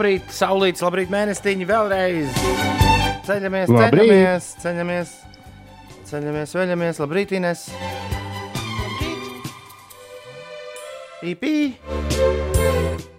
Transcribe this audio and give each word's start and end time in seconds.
Labrīt, 0.00 0.30
saulīts, 0.32 0.80
labrīt, 0.80 1.10
mēnestiņi 1.12 1.66
vēlreiz. 1.68 2.36
Ceļamies, 3.26 3.68
Labrīt. 3.68 3.98
ceļamies, 4.08 4.46
ceļamies, 4.62 5.10
ceļamies, 6.08 6.54
veļamies, 6.56 7.00
labrīt, 7.02 7.34
Ines. 7.36 7.64
Pīpī. 11.20 11.52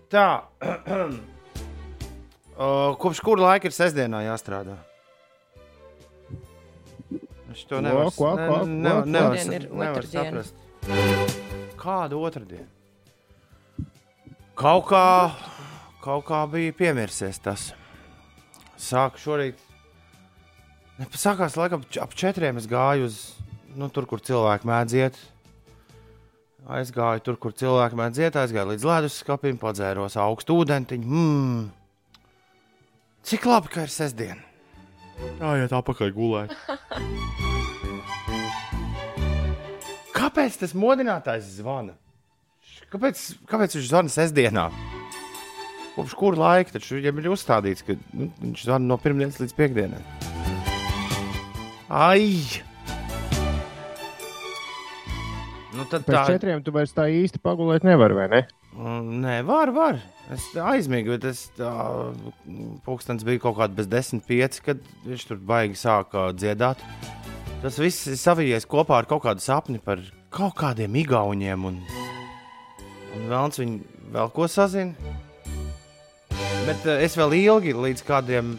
Tā. 0.09 0.25
O, 2.61 2.65
Kopš 3.01 3.21
kura 3.25 3.45
laika 3.51 3.69
ir 3.69 3.73
sestdienā 3.77 4.23
jāstrādā? 4.25 4.79
Es 7.53 7.61
to 7.69 7.77
nevaru 7.81 8.09
ko, 8.17 8.33
ne- 8.37 8.49
ko, 8.49 8.57
ne- 8.65 8.89
ko? 8.89 9.05
nevaru 9.05 9.37
Šodien 9.39 9.55
ir 9.59 9.63
nevaru 9.69 10.01
otrdiena. 10.01 10.43
saprast. 10.45 11.71
Kāda 11.81 12.19
otrdiena? 12.21 12.67
Kaut 14.61 14.85
kā, 14.91 15.05
kaut 16.01 16.25
kā 16.27 16.41
bija 16.49 16.73
piemirsies 16.75 17.39
tas. 17.43 17.71
Sāku 18.81 19.21
šorīt. 19.21 19.59
Sākās 21.17 21.57
laikam 21.57 21.83
ap 22.01 22.15
četriem. 22.17 22.57
Es 22.61 22.67
gāju 22.69 23.07
uz 23.09 23.19
nu, 23.77 23.89
tur, 23.93 24.07
kur 24.09 24.21
cilvēki 24.23 24.67
mēdz 24.69 24.97
iet. 24.97 25.19
Aizgāju 26.71 27.23
tur, 27.25 27.37
kur 27.41 27.55
cilvēki 27.57 27.97
mēdz 27.97 28.21
iet, 28.21 28.37
aizgāju 28.37 28.73
līdz 28.75 28.85
leduskapim, 28.85 29.57
padzēros 29.61 30.17
augstu 30.21 30.59
ūdentiņu. 30.61 31.07
Mm. 31.09 31.63
Cik 33.25 33.47
labi, 33.49 33.71
ka 33.73 33.85
ir 33.87 33.93
sestdiena. 33.93 34.43
Jā, 35.39 35.55
iet 35.61 35.73
apakaļ 35.73 36.13
gulēt. 36.13 36.53
Kāpēc 40.13 40.61
tas 40.61 40.73
modinātājs 40.77 41.49
zvana? 41.57 41.97
Kāpēc, 42.93 43.21
kāpēc 43.49 43.77
viņš 43.77 43.89
zvana 43.89 44.11
sestdienā? 44.11 44.67
Kopš 45.91 46.13
kura 46.15 46.39
laika 46.39 46.77
taču 46.77 46.97
viņam 46.99 47.19
ir 47.19 47.31
uzstādīts, 47.33 47.83
ka 47.83 47.97
nu, 48.15 48.29
viņš 48.39 48.65
zvana 48.67 48.87
no 48.87 48.97
pirmdienas 49.01 49.41
līdz 49.41 49.55
piekdienai? 49.57 50.03
Ai! 51.91 52.61
Nu, 55.75 55.83
tad 55.87 56.03
Pēc 56.07 56.15
tā 56.15 56.23
četriem 56.35 56.63
tu 56.63 56.71
vairs 56.75 56.93
tā 56.95 57.07
īsti 57.11 57.39
pagulēt 57.43 57.83
nevari, 57.87 58.15
vai 58.15 58.27
ne? 58.31 58.41
Mm, 58.71 59.19
Nē, 59.23 59.35
var, 59.47 59.71
var. 59.75 59.99
Es 60.31 60.45
aizmigu, 60.55 61.11
bet 61.15 61.27
es 61.27 61.45
tā, 61.57 61.71
pulkstenis 62.85 63.25
bija 63.27 63.41
kaut 63.43 63.57
kāds 63.59 63.75
bez 63.75 63.89
desmit 63.91 64.23
pieci, 64.27 64.63
kad 64.63 64.83
viņš 65.07 65.25
tur 65.27 65.41
baigi 65.47 65.79
sāka 65.79 66.29
dziedāt. 66.35 66.83
Tas 67.61 67.79
viss 67.79 68.07
ir 68.07 68.19
savijies 68.19 68.67
kopā 68.67 69.01
ar 69.01 69.09
kaut 69.09 69.25
kādu 69.25 69.43
sapni 69.43 69.79
par 69.83 69.99
kaut 70.31 70.55
kādiem 70.59 70.95
igauņiem, 71.03 71.67
un, 71.67 71.81
un 73.17 73.27
vēlams 73.27 73.59
viņi 73.59 74.07
vēl 74.15 74.31
ko 74.35 74.47
sazina. 74.51 75.11
Bet 76.61 76.83
uh, 76.85 76.99
es 77.01 77.15
vēl 77.17 77.33
ilgi 77.39 77.73
līdz 77.73 78.03
kādiem, 78.05 78.53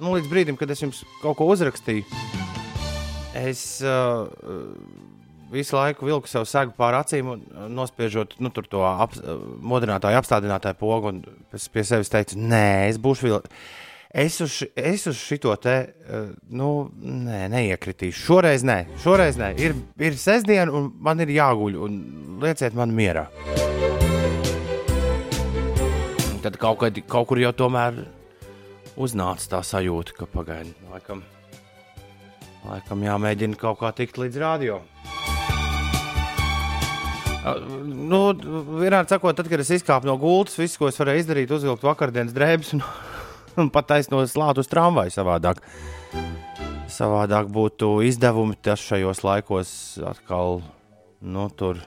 nu, 0.00 0.14
līdz 0.14 0.30
brīdim, 0.30 0.56
kad 0.56 0.70
es 0.72 0.80
jums 0.80 1.02
kaut 1.20 1.36
ko 1.36 1.48
uzrakstīju, 1.52 2.06
es 3.36 3.64
uh, 3.84 4.24
visu 5.52 5.76
laiku 5.76 6.08
vilku 6.08 6.30
sev 6.30 6.46
segu 6.48 6.72
pār 6.78 6.96
acīm 7.02 7.34
un 7.34 7.42
uh, 7.52 7.66
nospiežot 7.72 8.38
nu, 8.40 8.52
to 8.56 8.86
ap, 8.88 9.18
modinātāju, 9.60 10.20
apstādinātāju 10.22 10.80
pogu. 10.80 11.12
Es 11.52 11.68
pie 11.72 11.84
sevis 11.84 12.12
teicu, 12.12 12.40
nē, 12.40 12.88
es 12.88 13.00
būšu 13.04 13.28
vēl. 13.28 13.44
Es 14.08 14.40
uz, 14.40 14.62
es 14.72 15.04
uz 15.10 15.20
šito 15.20 15.52
te, 15.60 15.76
uh, 16.08 16.32
nu, 16.48 16.72
nē, 17.04 17.44
neiekritīšu. 17.52 18.24
Šoreiz 18.30 18.64
nē, 18.64 18.80
šoreiz 19.04 19.36
nē. 19.36 19.52
Ir, 19.60 19.76
ir 20.00 20.16
sestdiena, 20.16 20.72
un 20.72 20.88
man 21.04 21.20
ir 21.20 21.36
jāguļ, 21.36 21.82
lieciet 22.40 22.78
man 22.78 22.96
mierā. 22.96 23.28
Tad 26.42 26.54
kaut, 26.60 26.78
kad, 26.84 26.98
kaut 27.10 27.26
kur 27.30 27.40
jau 27.42 27.50
tomēr 27.56 27.96
uznāca 28.98 29.56
tā 29.56 29.62
sajūta, 29.66 30.14
ka 30.20 30.28
pagaidi, 30.30 30.70
laikam, 30.90 31.24
laikam 32.62 33.02
jāmēģina 33.02 33.58
kaut 33.58 33.80
kā 33.80 33.90
tikt 33.96 34.20
līdz 34.22 34.38
rādījumam. 34.42 34.86
Nu, 37.88 38.20
vienādi 38.78 39.14
sakot, 39.14 39.34
tad, 39.38 39.48
kad 39.50 39.62
es 39.62 39.70
izkāpu 39.78 40.08
no 40.08 40.14
gultas, 40.20 40.58
viss, 40.60 40.78
ko 40.78 40.90
es 40.90 40.98
varēju 41.00 41.24
izdarīt, 41.24 41.54
uzvilkt 41.54 41.86
vakardienas 41.86 42.34
drēbes 42.36 42.74
un, 42.76 42.84
un 43.62 43.70
pat 43.74 43.90
taisnot 43.94 44.30
slāpes 44.30 44.66
uz 44.66 44.70
tramvaju 44.70 45.14
savādāk. 45.14 45.62
Savādāk 46.92 47.50
būtu 47.52 47.98
izdevumi 48.06 48.58
tas 48.62 48.82
šajos 48.82 49.24
laikos 49.26 49.70
atkal, 50.06 50.62
nu, 51.22 51.50
tur. 51.50 51.82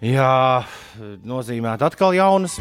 Jā, 0.00 0.64
nozīmēt 1.28 1.82
atkal 1.84 2.14
jaunas, 2.16 2.54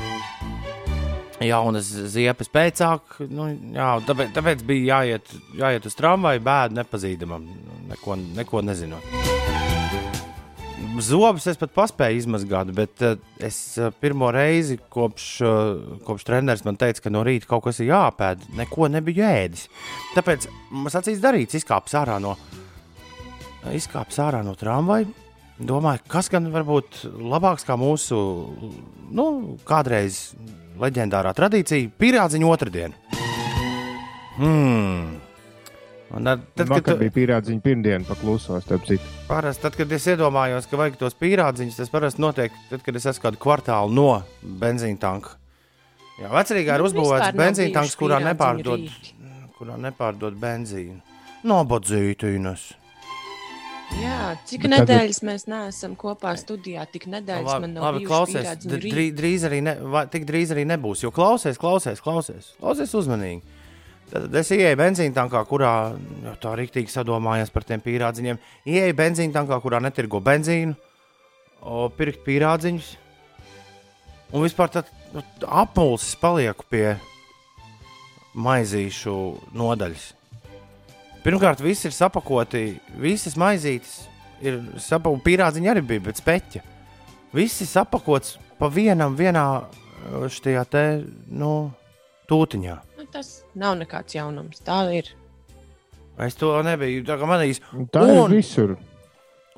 jaunas 1.39 1.87
ziepes 2.11 2.49
pēcāk. 2.51 3.13
Nu, 3.31 3.45
jā, 3.75 3.93
tāpēc, 4.03 4.33
tāpēc 4.35 4.63
bija 4.67 4.97
jāiet, 4.97 5.31
jāiet 5.55 5.87
uz 5.87 5.95
tramvaju 5.95 6.43
bēdu 6.43 6.75
nepazīstamam, 6.81 7.45
neko, 7.93 8.17
neko 8.35 8.63
nezinot. 8.67 9.07
Zobus 10.99 11.45
es 11.47 11.55
pat 11.55 11.71
paspēju 11.71 12.19
izmazgāt, 12.19 12.73
bet 12.75 13.05
uh, 13.07 13.15
es 13.39 13.55
uh, 13.79 13.87
pirmo 14.03 14.33
reizi 14.35 14.75
kopš, 14.91 15.29
uh, 15.47 15.95
kopš 16.03 16.27
treneris 16.27 16.65
man 16.67 16.75
teica, 16.81 17.05
ka 17.05 17.13
no 17.13 17.23
rīta 17.23 17.47
kaut 17.47 17.63
kas 17.69 17.79
ir 17.79 17.93
jāpēd. 17.93 18.49
Neko 18.59 18.91
nebiju 18.91 19.23
ēdis. 19.23 19.69
Tāpēc 20.17 20.49
man 20.75 20.91
sacīs 20.91 21.23
darīts, 21.23 21.55
izkāpis 21.61 21.95
ārā 22.01 22.19
no, 22.19 22.35
izkāpis 23.71 24.19
ārā 24.27 24.43
no 24.43 24.59
tramvaja. 24.59 25.07
Domāju, 25.59 25.99
kas 26.07 26.29
gan 26.31 26.47
var 26.53 26.63
būt 26.63 27.01
labāks 27.19 27.65
kā 27.67 27.75
mūsu 27.79 28.15
nu, 29.11 29.57
kādreiz 29.67 30.33
leģendārā 30.79 31.33
tradīcija- 31.35 31.89
pierādziņa 32.01 32.47
otrdiena. 32.47 32.95
Hmm. 34.37 35.17
Un 36.09 36.23
tad, 36.25 36.41
tad, 36.55 36.67
Tad, 36.67 36.83
kad 36.83 36.95
tu- 36.95 36.99
bija 37.03 37.11
pierādziņa 37.11 37.61
pirmdiena, 37.61 38.05
paklusos, 38.07 38.63
starp 38.63 38.85
citu. 38.87 39.03
Parasti, 39.27 39.61
tad, 39.61 39.75
kad 39.75 39.91
es 39.91 40.05
iedomājos, 40.07 40.65
ka 40.69 40.77
vajag 40.77 40.95
tos 40.97 41.13
pīrādziņus, 41.13 41.75
tas 41.75 41.89
parasti 41.89 42.19
notiek 42.23 42.51
tad, 42.69 42.81
kad 42.83 42.95
es 42.95 43.05
esmu 43.05 43.21
kādu 43.27 43.37
kvartālu 43.37 43.91
no 43.93 44.23
benzīna 44.43 44.97
tanka. 44.97 45.35
Jā, 46.19 46.29
vecrīgā 46.31 46.75
ir 46.75 46.81
Nu, 46.81 46.87
uzbūvēts 46.89 47.35
benzīna 47.35 47.73
tanks, 47.73 47.95
kurā 47.95 48.17
nepārdod, 48.23 48.89
kurā 49.59 49.77
nepārdod 49.77 50.39
benzīnu. 50.39 51.01
Nabadzītīnas. 51.45 52.73
Jā, 53.97 54.37
cik 54.45 54.61
Bet 54.67 54.71
tad- 54.71 54.87
nedēļas 54.89 55.19
mēs 55.25 55.45
neesam 55.49 55.95
kopā 55.97 56.35
studijā, 56.37 56.83
tik 56.91 57.07
nedēļas 57.09 57.55
man 57.59 57.63
Labi, 57.63 57.73
nav 57.73 57.83
labi 57.87 58.05
klausies. 58.05 58.43
pierādziņu 58.45 58.69
d- 58.69 58.77
rīti. 58.83 58.91
Drī, 58.93 59.05
drīz 59.17 59.45
arī, 59.49 59.61
ne, 59.65 59.73
vai, 59.81 60.03
tik 60.07 60.25
drīz 60.29 60.51
arī 60.53 60.65
nebūs. 60.69 61.01
Jo 61.03 61.11
klausies, 61.11 61.57
klausies, 61.57 61.99
klausies, 61.99 62.51
klausies 62.61 62.93
uzmanīgi. 62.93 63.41
Tad 64.11 64.33
es 64.35 64.49
ienāku 64.49 64.77
benzīna 64.77 65.13
tankā, 65.13 65.41
kurā 65.49 65.73
tā 66.41 66.53
rīktīgi 66.57 66.89
sadomājās 66.93 67.51
par 67.51 67.63
tiem 67.63 67.81
pīrādziņiem. 67.81 68.39
Ienāku 68.65 68.95
benzīna 68.97 69.33
tankā, 69.33 69.59
kurā 69.61 69.81
netirgo 69.81 70.21
benzīnu, 70.21 70.75
o, 71.61 71.89
pirkt 71.89 72.23
pīrādziņus. 72.25 72.95
Un 74.33 74.43
vispār 74.45 74.69
tad 74.69 74.85
nu, 75.13 75.23
apmulsis 75.47 76.15
palieku 76.21 76.63
pie 76.69 76.97
maizīšu 78.35 79.13
nodaļas. 79.57 80.13
Pirmkārt, 81.23 81.59
viss 81.63 81.83
ir 81.85 81.91
sapakoti, 81.95 82.79
visas 82.99 83.35
maizītes 83.39 84.05
ir 84.41 84.61
sapakoti, 84.79 85.23
pīrādziņi 85.27 85.71
arī 85.71 85.83
bija, 85.83 86.05
bet 86.07 86.21
speķi. 86.21 86.61
Viss 87.35 87.61
ir 87.61 87.67
sapakots 87.69 88.37
pa 88.59 88.69
vienam, 88.71 89.17
vienā 89.19 89.43
uh, 89.59 90.27
šajā 90.31 90.63
te, 90.71 90.83
nu, 91.27 91.51
tūtiņā. 92.31 92.77
Nu, 92.97 93.05
tas 93.11 93.41
nav 93.59 93.75
nekāds 93.81 94.15
jaunums. 94.15 94.63
Tā 94.65 94.79
ir. 94.95 95.11
Es 96.19 96.35
to 96.39 96.51
nebiju. 96.65 97.03
Tā 97.07 97.15
kā 97.19 97.27
manīs. 97.29 97.61
Un 97.75 97.85
Tā 97.91 98.03
Un- 98.07 98.31
ir 98.31 98.39
visur. 98.39 98.77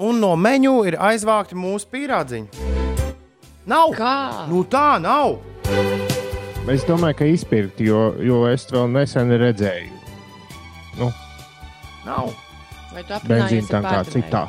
Un 0.02 0.19
no 0.22 0.34
meņu 0.40 0.75
ir 0.90 0.98
aizvākti 0.98 1.57
mūsu 1.57 1.86
pīrādziņi. 1.94 2.69
Nav! 3.69 3.92
Kā? 3.94 4.14
Nu 4.50 4.64
tā 4.66 4.98
nav! 5.02 5.38
Es 6.72 6.86
domāju, 6.88 7.18
ka 7.19 7.25
izpirkt, 7.30 7.81
jo, 7.86 8.12
jo 8.22 8.44
es 8.50 8.66
vēl 8.72 8.88
nesen 8.94 9.30
redzēju. 9.38 9.92
Nu, 10.98 11.10
Nav! 12.06 12.33
Vai 12.92 13.06
tu 13.07 13.15
apmainījies 13.15 13.69
benzīna 13.69 13.71
tankā, 13.71 14.01
cik 14.12 14.27
tā. 14.31 14.48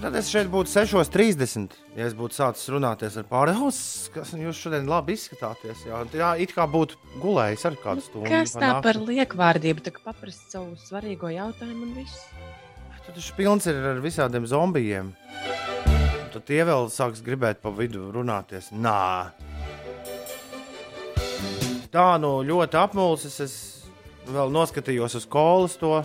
Tad 0.00 0.14
es 0.16 0.30
šeit 0.32 0.48
būtu 0.48 0.70
6.30. 0.72 1.74
Ja 1.98 2.06
es 2.08 2.14
būtu 2.16 2.32
sācis 2.38 2.70
runāties 2.72 3.18
ar 3.20 3.26
pāri, 3.28 3.52
oh, 3.52 3.68
kas 4.14 4.30
jūs 4.32 4.60
šodien 4.64 4.88
labi 4.88 5.12
izskatāties. 5.12 5.82
Jā, 5.84 5.98
jā 6.16 6.30
it 6.40 6.54
kā 6.56 6.64
būtu 6.70 6.96
gulējis 7.20 7.66
ar 7.68 7.76
kādu 7.82 8.04
stundu. 8.06 8.28
Kas 8.30 8.54
pa 8.56 8.62
tā 8.62 8.70
par 8.86 9.00
liekvārdību? 9.04 9.84
Tā 9.84 9.92
kā 9.92 10.04
paprast 10.06 10.54
savu 10.54 10.72
svarīgo 10.80 11.28
jautājumu 11.34 11.90
un 11.90 11.92
viss. 11.98 12.24
Tad 13.04 13.12
viņš 13.18 13.28
pilns 13.36 13.68
ir 13.68 13.82
ar 13.92 14.00
visādiem 14.00 14.48
zombijiem. 14.48 15.12
Tad 16.32 16.48
tie 16.48 16.62
vēl 16.64 16.88
sāks 16.94 17.20
gribēt 17.26 17.60
pa 17.60 17.72
vidu 17.74 18.08
runāties. 18.14 18.70
Nā, 18.72 19.34
tā 21.92 22.08
nu 22.22 22.38
ļoti 22.46 22.80
apmulsis. 22.80 23.36
Es 23.44 23.54
vēl 24.34 24.52
noskatījos 24.54 25.16
uz 25.18 25.26
kolas 25.30 25.76
to 25.80 26.00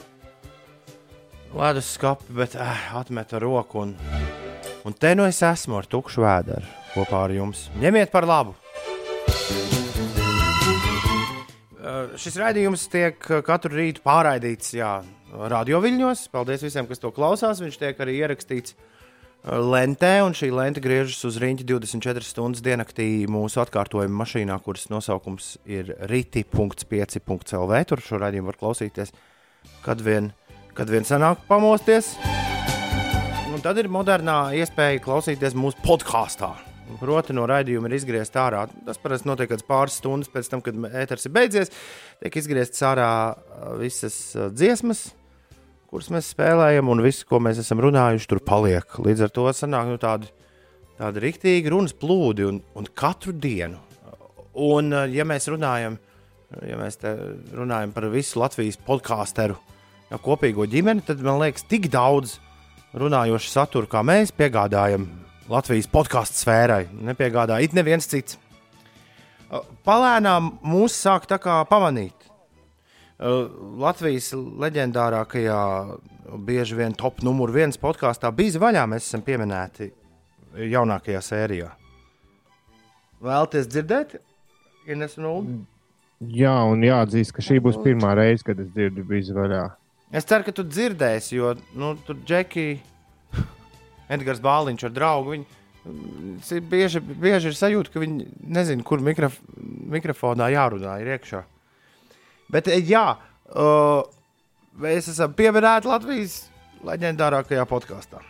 ledus 1.55 1.93
skati, 1.95 2.33
bet 2.35 2.55
eh, 2.59 2.87
atmetu 2.97 3.39
roku. 3.39 3.85
Un, 3.85 3.95
un 4.85 4.93
te 4.93 5.13
nu 5.15 5.27
es 5.27 5.41
esmu 5.45 5.79
ar 5.79 5.87
tukšu 5.89 6.25
vēderu 6.25 6.65
kopā 6.95 7.25
ar 7.27 7.35
jums. 7.35 7.67
Ņemiet 7.81 8.11
par 8.13 8.27
labu! 8.29 8.55
Eh, 11.85 12.17
šis 12.19 12.39
raidījums 12.41 12.87
tiek 12.91 13.29
eh, 13.29 13.43
katru 13.45 13.75
rītu 13.77 14.03
pārraidīts 14.05 14.73
jā, 14.79 14.97
radio 15.51 15.79
viļņos. 15.83 16.27
Paldies 16.33 16.65
visiem, 16.65 16.89
kas 16.89 17.01
to 17.03 17.13
klausās. 17.15 17.61
Viņš 17.63 17.79
tiek 17.81 18.03
arī 18.03 18.19
ierakstīts 18.23 18.75
uh, 18.75 18.94
lentē, 19.45 20.19
un 20.25 20.33
šī 20.33 20.49
lente 20.53 20.81
griežas 20.81 21.21
uz 21.27 21.37
rīņķa 21.41 21.67
24 21.69 22.25
stundas 22.25 22.63
diennaktī 22.65 23.27
mūsu 23.29 23.61
atkārtojuma 23.61 24.23
mašīnā, 24.23 24.57
kuras 24.65 24.87
nosaukums 24.89 25.55
ir 25.69 25.93
rīti.5.lv. 26.09 27.81
Tur 27.85 28.01
šo 28.01 28.21
raidījumu 28.21 28.49
var 28.49 28.59
klausīties, 28.61 29.13
kad 29.85 30.01
vien, 30.01 30.31
kad 30.77 30.89
vien 30.89 31.05
sanāk 31.05 31.45
pamosties. 31.49 32.15
Un 33.53 33.61
tad 33.63 33.77
ir 33.79 33.91
modernā 33.91 34.55
iespēja 34.57 35.03
klausīties 35.03 35.55
mūsu 35.55 35.79
podkāstā. 35.85 36.51
Proti, 36.99 37.33
no 37.33 37.45
raidījuma 37.49 37.89
ir 37.89 37.97
izgriezts 37.97 38.37
ārā. 38.37 38.65
Tas 38.85 38.99
parasti 39.01 39.29
notiek 39.29 39.53
pāris 39.67 39.99
stundas 39.99 40.29
pēc 40.31 40.49
tam, 40.51 40.61
kad 40.65 40.77
ēteris 40.89 41.25
ir 41.27 41.33
beidzies. 41.33 41.73
Tiek 42.21 42.37
izgriezts 42.41 42.81
ārā 42.85 43.11
uh, 43.33 43.71
visas 43.81 44.17
uh, 44.37 44.49
dziesmas, 44.53 45.07
kuras 45.91 46.09
mēs 46.13 46.31
spēlējam, 46.33 46.89
un 46.91 47.03
viss, 47.05 47.25
ko 47.27 47.39
mēs 47.43 47.61
esam 47.61 47.83
runājuši, 47.83 48.29
tur 48.31 48.41
paliek. 48.45 48.97
Līdz 49.05 49.27
ar 49.27 49.35
to 49.35 49.45
sanāk 49.55 49.91
nu, 49.91 49.99
tādi, 50.01 50.31
tādi 50.99 51.23
rīktīgi 51.23 51.71
runas 51.73 51.95
plūdi 51.97 52.47
un, 52.49 52.59
un 52.75 52.89
katru 52.93 53.35
dienu. 53.35 53.81
Un, 54.55 54.93
uh, 54.95 55.05
ja 55.11 55.27
mēs 55.27 55.49
runājam, 55.51 55.97
ja 56.63 56.79
mēs 56.79 57.01
runājam 57.55 57.95
par 57.95 58.09
visu 58.13 58.39
Latvijas 58.39 58.79
podkāsteru 58.79 59.57
ja 60.11 60.19
kopīgo 60.21 60.65
ģimeni, 60.69 61.03
tad 61.05 61.21
man 61.25 61.39
liekas, 61.41 61.65
tik 61.69 61.89
daudz 61.93 62.37
runājošu 62.95 63.51
saturu, 63.51 63.89
kā 63.91 64.03
mēs 64.05 64.33
piegādājam 64.35 65.07
Latvijas 65.51 65.89
podkāstu 65.91 66.41
sfērai. 66.41 66.85
Nepiegādā 67.05 67.59
it 67.63 67.75
neviens 67.77 68.07
cits. 68.09 68.39
Palēnām 69.85 70.55
mūs 70.65 70.95
sāk 70.97 71.27
tā 71.29 71.37
kā 71.41 71.59
pamanīt. 71.69 72.24
Latvijas 73.15 74.33
leģendārākajā, 74.35 75.59
bieži 76.43 76.75
vien 76.75 76.95
top 76.97 77.21
numur 77.23 77.53
viens 77.55 77.79
podkāstā 77.79 78.31
bija 78.35 78.59
vaļā. 78.59 78.83
Mēs 78.91 79.07
esam 79.07 79.23
pieminēti 79.23 79.91
jaunākajā 80.73 81.21
sērijā. 81.23 81.69
Vēlties 83.23 83.69
dzirdēt? 83.71 84.17
Ines 84.91 85.15
un 85.17 85.29
Ulu? 85.31 85.55
Jā, 86.35 86.53
un 86.67 86.83
jāatzīst, 86.83 87.33
ka 87.35 87.43
šī 87.43 87.61
būs 87.63 87.79
pirmā 87.83 88.13
reize, 88.17 88.43
kad 88.45 88.59
es 88.59 88.69
dzirdu 88.75 89.03
bīzu 89.07 89.35
vaļā. 89.35 89.63
Es 90.15 90.27
ceru, 90.27 90.45
ka 90.47 90.53
tu 90.55 90.63
dzirdēsi, 90.67 91.35
jo 91.39 91.55
nu, 91.75 91.95
tur 92.05 92.19
Džekija 92.23 92.77
Edgars 94.11 94.43
Bāliņš 94.43 94.85
ar 94.87 94.93
draugu. 94.95 95.35
Viņi 95.35 96.61
bieži, 96.69 97.01
bieži 97.01 97.51
ir 97.51 97.57
sajūta, 97.57 97.91
ka 97.93 98.03
viņi 98.03 98.29
nezina, 98.43 98.85
kur 98.85 99.03
mikrof 99.03 99.39
mikrofonā 99.95 100.51
jārunā 100.53 100.99
ir 101.01 101.15
iekšā. 101.15 101.43
Bet, 102.51 102.69
eh, 102.69 102.83
jā, 102.85 103.05
uh, 103.15 104.03
mēs 104.81 105.09
esam 105.11 105.33
pieminēti 105.37 105.89
Latvijas 105.89 106.43
leģendārākajā 106.85 107.65
podkāstā. 107.69 108.21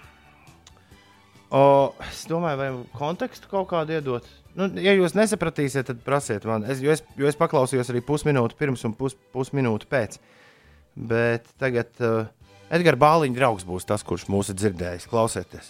Uh, 1.55 1.91
es 2.09 2.25
domāju, 2.27 2.59
vai 2.59 2.69
kontekstu 2.95 3.51
kaut 3.51 3.69
kādu 3.71 3.95
iedot. 3.95 4.25
Nu, 4.55 4.69
ja 4.79 4.95
jūs 4.95 5.13
nesapratīsiet, 5.15 5.89
tad 5.89 5.99
prasiet 6.03 6.47
man. 6.47 6.63
Es, 6.71 6.79
jo, 6.83 6.93
es, 6.95 7.03
jo 7.19 7.27
es 7.27 7.37
paklausījos 7.39 7.91
arī 7.91 8.01
pusminūti 8.05 8.57
pirms 8.59 8.85
un 8.87 8.95
pus, 8.97 9.17
pusminūti 9.35 9.91
pēc. 9.91 10.17
Bet 10.95 11.51
tagad. 11.59 11.93
Uh, 11.99 12.25
Edgars 12.73 12.97
Bāliņš 12.97 13.37
draugs 13.37 13.65
būs 13.67 13.85
tas, 13.85 14.01
kurš 14.01 14.25
mūsu 14.31 14.55
dzirdējis. 14.57 15.05
Klausieties! 15.11 15.67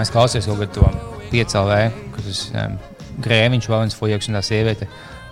Es 0.00 0.12
klausījos 0.12 0.48
kaut 0.48 0.62
kādā 0.62 0.92
piecēlē, 1.28 1.80
kad 2.14 2.24
tas 2.24 2.40
um, 2.56 2.78
grēviņš, 3.24 3.68
Valens 3.68 3.96
Fojaks 3.98 4.30
un 4.30 4.38
tā 4.38 4.42
sieviete. 4.46 4.88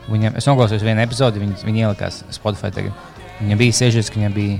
Viņam, 0.08 0.37
es 0.41 0.49
noklausījos 0.49 0.85
vienu 0.87 1.02
epizodi, 1.05 1.43
viņa, 1.43 1.61
viņa 1.67 1.87
ielikās 1.87 2.23
Spotify. 2.35 2.73
Tagad. 2.75 3.08
Viņam 3.41 3.61
bija 3.61 3.76
sežas, 3.76 4.11
ka 4.11 4.20
viņam 4.20 4.35
bija 4.37 4.58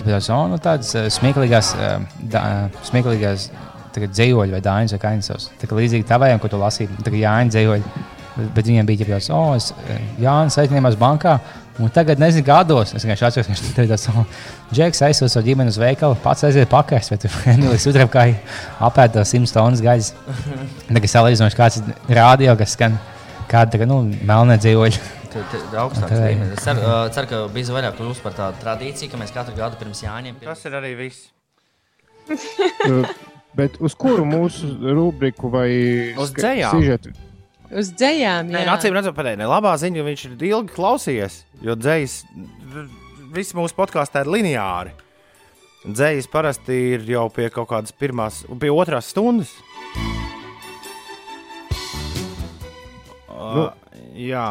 tāds, 0.00 0.30
oh, 0.34 0.46
nu, 0.50 0.58
tāds 0.62 0.94
uh, 0.96 1.06
smieklīgās, 1.12 1.74
uh, 1.78 2.18
da, 2.30 2.42
uh, 2.68 2.84
smieklīgās 2.88 3.50
dzējoļi 3.94 4.56
vai 4.56 4.62
dāņas 4.64 4.96
vai 4.96 5.02
kainsavs. 5.04 5.50
Tā 5.60 5.68
kā 5.70 5.78
līdzīgi 5.78 6.06
tavējiem, 6.08 6.40
ko 6.42 6.50
tu 6.50 6.58
lasīji, 6.58 6.90
tā 7.04 7.12
kā 7.12 7.20
jāņa 7.20 7.54
dzējoļi. 7.54 7.92
Bet, 8.34 8.66
viņiem 8.66 8.88
bija 8.88 9.06
tāds, 9.06 9.28
oh, 9.30 9.52
es, 9.54 9.70
Jānis 10.18 10.58
aizņēmās 10.58 10.98
bankā. 10.98 11.36
Un 11.78 11.90
tagad, 11.90 12.20
nezinu, 12.22 12.46
gados, 12.46 12.92
es 12.94 13.02
vienkārši 13.02 13.24
atceros, 13.26 13.46
ka 13.46 13.54
viņš 13.54 13.62
teica, 13.74 13.96
ka 13.98 14.74
Džeks 14.74 15.00
aizsūta 15.06 15.32
savu 15.32 15.46
ģimeni 15.48 15.70
uz 15.70 15.78
veikalu, 15.78 16.18
pats 16.22 16.46
aiziet 16.46 16.70
pakaļ, 16.70 17.08
bet 17.14 17.26
Emīlijas 17.54 17.86
Utrēp 17.90 18.10
kā 18.10 18.26
apēta 18.86 19.24
100 19.26 19.54
tonnas 19.54 19.82
gaļas. 19.82 20.12
Tagad 20.90 21.10
salīdzinoši 21.10 21.58
kāds 21.58 21.82
rādio, 22.06 22.54
kas 22.58 22.74
skan 22.78 22.98
kāda, 23.50 23.86
nu, 23.88 24.00
melnē 24.26 24.56
dzīvoļa. 24.62 25.02
Augstāks 25.34 26.14
līmenis. 26.14 26.54
Es 26.58 26.66
ceru, 26.66 26.82
uh, 26.86 27.04
ceru, 27.14 27.30
ka 27.30 27.40
bija 27.54 27.74
vairāk 27.74 27.96
kļūst 27.98 28.22
par 28.22 28.36
tādu 28.36 28.60
tradīciju, 28.62 29.10
ka 29.10 29.18
mēs 29.18 29.34
katru 29.34 29.56
gadu 29.58 29.78
pirms 29.80 30.02
Jāņiem. 30.04 30.38
Pirms... 30.38 30.50
Tas 30.52 30.68
ir 30.70 30.76
arī 30.78 30.92
viss. 30.98 31.30
Bet 33.58 33.78
uz 33.82 33.94
kuru 33.98 34.24
mūsu 34.26 34.70
rubriku 34.94 35.50
vai 35.52 35.68
uz 36.18 36.32
dzējām? 36.34 36.82
Uz 37.74 37.90
dzējām. 37.94 38.50
Nē, 38.54 38.64
acīm 38.70 38.94
redzot, 38.94 39.14
pareizi. 39.16 39.46
Labā 39.50 39.74
ziņa, 39.80 40.00
ka 40.00 40.08
viņš 40.08 40.24
ir 40.28 40.44
ilgi 40.50 40.74
klausījies, 40.74 41.40
jo 41.64 41.76
dzējas, 41.78 42.20
viss 43.34 43.54
mūsu 43.56 43.78
podkāstā 43.78 44.24
ir 44.24 44.32
lineāri. 44.34 44.94
Dzējas 45.84 46.30
parasti 46.32 46.76
ir 46.94 47.06
jau 47.10 47.26
pie 47.32 47.50
kaut 47.52 47.68
kādas 47.74 47.92
pirmās, 47.92 48.42
pie 48.60 48.72
otrās 48.72 49.10
stundas. 49.12 49.52
Nu. 53.44 53.66
Uh, 53.68 53.98
jā, 54.18 54.46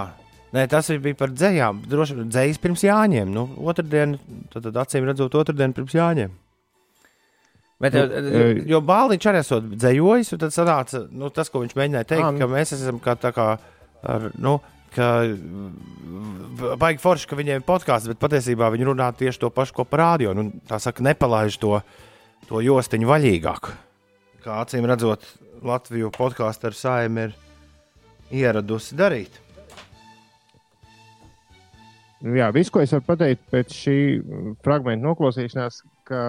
Nē, 0.54 0.68
tas 0.70 0.92
bija 1.02 1.18
par 1.18 1.32
dzējām. 1.34 1.82
Droši 1.90 2.16
vien 2.20 2.30
dzējas 2.30 2.60
pirms 2.62 2.84
jāņem. 2.86 3.30
Nu, 3.34 3.48
otrdien, 3.66 4.20
tad, 4.54 4.68
tad 4.68 4.76
acīm 4.84 5.08
redzot, 5.08 5.34
otrdien 5.40 5.74
pirms 5.74 5.96
jāņem. 5.98 6.36
Bet, 7.82 7.96
nu, 7.98 8.04
eh, 8.04 8.28
eh, 8.38 8.60
jo 8.70 8.80
Bāliņš 8.86 9.28
arī 9.32 9.42
esot 9.42 9.72
dzējojis, 9.74 10.30
un 10.36 10.44
tad 10.44 10.54
sanāca 10.56 11.02
nu, 11.10 11.32
tas, 11.34 11.50
ko 11.50 11.64
viņš 11.64 11.74
mēģināja 11.76 12.08
teikt, 12.12 12.28
à, 12.30 12.38
ka 12.38 12.48
mēs 12.52 12.76
esam 12.78 13.02
kā 13.02 13.18
tā 13.20 13.34
kā, 13.36 13.48
ar, 14.14 14.30
nu, 14.38 14.60
ka 14.94 15.10
baigi 16.80 17.02
forši, 17.02 17.28
ka 17.28 17.40
viņiem 17.40 17.60
ir 17.60 17.68
podkāsts, 17.68 18.12
bet 18.14 18.22
patiesībā 18.22 18.70
viņi 18.72 18.88
runā 18.92 19.10
tieši 19.18 19.42
to 19.42 19.50
pašu, 19.50 19.74
ko 19.80 19.88
par 19.90 20.04
rādio. 20.06 20.36
Nu, 20.38 20.52
tā 20.70 20.78
saka, 20.80 21.04
nepalaiž 21.04 21.58
to, 21.60 21.80
to 22.46 22.62
jostiņu 22.62 23.10
vaļīgāk. 23.10 23.72
Kā 24.46 24.62
acīm 24.62 24.86
redzot, 24.86 25.26
Latviju 25.64 26.10
podkāstu 26.14 26.70
ar 26.70 26.76
saimnu 26.76 27.26
ir 27.26 27.36
ieradusi 28.34 28.98
darīt. 28.98 29.40
Jā, 32.24 32.48
viss, 32.56 32.72
ko 32.72 32.80
es 32.80 32.94
varu 32.96 33.04
pateikt 33.04 33.42
pēc 33.52 33.74
šī 33.76 33.98
fragmenta 34.64 35.04
noklausīšanās, 35.04 35.82
ka 36.08 36.22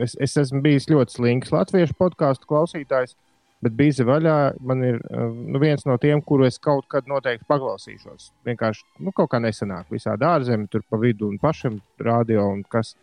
es, 0.00 0.14
es 0.16 0.38
esmu 0.40 0.62
bijis 0.64 0.88
ļoti 0.88 1.18
slinks 1.18 1.52
latviešu 1.52 1.96
podkāstu 1.98 2.48
klausītājs, 2.48 3.12
bet 3.60 3.76
bija 3.76 4.06
vaļā. 4.08 4.36
Man 4.64 4.86
ir 4.88 5.02
nu, 5.12 5.60
viens 5.60 5.84
no 5.84 5.98
tiem, 6.00 6.22
kuru 6.24 6.48
es 6.48 6.56
kaut 6.62 6.88
kad 6.92 7.10
noteikti 7.10 7.44
paklausīšos. 7.50 8.30
Vienkārši 8.48 9.04
nu, 9.04 9.12
kaut 9.12 9.34
kā 9.34 9.42
nesanāk 9.44 9.92
visādi 9.92 10.24
ārzemē, 10.28 10.70
tur 10.72 10.86
pa 10.88 11.00
vidu 11.02 11.28
un 11.28 11.36
pašam 11.42 11.76
rādio 12.00 12.48
un 12.48 12.64
kas. 12.64 12.96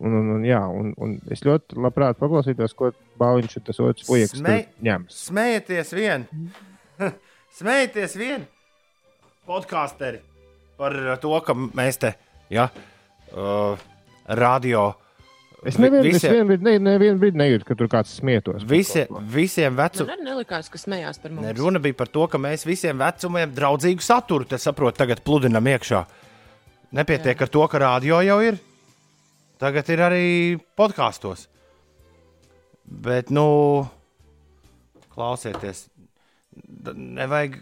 Un, 0.00 0.14
un, 0.16 0.32
un, 0.38 0.44
jā, 0.48 0.62
un, 0.72 0.94
un 0.96 1.18
es 1.28 1.44
ļoti 1.44 1.76
labprāt 1.84 2.16
paklausītos, 2.16 2.72
ko 2.72 2.88
Bāliņš 3.20 3.58
ir 3.58 3.64
tas 3.66 3.84
otrs 3.84 4.08
puisis 4.08 4.38
Smej... 4.40 4.62
ņems. 4.80 5.18
Smējieties 5.28 5.92
vien! 5.92 6.24
Smējieties 7.58 8.16
vien! 8.20 8.48
Podkāsteri 9.48 10.20
par 10.80 10.96
to, 11.20 11.32
ka 11.44 11.54
mēs 11.56 12.00
te. 12.00 12.14
Ja, 12.50 12.68
uh, 13.34 13.80
radio. 14.26 14.90
Es 15.66 15.76
nevienu 15.76 16.06
visiem... 16.06 16.32
vien 16.38 16.48
brīdi, 16.48 16.64
ne, 16.64 16.76
nevienu 16.80 17.20
brīdi 17.20 17.36
nejūtu, 17.36 17.66
ka 17.68 17.76
tur 17.76 17.90
kāds 17.92 18.14
smietos. 18.16 18.64
Visi, 18.68 19.04
visiem 19.32 19.76
vecumiem. 19.76 20.08
Man 20.08 20.22
arī 20.22 20.28
nelikās, 20.30 20.70
ka 20.72 20.80
smējās 20.80 21.20
par 21.20 21.34
mums. 21.34 21.44
Ne, 21.44 21.52
runa 21.58 21.82
bija 21.84 21.98
par 21.98 22.08
to, 22.08 22.24
ka 22.32 22.40
mēs 22.40 22.64
visiem 22.68 22.96
vecumiem 23.00 23.52
draudzīgu 23.56 24.04
saturu, 24.04 24.48
te 24.48 24.56
saprotu, 24.60 24.96
tagad 25.02 25.20
pludinam 25.26 25.68
iekšā. 25.68 26.00
Nepietiek 26.96 27.36
Jā. 27.36 27.46
ar 27.46 27.52
to, 27.52 27.66
ka 27.70 27.82
rādio 27.82 28.22
jau 28.24 28.38
ir. 28.46 28.56
Tagad 29.60 29.92
ir 29.92 30.02
arī 30.06 30.26
podkāstos. 30.80 31.44
Bet, 32.90 33.28
nu, 33.30 33.44
klausieties, 35.12 35.84
nevajag. 36.94 37.58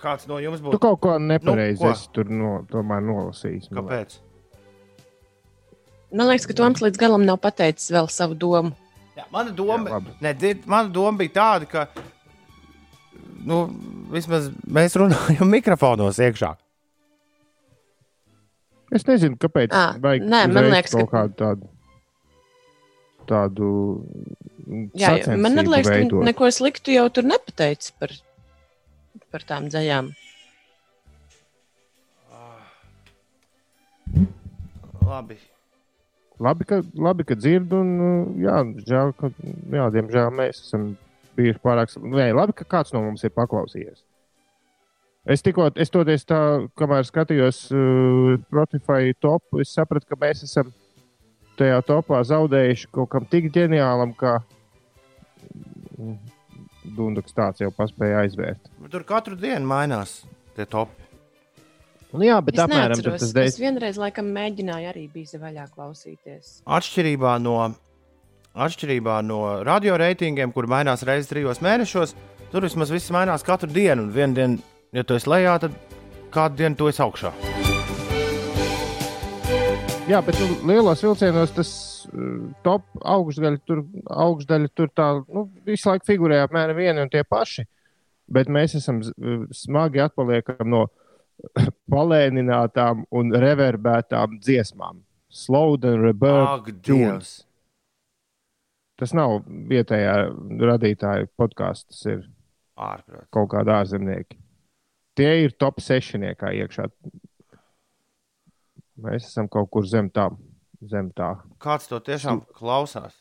Kāds 0.00 0.28
no 0.28 0.38
jums 0.40 0.62
būtu? 0.64 0.76
Tu 0.76 0.80
kaut 0.80 1.00
ko 1.04 1.16
nepareizi 1.20 1.82
nu, 1.84 1.90
ko? 1.92 2.12
tur 2.16 2.30
no, 2.32 2.52
nolasījis. 2.72 3.68
Kāpēc? 3.72 4.16
Man 6.14 6.30
liekas, 6.30 6.46
ka 6.48 6.56
Toms 6.56 6.82
līdz 6.84 7.00
galam 7.00 7.24
nav 7.26 7.40
pateicis 7.42 7.90
vēl 7.92 8.08
savu 8.12 8.36
domu. 8.38 8.72
Jā, 9.14 9.26
mana, 9.30 9.52
doma, 9.54 10.00
Jā, 10.22 10.32
ne, 10.32 10.52
mana 10.66 10.90
doma 10.90 11.20
bija 11.20 11.32
tāda, 11.36 11.68
ka 11.70 11.84
nu, 13.46 13.64
vismaz 14.14 14.48
mēs 14.66 14.96
runājam 14.98 15.50
mikrofonos 15.50 16.18
iekšā. 16.22 16.54
Es 18.94 19.06
nezinu, 19.08 19.38
kāpēc. 19.40 19.74
À, 19.74 19.94
nē, 19.98 20.44
man 20.54 20.70
liekas, 20.70 20.94
ka 20.94 21.06
kādu 21.10 21.38
tādu 21.40 21.73
tādu. 23.28 23.70
Jā, 24.96 25.14
jā. 25.20 25.36
man 25.40 25.58
liekas, 25.58 25.90
ka 25.90 26.22
neko 26.28 26.50
sliktu 26.54 26.94
jau 26.94 27.06
tur 27.12 27.26
nepateicis 27.28 27.94
par, 28.00 28.12
par 29.32 29.44
tām 29.48 29.68
dzējām. 29.72 30.12
Ah. 32.32 32.62
Labi. 35.04 35.38
Labi, 36.44 36.66
ka, 36.66 36.80
labi, 36.98 37.26
ka 37.28 37.36
dzird, 37.38 37.72
un 37.76 37.90
uh, 37.98 38.32
jā, 38.42 38.56
žēl, 38.88 39.12
ka, 39.18 39.30
jā, 39.70 39.90
diemžēl 39.94 40.32
mēs 40.34 40.64
esam 40.64 40.88
bijuši 41.38 41.62
pārāk. 41.62 41.94
Nē, 42.02 42.32
labi, 42.34 42.56
ka 42.58 42.66
kāds 42.76 42.94
no 42.94 43.04
mums 43.04 43.22
ir 43.26 43.34
paklausījies. 43.36 44.02
Es 45.30 45.40
tikko, 45.40 45.70
es 45.80 45.92
toties 45.92 46.26
tā, 46.28 46.38
kamēr 46.76 47.06
skatījos 47.08 47.60
uh, 47.72 48.34
Spotify 48.48 49.14
top, 49.22 49.46
es 49.62 49.72
sapratu, 49.72 50.10
ka 50.10 50.18
mēs 50.20 50.42
esam 50.44 50.68
uh, 50.68 50.83
tajā 51.58 51.80
topā 51.86 52.20
zaudējuši 52.26 52.90
kaut 52.94 53.10
kam 53.14 53.26
tik 53.30 53.50
ģeniālam, 53.54 54.14
kā 54.18 54.38
Dunkas 56.84 57.32
tāds 57.34 57.62
jau 57.62 57.70
paspēja 57.74 58.24
aizvērt. 58.24 58.68
Tur 58.92 59.04
katru 59.08 59.38
dienu 59.40 59.64
mainās 59.66 60.18
tie 60.56 60.66
topi. 60.68 61.00
Nu, 62.14 62.20
jā, 62.22 62.36
bet 62.46 62.54
Es 62.58 62.62
apmēram 62.62 62.92
neatceros. 62.94 63.20
tas 63.20 63.30
Es 63.30 63.34
dēļ. 63.34 63.62
vienreiz 63.64 63.96
laikam 63.98 64.28
mēģināju 64.36 64.90
arī 64.92 65.06
bija 65.10 65.40
vaļā 65.42 65.64
klausīties. 65.74 66.60
Atšķirībā 66.66 67.32
no, 67.42 67.56
atšķirībā 68.54 69.16
no 69.26 69.40
radioreitingiem, 69.66 70.52
kur 70.54 70.68
mainās 70.70 71.02
reizes 71.02 71.32
trijos 71.32 71.58
mēnešos, 71.64 72.14
tur 72.52 72.68
vismaz 72.68 72.92
viss 72.94 73.10
mainās 73.10 73.42
katru 73.42 73.72
dienu. 73.72 74.06
Un 74.06 74.12
vienu 74.14 74.34
dienu, 74.38 74.58
ja 74.94 75.02
tu 75.02 75.18
esi 75.18 75.26
lejā, 75.32 75.58
tad 75.66 75.74
kādu 76.30 76.62
dienu 76.62 76.76
tu 76.78 76.86
esi 76.92 77.02
augšā. 77.02 77.34
Jā, 80.04 80.18
bet 80.20 80.36
nu, 80.36 80.46
lielos 80.68 81.00
vilcienos 81.00 81.52
tas 81.56 81.70
uh, 82.10 82.50
top 82.66 82.84
augšdaļa 83.08 83.60
tur, 83.64 83.80
augšdaļa 84.12 84.68
tur 84.76 84.90
tā, 84.92 85.06
nu, 85.32 85.46
visu 85.64 85.88
laiku 85.88 86.04
figurē 86.10 86.42
apmēram 86.44 86.76
vieni 86.76 87.00
un 87.00 87.12
tie 87.12 87.22
paši. 87.24 87.64
Bet 88.28 88.50
mēs 88.52 88.76
esam 88.76 89.00
uh, 89.00 89.46
smagi 89.56 90.02
atpaliekam 90.04 90.68
no 90.68 90.82
palēninātām 91.94 93.06
un 93.16 93.32
reverbētām 93.32 94.36
dziesmām. 94.44 95.00
Slow 95.32 95.78
and 95.80 96.04
reverb. 96.04 96.52
Ak, 96.52 96.70
Dievs! 96.84 97.38
Tas 99.00 99.16
nav 99.16 99.40
vietējā 99.72 100.14
radītāja 100.68 101.26
podkāsts, 101.40 101.88
tas 101.90 102.04
ir 102.12 102.20
Ārprāt. 102.76 103.24
kaut 103.34 103.48
kāda 103.56 103.80
ārzemnieki. 103.80 104.36
Tie 105.16 105.32
ir 105.46 105.56
top 105.58 105.80
sešniekā 105.82 106.52
iekšā. 106.60 106.90
Mēs 109.02 109.26
esam 109.26 109.48
kaut 109.50 109.70
kur 109.74 109.86
zem 109.88 110.10
tam, 110.14 110.36
zem 110.86 111.10
tā. 111.16 111.34
Kāds 111.62 111.88
to 111.90 111.98
tiešām 111.98 112.44
klausās? 112.54 113.16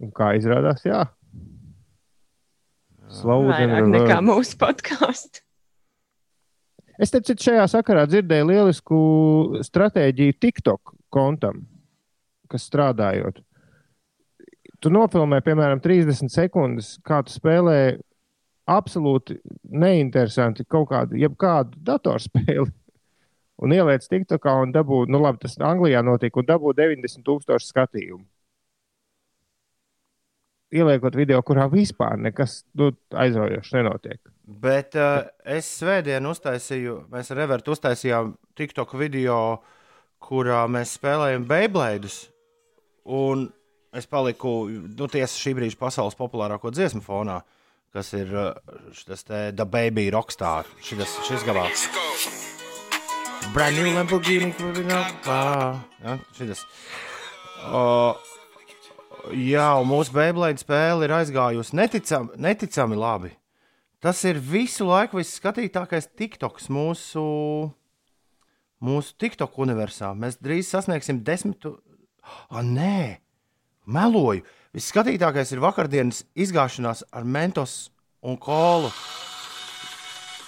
Un 0.00 0.12
kā 0.16 0.34
izrādās, 0.36 0.84
jā. 0.84 1.06
And 3.10 3.50
Vairāk 3.50 3.88
nekā 3.90 4.18
mūsu 4.22 4.58
podkāsts. 4.60 5.42
Es 7.00 7.12
teicu, 7.12 7.34
šajā 7.40 7.64
sakarā 7.72 8.04
dzirdēju 8.06 8.46
lielisku 8.50 8.98
stratēģiju 9.64 10.36
TikTok 10.36 10.92
kontam, 11.12 11.62
kas 12.52 12.66
strādājot. 12.68 13.40
Tu 14.80 14.92
nofilmē, 14.92 15.40
piemēram, 15.44 15.80
30 15.80 16.32
sekundes, 16.32 16.94
kā 17.04 17.22
tu 17.24 17.32
spēlē 17.32 17.78
absolūti 18.70 19.38
neinteresanti 19.64 20.64
kaut 20.68 20.90
kādu, 20.92 21.18
jebkādu 21.20 21.80
datorspēli. 21.88 22.68
Un 23.60 23.74
ieliec 23.76 24.06
TikTokā 24.08 24.54
un 24.62 24.72
dabū, 24.72 25.04
nu 25.10 25.20
labi, 25.20 25.42
tas 25.42 25.58
Anglijā 25.60 26.00
notika, 26.04 26.40
un 26.40 26.48
dabū 26.48 26.72
90 26.76 27.24
tūkstoši 27.26 27.68
skatījumu. 27.68 28.24
Ieliekot 30.70 31.16
video, 31.18 31.40
kurā 31.42 31.66
vispār 31.68 32.14
nekas 32.22 32.60
nu, 32.78 32.92
aizraujošs 33.10 33.72
nenotiek. 33.74 34.20
Bet 34.62 34.94
uh, 34.98 35.26
es 35.42 35.68
svētdien 35.80 36.24
uztaisīju, 36.30 36.96
mēs 37.10 37.32
ar 37.34 37.42
Evertu 37.44 37.74
uztaisījām 37.74 38.32
TikTok 38.58 38.94
video, 38.98 39.38
kurā 40.22 40.62
mēs 40.70 40.94
spēlējam 40.96 41.46
Beiblaidus. 41.50 42.20
Un 43.10 43.48
es 43.92 44.06
paliku, 44.06 44.70
nu, 44.70 45.10
tiesa 45.10 45.34
šī 45.34 45.56
brīža 45.58 45.80
pasaules 45.80 46.18
populārāko 46.18 46.70
dziesmu 46.72 47.02
fonā, 47.04 47.40
kas 47.92 48.14
ir 48.16 48.30
uh, 48.30 48.52
šis 48.94 49.26
te 49.26 49.48
The 49.50 49.66
Baby 49.66 50.06
Rockstar. 50.14 50.70
Šitas, 50.86 51.18
šis 51.26 51.44
gabals. 51.48 51.90
Brand 53.54 53.76
new 53.76 53.86
Lamborghini. 53.94 54.54
moving 54.60 54.92
up. 54.92 55.26
Ja, 55.26 56.18
šitas. 56.36 56.62
Uh, 57.66 58.14
jā, 59.34 59.66
un 59.80 59.88
mūsu 59.90 60.14
Beiblaidu 60.14 60.62
spēle 60.62 61.08
ir 61.08 61.14
aizgājusi 61.16 61.76
neticami, 61.76 62.38
neticami 62.38 62.98
labi. 63.00 63.32
Tas 64.00 64.22
ir 64.24 64.38
visu 64.38 64.86
laiku 64.88 65.18
visskatītākais 65.18 66.08
TikToks 66.16 66.70
mūsu, 66.72 67.24
mūsu 68.80 69.16
TikTok 69.20 69.58
universā. 69.66 70.14
Mēs 70.14 70.38
drīz 70.40 70.70
sasniegsim 70.70 71.20
desmitu. 71.26 71.78
Ah, 72.48 72.62
nē, 72.62 73.18
meloju. 73.84 74.46
Visskatītākais 74.76 75.50
ir 75.50 75.64
vakardienas 75.64 76.22
izgāšanās 76.38 77.02
ar 77.10 77.26
mentos 77.26 77.90
un 78.22 78.38
kolu. 78.38 78.92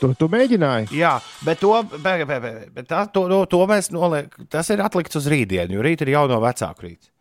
To 0.02 0.10
tu 0.18 0.26
mēģināji. 0.32 0.90
Jā, 0.98 1.12
bet 1.46 1.60
to, 1.62 1.76
bet, 1.92 2.24
bet, 2.26 2.42
bet, 2.42 2.58
bet 2.74 2.88
tā, 2.90 3.04
to, 3.14 3.28
to, 3.30 3.38
to 3.52 3.62
mēs 3.70 3.92
noliekam. 3.94 4.48
Tas 4.50 4.70
ir 4.74 4.82
atlikts 4.82 5.20
uz 5.20 5.28
rītdienu, 5.30 5.76
jo 5.76 5.84
rīt 5.86 6.02
ir 6.02 6.10
jau 6.16 6.24
no 6.30 6.40
vecāku 6.42 6.88
rīta. 6.88 7.12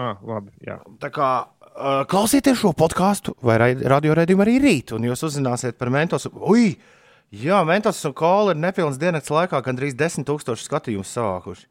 Ah, 0.00 0.20
labi, 0.24 0.52
jā. 0.64 0.78
Tā 1.00 1.10
kā 1.12 1.30
uh, 1.44 2.04
klausieties 2.10 2.60
šo 2.60 2.74
podkāstu 2.76 3.34
vai 3.44 3.58
radiorādījumu 3.58 4.44
arī 4.44 4.56
rīt, 4.62 4.94
un 4.96 5.08
jūs 5.08 5.24
uzzināsiet 5.30 5.80
par 5.80 5.92
mentos. 5.92 6.28
Ui! 6.28 6.74
Jā, 7.30 7.60
mentos 7.62 8.00
un 8.08 8.14
kola 8.16 8.56
ir 8.56 8.58
nepilns 8.58 8.98
dienas 8.98 9.28
laikā 9.30 9.60
gandrīz 9.62 9.94
10,000 9.94 10.58
skatījumu 10.58 11.06
savākuši. 11.06 11.68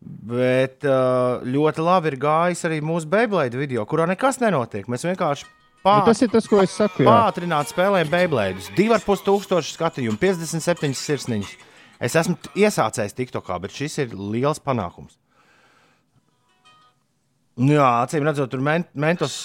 Bet 0.00 0.84
uh, 0.88 1.40
ļoti 1.44 1.84
labi 1.84 2.12
ir 2.12 2.18
gājis 2.20 2.66
arī 2.68 2.80
mūsu 2.84 3.08
Beiblade 3.10 3.58
video, 3.58 3.84
kurā 3.88 4.06
nekas 4.08 4.38
nenotiek. 4.40 4.86
Mēs 4.88 5.04
vienkārši 5.08 5.48
Nu, 5.80 5.88
pā, 5.88 5.94
tas 6.04 6.20
ir 6.20 6.28
tas, 6.28 6.44
ko 6.44 6.60
es 6.60 6.74
saku. 6.76 7.06
Jā. 7.06 7.08
pātrināt 7.08 7.70
spēlējam 7.72 8.10
Beiblaidus. 8.12 8.68
2,5 8.76 9.24
tūkstoši 9.24 9.72
skatījumu, 9.78 10.20
57 10.20 10.92
sirsniņas. 10.98 11.54
Es 12.04 12.16
esmu 12.20 12.36
iesācējis 12.56 13.16
TikTokā, 13.16 13.56
bet 13.64 13.72
šis 13.76 13.96
ir 14.04 14.12
liels 14.12 14.60
panākums. 14.60 15.16
Nu 17.60 17.74
Jā, 17.76 17.88
acīm 18.04 18.24
redzot, 18.24 18.48
tur 18.52 18.60
men, 18.64 18.84
mentos, 18.92 19.42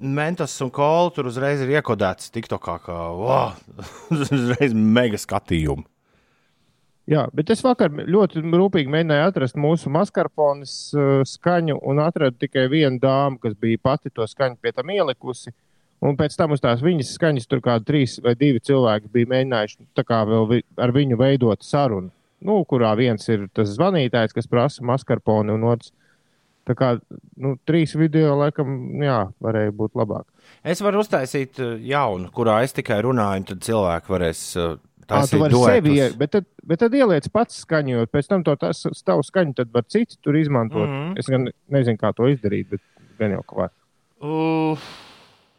mentos 0.00 0.56
un 0.64 0.72
kola 0.74 1.12
tur 1.16 1.28
uzreiz 1.30 1.62
ir 1.64 1.76
iekodēts 1.78 2.32
TikTokā, 2.34 2.74
kā 2.84 2.96
wow, 3.16 3.54
uzreiz 4.16 4.72
mega 4.76 5.20
skatījumu. 5.20 5.84
Jā, 7.08 7.24
bet 7.34 7.52
es 7.54 7.62
vakar 7.64 7.90
ļoti 7.90 8.42
rūpīgi 8.44 8.92
mēģināju 8.92 9.30
atrast 9.30 9.58
mūsu 9.60 9.92
maskarpones 9.92 10.74
uh, 10.96 11.22
skaņu 11.26 11.78
un 11.88 12.02
atradu 12.04 12.38
tikai 12.44 12.68
vienu 12.72 13.00
dāmu, 13.02 13.40
kas 13.42 13.56
bija 13.58 13.80
pati 13.90 14.12
to 14.14 14.26
skaņu 14.28 14.60
pie 14.62 14.74
tam 14.76 14.92
ielikusi. 14.94 15.54
Un 16.04 16.14
pēc 16.14 16.36
tam 16.38 16.54
uz 16.54 16.62
tās 16.62 16.82
viņas 16.84 17.16
skaņas 17.16 17.48
tur 17.50 17.62
kādi 17.64 17.88
trīs 17.88 18.18
vai 18.22 18.36
divi 18.38 18.62
cilvēki 18.62 19.10
bija 19.14 19.32
mēģinājuši 19.32 20.04
kā 20.06 20.20
vi, 20.50 20.60
ar 20.78 20.94
viņu 20.94 21.18
veidot 21.18 21.64
sarunu. 21.66 22.12
Nu, 22.38 22.60
kurā 22.70 22.92
viens 22.94 23.24
ir 23.32 23.48
tas 23.50 23.72
zvanītājs, 23.74 24.34
kas 24.36 24.46
prasa 24.46 24.84
maskarponi, 24.86 25.56
un 25.56 25.66
otrs. 25.72 25.90
Tā 26.68 26.76
kā 26.76 26.90
nu, 27.40 27.54
trīs 27.66 27.94
video, 27.96 28.34
laikam, 28.36 28.68
jā, 29.00 29.22
varēja 29.42 29.72
būt 29.74 29.96
labāk. 29.96 30.26
Es 30.62 30.82
varu 30.84 31.00
uztaisīt 31.00 31.58
uh, 31.64 31.78
jaunu, 31.80 32.28
kurā 32.34 32.60
es 32.66 32.76
tikai 32.76 33.00
runāju, 33.02 33.40
un 33.40 33.46
tad 33.48 33.64
cilvēki 33.64 34.12
varēs 34.12 34.42
uh, 34.60 34.76
Tā 35.08 35.22
tu 35.30 35.40
vari 35.40 35.56
sevi, 35.56 35.94
ie- 35.94 36.02
duetus. 36.02 36.16
bet 36.20 36.30
tad, 36.36 36.46
bet 36.68 36.82
tad 36.84 36.94
ieliec 36.94 37.28
pats 37.32 37.62
skaņu, 37.64 37.94
jo 37.96 38.06
pēc 38.12 38.28
tam 38.28 38.44
to 38.44 38.54
tas, 38.60 38.84
tavu 39.04 39.24
skaņu 39.24 39.56
tad 39.56 39.72
var 39.72 39.86
citi 39.88 40.18
tur 40.20 40.36
izmantot. 40.36 40.88
Mm. 40.88 40.94
-hmm. 40.94 41.18
Es 41.18 41.26
gan 41.32 41.48
nezinu, 41.68 41.96
kā 41.96 42.12
to 42.14 42.28
izdarīt, 42.28 42.68
bet 42.70 42.80
gan 43.18 43.32
jau 43.32 43.42
kā 43.42 43.62
var. 43.64 43.70
Uh, 44.20 44.88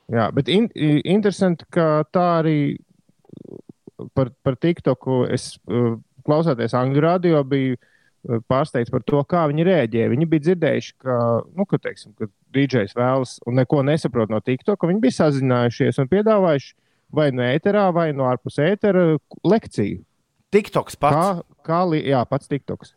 Jā, 0.10 0.30
bet 0.34 0.50
in, 0.50 0.66
interesanti, 1.06 1.68
ka 1.70 2.02
tā 2.10 2.26
arī 2.40 2.60
par, 4.18 4.32
par 4.44 4.58
TikToku 4.58 5.22
es 5.30 5.52
uh, 5.70 6.00
klausoties 6.26 6.74
angļu 6.78 7.04
radio 7.06 7.44
biju 7.46 7.76
uh, 7.78 8.40
pārsteigts 8.50 8.90
par 8.94 9.06
to, 9.06 9.22
kā 9.30 9.46
viņi 9.52 9.68
rēģēja. 9.68 10.10
Viņi 10.10 10.30
bija 10.32 10.46
dzirdējuši, 10.48 10.96
ka, 11.06 11.18
nu, 11.54 11.68
ka, 11.70 11.82
teiksim, 11.84 12.16
ka 12.18 12.30
DJs 12.56 12.98
vēlas 12.98 13.38
un 13.46 13.62
neko 13.62 13.84
nesaprot 13.86 14.34
no 14.34 14.42
TikToka. 14.42 14.90
Viņi 14.90 15.04
bija 15.04 15.18
sazinājušies 15.20 16.02
un 16.02 16.10
piedāvājuši 16.10 16.74
vai 17.16 17.30
no 17.36 17.46
ēterā, 17.46 17.90
vai 17.96 18.12
no 18.16 18.28
ārpus 18.30 18.60
ētera 18.64 19.12
lekciju. 19.48 20.04
TikToks 20.54 20.98
pats. 20.98 21.44
Kā, 21.44 21.60
kā 21.68 21.84
jā, 22.00 22.24
pats 22.30 22.50
TikToks. 22.50 22.96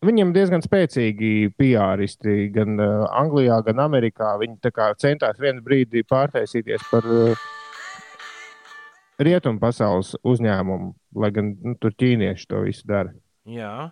Viņam 0.00 0.30
diezgan 0.32 0.62
spēcīgi 0.64 1.50
piāristi 1.60 2.48
gan 2.54 2.80
uh, 2.80 3.04
Anglijā, 3.20 3.58
gan 3.66 3.82
Amerikā. 3.84 4.32
Viņi 4.40 4.72
centās 5.02 5.36
vienu 5.42 5.60
brīdi 5.60 6.06
pārtaisīties 6.08 6.86
par 6.88 7.04
uh, 7.04 7.42
rietumu 9.20 9.60
pasaules 9.60 10.14
uzņēmumu, 10.24 10.94
lai 11.20 11.30
gan 11.36 11.52
nu, 11.60 11.76
tur 11.80 11.92
ķīnieši 12.00 12.48
to 12.48 12.62
visu 12.64 12.88
dara. 12.88 13.12
Jā. 13.44 13.90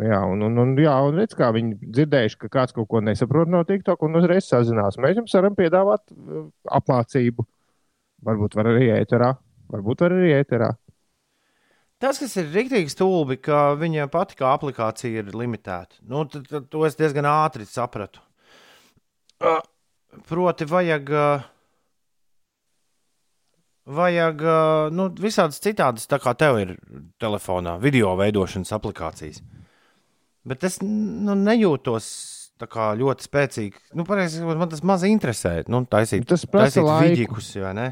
Jā, 0.00 0.20
un, 0.28 0.44
un, 0.46 0.58
un, 0.62 0.76
jā, 0.78 0.92
un 1.02 1.16
redz, 1.18 1.34
kā 1.34 1.48
viņi 1.56 1.80
dzirdējuši, 1.80 2.36
ka 2.44 2.50
kāds 2.60 2.76
kaut 2.76 2.86
ko 2.92 3.00
nesaprot 3.02 3.50
no 3.50 3.64
TikTok, 3.66 4.04
un 4.06 4.20
uzreiz 4.20 4.46
sazinās. 4.46 5.00
Mēs 5.02 5.16
jums 5.18 5.34
varam 5.34 5.56
piedāvāt 5.58 6.04
uh, 6.12 6.44
apmācību. 6.76 7.46
Varbūt 8.26 8.56
var 8.58 8.68
arī 8.72 8.90
ēterā. 8.98 9.32
Varbūt 9.70 10.02
var 10.04 10.14
arī 10.16 10.32
ēterā. 10.40 10.70
Tas, 12.00 12.16
kas 12.20 12.32
ir 12.40 12.48
rīktīgi 12.48 12.92
stulbi, 12.92 13.36
ka 13.44 13.74
viņa 13.76 14.06
pati 14.12 14.36
kā 14.38 14.54
aplikācija 14.56 15.20
ir 15.20 15.34
limitēta. 15.36 16.00
Nu, 16.08 16.24
tad, 16.28 16.46
tad, 16.48 16.68
to 16.72 16.86
es 16.88 16.96
diezgan 16.96 17.28
ātri 17.28 17.66
sapratu. 17.68 18.22
Proti, 20.28 20.66
vajag, 20.68 21.12
vajag 24.00 24.42
nu, 24.96 25.08
visādas 25.20 25.60
citādas, 25.62 26.08
tā 26.10 26.18
kā 26.22 26.34
tev 26.38 26.58
ir 26.62 26.74
telefonā, 27.22 27.76
video 27.82 28.14
veidošanas 28.20 28.72
aplikācijas. 28.76 29.40
Bet 30.48 30.64
es 30.64 30.80
nu, 30.82 31.36
nejūtos 31.36 32.10
kā 32.70 32.90
ļoti 32.98 33.24
spēcīgi. 33.24 33.78
Nu, 33.96 34.04
pareizi, 34.08 34.42
man 34.44 34.68
tas 34.68 34.82
maz 34.84 35.04
interesē. 35.08 35.62
Nu, 35.72 35.84
taisīt, 35.88 36.26
Tas 36.28 36.44
prasa 36.48 36.80
taisīt 36.80 36.84
laiku. 36.86 37.08
vidīkus, 37.08 37.52
vai 37.64 37.72
ne? 37.76 37.86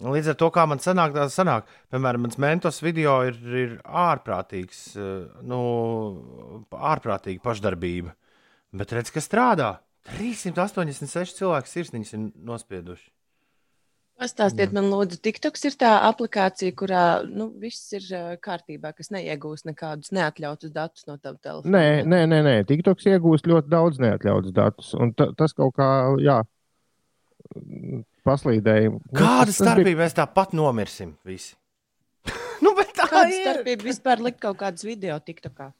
Līdz 0.00 0.32
ar 0.32 0.36
to, 0.40 0.48
kā 0.54 0.64
man 0.68 0.80
sanāk, 0.80 1.12
tā 1.12 1.26
sanāk. 1.32 1.68
Piemēram, 1.92 2.24
mans 2.24 2.38
mentos 2.40 2.80
video 2.80 3.18
ir, 3.28 3.36
ir 3.52 3.76
ārprātīgs, 3.84 4.82
eh, 4.96 5.28
nu, 5.44 5.60
ārprātīga 6.72 7.42
pašdarbība. 7.44 8.14
Bet 8.72 8.94
redz, 8.96 9.12
ka 9.12 9.20
strādā. 9.20 9.70
386 10.16 11.36
cilvēku 11.36 11.68
sirsniņas 11.68 12.14
ir 12.16 12.28
nospieduši. 12.48 13.10
Pastāstiet 14.20 14.72
man, 14.76 14.90
lūdzu, 14.92 15.16
TikToks 15.24 15.62
ir 15.64 15.76
tā 15.80 15.90
aplikācija, 16.04 16.74
kurā 16.76 17.04
nu, 17.24 17.46
viss 17.60 17.94
ir 17.96 18.04
uh, 18.12 18.34
kārtībā, 18.40 18.92
kas 18.92 19.08
neiegūst 19.14 19.64
nekādus 19.64 20.12
neatļautus 20.12 20.74
datus 20.74 21.06
no 21.08 21.16
tava 21.16 21.40
telefona. 21.40 21.72
Nē, 21.72 22.02
nē, 22.04 22.18
nē, 22.28 22.40
nē. 22.44 22.54
TikToks 22.68 23.08
iegūst 23.14 23.48
ļoti 23.48 23.72
daudz 23.72 24.00
neatļautus 24.04 24.52
datus. 24.56 24.92
Un 25.00 25.14
ta, 25.16 25.30
tas 25.40 25.56
kaut 25.56 25.72
kā, 25.80 25.88
jā, 26.20 26.36
paslīdēja. 28.26 28.90
Nu, 28.94 29.00
Kāda 29.16 29.46
tas 29.50 29.58
bija- 29.58 29.66
starpība 29.70 30.04
mēs 30.04 30.16
tāpat 30.16 30.52
nomirsim 30.56 31.14
visi? 31.26 31.54
nu, 32.64 32.74
bet 32.76 32.92
tā 32.96 33.06
Kāda 33.10 33.28
ir. 33.32 33.40
starpība 33.44 33.86
vispār 33.90 34.22
likt 34.26 34.40
kaut 34.42 34.58
kādus 34.60 34.84
video 34.86 35.18
TikTokā? 35.18 35.70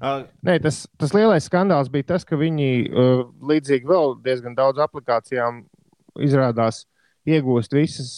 Uh, 0.00 0.22
Nē, 0.46 0.54
tas, 0.64 0.86
tas 0.98 1.12
lielais 1.12 1.44
skandāls 1.44 1.90
bija 1.92 2.06
tas, 2.14 2.24
ka 2.24 2.38
viņi 2.40 2.68
uh, 2.88 3.26
līdzīgi 3.50 3.84
vēl 3.90 4.14
diezgan 4.24 4.54
daudz 4.56 4.80
aplikācijām 4.80 5.64
izrādās 6.24 6.86
iegūst 7.28 7.74
visas, 7.76 8.14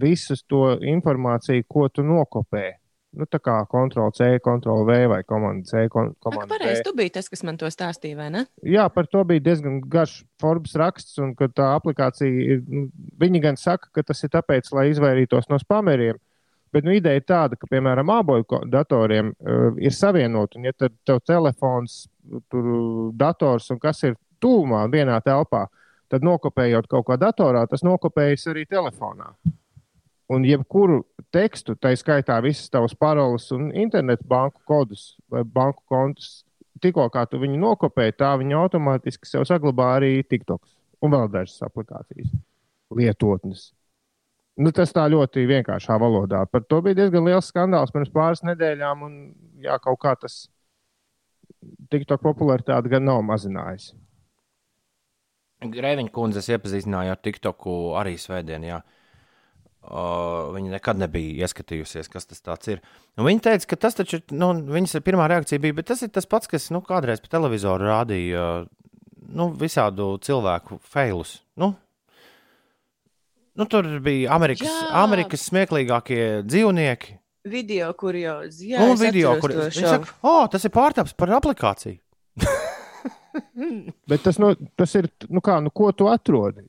visus 0.00 0.40
to 0.48 0.78
informāciju, 0.80 1.66
ko 1.68 1.88
tu 1.92 2.02
nokopē. 2.02 2.70
Nu, 3.14 3.26
tā 3.30 3.38
kā 3.38 3.60
Ctrl-C, 3.70 4.40
Ctrl-V 4.42 4.96
vai 5.12 5.20
komanda 5.22 5.64
C, 5.70 5.84
kon- 5.92 6.10
Ak, 6.10 6.18
komanda 6.26 6.48
pareizi, 6.50 6.80
V. 6.80 6.84
tu 6.88 6.92
biji 6.98 7.12
tas, 7.14 7.28
kas 7.30 7.44
man 7.46 7.56
to 7.60 7.66
stāstīja, 7.70 8.16
vai 8.18 8.28
ne? 8.34 8.44
Jā, 8.66 8.88
par 8.90 9.06
to 9.06 9.22
bija 9.24 9.40
diezgan 9.40 9.80
garš 9.80 10.24
Forbes 10.42 10.74
raksts, 10.74 11.18
un 11.22 11.34
ka 11.38 11.46
tā 11.46 11.68
aplikācija 11.78 12.26
ir. 12.56 12.62
Nu, 12.66 12.88
viņi 13.22 13.42
gan 13.44 13.56
saka, 13.60 13.88
ka 13.94 14.02
tas 14.02 14.22
ir 14.26 14.32
tāpēc, 14.34 14.72
lai 14.74 14.88
izvairītos 14.90 15.46
no 15.48 15.58
spameriem. 15.62 16.18
Bet 16.74 16.82
nu, 16.82 16.90
ideja 16.90 17.20
ir 17.20 17.22
tāda, 17.22 17.54
ka, 17.54 17.68
piemēram, 17.70 18.10
aboju 18.10 18.64
datoriem 18.66 19.30
uh, 19.30 19.76
ir 19.78 19.94
savienoti, 19.94 20.58
un 20.58 20.64
ja 20.66 20.72
tad 20.74 20.90
tev 21.06 21.20
telefons, 21.22 22.08
tur, 22.50 23.12
dators 23.14 23.70
un 23.70 23.78
kas 23.78 24.02
ir 24.02 24.16
tūmā 24.42 24.80
vienā 24.90 25.20
telpā, 25.22 25.68
tad 26.10 26.26
nokopējot 26.26 26.88
kaut 26.90 27.06
kā 27.06 27.16
datorā, 27.16 27.62
tas 27.70 27.86
nokopējas 27.86 28.48
arī 28.50 28.66
telefonā. 28.66 29.30
Un 30.32 30.44
jebkuru 30.48 31.02
tekstu, 31.34 31.74
tā 31.76 31.92
skaitā 32.00 32.38
visas 32.44 32.70
tavas 32.72 32.94
paroles 32.96 33.50
un 33.52 33.68
internetu 33.76 34.24
banku 34.28 34.62
kodus 34.64 35.18
vai 35.28 35.42
banku 35.44 35.82
kontus, 35.90 36.44
tikko 36.80 37.10
kā 37.12 37.26
tu 37.28 37.40
viņu 37.42 37.60
nokopēji, 37.60 38.16
tā 38.22 38.32
viņa 38.40 38.56
automātiski 38.62 39.28
sev 39.28 39.44
saglabā 39.48 39.90
arī 39.98 40.14
TikToks 40.24 40.72
un 41.04 41.12
vēl 41.12 41.28
dažas 41.32 41.60
aplikācijas, 41.66 42.32
lietotnes. 42.96 43.68
Nu, 44.56 44.70
tas 44.70 44.94
tā 44.94 45.04
ļoti 45.10 45.48
vienkāršā 45.50 45.96
valodā. 45.98 46.44
Par 46.46 46.62
to 46.62 46.78
bija 46.84 47.02
diezgan 47.02 47.26
liels 47.26 47.50
skandāls 47.50 47.92
pirms 47.92 48.12
pāris 48.14 48.44
nedēļām, 48.46 49.02
un 49.02 49.16
jā, 49.64 49.76
kaut 49.82 49.98
kā 50.04 50.14
tas 50.20 50.44
TikTok 51.90 52.22
popularitāte 52.22 52.92
gan 52.92 53.04
nav 53.08 53.20
mazinājusi. 53.26 53.96
Grēviņa 55.74 56.12
kundze 56.14 56.42
es 56.42 56.50
iepazīstināju 56.52 57.14
ar 57.14 57.20
TikToku 57.24 57.74
arī 57.98 58.14
svētdien. 58.20 58.66
Uh, 59.84 60.48
viņa 60.54 60.72
nekad 60.78 60.96
nebija 60.96 61.44
ieskatījusies, 61.44 62.08
kas 62.08 62.24
tas 62.28 62.70
ir. 62.72 62.80
Un 63.20 63.28
viņa 63.28 63.42
teica, 63.44 63.68
ka 63.68 63.78
tas 63.84 63.98
taču, 63.98 64.22
nu, 64.32 64.48
viņas 64.72 64.96
pirmā 65.04 65.26
reakcija 65.28 65.60
bija, 65.60 65.76
bet 65.76 65.90
tas 65.90 66.00
ir 66.06 66.12
tas 66.14 66.28
pats, 66.30 66.48
kas 66.48 66.70
nu, 66.72 66.80
kādreiz 66.84 67.20
pa 67.20 67.28
televizoru 67.34 67.90
rādīja 67.90 68.46
nu, 69.28 69.50
visādu 69.60 70.14
cilvēku 70.24 70.80
failus. 70.88 71.36
Nu, 71.60 71.74
nu, 73.60 73.68
tur 73.68 73.90
bija 74.04 74.32
Amerikas, 74.38 74.70
Jā. 74.70 74.88
Amerikas 75.04 75.44
smieklīgākie 75.50 76.22
dzīvnieki. 76.48 77.18
Video, 77.52 77.90
kur 78.00 78.16
jau 78.16 78.38
jā, 78.48 78.80
Un 78.80 78.94
es 78.94 79.02
video, 79.04 79.36
kur 79.36 79.52
to 79.52 79.66
viņš 79.68 79.82
saka, 79.84 80.14
oh, 80.24 80.46
tas 80.48 80.64
ir 80.64 80.72
pārtaps 80.72 81.12
par 81.12 81.36
aplikāciju. 81.36 82.00
Bet 84.08 84.22
tas, 84.22 84.38
no, 84.38 84.54
tas 84.78 84.94
ir, 84.98 85.08
nu 85.28 85.42
kā, 85.44 85.58
nu, 85.64 85.72
ko 85.74 85.90
tu 85.96 86.08
atrodi? 86.10 86.64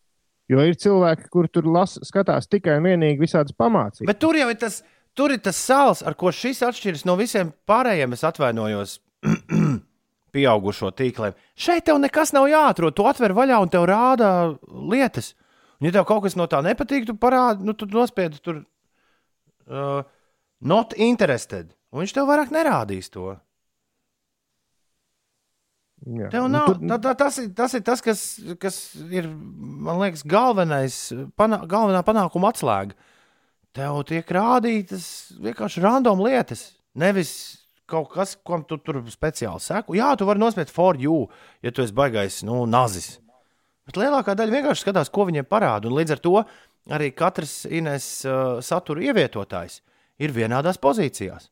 Jo 0.51 0.61
ir 0.61 0.77
cilvēki, 0.77 1.29
kur 1.33 1.47
tur 1.49 1.65
las, 1.73 1.95
skatās 2.05 2.49
tikai 2.51 2.77
un 2.77 2.85
vienīgi 2.85 3.23
visādas 3.23 3.55
pamācības. 3.57 4.05
Bet 4.05 4.19
tur 4.21 4.37
jau 4.37 4.49
ir 4.51 4.59
tas, 4.61 4.83
tur 5.17 5.33
ir 5.33 5.41
tas 5.41 5.57
sāls, 5.57 6.03
ar 6.05 6.13
ko 6.19 6.29
šis 6.33 6.61
atšķiras 6.67 7.05
no 7.09 7.15
visiem 7.17 7.49
pārējiem. 7.69 8.13
Es 8.13 8.25
atvainojos 8.27 8.99
pieaugušo 10.35 10.91
tīkliem. 10.99 11.33
Šeit 11.57 11.87
tev 11.87 11.97
nekas 12.03 12.35
nav 12.35 12.49
jāatrod. 12.51 12.93
Tu 12.97 13.07
atver 13.09 13.33
vaļā 13.37 13.61
un 13.63 13.73
tev 13.73 13.87
rāda 13.89 14.29
lietas. 14.69 15.33
Un, 15.79 15.89
ja 15.89 15.95
tev 15.97 16.05
kaut 16.09 16.23
kas 16.27 16.37
no 16.37 16.45
tā 16.51 16.61
nepatīk, 16.65 17.07
tu 17.09 17.17
parādi, 17.19 17.65
nu, 17.65 17.73
tu 17.73 17.87
nospiedi 17.91 18.39
tur 18.43 18.61
uh, 18.61 20.05
not 20.61 20.93
interested. 20.97 21.73
Un 21.89 22.03
viņš 22.03 22.15
tev 22.15 22.29
vairāk 22.29 22.53
nerādīs 22.53 23.09
to. 23.11 23.33
Jā. 26.05 26.27
Tev 26.29 26.43
Nu, 26.45 26.51
nav, 26.53 26.67
tur- 26.69 26.83
tā, 26.85 26.97
tā, 27.01 27.13
tas, 27.17 27.37
ir, 27.41 27.49
tas 27.57 27.73
ir 27.73 27.81
tas, 27.81 28.01
kas, 28.05 28.19
kas 28.61 28.75
ir, 29.09 29.25
liekas, 29.89 30.21
galvenais, 30.29 30.97
panā, 31.37 31.63
galvenā 31.65 32.03
panākuma 32.05 32.51
atslēga. 32.53 32.93
Tev 33.75 34.03
tiek 34.07 34.29
rādītas 34.31 35.07
vienkārši 35.41 35.81
random 35.83 36.21
lietas. 36.23 36.67
Nevis 36.95 37.31
kaut 37.89 38.11
kas, 38.13 38.35
ko 38.37 38.61
tu 38.69 38.77
tur 38.77 39.01
speciāli 39.11 39.59
seko. 39.61 39.95
Jā, 39.97 40.13
tu 40.17 40.25
vari 40.29 40.39
nospiest 40.39 40.71
for 40.73 40.95
you, 40.97 41.25
ja 41.65 41.71
tu 41.73 41.81
esi 41.83 41.93
baigais, 41.93 42.43
nu, 42.47 42.63
nazis. 42.69 43.15
Bet 43.85 43.97
lielākā 44.01 44.33
daļa 44.37 44.55
vienkārši 44.61 44.85
skatās, 44.85 45.11
ko 45.13 45.25
viņiem 45.27 45.45
parāda. 45.49 45.89
Un 45.89 45.97
līdz 45.97 46.15
ar 46.15 46.21
to 46.23 46.37
arī 46.95 47.11
katrs 47.17 47.65
ines 47.65 48.07
uh, 48.25 48.61
satura 48.61 49.01
ievietotājs 49.09 49.81
ir 50.21 50.31
vienādās 50.33 50.77
pozīcijās. 50.81 51.49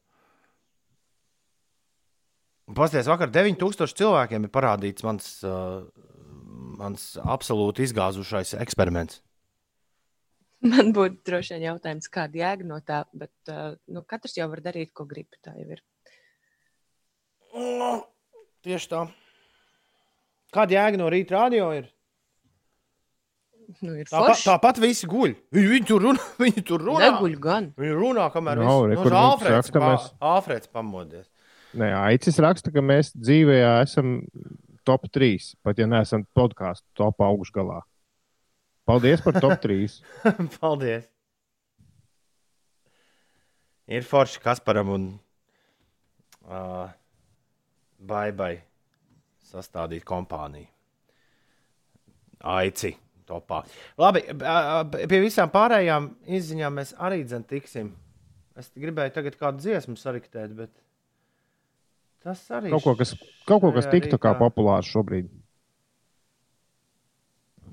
Pastāstiet, 2.71 3.09
vakar 3.11 3.27
9000 3.33 3.97
cilvēkiem 3.99 4.45
ir 4.47 4.51
parādīts 4.53 5.03
mans, 5.03 5.25
uh, 5.43 5.83
mans 6.79 7.09
absolūti 7.19 7.83
izgāzušais 7.83 8.53
eksperiments. 8.63 9.19
Man 10.63 10.93
būtu 10.95 11.19
droši 11.27 11.57
vien 11.57 11.65
jautājums, 11.67 12.07
kāda 12.07 12.39
jēga 12.39 12.63
no 12.69 12.77
tā, 12.87 13.01
bet 13.11 13.33
uh, 13.51 13.73
nu, 13.91 14.05
katrs 14.07 14.37
jau 14.39 14.47
var 14.47 14.61
darīt, 14.63 14.93
ko 14.95 15.03
grib. 15.09 15.27
Tā 15.43 15.51
jau 15.59 15.67
ir. 15.75 15.81
Nu, 17.53 17.89
tieši 18.63 18.89
tā. 18.93 19.01
Kāda 20.55 20.77
jēga 20.77 21.01
no 21.01 21.09
rīta 21.11 21.35
radio 21.35 21.67
ir? 21.75 21.89
Nu, 23.83 23.93
ir 23.97 24.07
Tāpat, 24.07 24.33
forši. 24.37 24.47
tāpat 24.47 24.79
visi 24.83 25.07
guļ. 25.09 25.35
Viņi, 25.55 25.67
viņi 25.73 25.87
tur 25.89 26.03
runā. 26.07 26.23
Viņi 26.43 26.63
tur 26.67 26.83
runā. 26.87 27.03
Neguļ 27.09 27.35
gan. 27.43 27.69
Viņi 27.79 27.93
runā, 27.99 28.25
kamēr 28.33 28.59
re, 28.59 28.65
viss- 28.67 29.71
pa- 29.75 29.83
mēs- 29.93 30.09
Alfreds 30.31 30.71
pamodies. 30.71 31.27
Nē, 31.73 31.89
Aicis 31.97 32.37
raksta, 32.43 32.69
ka 32.73 32.83
mēs 32.85 33.11
dzīvē 33.17 33.57
esam 33.81 34.19
top 34.85 35.07
3, 35.09 35.55
pat 35.65 35.79
ja 35.81 35.87
neesam 35.89 36.25
podkāstu 36.37 36.85
top 36.99 37.23
augšgalā. 37.25 37.79
Paldies 38.85 39.23
par 39.23 39.39
top 39.41 39.55
3. 39.63 39.95
Paldies. 40.59 41.07
Ir 43.87 44.05
forši 44.07 44.41
Kasparam 44.43 44.91
un 44.93 45.07
uh, 46.47 46.91
Baibai 47.99 48.53
sastādīt 49.47 50.05
kompāniju. 50.07 50.69
Aici. 52.53 52.93
Topā. 53.23 53.61
Labi, 53.95 54.25
pie 55.07 55.19
visām 55.23 55.47
pārējām 55.47 56.09
izziņām 56.27 56.73
mēs 56.75 56.89
arī 56.99 57.21
tiksim. 57.47 57.93
Es 58.59 58.67
gribēju 58.75 59.13
tagad 59.15 59.37
kādu 59.39 59.63
dziesmu 59.63 59.95
sariktēt, 59.95 60.51
bet 60.51 60.82
tas 62.23 62.41
arī 62.55 62.71
Kaut 62.73 62.83
ko, 62.85 62.95
kas, 62.99 63.13
kaut 63.49 63.61
ko, 63.63 63.71
kas 63.75 63.87
tiktu 63.91 64.19
kā 64.21 64.33
populārs 64.39 64.89
šobrīd. 64.89 65.29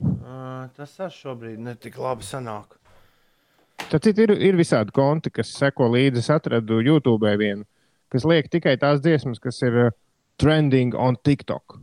Ā, 0.00 0.68
Tas 0.76 0.94
arī 1.00 1.16
šobrīd 1.16 1.64
netik 1.64 1.98
labi 2.00 2.26
sanāk. 2.26 2.76
Tad 3.90 4.06
ir, 4.12 4.32
ir 4.36 4.58
visādi 4.58 4.92
konti, 4.94 5.32
kas 5.32 5.50
seko 5.56 5.88
līdzi. 5.94 6.20
Es 6.20 6.30
atradu 6.30 6.82
YouTube 6.84 7.32
vienu, 7.40 7.64
kas 8.12 8.26
liek 8.28 8.50
tikai 8.52 8.76
tās 8.80 9.00
dziesmas, 9.02 9.40
kas 9.42 9.62
ir 9.64 9.78
uh, 9.86 9.94
trending 10.40 10.94
on 10.94 11.16
TikTok. 11.16 11.79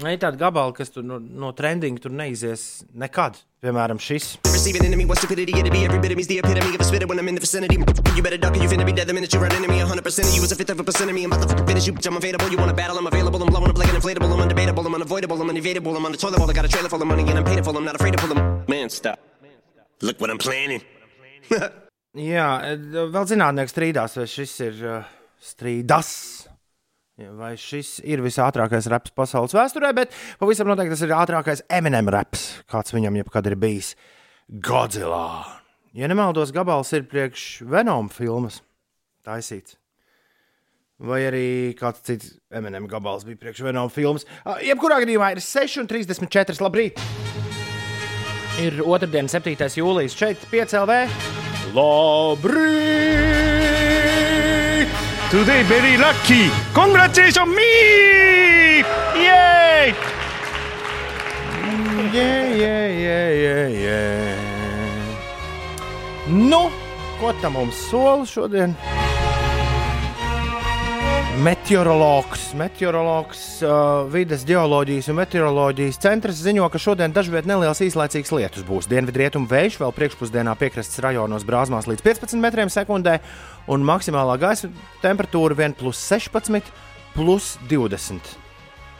Ir 0.00 0.16
tādi 0.16 0.38
gabali, 0.40 0.72
kas 0.72 0.88
tur 0.88 1.04
no, 1.04 1.18
no 1.20 1.50
trending 1.52 1.98
tur 2.00 2.14
neizies 2.16 2.82
nekad. 2.96 3.36
Piemēram, 3.62 4.00
šis. 4.00 4.38
Receiving 4.48 4.86
enemy, 4.86 5.04
what 5.04 5.18
stupidity 5.18 5.52
it'd 5.52 5.70
be. 5.70 5.84
Every 5.84 5.98
bit 6.00 6.12
of 6.12 6.16
me's 6.16 6.26
the 6.26 6.38
epitome 6.38 6.74
of 6.74 6.80
a 6.80 6.84
spitter 6.84 7.06
when 7.06 7.18
I'm 7.18 7.28
in 7.28 7.36
the 7.36 7.44
vicinity. 7.44 7.76
You 8.16 8.22
better 8.22 8.38
duck 8.38 8.56
or 8.56 8.62
you 8.62 8.68
finna 8.68 8.86
be 8.86 8.92
dead 8.92 9.06
the 9.06 9.12
minute 9.12 9.32
you're 9.34 9.44
an 9.44 9.52
enemy. 9.52 9.78
100% 9.78 10.28
of 10.28 10.34
you 10.34 10.42
is 10.42 10.50
a 10.50 10.56
fifth 10.56 10.70
of 10.70 10.80
a 10.80 10.84
percent 10.84 11.10
of 11.10 11.14
me. 11.14 11.24
I'm 11.24 11.32
about 11.32 11.42
to 11.42 11.48
fucking 11.48 11.66
finish 11.66 11.86
you, 11.86 11.92
bitch. 11.92 12.06
I'm 12.06 12.16
available. 12.16 12.48
You 12.48 12.56
wanna 12.56 12.72
battle? 12.72 12.96
I'm 12.96 13.06
available. 13.06 13.42
I'm 13.42 13.50
blowing 13.50 13.68
up 13.68 13.76
like 13.76 13.90
an 13.90 14.00
inflatable. 14.00 14.32
I'm 14.32 14.48
undebatable. 14.48 14.86
I'm 14.86 14.94
unavoidable. 14.94 15.42
I'm 15.42 15.50
unevadable. 15.50 15.94
I'm 15.94 16.06
on 16.06 16.12
the 16.12 16.18
toilet 16.18 16.38
bowl. 16.38 16.50
I 16.50 16.54
got 16.54 16.64
a 16.64 16.68
trailer 16.68 16.88
full 16.88 17.02
of 17.02 17.06
money 17.06 17.22
and 17.28 17.38
I'm 17.38 17.44
paid 17.44 17.62
for. 17.62 17.76
I'm 17.76 17.84
not 17.84 17.94
afraid 17.94 18.12
to 18.12 18.18
pull 18.18 18.34
them. 18.34 18.64
Man, 18.66 18.88
stop. 18.88 19.20
Look 20.00 20.20
what 20.20 20.30
I'm 20.30 20.38
planning. 20.38 20.80
Jā, 22.12 22.48
eh, 22.68 22.76
vēl 23.08 23.24
zinātnieks 23.24 23.72
strīdās, 23.72 24.16
vai 24.18 24.26
šis 24.28 24.50
ir 24.66 24.80
uh, 24.84 25.12
strīdas. 25.40 26.10
Vai 27.20 27.52
šis 27.60 27.98
ir 28.08 28.22
visātrākais 28.24 28.88
raps 28.88 29.12
pasaules 29.12 29.52
vēsturē, 29.52 29.90
bet 29.94 30.14
pavisam 30.40 30.70
noteikti 30.70 30.94
tas 30.94 31.02
ir 31.04 31.12
ātrākais 31.12 31.60
Eminem 31.68 32.08
raps, 32.10 32.46
kāds 32.72 32.94
viņam 32.94 33.18
jebkad 33.20 33.50
ir 33.50 33.56
bijis. 33.60 33.92
Godzilla. 34.48 35.60
Ja 35.92 36.08
nemaldos, 36.08 36.54
gabals 36.56 36.92
ir 36.96 37.04
priekš 37.04 37.66
Venom 37.68 38.08
filmas 38.12 38.62
taisīts. 39.26 39.76
Vai 41.02 41.20
arī 41.26 41.46
kāds 41.76 42.00
cits 42.06 42.32
Eminem 42.54 42.88
gabals 42.88 43.26
bija 43.28 43.40
priekš 43.44 43.64
Venom 43.66 43.92
filmas. 43.92 44.24
Jebkurā 44.64 45.02
gadījumā 45.04 45.34
ir 45.34 45.42
6,34. 45.44 46.62
Labrīt! 46.64 47.02
Ir 48.62 48.80
otrdiena, 48.84 49.28
7. 49.32 49.68
jūlijas, 49.80 50.16
šeit 50.16 50.48
5 50.52 50.78
LV. 50.80 51.00
Labrīt! 51.76 53.41
Today 55.32 55.62
very 55.62 55.96
lucky! 55.96 56.50
Congratulations 56.74 57.48
me! 57.56 58.82
Yay! 59.16 59.94
Yeah, 62.12 62.52
yeah, 62.52 62.86
yeah, 62.92 63.28
yeah, 63.32 63.68
yeah. 63.68 64.36
Nu, 66.28 66.68
ko 67.16 67.32
tam 67.40 67.56
mums 67.56 67.80
sola 67.88 68.26
šodien? 68.28 68.76
Meteorologs, 71.40 72.50
meteorologs 72.52 73.62
uh, 73.64 74.04
vides 74.12 74.42
geoloģijas 74.44 75.06
un 75.08 75.16
meteoroloģijas 75.16 75.96
centrs 76.04 76.42
ziņo, 76.44 76.66
ka 76.68 76.76
šodien 76.76 77.14
dažviet 77.16 77.46
neliels 77.48 77.80
īslaicīgs 77.80 78.34
lietus 78.36 78.66
būs. 78.68 78.84
Dienvidrietumu 78.90 79.48
vējš 79.48 79.78
vēl 79.80 79.94
priekšpusdienā 79.96 80.52
piekrastes 80.60 81.00
rajonos 81.00 81.46
brāzmās 81.48 81.88
līdz 81.88 82.04
15 82.04 82.36
metriem 82.42 82.68
sekundē, 82.68 83.14
un 83.64 83.88
maksimālā 83.88 84.36
gaisa 84.42 84.68
temperatūra 85.00 85.56
1 85.56 85.78
plus 85.80 86.02
16, 86.04 86.68
plus 87.16 87.54
20. 87.72 88.28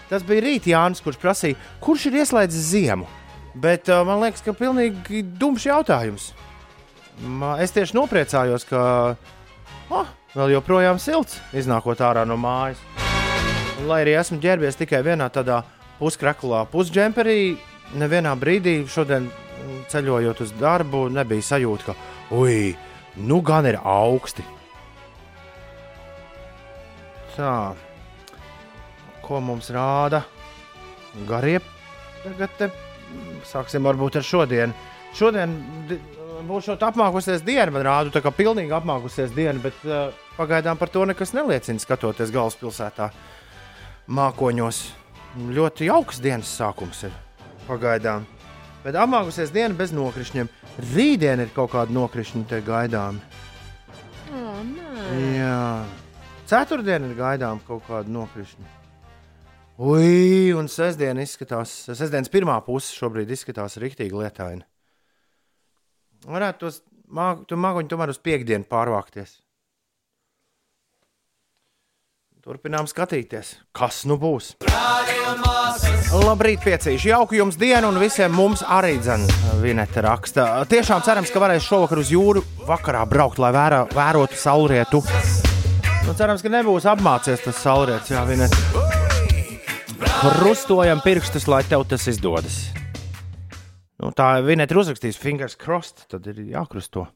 Tas 0.08 0.24
bija 0.24 0.46
rīt 0.46 0.70
Jānis, 0.72 1.04
kurš 1.04 1.20
prasīja, 1.20 1.60
kurš 1.84 2.08
ir 2.08 2.18
ieslēdzis 2.22 2.72
ziemu. 2.72 3.10
Bet 3.52 3.92
uh, 3.92 4.06
man 4.08 4.24
liekas, 4.24 4.40
ka 4.40 4.56
pilnīgi 4.56 5.20
dumšs 5.36 5.68
jautājums. 5.68 6.32
Es 7.60 7.76
tieši 7.76 8.00
nopriecājos, 8.00 8.64
ka 8.72 8.82
oh, 9.92 10.16
vēl 10.36 10.54
joprojām 10.56 10.98
silts, 11.02 11.38
iznākot 11.56 12.00
ārā 12.04 12.24
no 12.28 12.38
mājas. 12.40 12.80
Un, 13.80 13.88
lai 13.90 14.02
arī 14.04 14.14
esmu 14.20 14.38
ģērbies 14.42 14.78
tikai 14.80 15.02
vienā 15.04 15.28
tādā 15.34 15.62
puskraklā, 15.98 16.64
pusdžemperī, 16.72 17.56
nevienā 17.98 18.32
brīdī 18.40 18.78
šodien 18.90 19.28
mm, 19.28 19.82
ceļojot 19.92 20.42
uz 20.46 20.54
darbu, 20.60 21.06
nebija 21.12 21.44
sajūta, 21.52 21.92
ka 21.92 22.36
ui, 22.38 22.72
nu 23.20 23.40
gan 23.44 23.68
ir 23.68 23.78
augsti. 23.82 24.44
Tā, 27.36 27.52
ko 29.24 29.40
mums 29.40 29.70
rāda? 29.72 30.22
Garie 31.28 31.58
tagad 32.22 32.52
te, 32.58 32.68
mm, 32.70 33.38
sāksim 33.48 33.84
varbūt 33.88 34.20
ar 34.20 34.26
šodienu. 34.26 34.76
Šodien 35.16 35.54
di- 35.88 36.00
būs 36.48 36.66
šāda 36.68 36.88
apmākusies 36.90 37.44
diena, 37.46 37.70
man 37.70 37.84
rāda, 37.86 38.12
tā 38.14 38.22
kā 38.24 38.32
pilnīgi 38.34 38.72
apmākusies 38.74 39.34
diena, 39.36 39.58
bet 39.62 39.76
uh, 39.86 40.10
pagaidām 40.36 40.78
par 40.80 40.90
to 40.92 41.04
nekas 41.08 41.34
neliecina, 41.36 41.82
skatoties 41.82 42.32
galvaspilsētā 42.34 43.10
mākoņos. 44.12 44.82
Ļoti 45.52 45.88
jauks 45.88 46.20
dienas 46.20 46.50
sākums 46.58 47.04
ir 47.08 47.14
pagaidām. 47.68 48.26
Bet 48.82 48.98
apmākusies 48.98 49.52
diena 49.54 49.76
bez 49.78 49.94
nokrišņiem. 49.94 50.50
Rītdien 50.92 51.44
ir 51.44 51.52
kaut 51.54 51.72
kāda 51.74 51.94
nokrišņa 51.94 52.44
te 52.50 52.60
gaidām. 52.66 53.20
Oh. 54.32 54.62
Jā, 55.36 55.84
ceturtdien 56.50 57.06
ir 57.06 57.16
gaidām 57.18 57.62
kaut 57.66 57.84
kāda 57.88 58.10
nokrišņa. 58.12 58.78
Ui, 59.82 60.52
un 60.54 60.68
sestdiena 60.68 61.24
izskatās, 61.24 61.70
sestdienas 61.88 62.30
pirmā 62.32 62.58
puse 62.66 62.92
šobrīd 62.94 63.30
izskatās 63.32 63.78
rīktīgi 63.80 64.18
lietaini. 64.18 64.66
Varētu 66.28 66.66
tos 66.66 66.82
mākoņi 67.10 67.90
tomēr 67.90 68.12
uz 68.12 68.20
piekdienu 68.22 68.68
pārvākties. 68.68 69.38
Turpinām 72.42 72.88
skatīties, 72.90 73.52
kas 73.70 74.00
nu 74.10 74.16
būs. 74.18 74.56
Labrīt, 76.24 76.58
piecīši. 76.64 77.12
Jauku 77.12 77.36
jums 77.38 77.54
dienu, 77.54 77.92
un 77.92 78.00
visiem 78.02 78.34
mums 78.34 78.64
arī 78.66 78.96
dzird. 78.98 79.30
Vineta 79.62 80.02
raksta. 80.02 80.48
Tiešām 80.66 81.04
cerams, 81.06 81.30
ka 81.30 81.38
varēs 81.38 81.62
šovakar 81.62 82.02
uz 82.02 82.10
jūru 82.10 82.42
vakarā 82.66 83.04
braukt, 83.06 83.38
lai 83.38 83.52
vērā, 83.54 83.84
vērotu 83.94 84.40
saulrietu. 84.42 85.04
Nu, 86.02 86.16
cerams, 86.18 86.42
ka 86.42 86.50
nebūs 86.50 86.90
apmācies 86.90 87.46
tas 87.46 87.62
saulrietis, 87.62 88.10
jā, 88.10 88.26
Vineta. 88.26 88.58
Krustojam 90.18 90.98
pirkstus, 91.06 91.46
lai 91.46 91.62
tev 91.70 91.86
tas 91.94 92.10
izdodas. 92.10 92.64
Nu, 94.02 94.10
tā 94.10 94.32
Vineta 94.42 94.74
ir 94.74 94.82
uzrakstījusi 94.82 95.28
fingers 95.30 95.54
crossed, 95.54 96.08
tad 96.10 96.26
ir 96.26 96.42
jākrusto. 96.56 97.06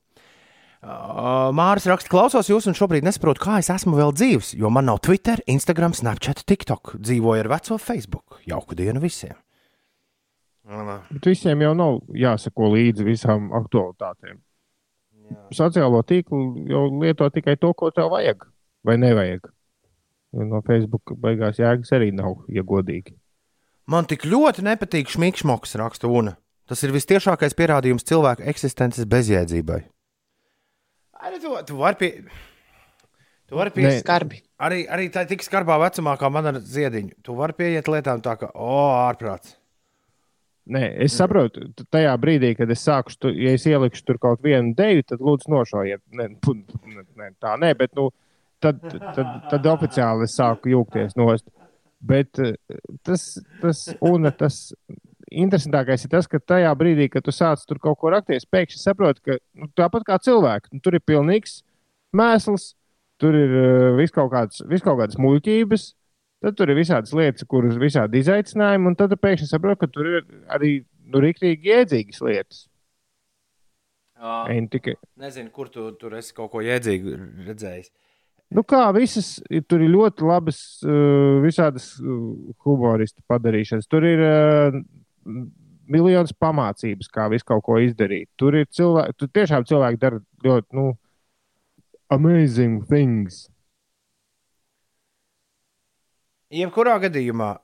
Māris 0.83 1.87
raksta, 1.89 2.11
klausos 2.13 2.51
jūs, 2.51 2.67
un 2.69 2.77
šobrīd 2.77 3.07
nesaprotu, 3.07 3.43
kā 3.43 3.57
es 3.63 3.71
esmu 3.73 3.97
vēl 3.97 4.13
dzīves, 4.15 4.53
jo 4.61 4.71
man 4.71 4.87
nav 4.91 5.01
Twitter, 5.07 5.41
Instagram, 5.51 5.97
Snapchat, 5.97 6.45
TikTok. 6.47 6.97
Dzīvoju 7.01 7.47
ar 7.47 7.51
veco 7.57 7.79
Facebook. 7.81 8.41
Jauku 8.47 8.79
dienu 8.79 9.03
visiem! 9.03 9.35
Bet 10.67 11.27
visiem 11.31 11.61
jau 11.63 11.73
nav 11.79 12.01
jāsako 12.11 12.73
līdzi 12.75 13.05
visām 13.07 13.53
aktualitātēm. 13.55 14.41
Sociālo 15.55 16.03
tīklu 16.07 16.67
jau 16.71 16.87
lieto 17.01 17.29
tikai 17.31 17.55
to, 17.59 17.71
ko 17.75 17.91
tev 17.95 18.11
vajag 18.15 18.49
vai 18.87 18.97
nevajag. 18.99 19.47
Jo 20.35 20.47
No 20.51 20.61
Facebook 20.67 21.15
beigās 21.23 21.61
jēgas 21.63 21.95
arī 21.97 22.11
nav, 22.13 22.43
ja 22.53 22.67
godīgi. 22.67 23.15
Man 23.87 24.09
tik 24.11 24.27
ļoti 24.27 24.67
nepatīk 24.67 25.09
šmikšmoks, 25.09 25.77
raksta 25.79 26.11
Una. 26.11 26.35
Tas 26.67 26.83
ir 26.83 26.91
visciešākais 26.91 27.55
pierādījums 27.55 28.05
cilvēka 28.07 28.43
eksistences 28.51 29.07
bezjēdzībai. 29.07 29.85
Arī 31.25 31.41
tu, 31.41 31.53
tu 31.69 31.79
vari 31.81 31.99
pie. 32.01 32.11
Tu 33.47 33.57
vari 33.57 33.73
pie. 33.75 33.87
Nē. 33.87 34.01
Skarbi. 34.03 34.41
Arī, 34.67 34.83
arī 34.91 35.07
tā 35.13 35.27
tik 35.29 35.45
skarbā 35.45 35.77
vecumā, 35.81 36.17
kā 36.21 36.31
man 36.33 36.51
ar 36.51 36.59
ziediņu. 36.65 37.21
Tu 37.25 37.37
vari 37.37 37.57
pieiet 37.57 37.89
lietām 37.93 38.23
tā, 38.25 38.37
ka, 38.41 38.51
o, 38.55 38.75
ārprāts. 39.05 39.57
Nē, 40.67 40.83
es 41.05 41.15
saprotu, 41.15 41.69
tajā 41.95 42.11
brīdī, 42.19 42.51
kad 42.59 42.71
es 42.75 42.81
sāku, 42.83 43.15
tu, 43.23 43.31
ja 43.31 43.53
es 43.55 43.67
ielikšu 43.71 44.03
tur 44.09 44.19
kaut 44.19 44.41
vienu 44.43 44.73
deju, 44.75 45.05
tad 45.07 45.21
lūdzu 45.23 45.53
nošaujiet. 45.53 46.03
Nē, 46.19 46.27
nē, 47.21 47.29
tā 47.43 47.53
nē, 47.63 47.71
bet 47.79 47.95
nu, 47.95 48.09
tad, 48.65 48.81
tad, 48.91 49.29
tad 49.53 49.69
oficiāli 49.71 50.27
es 50.27 50.35
sāku 50.41 50.73
jūgties 50.73 51.15
nost. 51.21 51.47
Bet 52.07 52.41
eh, 52.43 52.57
tas, 53.07 53.29
tas, 53.63 53.85
un 54.05 54.27
tas 54.37 54.59
interesantākais 55.33 56.07
ir 56.07 56.13
tas, 56.13 56.29
ka 56.31 56.41
tajā 56.41 56.73
brīdī, 56.79 57.11
kad 57.13 57.27
tu 57.27 57.35
sāc 57.35 57.63
tur 57.67 57.81
kaut 57.83 57.99
ko 58.01 58.13
rakties, 58.15 58.49
pēkšņi 58.49 58.83
saproti, 58.83 59.23
ka 59.25 59.39
nu, 59.59 59.71
tāpat 59.79 60.07
kā 60.07 60.19
cilvēki, 60.23 60.75
nu, 60.77 60.83
tur 60.85 60.99
ir 60.99 61.05
pilnīgs 61.07 61.61
mēsls, 62.17 62.75
tur 63.21 63.37
ir 63.37 63.55
uh, 63.57 63.93
vis 63.99 64.15
kaut 64.15 64.33
kādas, 64.35 64.63
vis 64.71 64.85
kādas 64.85 65.19
muļķības, 65.21 65.91
Tad 66.45 66.57
tur 66.59 66.71
ir 66.71 66.77
visādas 66.77 67.15
lietas, 67.17 67.47
kuras 67.49 67.79
visādi 67.81 68.21
izaicinājumi, 68.21 68.91
un 68.91 68.97
tad 68.99 69.15
pēkšņi 69.19 69.49
saproti, 69.49 69.81
ka 69.83 69.89
tur 69.93 70.09
ir 70.11 70.27
arī 70.53 70.73
nu, 71.09 71.23
rīktīgi 71.25 71.71
jēdzīgas 71.73 72.21
lietas. 72.23 72.67
Ne 74.21 74.61
tikai, 74.73 74.95
Nezinu, 75.21 75.51
kur 75.53 75.69
tu 75.73 75.89
tur 76.01 76.15
esi 76.17 76.33
kaut 76.37 76.53
ko 76.53 76.63
jēdzīgu 76.65 77.17
redzējis. 77.49 77.91
nu, 78.57 78.63
kā 78.69 78.85
visas, 78.97 79.37
tur 79.69 79.83
ir 79.85 79.93
ļoti 79.93 80.29
labas, 80.29 80.61
uh, 80.85 81.41
visādas 81.45 81.95
uh, 82.01 82.55
humoristu 82.65 83.25
padarīšanas. 83.29 83.89
Tur 83.89 84.07
ir 84.09 84.23
uh, 84.25 84.79
miljonus 85.87 86.35
pamācības, 86.39 87.11
kā 87.13 87.27
visu 87.33 87.47
kaut 87.47 87.65
ko 87.67 87.79
izdarīt. 87.83 88.29
Tur 88.39 88.57
ir 88.59 88.69
cilvēki, 88.73 89.17
tur 89.21 89.31
tiešām 89.35 89.67
cilvēki 89.69 90.01
dara 90.03 90.23
ļoti, 90.45 90.67
nu, 90.79 90.89
amazing 92.13 92.87
things. 92.91 93.47
Jebkurā 96.55 96.97
gadījumā 97.03 97.57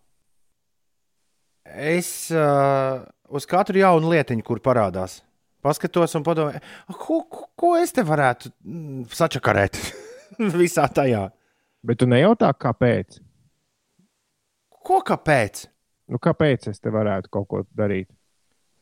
es 1.79 2.31
uh, 2.35 3.03
uz 3.31 3.46
katru 3.48 3.79
jaunu 3.79 4.11
lietiņu, 4.11 4.42
kur 4.46 4.59
parādās, 4.62 5.20
paskatos 5.62 6.16
un 6.18 6.25
padomāju, 6.27 6.62
"Ah, 6.90 6.96
ko, 6.98 7.22
ko, 7.31 7.46
ko 7.57 7.77
es 7.79 7.94
te 7.94 8.03
varētu 8.03 8.51
mm, 8.51 9.05
sačakarēt 9.14 9.79
visā 10.62 10.88
tajā. 10.90 11.29
Bet 11.83 11.98
tu 11.98 12.07
nejautā, 12.07 12.51
kāpēc? 12.55 13.18
Ko 14.83 15.01
kāpēc? 15.07 15.66
Nu, 16.12 16.20
kāpēc 16.20 16.68
es 16.68 16.83
te 16.83 16.92
varētu 16.92 17.31
kaut 17.33 17.48
ko 17.48 17.62
darīt? 17.79 18.11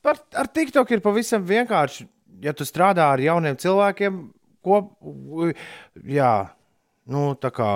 Par, 0.02 0.18
ar 0.34 0.48
TikTok 0.50 0.90
ir 0.90 1.02
pavisam 1.04 1.44
vienkārši. 1.46 2.08
Ja 2.40 2.54
tu 2.56 2.64
strādā 2.64 3.10
ar 3.12 3.20
jauniem 3.20 3.58
cilvēkiem, 3.60 4.16
ko 4.64 4.80
jā, 6.08 6.32
nu, 7.10 7.24
kā, 7.36 7.70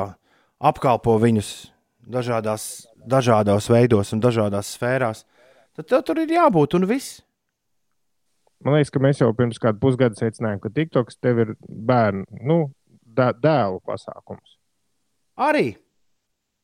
apkalpo 0.64 1.18
viņus 1.20 1.50
dažādās, 2.08 2.86
dažādos 2.96 3.68
veidos 3.72 4.14
un 4.16 4.22
dažādās 4.24 4.72
sfērās, 4.76 5.24
tad 5.76 5.90
tev 5.90 6.04
tur 6.08 6.22
ir 6.22 6.32
jābūt 6.32 6.78
un 6.78 6.88
viss. 6.88 7.20
Man 8.64 8.78
liekas, 8.78 8.92
ka 8.94 9.02
mēs 9.04 9.20
jau 9.20 9.28
pirms 9.36 9.60
kāda 9.60 9.76
pusgada 9.80 10.16
secinājām, 10.16 10.62
ka 10.62 10.72
TikToks 10.72 11.20
tev 11.20 11.42
ir 11.42 11.54
bērnu, 11.68 12.24
nu, 12.48 12.58
dēlu 13.14 13.82
pasākums. 13.84 14.56
Arī. 15.36 15.74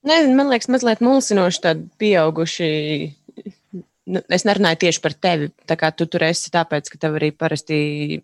Nezinu, 0.07 0.37
man 0.39 0.49
liekas, 0.49 0.71
mazliet 0.73 1.03
mulsinoši 1.05 1.61
tādi 1.65 1.89
pieauguši 2.01 2.69
nu, 4.11 4.23
es 4.33 4.45
nerunāju 4.49 4.81
tieši 4.85 5.03
par 5.05 5.15
tevi. 5.27 5.51
Tā 5.69 5.77
kā 5.81 5.91
tu 5.95 6.07
tur 6.11 6.25
esi, 6.27 6.51
tāpēc, 6.55 6.91
ka 6.93 7.01
tev 7.03 7.19
arī 7.19 7.31
parasti 7.37 7.79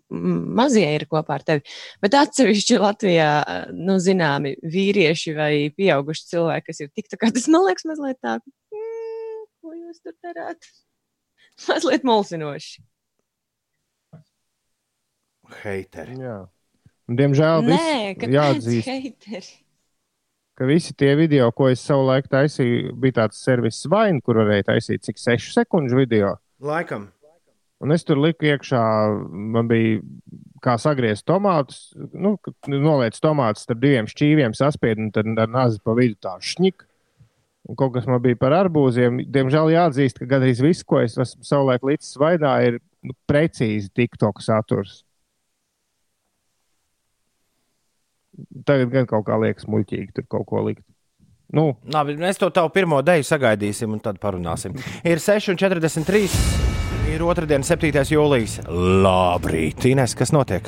mazie 0.09 0.87
ir 0.95 1.07
kopā 1.09 1.37
ar 1.37 1.45
tevi. 1.47 1.77
Bet 2.03 2.17
atsevišķi 2.17 2.81
Latvijā, 2.81 3.29
nu, 3.77 3.97
zināmi 4.03 4.55
vīrieši 4.63 5.35
vai 5.37 5.51
pieauguši 5.77 6.27
cilvēki, 6.33 6.67
kas 6.71 6.83
ir 6.83 6.91
tik 6.95 7.09
tā 7.13 7.21
kā 7.21 7.31
tas, 7.35 7.47
man 7.51 7.67
liekas, 7.67 7.87
mazliet 7.89 8.19
tā, 8.23 8.37
mm, 8.73 9.47
ko 9.61 9.77
jūs 9.77 10.03
tur 10.03 10.17
darāt? 10.25 10.69
Mazliet 11.67 12.05
mulsinoši. 12.07 12.83
Heiteri. 15.63 16.17
Jā. 16.19 16.41
Diemžēl 17.07 17.63
Nē, 17.63 18.17
jāatzīst. 18.19 18.89
Heiteri? 18.91 19.66
Ka 20.57 20.65
visi 20.65 20.95
tie 20.97 21.13
video, 21.19 21.51
ko 21.53 21.69
es 21.69 21.83
savulaik 21.85 22.29
taisīju, 22.31 22.95
bija 22.97 23.21
tāds 23.21 23.43
servis 23.45 23.83
vainu, 23.89 24.23
kur 24.25 24.41
varēja 24.41 24.71
taisīt 24.71 25.05
cik 25.05 25.21
6 25.21 25.53
sekundžu 25.59 25.99
video. 25.99 26.33
Laikam. 26.63 27.11
Un 27.83 27.93
es 27.93 28.01
tur 28.07 28.17
liku 28.17 28.47
iekšā, 28.49 28.81
man 29.53 29.67
bija 29.69 29.99
kā 30.65 30.73
sagriezt 30.81 31.27
tomātus, 31.29 31.91
nu, 32.17 32.33
noliec 32.73 33.19
tomātus 33.21 33.67
starp 33.67 33.83
diviem 33.83 34.09
šķīviem, 34.09 34.55
saspied 34.57 35.01
un 35.01 35.11
tad 35.13 35.29
ar 35.37 35.51
nazi 35.53 35.77
pa 35.85 35.93
vidu 35.97 36.17
tā 36.25 36.33
šņik. 36.41 36.87
Un 37.67 37.77
kaut 37.77 37.93
kas 37.93 38.07
man 38.07 38.21
bija 38.23 38.39
par 38.39 38.55
arbūziem. 38.55 39.19
Diemžēl 39.29 39.73
jāatzīst, 39.75 40.21
ka 40.21 40.29
gandrīz 40.31 40.63
viss, 40.63 40.85
ko 40.87 41.01
es 41.03 41.17
esmu 41.19 41.45
savulaik 41.45 41.83
līdz 41.85 42.13
svaidā, 42.15 42.53
ir 42.63 42.79
nu, 43.05 43.13
precīzi 43.29 43.91
TikTok 43.93 44.41
saturs. 44.41 45.01
Tagad 48.67 48.93
gan 48.93 49.09
kaut 49.09 49.25
kā 49.27 49.39
liekas 49.41 49.67
muļķīgi 49.69 50.13
tur 50.15 50.27
kaut 50.29 50.47
ko 50.49 50.63
likt. 50.67 50.83
Nu. 51.53 51.71
Labi, 51.93 52.17
mēs 52.19 52.39
to 52.41 52.49
tavu 52.51 52.73
pirmo 52.75 52.99
deju 53.05 53.23
sagaidīsim 53.23 53.93
un 53.95 54.01
tad 54.03 54.19
parunāsim. 54.19 54.75
Ir 55.07 55.21
6,43. 55.23 56.27
Ir 57.07 57.23
otrdiena, 57.23 57.63
7. 57.63 58.03
jūlijas. 58.11 58.59
Labrīt, 58.67 59.85
Ines, 59.87 60.15
kas 60.17 60.33
notiek? 60.35 60.67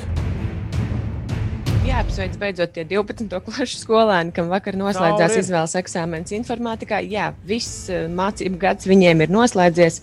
Jāapsveic 1.84 2.38
beidzot 2.40 2.72
tie 2.72 2.86
12. 2.88 3.28
klases 3.44 3.82
skolēni, 3.84 4.32
kam 4.36 4.48
vakar 4.52 4.76
noslēdzās 4.78 5.36
izvēles 5.42 5.76
eksāmenis 5.80 6.32
informātikā. 6.38 7.02
Jā, 7.04 7.30
viss 7.44 7.90
eh, 7.92 8.06
mācību 8.08 8.60
gads 8.62 8.88
viņiem 8.88 9.26
ir 9.26 9.32
noslēdzies. 9.34 10.00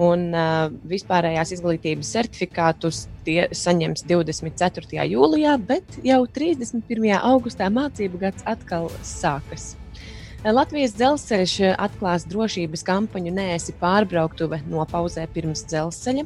Un 0.00 0.30
uh, 0.32 0.70
vispārējās 0.88 1.52
izglītības 1.58 2.14
certifikātus 2.14 3.02
tie 3.26 3.44
saņems 3.52 4.06
24. 4.08 5.04
jūlijā, 5.12 5.58
bet 5.60 5.98
jau 6.06 6.22
31. 6.24 7.12
augustā 7.18 7.68
mācību 7.68 8.22
gads 8.22 8.46
atkal 8.48 8.88
sākas. 9.04 9.74
Latvijas 10.42 10.96
dzelzceļš 10.98 11.52
atklās 11.78 12.24
drošības 12.26 12.82
kampaņu 12.82 13.30
Nēsi 13.36 13.76
pārbrauktuve 13.78 14.58
nopauzē 14.66 15.28
pirms 15.30 15.62
dzelzceļa, 15.70 16.24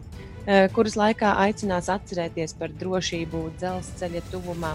kuras 0.72 0.96
laikā 0.96 1.35
aicinās 1.42 1.90
atcerēties 1.92 2.57
par 2.57 2.72
drošību 2.81 3.42
dzelzceļa 3.59 4.22
tuvumā. 4.31 4.72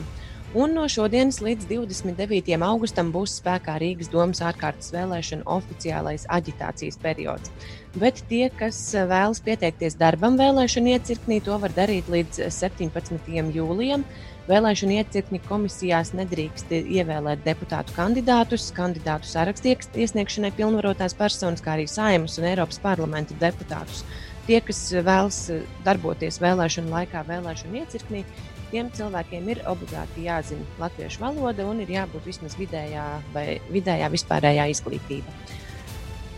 Un 0.51 0.73
no 0.75 0.83
šodienas 0.91 1.39
līdz 1.39 1.65
29. 1.71 2.57
augustam 2.67 3.09
būs 3.15 3.37
spēkā 3.39 3.77
Rīgas 3.79 4.09
domas 4.11 4.43
ārkārtas 4.43 4.91
vēlēšana 4.91 5.45
oficiālais 5.47 6.25
aģitācijas 6.27 6.99
periods. 6.99 7.53
Bet 7.91 8.21
tie, 8.29 8.45
kas 8.55 8.77
vēlas 8.95 9.41
pieteikties 9.43 9.97
darbam 9.99 10.37
vēlēšana 10.39 10.93
iecirknī, 10.95 11.41
to 11.43 11.57
var 11.59 11.73
darīt 11.75 12.07
līdz 12.07 12.45
17. 12.47 13.25
jūlijam. 13.51 14.05
Vēlēšana 14.47 15.01
iecirkņa 15.01 15.41
komisijās 15.43 16.13
nedrīkst 16.15 16.71
ievēlēt 16.71 17.43
deputātu 17.43 17.91
kandidātus, 17.97 18.69
kandidātu 18.75 19.27
sarakstu 19.27 19.73
iesniegšanai 19.75 20.53
pilnvarotās 20.55 21.17
personas, 21.19 21.59
kā 21.63 21.75
arī 21.75 21.89
saimas 21.91 22.39
un 22.39 22.47
Eiropas 22.47 22.79
parlamenta 22.79 23.35
deputātus. 23.43 24.05
Tie, 24.47 24.61
kas 24.63 24.79
vēlas 24.95 25.41
darboties 25.83 26.39
vēlēšanu 26.41 26.95
laikā, 26.95 27.25
vēlēšanu 27.27 27.83
iecirknī, 27.83 28.23
tiem 28.71 28.87
cilvēkiem 28.95 29.51
ir 29.51 29.65
obligāti 29.67 30.29
jāzina 30.29 30.63
latviešu 30.79 31.25
valoda 31.25 31.67
un 31.67 31.83
ir 31.83 31.91
jābūt 31.91 32.31
vismaz 32.31 32.55
vidējā 32.59 33.09
vai 33.35 33.59
vidējā 33.67 34.07
vispārējā 34.15 34.69
izglītība. 34.77 35.59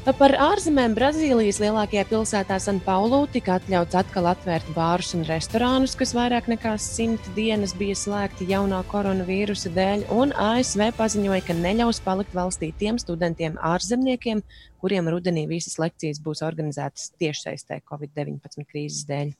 Par 0.03 0.33
ārzemēm 0.35 0.97
Brazīlijas 0.97 1.61
lielākajā 1.63 2.01
pilsētā 2.09 2.57
Sanpaulu 2.59 3.21
tika 3.31 3.53
atļauts 3.55 3.95
atkal 3.95 4.25
atvērt 4.33 4.67
bārus 4.75 5.13
un 5.15 5.21
restorānus, 5.23 5.93
kas 5.95 6.11
vairāk 6.11 6.49
nekā 6.51 6.73
simt 6.75 7.23
dienas 7.37 7.71
bija 7.79 7.95
slēgti 7.95 8.49
jaunā 8.49 8.81
koronavīrusa 8.91 9.71
dēļ, 9.71 10.03
un 10.11 10.35
ASV 10.35 10.89
paziņoja, 10.97 11.45
ka 11.47 11.55
neļaus 11.55 12.01
palikt 12.03 12.35
valstī 12.35 12.73
tiem 12.81 12.99
studentiem 12.99 13.55
ārzemniekiem, 13.63 14.43
kuriem 14.83 15.07
rudenī 15.07 15.45
visas 15.47 15.79
lekcijas 15.79 16.19
būs 16.25 16.43
organizētas 16.43 17.13
tiešsaistē 17.23 17.79
Covid-19 17.87 18.67
krīzes 18.67 19.07
dēļ. 19.07 19.31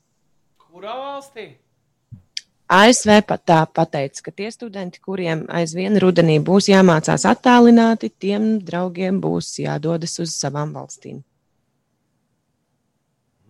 Kurā 0.64 0.96
valstī? 0.96 1.50
ASV 2.72 3.20
pat 3.28 3.42
tā 3.44 3.58
pateica, 3.68 4.22
ka 4.24 4.32
tie 4.32 4.48
studenti, 4.52 5.00
kuriem 5.04 5.44
aizvien 5.52 5.98
rudenī 6.00 6.38
būs 6.40 6.70
jāmācās 6.72 7.26
attālināti, 7.28 8.08
tiem 8.08 8.58
draugiem 8.64 9.20
būs 9.20 9.58
jādodas 9.60 10.16
uz 10.22 10.32
savām 10.32 10.72
valstīm. 10.72 11.20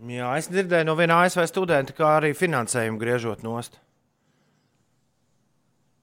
Jā, 0.04 0.34
es 0.36 0.50
dzirdēju 0.50 0.84
no 0.88 0.98
viena 0.98 1.22
ASV 1.24 1.46
studenta, 1.48 1.94
kā 1.96 2.16
arī 2.18 2.34
finansējumu 2.36 2.98
griežot 3.00 3.46
nost. 3.46 3.78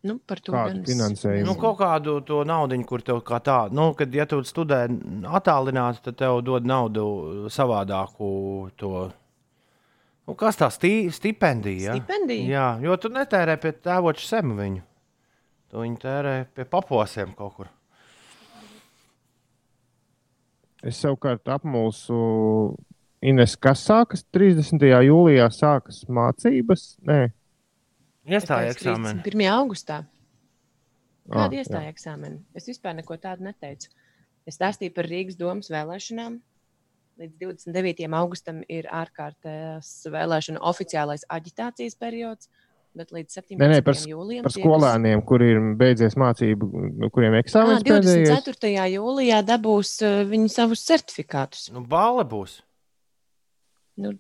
Nu, 0.02 0.16
par 0.26 0.40
to 0.42 0.56
finansējumu. 0.88 1.46
Nu, 1.46 1.54
kaut 1.62 1.78
kādu 1.84 2.16
to 2.26 2.40
naudu, 2.48 2.80
kur 2.90 3.04
tev 3.06 3.20
kā 3.28 3.38
tādu, 3.44 3.76
nu, 3.78 3.92
kad 3.98 4.16
ja 4.16 4.26
tu 4.26 4.40
studē 4.48 4.88
attālināti, 5.30 6.02
tad 6.08 6.18
tev 6.24 6.40
dod 6.48 6.66
naudu 6.66 7.04
savādāku 7.54 8.32
to 8.82 9.12
Nu, 10.30 10.36
kas 10.38 10.60
tā 10.60 10.70
stī, 10.74 11.10
stipendija? 11.14 11.96
Stipendija. 11.98 12.48
Jā, 12.52 12.68
jo 12.86 12.96
tu 13.02 13.10
netērē 13.12 13.58
pie 13.62 13.74
tēvoča 13.74 14.28
semu 14.28 14.58
viņu. 14.60 14.84
Tu 15.72 15.82
viņu 15.82 16.00
tērē 16.02 16.36
pie 16.56 16.66
paposiem 16.70 17.34
kaut 17.38 17.58
kur. 17.58 17.72
Es 20.82 20.98
savukārt 21.02 21.50
apmulsu 21.54 22.18
Ines, 23.22 23.54
kas 23.62 23.84
sākas 23.86 24.24
30. 24.34 24.82
jūlijā, 25.06 25.46
sākas 25.54 26.02
mācības. 26.10 26.86
Nē, 27.06 27.20
iestāja 28.26 28.72
eksāmeni. 28.74 29.22
1. 29.22 29.44
augustā. 29.54 30.00
Kāda 31.30 31.54
ah, 31.54 31.60
iestāja 31.62 31.92
eksāmeni? 31.94 32.42
Es 32.58 32.66
vispār 32.66 32.96
neko 32.98 33.18
tādu 33.22 33.46
neteicu. 33.46 33.92
Es 34.50 34.58
stāstīju 34.58 34.96
par 34.96 35.06
Rīgas 35.06 35.38
domas 35.38 35.70
vēlēšanām, 35.70 36.40
Līdz 37.22 37.36
29. 37.38 38.08
augustam 38.18 38.64
ir 38.66 38.88
ārkārtas 38.90 39.90
vēlēšana 40.10 40.62
oficiālais 40.72 41.22
aģitācijas 41.30 41.94
periods. 42.02 42.50
Bet 42.98 43.14
līdz 43.14 43.36
17. 43.38 43.60
Nē, 43.62 43.68
nē, 43.72 43.84
par, 43.86 43.96
jūlijam. 43.96 44.44
Par 44.44 44.52
skolēniem, 44.52 45.22
kuriem 45.24 45.70
ir 45.70 45.76
beidzies 45.80 46.18
mācību, 46.20 46.68
kuriem 47.14 47.38
eksāmenis 47.40 47.86
ir 47.86 47.92
24. 47.94 48.58
Pēdējais. 48.58 48.96
jūlijā 48.98 49.38
dabūs 49.48 49.92
uh, 50.04 50.16
viņi 50.28 50.50
savus 50.52 50.82
certifikātus. 50.90 51.70
Nu, 51.72 51.86
balva 51.88 52.26
būs. 52.28 52.58
Nu, 54.02 54.12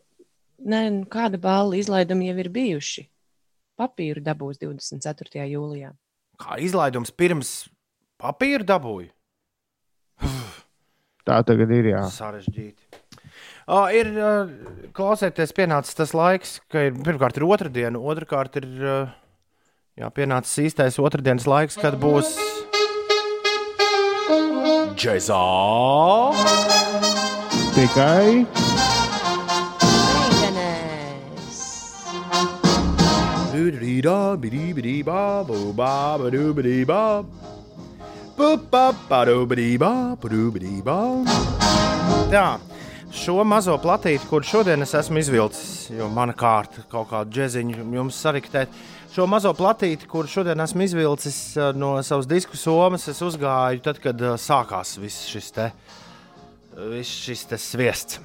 nē, 0.61 0.83
nu, 0.93 1.03
kāda 1.11 1.41
balva 1.41 1.81
izlaidumi 1.81 2.29
jau 2.29 2.37
ir 2.45 2.51
bijuši. 2.53 3.07
Papīru 3.81 4.23
dabūs 4.23 4.61
24. 4.61 5.49
jūlijā. 5.51 5.91
Kā 6.39 6.61
izlaidums 6.63 7.11
pirms 7.11 7.55
papīra 8.21 8.63
dabūja? 8.75 9.09
Tā 11.27 11.41
tagad 11.45 11.71
ir. 11.75 11.91
Jā. 11.93 12.05
Sarežģīti. 12.11 12.87
Uh, 13.71 13.87
ir 13.93 14.09
klausieties, 14.97 15.53
pienācis 15.55 15.95
tas 15.95 16.15
laiks, 16.17 16.57
ka 16.71 16.87
ir 16.89 16.97
pirmkārt 17.05 17.37
ir 17.39 17.45
otrdiena, 17.47 18.01
otrkārt 18.01 18.57
ir 18.59 18.67
jā, 18.81 20.09
pienācis 20.11 20.65
īstais 20.65 20.97
otrdienas 20.99 21.47
laiks, 21.47 21.77
kad 21.79 21.95
būs 22.01 22.33
džēzā. 24.97 25.45
Tikai. 27.77 28.61
Tā, 42.31 42.45
šo 43.11 43.41
mazo 43.47 43.75
platīti, 43.81 44.27
kur 44.29 44.45
šodien 44.47 44.85
es 44.85 44.93
esmu 44.95 45.19
izvilcis, 45.19 45.89
jo 45.97 46.07
mana 46.13 46.35
kārta 46.37 46.85
kaut 46.91 47.09
kādu 47.11 47.35
džeziņu 47.35 47.85
jums 47.97 48.19
sariktēt. 48.23 48.71
Šo 49.11 49.25
mazo 49.27 49.51
platīti, 49.57 50.07
kur 50.07 50.29
šodien 50.31 50.63
esmu 50.63 50.85
izvilcis 50.85 51.39
eh, 51.59 51.71
no 51.75 51.97
savas 52.07 52.29
disku 52.31 52.55
somas, 52.59 53.09
es 53.11 53.19
uzgāju 53.25 53.83
tad, 53.83 53.99
kad 54.03 54.21
eh, 54.23 54.37
sākās 54.39 54.95
viss 55.01 55.27
šis 55.27 55.51
te, 55.57 55.71
viss 56.93 57.25
šis 57.25 57.49
te 57.51 57.59
sviests. 57.59 58.21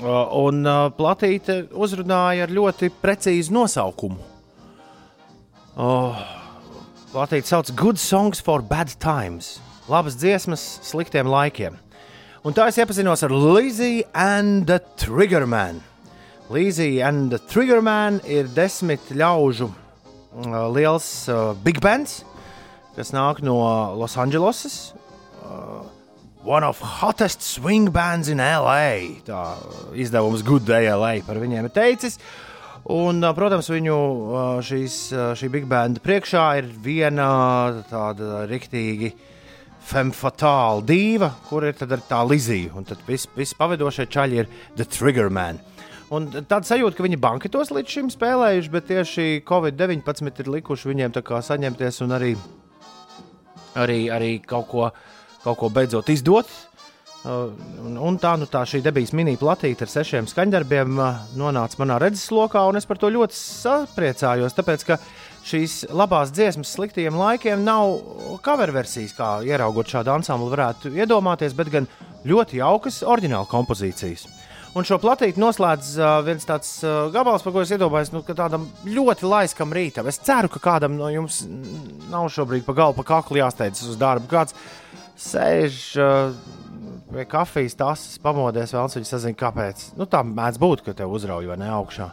Un 0.00 0.62
uh, 0.62 0.84
platīte 0.94 1.64
uzrunāja 1.74 2.44
ar 2.46 2.52
ļoti 2.54 2.92
precīzu 3.02 3.50
nosaukumu. 3.56 4.20
Oh, 5.80 6.20
platīte 7.10 7.48
sauc 7.48 7.70
Good 7.74 7.98
Songs 7.98 8.38
for 8.38 8.62
Bad 8.62 8.92
Times. 9.02 9.58
Labas 9.90 10.14
dziesmas 10.14 10.62
sliktiem 10.86 11.26
laikiem. 11.26 11.74
Un 12.46 12.54
tā 12.54 12.68
es 12.70 12.78
iepazinos 12.78 13.24
ar 13.26 13.34
Lizzie 13.34 14.04
and 14.14 14.68
the 14.70 14.78
Triggerman. 15.00 15.80
Lizzie 16.50 17.00
and 17.02 17.32
the 17.34 17.40
Triggerman 17.50 18.20
ir 18.30 18.46
desmit 18.54 19.02
ļaužu 19.10 19.66
uh, 19.66 20.68
liels 20.70 21.08
uh, 21.28 21.50
big 21.66 21.80
bands, 21.82 22.20
kas 22.94 23.10
nāk 23.16 23.42
no 23.42 23.58
Losandželosas. 23.98 24.92
Uh, 25.42 25.82
One 26.40 26.64
of 26.64 26.78
hottest 26.80 27.42
swing 27.42 27.90
bands 27.92 28.30
in 28.32 28.38
LA. 28.40 29.20
Tā 29.26 29.40
izdevums 29.92 30.40
Good 30.40 30.64
Day 30.64 30.88
LA 30.88 31.18
par 31.26 31.36
viņiem 31.36 31.66
ir 31.68 31.74
teicis. 31.74 32.16
Un, 32.90 33.22
protams, 33.36 33.68
viņu 33.70 33.96
šīs, 34.66 34.94
šī 35.38 35.50
big 35.52 35.66
banda 35.70 36.02
priekšā 36.02 36.44
ir 36.58 36.70
viena 36.82 37.28
tāda 37.90 38.44
riktīgi 38.50 39.12
femme 39.90 40.14
fatale 40.16 40.82
dīva, 40.88 41.30
kur 41.48 41.66
ir 41.68 41.76
tā 41.78 42.22
Lizija. 42.26 42.72
Un 42.78 42.88
tad 42.88 43.02
viss 43.06 43.30
vis 43.36 43.54
pavadošie 43.58 44.08
čaļi 44.10 44.42
ir 44.42 44.50
The 44.76 44.88
Trigger 44.90 45.30
Man. 45.30 45.60
Un 46.10 46.26
tāda 46.34 46.64
sajūta, 46.66 46.96
ka 46.98 47.06
viņi 47.06 47.20
banketos 47.22 47.70
līdz 47.70 47.94
šim 47.94 48.10
spēlējuši, 48.10 48.72
bet 48.74 48.88
tieši 48.90 49.28
Covid-19 49.46 50.42
ir 50.42 50.50
likuši 50.56 50.90
viņiem 50.90 51.14
tā 51.14 51.22
kā 51.26 51.38
saņemties 51.46 52.02
un 52.02 52.16
arī, 52.16 52.34
arī, 53.78 54.00
arī 54.10 54.32
kaut 54.42 54.66
ko 54.72 54.90
kaut 55.44 55.58
ko 55.60 55.70
beidzot 55.72 56.10
izdot. 56.12 56.48
Uh, 57.20 57.50
un, 57.84 57.98
un 58.00 58.14
tā, 58.16 58.30
nu, 58.40 58.46
tā 58.48 58.62
šī 58.64 58.78
debijas 58.80 59.10
mini-platīte 59.12 59.84
ar 59.84 59.90
sešiem 59.92 60.24
skaņdarbiem 60.30 60.94
uh, 60.96 61.18
nonāca 61.36 61.76
manā 61.82 61.98
redzeslokā, 62.00 62.62
un 62.70 62.80
es 62.80 62.86
par 62.88 62.96
to 62.96 63.10
ļoti 63.12 63.36
sapriecājos. 63.36 64.54
Tāpēc, 64.56 64.84
ka 64.88 64.96
šīs 65.44 65.74
labās 65.92 66.32
dziesmas 66.32 66.72
sliktiem 66.72 67.18
laikiem 67.20 67.60
nav 67.66 67.92
cover 68.40 68.72
versijas, 68.72 69.12
kā 69.18 69.34
ieraugot 69.44 69.92
šādu 69.92 70.14
ansamblu, 70.14 70.48
varētu 70.54 70.94
iedomāties, 70.96 71.52
bet 71.58 71.68
gan 71.74 71.90
ļoti 72.24 72.62
jaukas 72.62 73.02
oriģināla 73.04 73.50
kompozīcijas. 73.52 74.24
Un 74.72 74.88
šo 74.88 74.96
platīti 75.02 75.42
noslēdz 75.44 75.92
uh, 76.00 76.16
viens 76.24 76.48
tāds 76.48 76.72
gabals, 77.12 77.44
par 77.44 77.52
ko 77.52 77.66
es 77.66 77.74
iedomājos, 77.76 78.14
nu, 78.16 78.24
ka 78.24 78.38
tādam 78.38 78.64
ļoti 78.88 79.28
laiskam 79.28 79.76
rītam. 79.76 80.08
Es 80.08 80.22
ceru, 80.24 80.48
ka 80.56 80.62
kādam 80.70 80.96
no 80.96 81.12
jums 81.12 81.42
nav 82.08 82.32
šobrīd 82.32 82.64
pa 82.64 82.78
galvu, 82.80 83.02
pa 83.02 83.10
kaklu 83.12 83.42
jāsteidzas 83.42 83.92
uz 83.92 84.00
darbu. 84.00 84.30
Kāds 84.32 84.56
sēž 85.20 85.82
uh, 86.00 86.32
pie 87.12 87.26
kafijas 87.28 87.76
tases, 87.78 88.18
pamodies 88.22 88.74
vēl, 88.74 88.88
viņš 88.94 89.12
sazina, 89.12 89.38
kāpēc. 89.38 89.84
Nu, 89.98 90.06
tā 90.10 90.22
mēdz 90.26 90.60
būt, 90.62 90.84
ka 90.86 90.94
tev 90.96 91.12
uzrauj 91.16 91.48
vai 91.50 91.58
ne 91.60 91.70
augšā. 91.74 92.10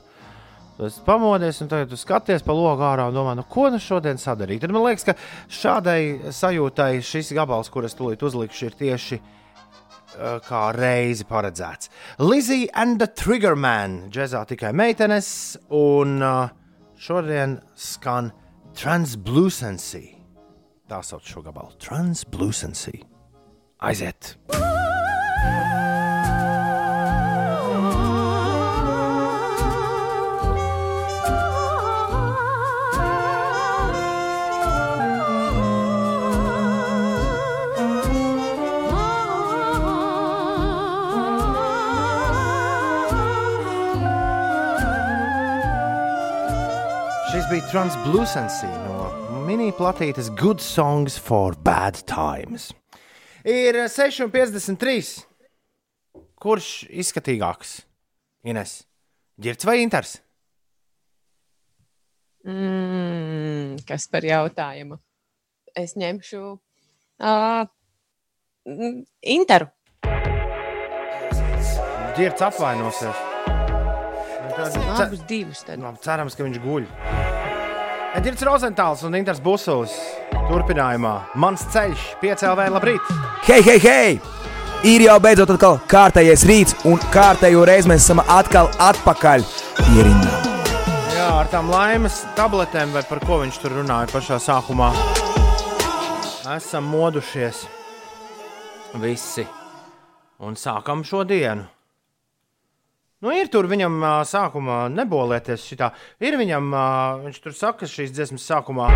Es 0.88 1.00
pamodies, 1.02 1.58
un 1.64 1.72
tagad 1.72 1.94
skaties 1.98 2.44
pa 2.46 2.54
logu 2.54 2.86
ārā 2.86 3.08
un 3.10 3.16
domā, 3.16 3.34
nu, 3.38 3.46
ko 3.50 3.66
nu 3.74 3.80
šodien 3.82 4.20
sadarīt. 4.22 4.62
Tad 4.62 4.74
man 4.76 4.86
liekas, 4.86 5.08
ka 5.08 5.16
šādai 5.50 6.34
sajūtai 6.34 7.00
šis 7.02 7.34
gabals, 7.34 7.72
kuras 7.74 7.98
tūlīt 7.98 8.22
uzlikšu, 8.22 8.70
ir 8.70 8.78
tieši 8.78 9.18
uh, 9.18 10.38
kā 10.46 10.62
reizi 10.78 11.26
paredzēts. 11.30 11.90
Lizzie 12.22 12.70
and 12.78 13.02
the 13.02 13.10
Triggerman, 13.10 14.04
džēzā 14.14 14.44
tikai 14.54 14.70
meitenes, 14.78 15.32
un 15.74 16.22
uh, 16.22 16.54
šodien 17.02 17.58
skan 17.74 18.30
Translucency. 18.78 20.12
Tā 20.88 21.02
sauc 21.02 21.26
šo 21.26 21.42
gabalu- 21.42 21.74
Translucency. 21.84 23.02
Aiziet! 23.82 24.38
Šis 47.32 47.44
bija 47.50 47.64
Translucency 47.68 48.70
no 48.86 49.10
mini-platītes 49.44 50.30
Good 50.40 50.62
Songs 50.64 51.18
for 51.20 51.58
Bad 51.60 52.00
Times. 52.08 52.70
Ir 53.44 53.76
6,53. 53.92 55.26
Kurš 56.40 56.70
izskatīgāks? 56.88 57.82
Ines, 58.48 58.78
ģērbts 59.44 59.68
vai 59.68 59.76
inters? 59.84 60.16
Mm, 62.48 63.76
kas 63.90 64.08
par 64.08 64.24
jautājumu? 64.24 64.96
Es 65.76 65.98
ņemšu 66.00 66.44
uh, 66.48 67.64
Interu. 69.36 69.68
Ģērbts 72.16 72.48
apvainosies. 72.54 73.28
Divus. 75.28 75.64
Tad. 75.68 75.80
Nu, 75.80 75.92
cerams, 76.02 76.36
ka 76.36 76.48
viņš 76.48 76.62
guļ. 76.64 76.88
Edgars 78.18 78.42
Rozentāls 78.42 79.04
un 79.06 79.14
Inters 79.14 79.38
Busulis. 79.46 79.92
Turpinājumā 80.48 81.12
mans 81.38 81.62
ceļš, 81.70 82.06
piecēlē, 82.18 82.64
labrīt! 82.74 83.12
Hei, 83.46 83.60
hei, 83.62 83.78
hei! 83.84 84.16
Ir 84.90 85.04
jau 85.06 85.20
beidzot 85.22 85.54
atkal 85.54 85.78
kārtējais 85.92 86.46
rīts, 86.50 86.74
un 86.90 86.98
kārtējo 87.14 87.62
reizi 87.70 87.92
mēs 87.92 88.08
esam 88.08 88.24
atkal 88.26 88.72
atpakaļ 88.82 89.46
ierindā. 89.94 90.34
Jā, 91.14 91.30
ar 91.44 91.52
tām 91.54 91.70
laimes 91.70 92.24
tabletēm, 92.40 92.90
vai 92.98 93.06
par 93.06 93.22
ko 93.22 93.38
viņš 93.44 93.62
tur 93.62 93.78
runāja 93.84 94.10
pašā 94.10 94.42
sākumā. 94.42 94.90
Esam 96.58 96.90
modušies 96.90 97.68
visi 98.98 99.46
un 100.42 100.58
sākam 100.58 101.06
šo 101.06 101.22
dienu. 101.22 101.70
Nu, 103.18 103.32
ir 103.34 103.48
tur 103.50 103.66
viņam 103.66 103.96
sākumā 104.30 104.92
nebolēties 104.94 105.64
šitā. 105.66 105.88
Ir 106.22 106.36
viņam, 106.38 106.68
viņš 107.24 107.40
tur 107.42 107.56
saka, 107.58 107.90
šīs 107.90 108.12
dziesmas 108.14 108.46
sākumā. 108.46 108.92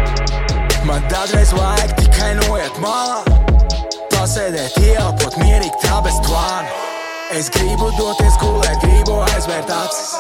Man 0.85 1.07
dažreiz 1.09 1.49
vajag 1.57 1.95
tikai 1.97 2.29
noiet 2.43 2.77
malā, 2.83 3.23
pasēdēt, 4.13 4.77
ieelpot 4.77 5.39
mierīgi 5.41 5.81
tā 5.81 6.03
bez 6.05 6.21
plāna. 6.27 6.69
Es 7.33 7.49
gribu 7.49 7.89
doties 7.97 8.37
gulēt, 8.43 8.77
gribu 8.85 9.17
aizvērt 9.31 9.73
acis, 9.73 10.13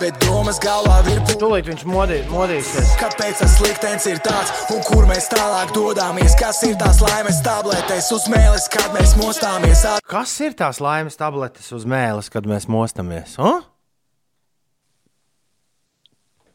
bet 0.00 0.18
domas 0.24 0.58
galvā 0.62 1.00
virpu. 1.06 1.36
Tūlīt 1.40 1.68
viņš 1.70 1.84
modī, 1.88 2.20
modīsies. 2.30 2.94
Kāpēc 3.00 3.42
tas 3.42 3.58
liktenis 3.64 4.06
ir 4.10 4.22
tāds, 4.24 4.52
un 4.74 4.82
kur 4.86 5.08
mēs 5.10 5.28
tālāk 5.32 5.74
dodamies? 5.76 6.36
Kas 6.40 6.62
ir 6.68 6.78
tās 6.80 7.02
laimes 7.04 7.40
tabletēs 7.44 8.10
uz 8.16 8.26
mēles, 8.32 8.68
kad 8.72 8.94
mēs 8.96 9.14
mostāmies? 9.20 9.84
Kas 10.14 10.34
ir 10.44 10.56
tās 10.58 10.80
laimes 10.84 11.18
tabletes 11.20 11.70
uz 11.76 11.86
mēles, 11.88 12.30
kad 12.32 12.48
mēs 12.50 12.68
mostamies? 12.70 13.36
O? 13.42 13.54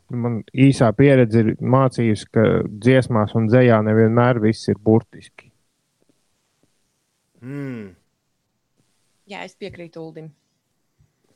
Man 0.09 0.39
īsā 0.57 0.89
pieredze 0.97 1.43
ir 1.43 1.51
mācījusi, 1.61 2.31
ka 2.33 2.45
dziesmās 2.65 3.35
un 3.37 3.45
dzējā 3.51 3.77
nevienmēr 3.85 4.41
viss 4.41 4.71
ir 4.71 4.79
burtiski. 4.81 5.51
Mm. 7.45 7.91
Jā, 9.29 9.43
es 9.45 9.53
piekrītu 9.59 10.01
Uldim. 10.01 10.31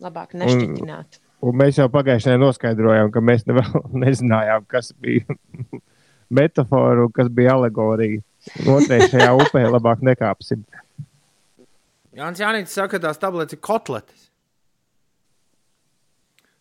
Labāk 0.02 0.34
nešķitināt. 0.36 1.20
Un 1.20 1.23
mēs 1.52 1.80
jau 1.82 1.90
pagājušajā 1.92 2.38
nedēļā 2.38 2.46
noskaidrojām, 2.46 3.12
ka 3.12 3.24
mēs 3.26 3.44
ne, 3.50 3.64
nezinājām, 4.06 4.68
kas 4.72 4.94
bija 4.96 5.36
metāfora 6.40 7.08
un 7.08 7.12
kas 7.16 7.32
bija 7.34 7.58
alegorija. 7.58 8.24
Otrajā 8.68 9.10
šajā 9.12 9.32
upē 9.40 9.64
labāk 9.72 10.04
nekāpsim. 10.04 10.64
Jānis 12.14 12.44
Jānis 12.44 12.76
saka, 12.76 12.98
ka 12.98 13.08
tās 13.08 13.20
tabletes 13.22 13.58
ir 13.58 13.62
kotletes. 13.64 14.30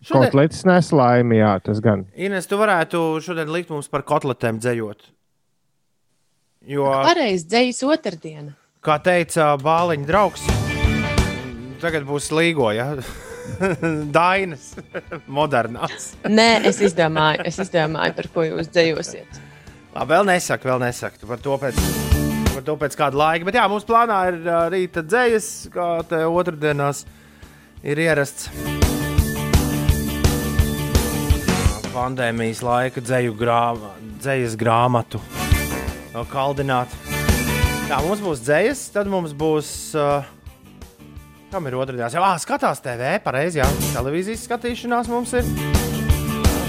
Kotletes 0.08 0.64
nes 0.66 0.88
laimi, 0.90 1.38
jā, 1.38 1.52
tas 1.62 1.78
gan. 1.82 2.06
Ines, 2.18 2.48
tu 2.50 2.58
varētu 2.58 3.20
šodien 3.22 3.52
likt 3.54 3.70
mums 3.70 3.90
par 3.92 4.02
kotletēm 4.06 4.58
dzējot. 4.58 5.04
Jo, 6.66 6.88
Pareizi, 7.02 7.46
dzējas 7.50 7.82
otrdiena. 7.86 8.54
kā 8.82 8.98
teica 9.02 9.52
Bāliņa 9.62 10.06
draugs, 10.06 10.46
tagad 11.82 12.06
būs 12.06 12.30
līgo, 12.34 12.70
ja? 12.74 12.96
Dainas, 14.16 14.72
modernās. 15.38 16.12
Nē, 16.28 16.62
es 16.68 16.80
izdomāju, 16.84 17.46
es 17.48 17.58
izdomāju, 17.62 18.16
par 18.18 18.28
ko 18.34 18.46
jūs 18.46 18.70
dzējosiet. 18.72 19.40
Labi, 19.92 20.14
vēl 20.14 20.28
nesaka, 20.30 20.70
vēl 20.70 20.82
nesaka. 20.86 21.20
Tu 21.20 21.28
par 21.28 21.42
to 21.44 21.58
pēc, 21.60 21.80
par 22.54 22.64
to 22.66 22.76
pēc 22.80 22.96
kāda 22.98 23.20
laika. 23.20 23.48
Bet 23.48 23.58
jā, 23.60 23.66
mums 23.68 23.86
plānā 23.88 24.20
ir 24.30 24.38
rīta 24.72 25.04
dzējas, 25.04 25.50
kā 25.74 25.88
te 26.08 26.22
otrdienās 26.28 27.04
ir 27.84 28.00
ierasts. 28.00 28.48
Pandēmijas 31.92 32.62
laika 32.64 33.02
dzēju 33.04 33.34
grāma, 33.36 33.92
dzējas 34.22 34.56
grāmatu 34.56 35.20
kaldināt. 36.32 36.92
Tā 37.90 37.98
mums 38.00 38.22
būs 38.24 38.40
dzējas, 38.46 38.86
tad 38.94 39.10
mums 39.12 39.34
būs. 39.36 39.74
Uh, 39.92 40.38
kam 41.52 41.66
ir 41.68 41.74
otrdienās? 41.76 42.14
Jā, 42.16 42.32
skatās 42.40 42.80
TV, 42.80 43.18
pareizi, 43.24 43.60
jā, 43.60 43.66
televīzijas 43.92 44.46
skatīšanās 44.46 45.10
mums 45.12 45.34
ir. 45.36 45.44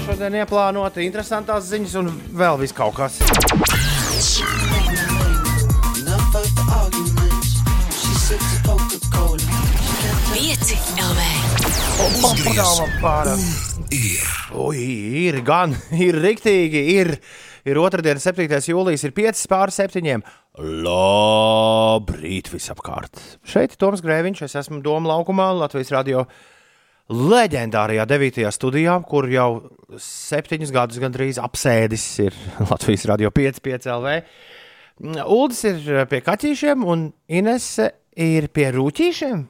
Šodien 0.04 0.36
ieplānota 0.42 1.00
interesantas 1.00 1.70
ziņas 1.70 1.94
un 2.02 2.10
vēl 2.36 2.60
viss 2.60 2.76
kaut 2.76 2.98
kas. 2.98 3.16
Pieci 10.34 10.76
LV. 11.00 11.24
Ui, 14.66 14.84
ir 15.24 15.40
gan, 15.46 15.72
ir 15.96 16.20
rīktīgi. 16.20 16.84
Ir, 16.98 17.14
ir 17.64 17.80
otrdiena, 17.80 18.20
7. 18.20 18.60
jūlijas, 18.68 19.08
ir 19.08 19.16
5 19.16 19.46
pār 19.48 19.72
7. 19.72 20.20
Labrīt, 20.54 22.46
visapkārt. 22.52 23.18
Šeit 23.42 23.72
ir 23.74 23.78
Toms 23.80 23.98
Grēviņš, 24.04 24.44
es 24.46 24.52
esmu 24.60 24.78
Doma 24.84 25.10
laukumā, 25.10 25.48
Latvijas 25.58 25.90
radio 25.90 26.20
leģendārajā 27.10 28.04
9. 28.06 28.44
studijā, 28.54 28.94
kur 29.02 29.26
jau 29.32 29.48
septiņus 29.98 30.70
gadus 30.76 31.00
gandrīz 31.02 31.40
apsēdis 31.42 32.04
ir 32.22 32.38
Latvijas 32.70 33.08
radio 33.10 33.32
5, 33.34 33.58
5 33.66 33.90
LV. 33.96 34.14
Uldis 35.26 35.64
ir 35.72 36.06
pie 36.06 36.22
kaķīšiem 36.22 36.86
un 36.86 37.08
Inese 37.26 37.90
ir 38.14 38.46
pie 38.54 38.70
rūtīšiem. 38.78 39.42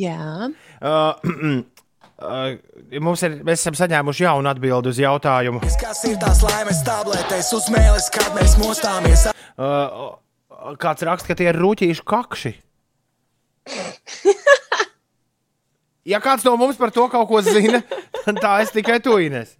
Jā, 0.00 0.48
uh, 0.88 1.60
mums 3.00 3.22
ir, 3.26 3.36
mēs 3.46 3.62
esam 3.62 3.76
saņēmuši 3.78 4.26
jaunu 4.26 4.50
atbildi 4.50 4.92
uz 4.92 5.00
jautājumu. 5.00 5.62
Kas 5.80 6.02
ir 6.08 6.18
tās 6.22 6.42
laimes 6.44 6.82
tabletēs 6.86 7.52
uz 7.56 7.68
mēles, 7.72 8.10
kad 8.14 8.34
mēs 8.36 8.56
mostāmies? 8.60 9.28
Uh, 9.60 10.12
kāds 10.80 11.06
raksta, 11.06 11.30
ka 11.30 11.38
tie 11.38 11.50
ir 11.52 11.60
rūtīšu 11.60 12.04
kakši. 12.08 12.54
Ja 16.08 16.18
kāds 16.24 16.44
no 16.46 16.56
mums 16.58 16.78
par 16.80 16.92
to 16.94 17.04
kaut 17.12 17.28
ko 17.28 17.42
zina, 17.44 17.82
tad 18.24 18.40
tā 18.40 18.54
es 18.64 18.72
tikai 18.74 18.98
to 19.04 19.18
ines. 19.22 19.52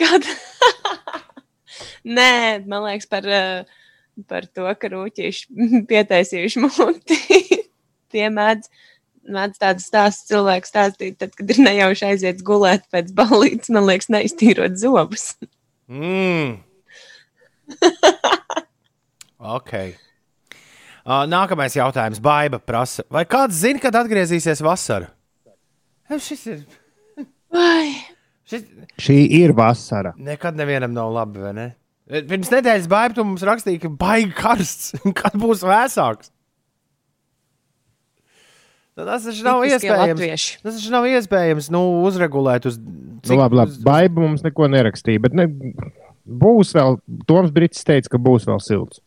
kad. 0.00 0.24
Nē, 2.16 2.64
man 2.64 2.86
liekas, 2.86 3.08
par, 3.10 3.26
par 4.30 4.46
to, 4.48 4.68
ka 4.80 4.90
rūtīši 4.92 5.66
pietaisījuši 5.90 6.62
muti. 6.64 7.18
Tie 8.10 8.26
mēdz, 8.32 8.70
mēdz 9.34 9.60
tādas 9.60 9.86
stāstus 9.90 10.28
cilvēku 10.30 10.68
stāstīt, 10.68 11.16
tad, 11.22 11.32
kad 11.38 11.50
ir 11.52 11.62
nejauši 11.62 12.06
aiziet 12.10 12.42
gulēt 12.46 12.86
pēc 12.92 13.12
balītes, 13.16 13.72
man 13.74 13.88
liekas, 13.88 14.10
neiztīrot 14.12 14.78
zobus. 14.80 15.32
Mm. 15.90 16.60
ok. 19.56 19.72
Uh, 21.00 21.24
nākamais 21.30 21.74
jautājums. 21.78 22.20
Baiba 22.22 22.60
prasa, 22.62 23.06
vai 23.10 23.24
kāds 23.28 23.62
zina, 23.62 23.80
kad 23.82 23.96
atgriezīsies 24.02 24.62
vasara? 24.64 25.10
Šis 26.10 26.46
ir. 26.50 26.64
Vai? 27.50 27.94
Šis 28.50 28.66
Šī 29.00 29.16
ir 29.40 29.54
vasara. 29.56 30.12
nekad 30.18 30.58
nevienam 30.58 30.92
nav 30.94 31.12
labi, 31.14 31.42
vai 31.42 31.52
ne? 31.56 31.68
Pirms 32.10 32.50
nedēļas 32.50 32.88
baiba 32.90 33.14
tu 33.14 33.24
mums 33.26 33.44
rakstīja, 33.46 33.84
ka 33.84 33.90
baigi 33.94 34.32
karsts, 34.34 34.92
kad 35.20 35.36
būs 35.38 35.62
vēsāks. 35.66 36.32
Nu, 38.98 39.04
Tas 39.06 39.24
taču 39.24 39.44
nav 39.46 39.62
iespējams. 39.64 40.14
latvieši. 40.14 40.56
Tas 40.64 40.76
taču 40.76 40.90
nav 40.92 41.06
iespējams 41.08 41.70
nu, 41.72 41.84
uzregulēt 42.08 42.66
uz 42.68 42.80
Nu, 42.80 43.36
labi, 43.36 43.58
labi. 43.60 43.76
Baiba 43.84 44.22
mums 44.24 44.42
neko 44.44 44.66
nerakstīja, 44.72 45.20
bet 45.20 45.34
ne, 45.36 45.44
būs 46.24 46.72
vēl. 46.76 46.98
Toms 47.28 47.52
Brits 47.52 47.84
teica, 47.84 48.14
ka 48.14 48.20
būs 48.20 48.46
vēl 48.48 48.60
silts. 48.64 49.02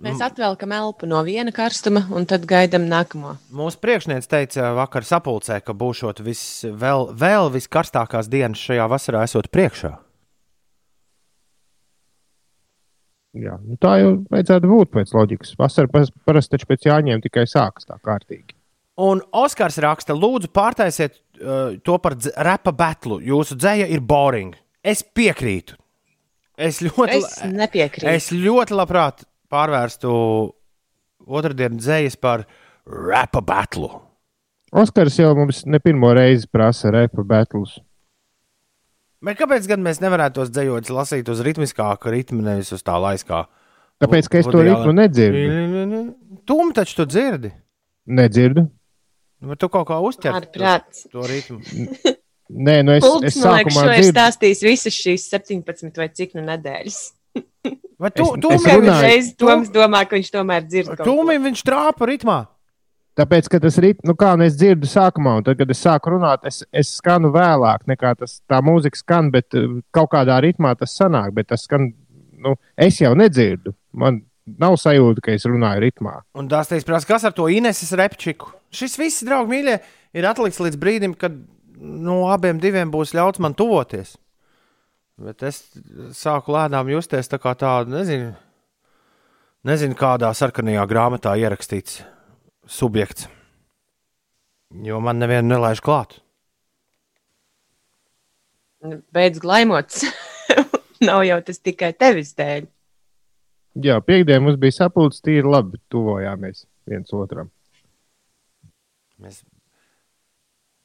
Mēs 0.00 0.22
atvelkam 0.24 0.72
elpu 0.72 1.04
no 1.10 1.18
viena 1.26 1.52
karstuma 1.52 2.06
un 2.16 2.24
tad 2.24 2.46
gaidām 2.48 2.86
nākamo. 2.88 3.34
Mūsu 3.52 3.76
priekšniece 3.82 4.30
teica 4.32 4.70
vakar 4.78 5.04
sapulcē, 5.04 5.58
ka 5.60 5.74
būšot 5.76 6.22
vis, 6.24 6.64
vēl, 6.64 7.10
vēl 7.20 7.50
viskarstākās 7.52 8.30
dienas 8.32 8.62
šajā 8.64 8.86
vasarā 8.88 9.26
esot 9.28 9.50
priekšā. 9.52 9.98
Jā, 13.36 13.54
nu 13.62 13.76
tā 13.78 13.92
jau 14.00 14.14
vajadzētu 14.32 14.70
būt 14.70 14.90
pēc 14.96 15.12
loģikas. 15.14 15.52
Vasarā 15.60 15.90
parasti 16.26 16.56
taču 16.56 16.66
pēc 16.70 16.88
jāņem 16.88 17.20
tikai 17.22 17.44
sākas 17.46 17.86
tā 17.86 17.98
kārtīgi. 18.02 18.56
Un 19.00 19.22
Oskars 19.32 19.78
raksta, 19.80 20.16
lūdzu, 20.18 20.50
pārtaisiet 20.52 21.14
uh, 21.40 21.76
to 21.86 21.98
par 22.02 22.16
repa 22.44 22.72
batlu. 22.76 23.20
Jūsu 23.22 23.56
dzēja 23.56 23.86
ir 23.94 24.02
boring. 24.02 24.56
Es 24.82 25.04
piekrītu. 25.06 25.78
Es 26.60 26.82
ļoti, 26.84 27.20
Es 27.22 27.38
nepiekrītu. 27.46 28.10
es 28.10 28.28
ļoti 28.34 28.76
labprāt 28.76 29.22
pārvērstu 29.48 30.10
otrdienu 31.30 31.78
dzējas 31.80 32.18
par 32.20 32.44
repa 32.84 33.40
batlu. 33.40 33.88
Oskars 34.70 35.16
jau 35.18 35.32
mums 35.38 35.64
ne 35.66 35.80
pirmo 35.82 36.12
reizi 36.14 36.46
prasa 36.50 36.92
repa 36.94 37.24
battles. 37.26 37.78
Bet 39.20 39.36
kāpēc 39.36 39.66
gan 39.68 39.82
mēs 39.84 39.98
nevarētu 40.00 40.38
tos 40.40 40.50
dzējotus 40.54 40.92
lasīt 40.96 41.28
uz 41.28 41.42
ritmiskāka 41.44 42.12
ritma, 42.12 42.40
nevis 42.52 42.72
uz 42.72 42.80
tā 42.86 42.94
laiskā? 42.96 43.42
Tāpēc, 44.00 44.28
ka 44.32 44.38
es 44.40 44.46
to 44.48 44.62
ritmu 44.64 44.94
nedzirdu. 44.96 46.00
Tūmu 46.48 46.72
taču 46.76 47.02
tu 47.02 47.06
dzirdi. 47.10 47.50
Nedzirdu. 48.08 48.64
Vai 49.44 49.56
tu 49.60 49.68
kaut 49.72 49.86
kā 49.88 49.98
uztver 50.04 50.40
to 51.12 51.26
ritmu? 51.28 51.60
Nē, 52.50 52.80
nu 52.82 52.96
es, 52.96 53.04
Pulks, 53.04 53.28
es 53.30 53.36
man 53.44 53.60
liekas, 53.60 53.74
sākumā 53.76 53.82
ir 53.86 54.00
dzirdu. 54.00 54.14
stāstījis 54.16 54.62
visas 54.66 54.96
šīs 54.96 55.26
17 55.30 56.00
vai 56.00 56.08
cik 56.10 56.32
nu 56.34 56.42
nedēļas. 56.48 56.96
Vai 58.00 58.10
tu, 58.10 58.24
Es- 58.24 58.40
tu, 58.42 58.50
es 58.56 58.64
tu, 58.64 58.70
runāju- 58.80 59.36
Toms 59.38 59.68
domā, 59.70 60.00
ka 60.08 60.16
viņš 60.16 60.30
tomēr 60.34 60.64
dzird. 60.66 60.96
Tūmim 61.04 61.44
viņš 61.46 61.62
trāpa 61.68 62.08
ritmā. 62.08 62.38
Tāpēc, 63.18 63.48
ka 63.50 63.58
tas 63.62 63.76
rit, 63.82 63.98
nu 64.06 64.14
kā 64.18 64.30
nu 64.38 64.46
es 64.46 64.54
dzirdu 64.54 64.86
sākumā, 64.88 65.40
un 65.40 65.46
tad, 65.46 65.58
kad 65.58 65.70
es 65.72 65.80
sāku 65.82 66.12
runāt, 66.14 66.44
es, 66.46 66.60
es 66.70 66.92
skanu 67.00 67.32
vēlāk 67.34 67.88
nekā 67.90 68.12
tas, 68.20 68.36
tā 68.48 68.60
mūzika 68.62 69.00
skan, 69.00 69.32
bet 69.34 69.56
uh, 69.58 69.80
kaut 69.94 70.12
kādā 70.12 70.38
ritmā 70.44 70.76
tas 70.78 70.94
sanāk, 70.96 71.32
bet 71.36 71.48
tas 71.50 71.66
skan, 71.66 71.88
nu, 72.38 72.54
es 72.78 73.00
jau 73.02 73.10
nedzirdu. 73.18 73.74
Man 73.98 74.22
nav 74.60 74.76
sajūta, 74.80 75.24
ka 75.26 75.34
es 75.34 75.46
runāju 75.48 75.82
ritmā. 75.82 76.20
Un 76.38 76.48
tās 76.50 76.70
teiks, 76.70 76.86
prasa, 76.86 77.08
kas 77.08 77.26
ar 77.26 77.34
to 77.34 77.48
Ineses 77.50 77.90
repčiku? 77.98 78.52
Šis 78.74 78.94
viss, 79.00 79.24
draugi, 79.26 79.50
mīļie, 79.56 79.76
ir 80.16 80.30
atlikts 80.30 80.62
līdz 80.62 80.78
brīdim, 80.80 81.18
kad 81.18 81.34
no 81.80 82.22
abiem 82.30 82.62
diviem 82.62 82.92
būs 82.94 83.16
ļauts 83.18 83.42
man 83.42 83.58
tuvoties. 83.58 84.14
Bet 85.20 85.42
es 85.44 85.64
sāku 86.16 86.54
lēnām 86.54 86.88
justies 86.94 87.28
tā 87.28 87.42
kā 87.42 87.56
tāda, 87.58 87.90
nezinu, 87.98 88.30
nezinu 89.66 89.98
kādā 89.98 90.30
sarkanajā 90.36 90.86
grāmatā 90.88 91.34
ierakstīts 91.42 92.00
subjekts. 92.70 93.28
Jo 94.86 95.00
man 95.02 95.18
nevienu 95.18 95.50
nelaiž 95.50 95.82
klāt. 95.82 96.20
Beidz 99.12 99.40
glaimots. 99.42 100.04
Nav 101.08 101.24
jau 101.26 101.40
tas 101.44 101.58
tikai 101.60 101.90
tevis 101.96 102.32
dēļ. 102.38 102.68
Jā, 103.80 104.00
piekdien 104.02 104.42
mums 104.44 104.58
bija 104.60 104.76
sapulcs, 104.80 105.22
tīri 105.24 105.46
labi 105.46 105.78
tuvojāmies 105.92 106.64
viens 106.90 107.12
otram. 107.14 107.50
Mēs, 109.20 109.42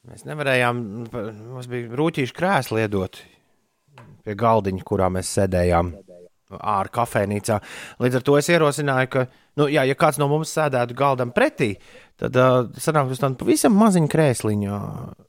mēs 0.10 0.26
nevarējām, 0.28 0.82
mums 1.56 1.70
bija 1.72 1.98
rūtīši 1.98 2.36
krēsli 2.36 2.86
iedot 2.86 3.22
pie 4.26 4.36
galdiņa, 4.38 4.84
kurā 4.86 5.10
mēs 5.14 5.32
sēdējām 5.38 5.94
ārā 6.54 6.92
kafejnīcā. 6.94 7.60
Līdz 8.04 8.20
ar 8.20 8.26
to 8.26 8.38
es 8.40 8.50
ierosināju, 8.54 9.12
ka, 9.14 9.28
nu, 9.60 9.70
jā, 9.72 9.86
ja 9.90 9.98
kāds 10.00 10.20
no 10.22 10.30
mums 10.32 10.54
sēdētu 10.56 10.98
galdam 10.98 11.34
pretī, 11.36 11.76
tad 12.22 12.36
uh, 12.40 12.66
sanāktu 12.82 13.16
uz 13.16 13.24
tādu 13.24 13.40
pavisam 13.42 13.78
maziņu 13.80 14.12
krēsliņu. 14.12 14.76
uh, 14.76 15.24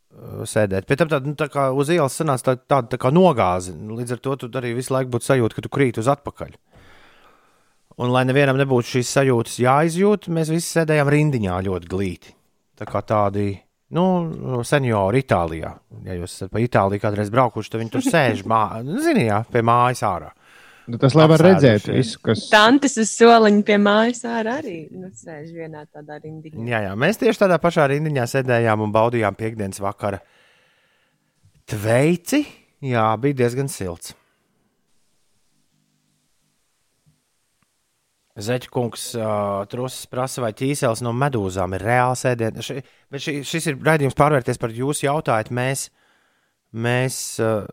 Sēdēt. 0.48 0.86
Pēc 0.88 1.02
tam 1.02 1.10
tāda, 1.12 1.28
nu, 1.28 1.34
tā 1.36 1.44
kā 1.52 1.66
uz 1.76 1.90
ielas 1.92 2.14
sanāca 2.16 2.48
tā, 2.48 2.54
tāda 2.72 2.94
tā 2.94 2.98
kā 3.02 3.10
nogāze. 3.12 3.74
Līdz 3.76 4.14
ar 4.14 4.22
to 4.24 4.36
tu 4.40 4.48
arī 4.56 4.70
visu 4.78 4.94
laiku 4.94 5.12
būtu 5.12 5.28
sajūta, 5.28 5.58
ka 5.58 5.64
tu 5.66 5.70
krīt 5.72 6.00
uz 6.00 6.08
atpakaļ. 6.08 6.54
Un, 8.00 8.10
lai 8.12 8.24
nevienam 8.28 8.56
nebūtu 8.56 8.94
šīs 8.94 9.12
sajūtas 9.12 9.58
jāizjūt, 9.60 10.30
mēs 10.32 10.50
visi 10.52 10.72
sēdējām 10.72 11.10
rindiņā 11.12 11.60
ļoti 11.68 11.92
glīti. 11.92 12.32
Tā 12.80 12.88
kā 12.88 13.04
tādi 13.04 13.50
nu, 13.96 14.06
seniori 14.66 15.22
Itālijā. 15.24 15.70
Ja 16.04 16.16
jūs 16.18 16.34
esat 16.34 16.52
pa 16.52 16.64
Itāliju 16.64 17.04
kādreiz 17.04 17.30
braukuši, 17.32 17.72
tad 17.72 17.82
viņi 17.84 17.94
tur 17.94 18.04
sēž 18.04 18.42
mā, 18.48 18.64
nu, 18.88 18.98
zini, 19.04 19.28
jā, 19.28 19.42
pie 19.52 19.62
mājas 19.64 20.04
ārā. 20.08 20.32
Nu, 20.86 21.00
tas, 21.02 21.16
lai 21.18 21.24
var 21.26 21.42
redzēt, 21.42 21.88
visu, 21.90 22.20
kas 22.22 22.44
Tantes 22.52 22.94
uz 23.02 23.10
soliņa 23.10 23.64
pie 23.66 23.78
mājas 23.82 24.22
ārā 24.30 24.60
arī 24.60 24.76
nu, 24.94 25.08
sēž 25.10 25.48
vienā 25.56 25.82
tādā 25.90 26.20
rindiņā. 26.20 26.62
Jā, 26.70 26.82
jā, 26.86 26.92
mēs 27.02 27.18
tieši 27.18 27.42
tādā 27.42 27.58
pašā 27.62 27.88
rindiņā 27.90 28.26
sēdējām 28.30 28.84
un 28.84 28.92
baudījām 28.94 29.34
piekdienas 29.38 29.82
vakara 29.82 30.22
tveici. 31.66 32.44
Jā, 32.86 33.08
bija 33.18 33.40
diezgan 33.42 33.72
silts. 33.72 34.14
Zeķkungs 38.36 39.04
uh, 39.16 39.64
trusis 39.72 40.08
prasa, 40.12 40.42
vai 40.44 40.52
ķīseles 40.56 41.00
no 41.02 41.14
medūzām 41.16 41.72
ir 41.78 41.84
reāls 41.88 42.26
ēdiens. 42.28 42.68
Šis 43.16 43.70
ir 43.72 43.78
raidījums 43.80 44.16
pārvērties 44.18 44.60
par 44.60 44.74
jūsu 44.76 45.06
jautājumu. 45.06 45.56
Mēs, 45.56 45.86
mēs 46.76 47.16
uh, 47.42 47.64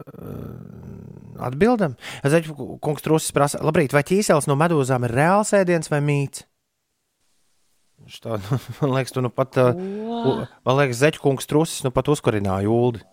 atbildam. 1.44 1.98
Zeķkungs 2.24 3.06
trusis 3.06 3.36
prasa, 3.36 3.62
labrīt, 3.64 3.96
vai 3.96 4.06
ķīseles 4.08 4.48
no 4.50 4.58
medūzām 4.60 5.08
ir 5.08 5.16
reāls 5.20 5.54
ēdiens 5.58 5.92
vai 5.92 6.02
mīts? 6.06 6.48
Tā, 8.24 8.38
man 8.82 8.96
liekas, 8.98 9.14
tu 9.16 9.24
nu 9.24 9.32
pat, 9.32 9.58
uh, 9.62 10.44
man 10.66 10.80
liekas, 10.80 11.00
Zeķkungs 11.04 11.48
trusis 11.50 11.86
nu 11.86 11.92
pat 11.96 12.12
uzkurināja 12.12 12.68
jūldi. 12.68 13.04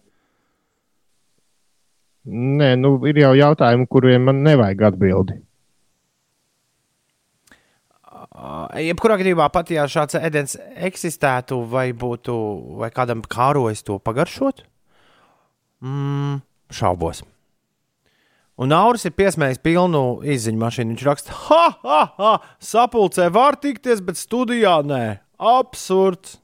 Nē, 2.31 2.75
nu, 2.77 2.99
ir 3.09 3.17
jau 3.23 3.31
jautājumi, 3.39 3.87
kuriem 3.89 4.27
man 4.29 4.43
nevajag 4.45 4.91
atbildi. 4.91 5.39
Uh, 8.41 8.69
jebkurā 8.81 9.17
gadījumā, 9.21 9.47
pat 9.53 9.71
ja 9.73 9.87
šāds 9.91 10.17
ēdiens 10.17 10.57
eksistētu, 10.89 11.59
vai 11.71 11.91
būtu, 11.97 12.35
vai 12.81 12.91
kādam 12.93 13.23
kārojas 13.25 13.83
to 13.85 13.99
pagaršot, 14.01 14.63
mm, 15.85 16.41
šaubos. 16.75 17.23
Un 18.61 18.75
Auris 18.77 19.07
ir 19.09 19.15
piesmējis 19.17 19.63
pilnu 19.65 20.21
izziņu 20.29 20.61
mašīnu. 20.61 20.93
Viņš 20.93 21.05
raksta, 21.09 21.37
ha, 21.49 21.63
ha, 21.81 22.01
ha, 22.21 22.33
sapulcē 22.61 23.31
var 23.33 23.57
tikties, 23.61 24.03
bet 24.05 24.21
studijā 24.21 24.81
nē. 24.85 25.05
Absurds. 25.41 26.37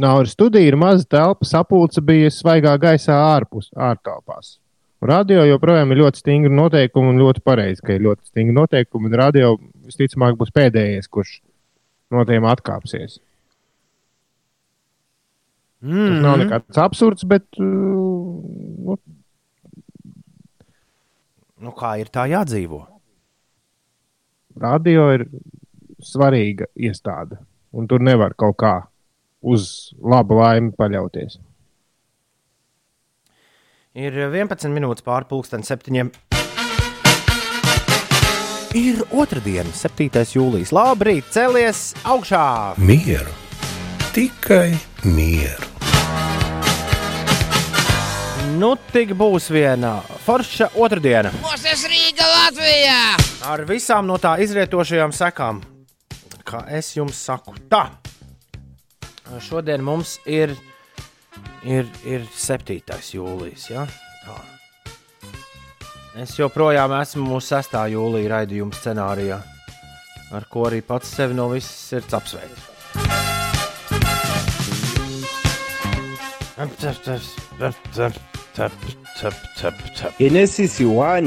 Nav 0.00 0.20
arī 0.20 0.30
studija, 0.30 0.68
ir 0.68 0.76
maza 0.78 1.06
telpa, 1.08 1.48
sapulce 1.48 2.02
bija 2.04 2.28
svaigā 2.30 2.76
gaisā 2.78 3.16
ārpus, 3.32 3.72
ārtelpās. 3.74 4.58
Radio 5.00 5.46
joprojām 5.48 5.94
ir 5.94 6.02
ļoti 6.02 6.20
stingri 6.20 6.52
noteikumi 6.52 7.14
un 7.14 7.22
ļoti 7.24 7.40
pareizi, 7.42 7.80
ka 7.80 7.96
ir 7.96 8.04
ļoti 8.04 8.28
stingri 8.28 8.54
noteikumi. 8.54 9.08
Un 9.08 9.16
radio 9.16 9.54
visticamāk 9.88 10.36
būs 10.38 10.52
pēdējais, 10.52 11.08
kurš 11.08 11.38
no 12.12 12.26
tiem 12.28 12.44
atkāpsies. 12.50 13.16
Mm. 15.80 16.04
Tas 16.04 16.24
nav 16.26 16.38
nekāds 16.42 16.80
absurds, 16.84 17.24
bet 17.24 17.46
uh, 17.56 18.09
nu, 18.20 18.98
Nu, 21.60 21.74
kā 21.76 21.98
ir 22.00 22.08
tā 22.08 22.22
jādzīvo? 22.24 22.86
radio 24.60 25.10
ir 25.14 25.26
svarīga 26.02 26.66
iestāde. 26.76 27.38
Un 27.72 27.86
tur 27.86 28.02
nevar 28.02 28.34
kaut 28.34 28.56
kā 28.58 28.72
uz 29.40 29.92
labu 30.02 30.40
laimi 30.40 30.72
paļauties. 30.76 31.38
Ir 33.94 34.14
11 34.30 34.70
minūtes 34.74 35.04
pāri 35.06 35.28
pusdienas 35.30 35.70
septiņiem. 35.70 36.10
Ir 38.78 39.00
otrdiena, 39.10 39.70
7. 39.74 40.22
jūlijas. 40.36 40.70
Labrīt, 40.74 41.26
celies 41.34 41.90
augšā! 42.06 42.78
Mieru, 42.78 43.34
tikai 44.14 44.76
mieru. 45.04 45.79
Nu, 48.60 48.74
tik 48.92 49.14
būs 49.16 49.46
viena 49.54 50.02
forša 50.26 50.66
otrdiena. 50.82 51.30
Mūsu 51.40 51.88
Rīga 51.88 52.26
Latvijā! 52.28 52.96
Ar 53.48 53.62
visām 53.64 54.04
no 54.10 54.18
tā 54.20 54.34
izrietošajām 54.44 55.14
sekām. 55.16 55.62
Kā 56.44 56.66
es 56.76 56.90
jums 56.96 57.16
saku, 57.16 57.54
tā. 57.72 57.86
Šodien 59.46 59.80
mums 59.86 60.18
ir, 60.28 60.52
ir, 61.64 61.88
ir 62.04 62.26
7. 62.36 62.98
jūlijas. 63.14 63.70
Ja? 63.70 63.86
Tā. 64.26 64.36
Es 66.20 66.34
joprojām 66.36 66.92
esmu 66.98 67.30
mūsu 67.30 67.54
6. 67.54 67.78
jūlijā 67.94 68.34
raidījuma 68.34 68.76
scenārijā, 68.76 69.38
ar 70.36 70.48
ko 70.52 70.66
arī 70.68 70.82
pats 70.84 71.14
sevi 71.16 71.38
no 71.38 71.48
visas 71.54 71.78
sirds 71.94 72.18
apsveicu. 72.18 72.68
Genesis 80.18 80.80
1, 80.80 81.26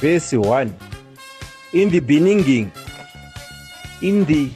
verse 0.00 0.32
1. 0.32 0.74
In 1.72 1.90
the 1.90 2.00
beginning, 2.00 2.72
in 4.00 4.24
the 4.24 4.50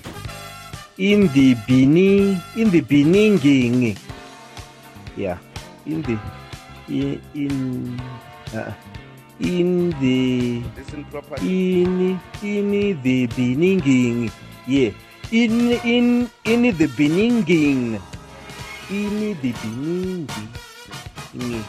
in 0.97 1.29
the 1.37 1.55
beginning, 1.66 2.41
in 2.57 2.70
the 2.70 2.81
beginning, 2.81 3.97
yeah, 5.16 5.39
in 5.87 6.03
the 6.03 6.18
in 6.89 7.20
in, 7.35 8.01
uh, 8.57 8.72
in 9.39 9.91
the 10.01 10.62
in 11.45 12.18
in 12.43 13.03
the 13.03 13.27
beginning, 13.27 14.31
yeah, 14.66 14.91
in 15.31 15.77
in 15.85 16.31
in 16.45 16.62
the 16.72 16.89
beginning, 16.97 18.01
in 18.91 19.18
the 19.20 19.35
beginning. 19.39 20.29
In, 21.35 21.64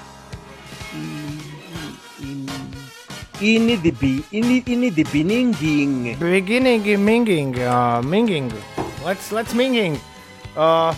in, 3.42 3.82
the 3.82 3.92
be 3.92 4.24
in 4.32 4.48
the, 4.48 4.64
in 4.66 4.82
the 4.82 5.04
beginning. 5.04 6.18
Beginning, 6.20 6.84
minging, 6.84 7.58
uh, 7.60 8.02
minging. 8.02 8.52
Let's, 9.04 9.32
let's 9.32 9.54
minging. 9.54 10.00
Uh, 10.56 10.96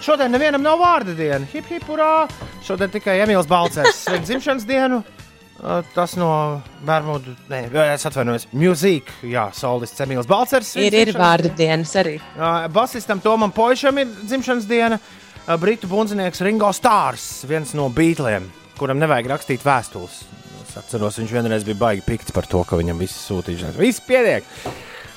šodien 0.00 0.32
nevienam 0.32 0.62
nav 0.62 0.78
vārda 0.80 1.16
diena. 1.16 1.46
Hip, 1.52 1.66
hip, 1.66 1.88
urā! 1.90 2.28
Šodien 2.62 2.92
tikai 2.92 3.18
Emīls 3.24 3.48
Balčers 3.50 3.98
svin 4.06 4.22
dzimšanas 4.24 4.66
dienu. 4.68 5.02
Uh, 5.62 5.82
tas 5.94 6.16
no 6.18 6.62
Bermudu, 6.82 7.36
nē, 7.50 7.68
es 7.92 8.06
atvainojos, 8.08 8.48
mūzika, 8.50 9.12
jā, 9.30 9.44
solists 9.54 10.02
Emīls 10.02 10.26
Balčers. 10.30 10.72
svin 10.74 10.88
Ir, 10.88 10.96
ir 11.12 11.18
vārdu 11.18 11.52
dienas 11.58 11.92
arī. 11.98 12.16
Uh, 12.34 12.64
basistam 12.72 13.22
Tomam 13.22 13.52
Poišam 13.54 14.00
ir 14.02 14.10
dzimšanas 14.24 14.66
diena. 14.70 14.98
Uh, 15.42 15.54
Britu 15.58 15.90
bundzinieks 15.90 16.42
Ringo 16.42 16.72
Stars, 16.74 17.44
viens 17.50 17.76
no 17.78 17.88
beatliem, 17.94 18.48
kuram 18.82 18.98
nevajag 18.98 19.30
rakstīt 19.30 19.62
vēstules. 19.62 20.22
Es 20.66 20.78
atceros, 20.80 21.18
viņš 21.20 21.34
vienreiz 21.36 21.66
bija 21.66 21.78
baigi 21.78 22.02
pikts 22.06 22.34
par 22.34 22.48
to, 22.50 22.64
ka 22.66 22.78
viņam 22.80 22.98
viss 23.02 23.28
sūtīšanas. 23.28 23.78
Viss 23.78 24.02
pietiek! 24.02 24.46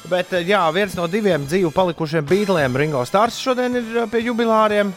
Bet 0.06 0.36
uh, 0.38 0.44
jā, 0.46 0.62
viens 0.76 0.94
no 0.98 1.08
diviem 1.10 1.48
dzīvu 1.50 1.72
palikušiem 1.74 2.28
beatliem, 2.30 2.76
Ringo 2.78 3.02
Stars, 3.10 3.40
šodien 3.42 3.80
ir 3.80 3.88
uh, 4.04 4.10
pie 4.12 4.22
jubilāriem. 4.28 4.92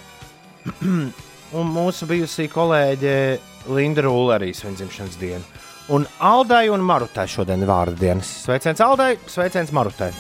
Un 1.59 1.71
mūsu 1.73 2.05
bijusī 2.11 2.45
kolēģe 2.53 3.15
Linda 3.73 4.05
Rūle 4.05 4.35
arī 4.37 4.51
svin 4.53 4.77
dzimšanas 4.77 5.17
dienu. 5.17 5.41
Un 5.97 6.05
Aldai 6.21 6.67
un 6.69 6.85
Marutai 6.85 7.25
šodien 7.33 7.65
ir 7.65 7.71
vārdu 7.71 7.97
dienas. 8.03 8.29
Sveiciens 8.45 8.83
Aldai, 8.85 9.15
sveiciens 9.33 9.73
Marutai! 9.73 10.11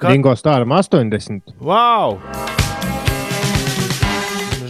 Ka- 0.00 0.12
Ringo 0.12 0.36
Stāram 0.36 0.76
80. 0.76 1.56
Wow! 1.64 2.20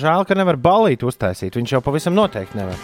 Žēl, 0.00 0.24
ka 0.24 0.36
nevar 0.38 0.56
balīt 0.56 1.02
uztaisīt. 1.04 1.56
Viņš 1.58 1.74
jau 1.74 1.80
pavisam 1.84 2.14
noteikti 2.16 2.56
nevar. 2.56 2.78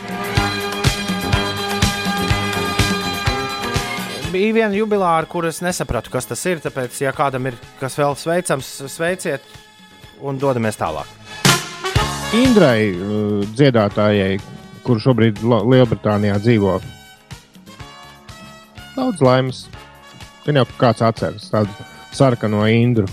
Bija 4.35 4.53
viena 4.53 4.77
jubilāra, 4.77 5.25
kuras 5.31 5.62
nesapratu, 5.64 6.12
kas 6.12 6.29
tas 6.29 6.43
ir. 6.51 6.61
Tāpēc, 6.61 6.99
ja 7.01 7.14
kādam 7.17 7.49
ir 7.49 7.57
kas 7.81 7.97
vēl 7.97 8.19
sveicams, 8.21 8.69
sveiciet 8.93 9.47
un 10.21 10.37
dodamies 10.43 10.77
tālāk. 10.77 11.09
Indrai 12.37 12.91
uh, 12.93 13.47
dziedātājai, 13.57 14.37
kur 14.85 15.01
šobrīd 15.01 15.41
Lielbritānijā 15.47 16.37
dzīvo. 16.43 16.77
Daudz 18.97 19.25
laimes. 19.25 19.67
Gan 20.45 20.61
jau 20.61 20.67
kāds 20.77 21.07
atceras 21.07 21.49
tādu 21.53 21.73
sarkano 22.14 22.67
Indru. 22.69 23.09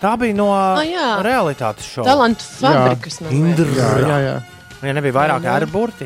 Tā 0.00 0.14
bija 0.20 0.34
no 0.36 0.48
Ah, 0.54 0.80
jā. 0.84 1.08
realitātes 1.24 1.84
šova. 1.92 2.08
Talantu 2.08 2.44
fabrikas. 2.44 3.20
Indra. 3.28 3.88
Jā, 4.00 4.18
jā. 4.24 4.36
Ja 4.80 4.94
nebija 4.96 5.12
vairāk 5.12 5.44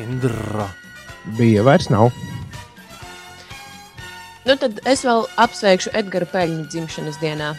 Indra. 0.01 0.67
Bija 1.37 1.63
vairs 1.63 1.87
nav. 1.89 2.11
Nu, 4.45 4.53
tad 4.61 4.81
es 4.85 5.01
vēl 5.07 5.23
apsveikšu 5.41 5.89
Edgara 5.97 6.27
Peļņu 6.29 6.67
dzimšanas 6.69 7.17
dienā. 7.17 7.55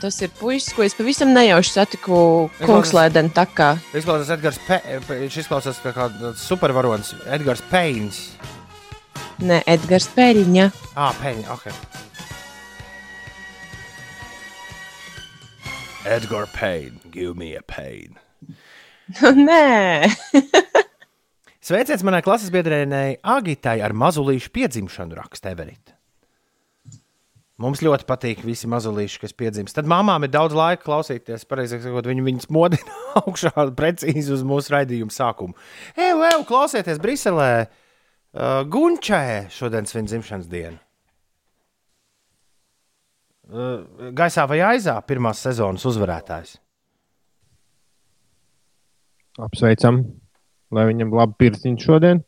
Tas 0.00 0.16
ir 0.24 0.30
puisis, 0.38 0.72
ko 0.72 0.84
es 0.86 0.94
pavisam 0.96 1.32
nejauši 1.34 1.72
satiku 1.74 2.18
Kungslēdena 2.62 3.32
takā. 3.36 3.74
Izklausās, 3.92 4.30
Edgars 4.36 4.60
Pe... 4.68 4.78
Viņš 5.08 5.40
izklausās 5.42 5.80
kā 5.82 5.92
kāds 5.96 6.44
supervaronis. 6.46 7.10
Edgars 7.28 7.60
Peins. 7.72 8.22
Nē, 9.44 9.58
Edgars 9.68 10.06
Peļņa. 10.14 10.70
Ah, 10.94 11.12
Peņa. 11.20 11.50
Okay. 11.56 11.72
Edgar 16.06 16.46
Payne, 16.46 16.98
give 17.10 17.36
me 17.36 17.54
a 17.54 17.62
pain. 17.62 18.16
Nē, 19.20 20.08
Sveiciens 21.60 22.00
manai 22.06 22.22
klases 22.24 22.48
biedrēnei 22.54 23.18
Agitai 23.20 23.82
ar 23.84 23.92
mazulīšu 23.92 24.48
piedzimšanu, 24.54 25.18
raksta 25.18 25.52
Everita. 25.52 25.92
Mums 27.60 27.82
ļoti 27.84 28.06
patīk 28.08 28.40
visi 28.48 28.70
mazulīši, 28.72 29.20
kas 29.20 29.36
piedzimst. 29.36 29.76
Tad 29.76 29.90
mamām 29.92 30.24
ir 30.24 30.32
daudz 30.32 30.56
laika 30.56 30.80
klausīties. 30.86 31.44
Pareizāk 31.44 31.84
sakot, 31.84 32.08
viņi 32.08 32.24
viņus 32.30 32.48
modina 32.48 32.96
augšā 33.20 33.52
precīzi 33.76 34.32
uz 34.32 34.40
mūsu 34.40 34.72
raidījuma 34.72 35.12
sākumu. 35.12 35.52
Ej, 35.98 36.14
ej, 36.16 36.38
klausieties, 36.48 37.02
Briselē! 37.02 37.52
Uh, 38.30 38.62
Gunčē 38.64 39.50
šodien 39.52 39.84
svin 39.90 40.08
dzimšanas 40.08 40.48
dienu. 40.48 40.80
Uh, 43.50 44.12
gaisā 44.14 44.44
vai 44.46 44.60
aizā 44.62 44.92
pirmās 45.02 45.40
sezonas 45.42 45.82
uzvarētājs. 45.90 46.52
Apsveicam, 49.42 50.04
lai 50.70 50.84
viņam 50.86 51.10
labi 51.18 51.34
pirkstiņš 51.42 51.86
šodien. 51.88 52.22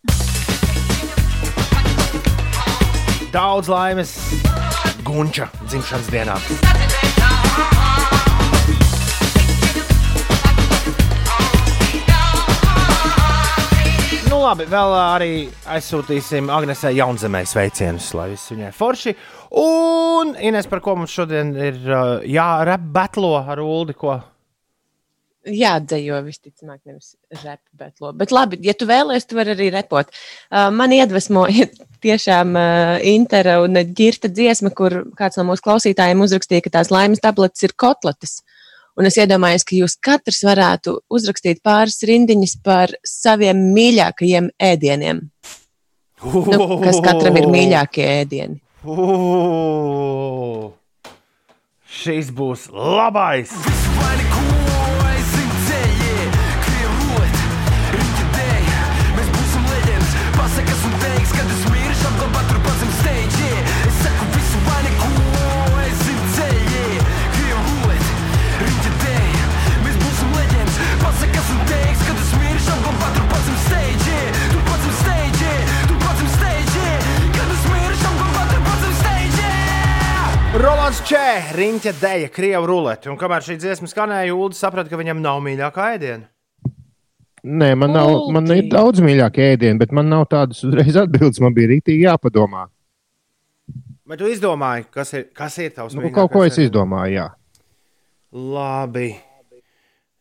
Daudz 3.30 3.70
laimes 3.70 4.16
Gunča 5.06 5.46
dzimšanas 5.68 6.10
dienā. 6.10 6.34
Nu, 14.26 14.42
labi, 14.42 14.66
vēl 14.66 14.96
arī 14.98 15.30
aizsūtīsim 15.70 16.50
Agnesē 16.50 16.90
Jaunzemē 16.96 17.44
sveicienus, 17.46 18.10
lai 18.18 18.32
viss 18.34 18.50
viņai 18.50 18.74
forši. 18.74 19.14
Un 19.52 20.36
Ines, 20.40 20.68
par 20.70 20.80
ko 20.80 20.94
mums 20.96 21.12
šodien 21.12 21.52
ir 21.60 21.80
uh, 21.84 22.20
jārepbatlo 22.24 23.34
ar 23.42 23.60
Uldi, 23.60 23.96
ko 23.98 24.16
Jā, 25.42 25.72
dzējo 25.82 26.20
visticamāk, 26.22 26.84
nevis 26.86 27.16
repa, 27.40 27.66
bet 27.74 27.96
lo. 27.98 28.12
Bet 28.14 28.30
labi, 28.30 28.60
ja 28.62 28.76
tu 28.78 28.86
vēlies, 28.86 29.24
tu 29.26 29.34
vari 29.34 29.56
arī 29.56 29.72
repot. 29.74 30.12
Uh, 30.46 30.68
man 30.70 30.94
iedvesmoja 30.94 31.66
tiešām 32.04 32.54
uh, 32.54 33.02
Intera 33.10 33.56
un 33.64 33.74
ģirta 33.74 34.30
dziesma, 34.30 34.70
kur 34.70 35.00
kāds 35.18 35.40
no 35.40 35.48
mūsu 35.50 35.66
klausītājiem 35.66 36.22
uzrakstīja, 36.22 36.62
ka 36.62 36.76
tās 36.78 36.92
laimes 36.94 37.22
tabletes 37.24 37.66
ir 37.66 37.74
kotletes. 37.74 38.38
Un 38.94 39.08
es 39.08 39.18
iedomājos, 39.18 39.66
ka 39.66 39.74
jūs 39.74 39.98
katrs 39.98 40.44
varētu 40.46 41.00
uzrakstīt 41.10 41.62
pāris 41.64 41.98
rindiņas 42.06 42.58
par 42.62 42.94
saviem 43.02 43.66
mīļākajiem 43.74 44.52
ēdieniem. 44.62 45.24
Nu, 46.22 46.66
kas 46.84 47.02
katram 47.02 47.40
ir 47.40 47.50
mīļākie 47.50 48.06
ēdieni? 48.20 48.61
Uh, 48.82 50.72
šis 51.86 52.32
būs 52.34 52.66
labais! 52.74 53.54
Rolands 80.62 81.00
Čē, 81.02 81.54
riņķa 81.56 81.92
dēļa, 81.98 82.26
krievu 82.30 82.68
ruleti. 82.70 83.08
Un 83.10 83.16
kamēr 83.18 83.42
šī 83.42 83.56
dziesma 83.58 83.88
skanēja, 83.90 84.30
Ulu 84.36 84.54
saprata, 84.54 84.86
ka 84.92 85.00
viņam 85.00 85.18
nav 85.18 85.40
mīļākā 85.42 85.86
ēdiena. 85.96 86.28
Nē, 87.42 87.72
man, 87.74 87.90
nav, 87.96 88.10
man 88.30 88.46
ir 88.54 88.68
daudz 88.70 89.02
mīļākie 89.02 89.48
ēdieni, 89.56 89.80
bet 89.80 89.90
man 89.90 90.06
nav 90.12 90.28
tādas 90.30 90.62
uzreiz 90.62 90.94
atbildes. 91.02 91.42
Man 91.42 91.56
bija 91.56 91.72
rītīgi 91.72 92.06
jāpadomā. 92.06 92.68
Bet 94.06 94.22
tu 94.22 94.30
izdomāji, 94.30 94.86
kas 94.94 95.10
ir, 95.18 95.26
kas 95.34 95.58
ir 95.58 95.74
tavs 95.74 95.98
Nu, 95.98 96.12
kaut 96.14 96.30
ko 96.30 96.44
es 96.46 96.60
izdomāju, 96.62 97.16
jā. 97.16 97.28
Labi. 98.30 99.08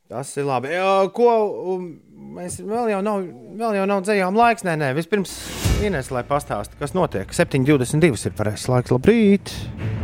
Tas 0.10 0.34
ir 0.42 0.50
labi. 0.50 0.74
Ko 1.14 1.36
um, 1.76 1.86
mēs 2.40 2.58
vēl 2.66 2.96
jau 2.96 3.04
nav, 3.06 3.28
vēl 3.62 3.78
jau 3.78 3.90
nav 3.94 4.08
dzējām 4.10 4.42
laiks? 4.42 4.66
Nē, 4.66 4.80
nē, 4.82 4.96
vispirms 4.98 5.38
Ines, 5.82 6.12
lai 6.14 6.22
pastāsta, 6.30 6.78
kas 6.78 6.92
notiek. 6.94 7.32
7,22 7.34 8.28
ir 8.30 8.36
pareizais 8.38 8.68
laiks. 8.70 8.94
Labrīt, 8.94 9.54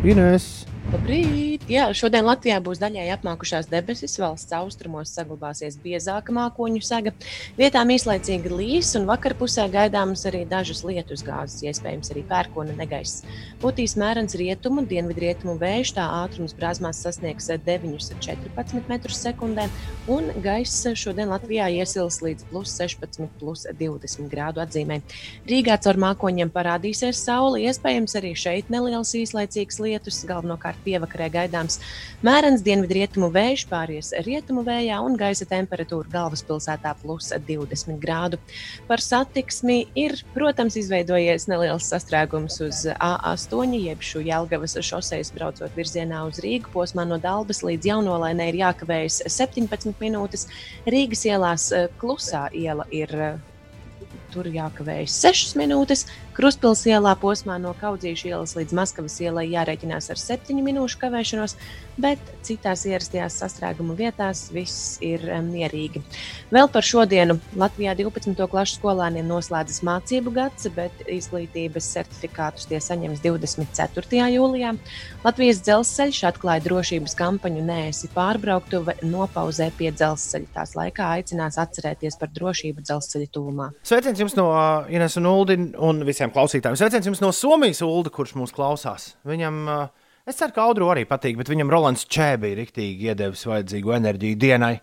Ines! 0.10 0.48
Labrīt! 0.88 1.66
Jā, 1.68 1.90
šodien 1.92 2.24
Latvijā 2.24 2.62
būs 2.64 2.80
daļai 2.80 3.10
apmākušās 3.18 3.66
debesis. 3.68 4.14
Valsts 4.22 4.54
austrumos 4.56 5.10
saglabāsies 5.12 5.76
biezāka 5.84 6.32
mākoņu 6.32 6.80
sega. 6.80 7.12
Vietām 7.58 7.90
īslaicīgi 7.92 8.48
līs, 8.48 8.94
un 8.96 9.04
vakarpusē 9.10 9.66
gaidāmas 9.74 10.24
arī 10.30 10.46
dažas 10.48 10.86
lietus 10.88 11.26
gāzes, 11.28 11.60
iespējams 11.68 12.14
arī 12.14 12.24
pērkona 12.30 12.76
negaiss. 12.78 13.26
Putīs 13.60 13.98
mērens 14.00 14.38
rietumu, 14.40 14.86
dienvidrietumu 14.88 15.58
vējš, 15.60 15.92
tā 15.98 16.06
ātrums 16.22 16.56
brāzmās 16.56 17.04
sasniegs 17.04 17.52
9,14 17.66 18.80
m2, 18.88 19.68
un 20.16 20.32
gaiss 20.46 20.88
šodien 20.96 21.36
Latvijā 21.36 21.68
iesils 21.82 22.22
līdz 22.24 22.48
plus 22.54 22.78
16, 22.80 23.28
plus 23.42 23.68
20 23.84 24.32
grādu 24.32 24.64
atzīmē. 24.64 25.02
Rīgā 25.52 25.76
caur 25.84 26.00
mākoņiem 26.08 26.56
parādīsies 26.56 27.28
saule, 27.28 27.66
iespējams 27.68 28.16
arī 28.22 28.34
šeit 28.40 28.72
neliels 28.72 29.12
īslaicīgs 29.20 29.84
lietus, 29.84 30.24
galvenokārt 30.32 30.77
pievakarē 30.86 31.30
gaidāms 31.34 31.80
mērens 32.26 32.64
dienvidrietumu 32.66 33.30
vējš, 33.34 33.66
pāries 33.70 34.12
rietumu 34.26 34.64
vējā 34.68 35.00
un 35.06 35.18
gaisa 35.20 35.48
temperatūra 35.50 36.10
galvaspilsētā 36.14 36.94
plus 37.02 37.32
20 37.34 38.00
grādu. 38.02 38.40
Par 38.90 39.04
satiksmi 39.04 39.80
ir, 39.98 40.18
protams, 40.36 40.78
izveidojies 40.80 41.48
neliels 41.52 41.90
sastrēgums 41.92 42.60
uz 42.66 42.84
A8, 42.94 43.76
jeb 43.82 44.06
šo 44.06 44.24
Jelgavas 44.26 44.78
šoseis 44.82 45.34
braucot 45.36 45.74
virzienā 45.78 46.24
uz 46.30 46.42
Rīgu 46.44 46.72
posmā 46.74 47.08
no 47.08 47.20
Dalbas 47.22 47.64
līdz 47.66 47.92
Jaunolainē 47.92 48.52
ir 48.52 48.62
jākavējas 48.64 49.24
17 49.34 49.98
minūtes. 50.02 50.48
Rīgas 50.88 51.26
ielās 51.28 51.70
eh, 51.76 51.88
klusā 52.02 52.48
iela 52.56 52.88
ir 52.94 53.14
eh, 53.14 53.38
tur 54.38 54.50
jākavējas 54.54 55.18
6 55.26 55.58
minūtes. 55.58 56.06
Kruspils 56.38 56.84
ielā 56.86 57.16
posmā 57.18 57.56
no 57.58 57.72
Kaudzīšu 57.80 58.28
ielas 58.30 58.52
līdz 58.54 58.76
Maskavas 58.78 59.16
ielai 59.24 59.48
jārēķinās 59.50 60.12
ar 60.14 60.20
7 60.22 60.60
minūšu 60.62 61.00
kavēšanos, 61.02 61.56
bet 61.98 62.22
citās 62.46 62.84
ierastajās 62.86 63.40
sastrēguma 63.42 63.96
vietās 63.98 64.44
viss 64.54 65.00
ir 65.02 65.24
mierīgi. 65.48 66.04
Vēl 66.54 66.70
par 66.70 66.86
šodienu 66.86 67.40
Latvijā 67.58 67.96
12. 67.98 68.46
klases 68.52 68.78
skolēniem 68.78 69.26
noslēdzas 69.26 69.82
mācību 69.88 70.36
gads, 70.36 70.70
bet 70.76 71.02
izglītības 71.10 71.90
certifikātus 71.96 72.70
tie 72.70 72.78
saņems 72.86 73.24
24. 73.26 74.30
jūlijā. 74.36 74.76
Latvijas 75.26 75.64
dzelzceļš 75.66 76.22
atklāja 76.30 76.68
drošības 76.68 77.18
kampaņu 77.18 77.66
Nēsi 77.66 78.12
pārbrauktuve 78.14 79.00
nopauzē 79.02 79.72
pie 79.80 79.90
dzelzceļa. 79.90 80.54
Tās 80.54 80.78
laikā 80.78 81.10
aicinās 81.18 81.58
atcerēties 81.66 82.22
par 82.22 82.30
drošību 82.38 82.86
dzelzceļa 82.86 83.34
tuvumā. 83.34 83.72
Sveiciens 83.82 84.22
jums 84.28 84.38
no 84.38 84.50
uh, 84.52 84.86
Ines 84.94 85.16
un 85.18 85.26
Uldi 85.32 85.58
un 85.88 86.04
visiem 86.08 86.32
klausītājiem. 86.36 86.78
Sveiciens 86.78 87.08
jums 87.10 87.24
no 87.24 87.32
Somijas, 87.34 87.82
Ulda, 87.88 88.12
kurš 88.14 88.36
mūs 88.38 88.54
klausās. 88.56 89.14
Viņam, 89.28 89.60
uh, 89.72 90.14
es 90.28 90.38
ceru, 90.38 90.54
ka 90.56 90.68
Audru 90.68 90.92
arī 90.94 91.08
patīk, 91.10 91.40
bet 91.40 91.50
viņam 91.52 91.72
Rolands 91.74 92.06
Čē 92.06 92.34
bija 92.44 92.60
rīktīgi 92.62 93.10
iedevis 93.12 93.48
vajadzīgo 93.48 93.96
enerģiju 93.98 94.40
dienai. 94.44 94.76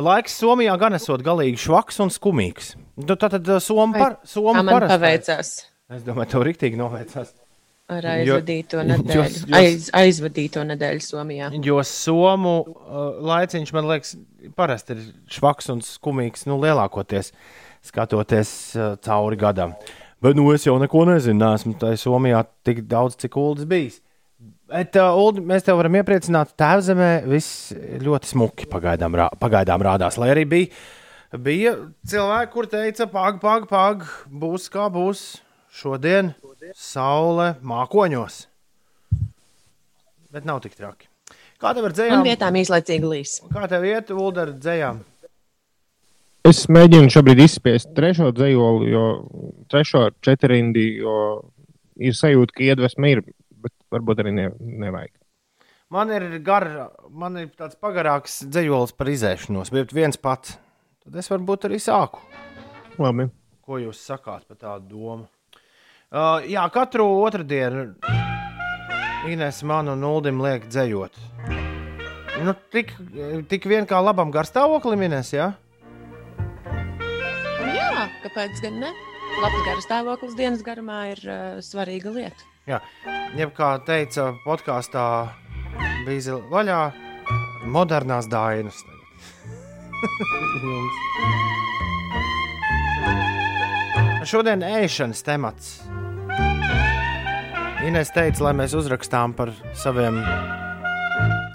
Laiks 0.00 0.36
Somijā 0.40 0.76
gan 0.80 0.94
esot 0.96 1.20
galīgi 1.26 1.58
švaks 1.60 1.98
un 2.04 2.12
skumīgs. 2.14 2.74
Nu, 3.00 3.16
tad 3.20 3.40
uh, 3.40 3.58
Somija 3.60 3.98
par, 4.00 4.18
Soma 4.28 4.62
parasti- 4.66 4.96
paveicās 4.98 5.52
Es 5.90 6.04
domāju, 6.06 6.30
tev 6.30 6.44
rīktīgi 6.46 6.78
noveicās. 6.78 7.32
ar 7.90 8.04
aizvadīto 8.06 8.84
nedēļu. 8.86 9.48
jo- 9.50 9.56
Aiz, 9.58 9.88
aizvadīto 9.98 10.62
nedēļu 10.68 11.02
Somijā. 11.02 11.48
Jo 11.66 11.80
somu 11.82 12.52
uh, 12.62 13.18
laiciņš 13.26 13.72
man 13.74 13.88
liekas, 13.90 14.12
parasti 14.54 14.94
ir 14.94 15.00
švaks 15.34 15.66
un 15.74 15.82
skumīgs, 15.82 16.46
nu, 16.46 16.60
lielākoties 16.62 17.32
skatoties 17.86 18.52
uh, 18.76 18.94
cauri 19.04 19.38
gadam. 19.40 19.74
Bet, 20.20 20.36
nu, 20.36 20.50
es 20.52 20.66
jau 20.66 20.76
neko 20.80 21.06
nezinu, 21.08 21.54
esmu 21.56 21.74
tajā 21.80 21.96
Somijā 22.02 22.42
tik 22.66 22.82
daudz, 22.90 23.16
cik 23.20 23.36
ULDS 23.40 23.68
bijis. 23.70 24.00
Bet, 24.70 24.94
uh, 25.00 25.16
Uldi, 25.18 25.42
mēs 25.48 25.64
te 25.66 25.74
varam 25.74 25.96
iepriecināt, 25.98 26.52
tēvzemē 26.60 27.10
viss 27.28 27.72
ļoti 28.04 28.28
smuki 28.30 28.68
pagaidām, 28.70 29.16
rā, 29.18 29.26
pagaidām 29.40 29.82
rādās. 29.82 30.18
Lai 30.20 30.28
arī 30.34 30.44
bija, 30.48 30.68
bija 31.34 31.72
cilvēki, 32.06 32.52
kur 32.54 32.68
teica, 32.70 33.08
pag, 33.10 33.40
pag, 33.42 33.66
pag, 33.70 34.04
būs 34.30 34.68
kā 34.72 34.86
būs 34.92 35.24
šodien, 35.74 36.34
saule 36.76 37.54
mākoņos. 37.66 38.44
Bet 40.30 40.46
nav 40.46 40.60
tik 40.62 40.76
traki. 40.78 41.08
Kā 41.60 41.74
tev 41.76 41.88
Un 41.88 41.92
dzējām? 41.92 42.22
vietām 42.24 42.56
īslaicīgi 42.56 43.08
līs. 43.10 43.32
Kā 43.52 43.66
tev 43.68 43.82
iet, 43.88 44.12
Ulu, 44.14 44.30
ar 44.40 44.52
dzējām? 44.54 45.02
Es 46.48 46.62
mēģinu 46.72 47.10
šobrīd 47.12 47.42
izspiest 47.44 47.90
trešo 47.96 48.30
dzējoli, 48.32 48.86
jo 48.88 49.04
trešo 49.68 50.06
četrindi, 50.24 50.86
jo 51.02 51.16
ir 52.00 52.16
sajūta, 52.16 52.54
ka 52.56 52.64
iedvesma 52.64 53.10
ir, 53.12 53.20
bet 53.60 53.74
varbūt 53.92 54.22
arī 54.22 54.32
ne, 54.38 54.46
nevajag. 54.58 55.12
Man 55.92 56.12
ir 56.14 56.38
gar, 56.46 56.66
man 57.10 57.36
ir 57.42 57.50
tāds 57.58 57.76
pagarāks 57.76 58.40
dzējolis 58.46 58.96
par 58.96 59.10
izēšanos, 59.12 59.72
bet 59.74 59.92
viens 59.92 60.16
pats. 60.16 60.56
Tad 61.04 61.20
es 61.20 61.28
varbūt 61.28 61.68
arī 61.68 61.80
sāku. 61.82 62.22
Labi. 63.00 63.28
Ko 63.66 63.80
jūs 63.82 64.00
sakāt 64.00 64.46
par 64.48 64.56
tādu 64.56 64.94
domu? 64.94 65.28
Uh, 66.10 66.40
jā, 66.48 66.64
katru 66.74 67.04
otrdienu 67.22 67.92
Inês 69.30 69.60
man 69.68 69.92
un 69.92 70.06
Uldim 70.08 70.40
liek 70.42 70.64
dzējot. 70.66 71.18
Nu, 72.40 72.54
tik, 72.72 72.94
tik 73.50 73.66
vien 73.68 73.84
kā 73.86 74.00
labam 74.00 74.32
garstāvoklim, 74.32 75.04
Inês, 75.10 75.34
jā? 75.36 75.50
Jā, 75.52 75.69
kāpēc 78.24 78.60
gan 78.64 78.80
ne? 78.82 78.90
Labs 79.40 79.62
garas 79.66 79.86
stāvoklis 79.86 80.34
dienas 80.38 80.62
garumā 80.66 81.00
ir 81.12 81.20
uh, 81.26 81.60
svarīga 81.64 82.10
lieta. 82.14 82.42
Jā, 82.68 82.78
jeb 83.38 83.50
kā 83.56 83.68
teica 83.86 84.34
podkāstā, 84.44 85.04
bija 86.06 86.36
vaļā 86.50 86.80
modernās 87.70 88.26
dainas. 88.30 88.78
Šodien 94.30 94.60
ēšanas 94.66 95.22
temats. 95.24 95.80
Ines 97.80 98.10
teica, 98.12 98.44
lai 98.44 98.52
mēs 98.58 98.74
uzrakstām 98.76 99.32
par 99.38 99.48
saviem 99.72 100.20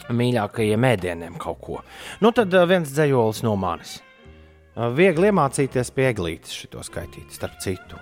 mīļākajiem 0.10 0.88
ēdieniem 0.90 1.38
kaut 1.42 1.60
ko. 1.62 1.84
Nu, 2.22 2.32
tad 2.36 2.54
uh, 2.54 2.66
viens 2.70 2.90
dzējolis 2.90 3.44
no 3.46 3.54
manis. 3.60 4.05
Uh, 4.76 4.90
Viegli 4.92 5.30
iemācīties 5.30 5.88
pie 5.96 6.10
eglītes 6.10 6.52
šito 6.52 6.82
skaitīt, 6.84 7.30
starp 7.32 7.62
citu. 7.64 7.96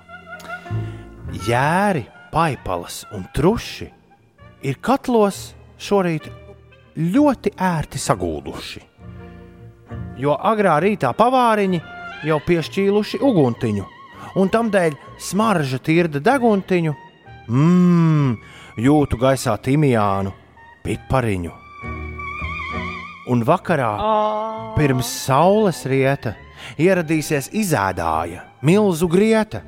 Jēri, 1.45 2.01
paipalas 2.34 3.03
un 3.13 3.28
truši 3.36 3.86
ir 4.65 4.80
katlos 4.82 5.51
šorīt 5.78 6.32
ļoti 6.97 7.53
ērti 7.61 8.01
sagūduši. 8.01 8.82
Jo 10.17 10.34
agrā 10.49 10.80
rītā 10.82 11.11
pavāriņi 11.17 11.82
jau 12.26 12.39
piešķīluši 12.41 13.19
uguntiņu, 13.21 13.86
un 14.41 14.49
tamdēļ 14.49 14.97
smarža 15.21 15.78
tirda 15.78 16.21
deguntiņu, 16.26 16.93
mmm, 17.49 18.38
jūtu 18.82 19.19
gaisā 19.21 19.59
timijānu, 19.61 20.34
pipariņu. 20.86 21.53
Un 23.30 23.45
vakarā, 23.45 23.91
pirms 24.78 25.11
saules 25.28 25.86
rieta, 25.88 26.34
ieradīsies 26.82 27.51
izēdāja 27.53 28.47
milzu 28.64 29.09
grieta, 29.11 29.64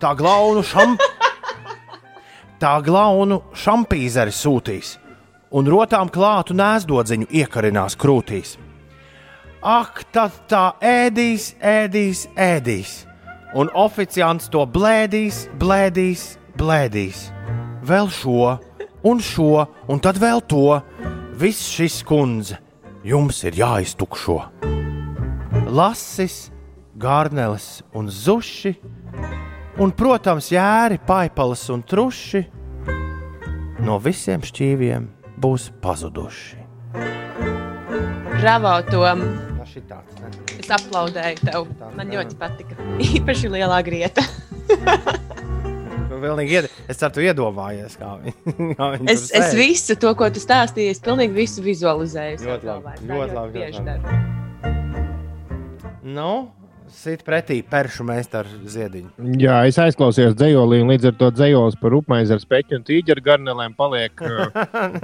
tā 0.00 0.14
glaunu 0.18 0.64
šam. 0.66 0.96
Tā 2.58 2.72
glaunu 2.82 3.36
šampīzeri 3.54 4.32
sūtīs, 4.34 4.96
un 5.54 5.68
rotām 5.70 6.08
klātu 6.10 6.56
nēsdodziņu 6.58 7.28
iekarinās 7.30 7.94
krūtīs. 7.94 8.56
Ak, 9.62 10.02
tad 10.10 10.34
tā 10.50 10.64
ēdīs, 10.82 11.52
ēdīs, 11.62 12.24
ēdīs, 12.34 12.96
un 13.54 13.70
oficiants 13.78 14.50
to 14.50 14.66
blēdīs, 14.66 15.44
blēdīs, 15.58 16.32
blēdīs. 16.58 17.28
Vēl 17.86 18.10
šo, 18.10 18.56
un 19.06 19.22
šo, 19.22 19.66
un 19.86 20.02
tad 20.02 20.18
vēl 20.18 20.42
to. 20.50 20.80
Viss 21.38 21.70
šis 21.70 22.02
kundze 22.02 22.58
jums 23.06 23.44
ir 23.46 23.58
jāiztukšo. 23.58 24.42
Lasis, 25.68 26.48
gārnelis 26.96 27.82
un 27.92 28.08
zuši, 28.08 28.72
un, 29.78 29.92
protams, 29.92 30.48
jēri, 30.54 30.96
paipalas 31.04 31.66
un 31.74 31.82
truši 31.84 32.40
no 33.84 33.98
visiem 34.00 34.40
šķīviem 34.44 35.04
būs 35.38 35.68
pazuduši. 35.84 36.64
Bravo, 38.38 38.78
Tom! 38.88 39.22
Šitāds, 39.68 40.14
ne? 40.22 40.30
Es 40.56 40.70
aplaudēju 40.72 41.42
tev. 41.44 41.66
Man 41.98 42.08
ļoti 42.08 42.38
patika. 42.40 42.78
Īpaši 43.18 43.50
lielā 43.52 43.82
grieta. 43.84 44.24
Ied... 46.18 46.66
Es 46.88 46.98
ceru, 46.98 47.12
tu 47.14 47.22
iedomājies, 47.22 47.94
kā 48.00 48.16
viņi 48.24 48.72
kā 48.78 48.88
viņi 48.96 49.12
Es, 49.12 49.28
es 49.36 49.52
visu 49.54 49.94
to, 50.00 50.16
ko 50.18 50.32
tu 50.32 50.40
stāstīji, 50.42 50.96
es 50.96 51.04
pilnīgi 51.04 51.36
visu 51.36 51.62
vizualizēju. 51.62 52.40
Ļoti 52.48 52.72
labi, 52.72 52.98
ļoti 53.12 53.36
labi, 53.36 53.64
ļoti 53.68 53.86
daru. 53.86 54.47
Nu, 56.08 56.32
sit 56.88 57.20
pretī 57.26 57.58
peršu 57.68 58.04
meistaru 58.08 58.62
ziediņu. 58.70 59.10
Jā, 59.40 59.58
es 59.68 59.78
aizklausījos 59.82 60.36
dzējolī, 60.38 60.80
un 60.82 60.92
līdz 60.92 61.10
ar 61.10 61.16
to 61.20 61.28
dzējolis 61.34 61.76
par 61.80 61.96
upmaizi 61.98 62.32
ar 62.34 62.40
speķu 62.42 62.78
un 62.78 62.86
tīģeru 62.86 63.24
garnelēm 63.26 63.74
paliek 63.78 64.22
uh, 64.24 64.46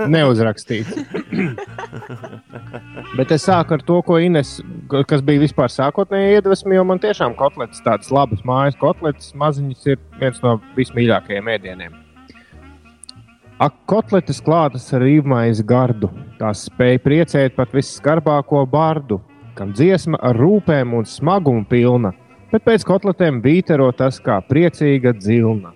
neuzrakstīts. 0.09 0.95
Bet 3.19 3.35
es 3.37 3.45
sāku 3.45 3.77
ar 3.77 3.85
to, 3.85 3.99
ko 4.07 4.17
Ines, 4.23 4.57
kas 5.11 5.25
bija 5.27 5.43
vispār 5.45 5.73
sākotnēji 5.73 6.39
iedvesmi, 6.39 6.79
jo 6.79 6.87
man 6.89 7.03
tiešām 7.03 7.37
kotletes, 7.39 7.85
tādas 7.85 8.09
labas 8.15 8.41
mājas 8.49 8.79
kotletes, 8.81 9.35
maziņas 9.39 9.93
ir 9.93 10.01
viens 10.23 10.41
no 10.45 10.57
vismīļākajiem 10.79 11.53
ēdieniem. 11.59 12.01
Ak, 13.63 13.77
kotletes 13.87 14.41
klātas 14.43 14.89
ar 14.97 15.05
rīvmaizi 15.05 15.63
gardu, 15.69 16.09
tās 16.41 16.65
spēja 16.67 16.99
priecēt 17.05 17.55
pat 17.55 17.77
visskarbāko 17.77 18.65
bardu, 18.67 19.21
kam 19.55 19.73
dziesma 19.77 20.19
ar 20.23 20.37
rūpēm 20.39 20.95
un 20.99 21.07
smagumu 21.09 21.65
pilna, 21.71 22.13
bet 22.53 22.65
pēc 22.67 22.85
kotletēm 22.87 23.41
vītero 23.45 23.91
tas 23.97 24.21
kā 24.23 24.41
priecīga 24.49 25.13
dzilna. 25.19 25.73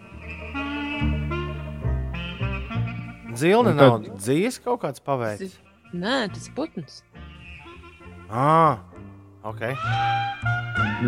Zilna 3.39 3.71
Un 3.71 3.77
nav 3.79 3.99
tad- 4.03 4.17
dzīves 4.19 4.59
kaut 4.65 4.81
kāds 4.83 5.01
paveids. 5.05 5.59
Nē, 5.95 6.29
tas 6.35 6.49
ir 6.49 6.55
putns. 6.57 7.03
Ah, 8.31 8.79
ok. 9.47 9.61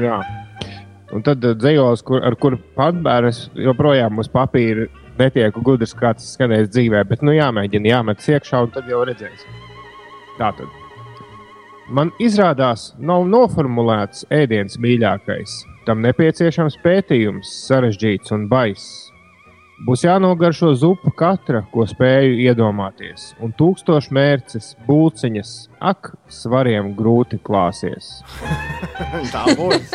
Jā. 0.01 0.21
Un 1.13 1.25
tad 1.27 1.43
uh, 1.45 1.57
dzējos, 1.59 2.05
kur, 2.07 2.23
ar 2.25 2.37
kuru 2.39 2.57
patbēras 2.79 3.49
joprojām 3.59 4.23
uz 4.23 4.29
papīra 4.31 4.87
netieku 5.19 5.61
gudrs, 5.67 5.93
kā 5.93 6.15
tas 6.15 6.31
skanēs 6.37 6.71
dzīvē, 6.71 7.03
bet 7.11 7.25
nu 7.27 7.35
jāmēģina, 7.35 7.91
jāmet 7.91 8.23
iekšā, 8.31 8.63
un 8.63 8.71
tad 8.71 8.87
jau 8.89 9.03
redzēsim. 9.05 9.59
Tā 10.39 10.53
tad. 10.57 10.80
Man 11.91 12.13
izrādās, 12.23 12.93
nav 13.03 13.25
noformulēts 13.27 14.23
ēdiens 14.31 14.77
mīļākais. 14.79 15.57
Tam 15.89 16.05
nepieciešams 16.05 16.77
pētījums, 16.85 17.51
sarežģīts 17.67 18.31
un 18.37 18.45
baiss. 18.53 19.09
Būs 19.89 20.05
jānogaršo 20.05 20.71
zupa 20.79 21.11
katra, 21.19 21.65
ko 21.73 21.89
spēju 21.91 22.37
iedomāties, 22.45 23.33
un 23.43 23.51
tūkstoši 23.59 24.15
mērces, 24.15 24.71
būciņas, 24.87 25.57
ak, 25.91 26.13
svariem 26.31 26.93
grūti 26.95 27.41
klāsies. 27.43 28.21
Tā 29.35 29.49
būs. 29.59 29.91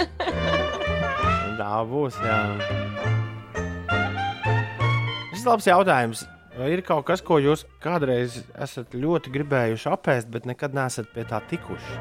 Tā 1.56 1.82
būs. 1.88 2.20
Jā. 2.28 2.40
Šis 5.32 5.46
ir 5.46 5.52
labs 5.54 5.72
jautājums. 5.72 6.28
Vai 6.56 6.70
ir 6.72 6.80
kaut 6.88 7.04
kas, 7.04 7.20
ko 7.20 7.36
jūs 7.44 7.66
kādreiz 7.84 8.38
esat 8.64 8.94
ļoti 8.96 9.32
gribējuši 9.34 9.90
apēst, 9.92 10.30
bet 10.32 10.46
nekad 10.48 10.78
neesat 10.78 11.10
pie 11.12 11.26
tā 11.28 11.42
tikuši? 11.50 11.98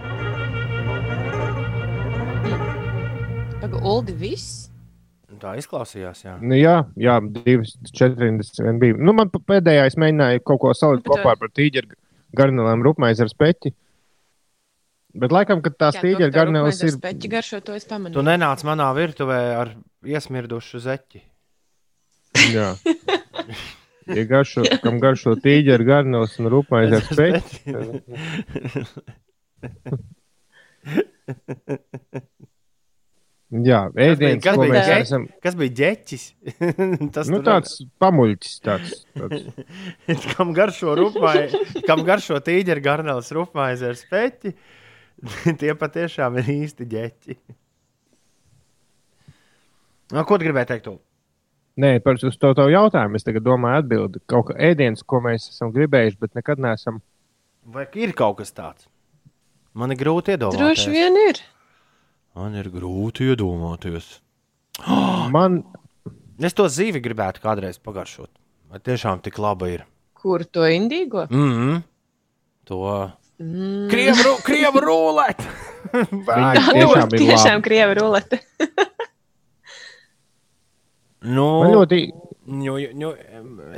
Pagaid, 3.58 3.80
Uldi, 3.82 4.14
viss? 4.14 4.68
Tā 5.42 5.56
izklausījās. 5.58 6.22
Jā. 6.22 6.36
Nu, 6.38 6.54
jā, 6.54 6.76
jā, 6.94 7.18
2,41 7.34 8.78
bija. 8.78 8.96
Nu, 9.02 9.16
man 9.18 9.32
pēdējā 9.34 9.88
es 9.90 9.98
mēģināju 9.98 10.46
kaut 10.46 10.62
ko 10.62 10.70
salikt 10.78 11.02
Bet, 11.02 11.18
kopā 11.18 11.34
ar 11.34 11.54
tīģeru 11.58 11.98
garnelēm, 12.38 12.86
rupmaizi 12.86 13.26
ar 13.26 13.34
speķi. 13.34 13.74
Bet 15.18 15.34
laikam, 15.34 15.66
kad 15.66 15.74
tās 15.82 15.98
tīģeru 15.98 16.30
garneles 16.34 16.78
ir. 16.86 16.94
Peķi 17.02 17.30
garšo 17.34 17.64
to 17.66 17.74
es 17.74 17.86
Tu 17.86 17.90
pamanīju. 17.90 18.22
nenāc 18.30 18.62
manā 18.66 18.86
virtuvē 18.94 19.40
ar 19.58 19.74
iesmirdušu 20.06 20.86
zeķi. 20.86 21.26
Jā. 22.54 22.76
Ja 24.10 24.24
garšo, 24.28 24.64
kam 24.84 24.98
garšo 25.00 25.32
tīģeru 25.40 25.86
garneles 25.88 26.34
un 26.40 26.50
rupmaizi 26.52 26.98
ar 26.98 27.04
speķi. 27.08 27.58
Jā, 33.64 33.84
ēdiens, 33.94 34.40
kas, 34.42 34.56
ko 34.56 34.64
bija, 34.64 34.72
mēs 34.72 34.88
ģe... 34.88 34.94
esam. 35.04 35.24
kas 35.44 35.56
bija 35.58 35.74
ģeķis? 35.78 36.22
Tas 37.14 37.28
Nu, 37.30 37.38
tāds 37.46 37.76
pamuļķis. 38.02 38.54
Tāds, 38.64 38.94
tāds. 39.14 40.24
kam 40.32 40.50
garšo 40.56 40.96
rupmaizi, 40.98 41.60
kam 41.86 42.02
garšo 42.08 42.40
tīģeru 42.42 42.82
garneles 42.82 43.30
rupmaizi 43.36 43.86
ar 43.92 44.00
speķi, 44.00 44.54
tie 45.60 45.76
patiešām 45.78 46.40
ir 46.42 46.50
īsti 46.56 46.88
ģeķi. 46.96 47.38
No, 50.14 50.24
ko 50.26 50.36
tu 50.36 50.48
gribēji 50.48 50.72
teikt? 50.74 50.90
Ulu? 50.90 51.00
Nē, 51.76 51.98
par 52.04 52.20
uz 52.22 52.36
to 52.38 52.52
tavu 52.54 52.70
jautājumu 52.70 53.18
es 53.18 53.26
tagad 53.26 53.42
domāju 53.42 53.82
atbildi. 53.82 54.20
Kaut 54.30 54.50
kā 54.50 54.58
ēdiens, 54.70 55.02
ko 55.02 55.18
mēs 55.24 55.48
esam 55.50 55.72
gribējuši, 55.74 56.20
bet 56.20 56.36
nekad 56.38 56.62
neesam. 56.62 57.00
Vai 57.66 57.86
ir 57.98 58.12
kaut 58.14 58.38
kas 58.38 58.54
tāds? 58.54 58.86
Man 59.74 59.90
ir 59.90 59.98
grūti 59.98 60.36
iedomāties. 60.36 60.60
Droši 60.60 60.92
vien 60.94 61.18
ir. 61.28 61.40
Man 62.38 62.54
ir 62.54 62.70
grūti 62.70 63.32
iedomāties. 63.32 64.20
Man, 65.34 65.64
Es 66.42 66.54
to 66.58 66.64
zīvi 66.66 66.98
gribētu 66.98 67.38
kādreiz 67.44 67.76
pagaršot. 67.78 68.30
Vai 68.70 68.80
tiešām 68.82 69.20
tik 69.22 69.36
laba 69.38 69.68
ir? 69.70 69.84
Kur 70.18 70.42
to 70.44 70.66
indīgo? 70.66 71.28
Mm 71.30 71.52
-hmm. 71.52 71.82
To 72.64 73.10
Mm. 73.38 73.88
krievu, 73.90 74.36
krievu 74.46 74.80
ruleti! 74.80 75.44
Viņa 76.26 76.54
Tā 76.54 76.72
tiešām 76.72 77.08
tiešām 77.10 77.58
laba. 77.58 77.62
krieva 77.62 77.94
rulete. 77.94 78.38
nu, 81.24 81.46
man 81.64 81.74
ļoti. 81.78 82.00
Ņu, 82.44 82.74
ņu, 83.00 83.10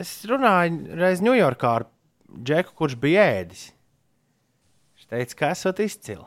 es 0.02 0.12
runāju 0.26 0.96
reiz 0.98 1.20
Ņujorkā 1.22 1.72
ar 1.80 1.86
Džeku, 2.42 2.74
kurš 2.78 2.96
bija 2.98 3.26
ēdis. 3.36 3.68
Viņš 4.96 5.10
teica, 5.12 5.38
ka 5.38 5.50
esat 5.54 5.82
izcili. 5.84 6.26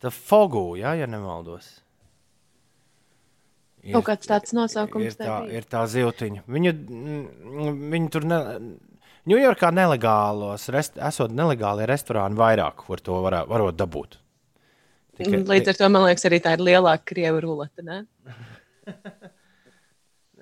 Tā 0.00 0.12
fogu, 0.12 0.74
jā, 0.80 0.94
ja 0.96 1.08
nemaldos. 1.08 1.68
Ir, 3.84 3.92
Kaut 3.98 4.06
kāds 4.08 4.28
tāds 4.28 4.54
nosaukums 4.56 5.10
ir 5.10 5.16
tā, 5.18 5.36
ir 5.52 5.68
tā 5.68 5.84
ziltiņa. 5.92 6.46
Viņu, 6.48 6.72
mm, 6.72 7.78
viņu 7.92 8.12
tur 8.12 8.24
ne, 8.28 8.40
Ņujorkā 9.28 9.70
nelegālos, 9.72 10.66
rest, 10.72 10.98
esot 11.00 11.32
nelegāli 11.32 11.86
restorāni 11.88 12.36
vairāk, 12.36 12.82
kur 12.88 13.00
to 13.00 13.20
varā, 13.24 13.44
varot 13.48 13.76
dabūt. 13.76 14.18
Līdz 15.20 15.70
ar 15.72 15.78
to 15.78 15.88
man 15.92 16.04
liekas, 16.04 16.26
arī 16.28 16.40
tā 16.44 16.56
ir 16.56 16.64
lielāka 16.64 17.06
krievu 17.12 17.40
rulete. 17.44 18.02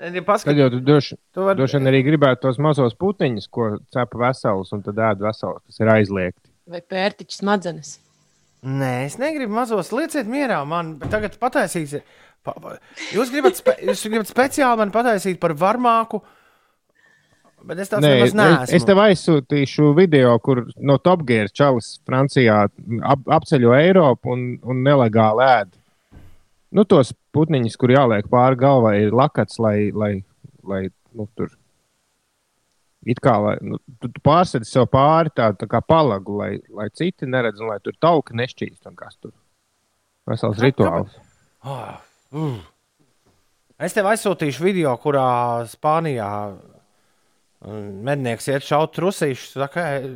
Ja 0.03 0.23
paskat, 0.27 0.51
Tad 0.51 0.59
jau 0.59 0.71
tu 0.73 0.81
droši, 0.83 1.15
tu 1.35 1.45
vari- 1.47 1.61
droši 1.61 1.79
vien 1.79 1.87
arī 1.93 2.01
gribētu 2.03 2.41
tos 2.49 2.57
mazos 2.59 2.97
putiņus, 2.99 3.45
ko 3.55 3.69
cepa 3.95 4.19
veselus, 4.19 4.73
un 4.75 4.83
tad 4.83 4.99
ēd 4.99 5.21
veselus, 5.23 5.63
kas 5.69 5.79
ir 5.79 5.91
aizliegti. 5.93 6.49
Vai 6.67 6.81
pērtiķis 6.83 7.39
smadzenes? 7.39 7.93
Nē, 8.67 8.91
es 9.07 9.17
negribu 9.19 9.55
mazos 9.55 9.93
lieciet 9.95 10.27
mierā. 10.31 10.61
Man 10.67 10.97
tagad 11.11 11.39
pataisīs. 11.39 12.01
Pa, 12.43 12.53
pa, 12.59 12.77
jūs 13.15 13.31
gribat, 13.31 13.55
spe, 13.59 13.77
jūs 13.87 14.03
gribat 14.11 14.27
speciāli 14.31 14.79
man 14.83 14.91
pataisīt 14.95 15.39
par 15.43 15.55
varmāku, 15.55 16.19
bet 17.63 17.79
es 17.79 17.91
tāds 17.93 18.03
Nē, 18.03 18.13
nemaz 18.17 18.29
es, 18.33 18.35
neesmu. 18.35 18.75
es 18.81 18.87
tev 18.89 19.01
aizsūtīšu 19.05 19.93
video, 19.95 20.33
kur 20.43 20.65
no 20.83 20.97
Top 20.99 21.23
Gear 21.29 21.47
čalis 21.55 22.01
Francijā 22.09 22.65
ap, 23.07 23.23
apceļo 23.39 23.75
Eiropu 23.79 24.35
un, 24.35 24.43
un 24.67 24.83
nelegāli 24.83 25.47
ēd. 25.47 25.79
Nu, 26.73 26.83
tos 26.89 27.13
putniņus, 27.35 27.79
kur 27.81 27.95
jāliek 27.95 28.29
pāri 28.33 28.59
galvai, 28.61 28.95
ir 29.07 29.17
lakats, 29.17 29.59
lai, 29.63 29.91
lai, 29.95 30.15
lai 30.69 30.87
nu, 31.17 31.29
tur. 31.37 31.53
It 33.03 33.19
kā 33.23 33.35
lai, 33.43 33.57
nu, 33.67 33.81
tu, 33.99 34.09
tu 34.13 34.23
pārsēdi 34.23 34.69
sev 34.69 34.87
pāri 34.93 35.33
tādu 35.35 35.59
tā 35.65 35.67
kā 35.71 35.81
palagu, 35.83 36.37
lai, 36.39 36.53
lai 36.71 36.87
citi 36.95 37.27
neredz, 37.27 37.59
un 37.63 37.73
lai 37.73 37.81
tur 37.83 37.97
tauki 37.99 38.37
nešķīst. 38.39 38.85
un 38.87 38.99
kas 38.99 39.17
tur. 39.19 39.33
Vesels 40.31 40.61
rituāls. 40.63 41.17
Oh, 41.67 41.97
uh. 42.39 42.61
Es 43.83 43.97
tev 43.97 44.07
aizsūtīšu 44.13 44.63
video, 44.63 44.93
kurā 45.03 45.65
Spānijā 45.67 46.29
mm, 46.53 47.89
mednieks 48.07 48.47
iet 48.53 48.63
šaut 48.63 48.95
trusīšus. 48.95 49.57
Saka, 49.59 49.89
"Ej, 49.97 50.07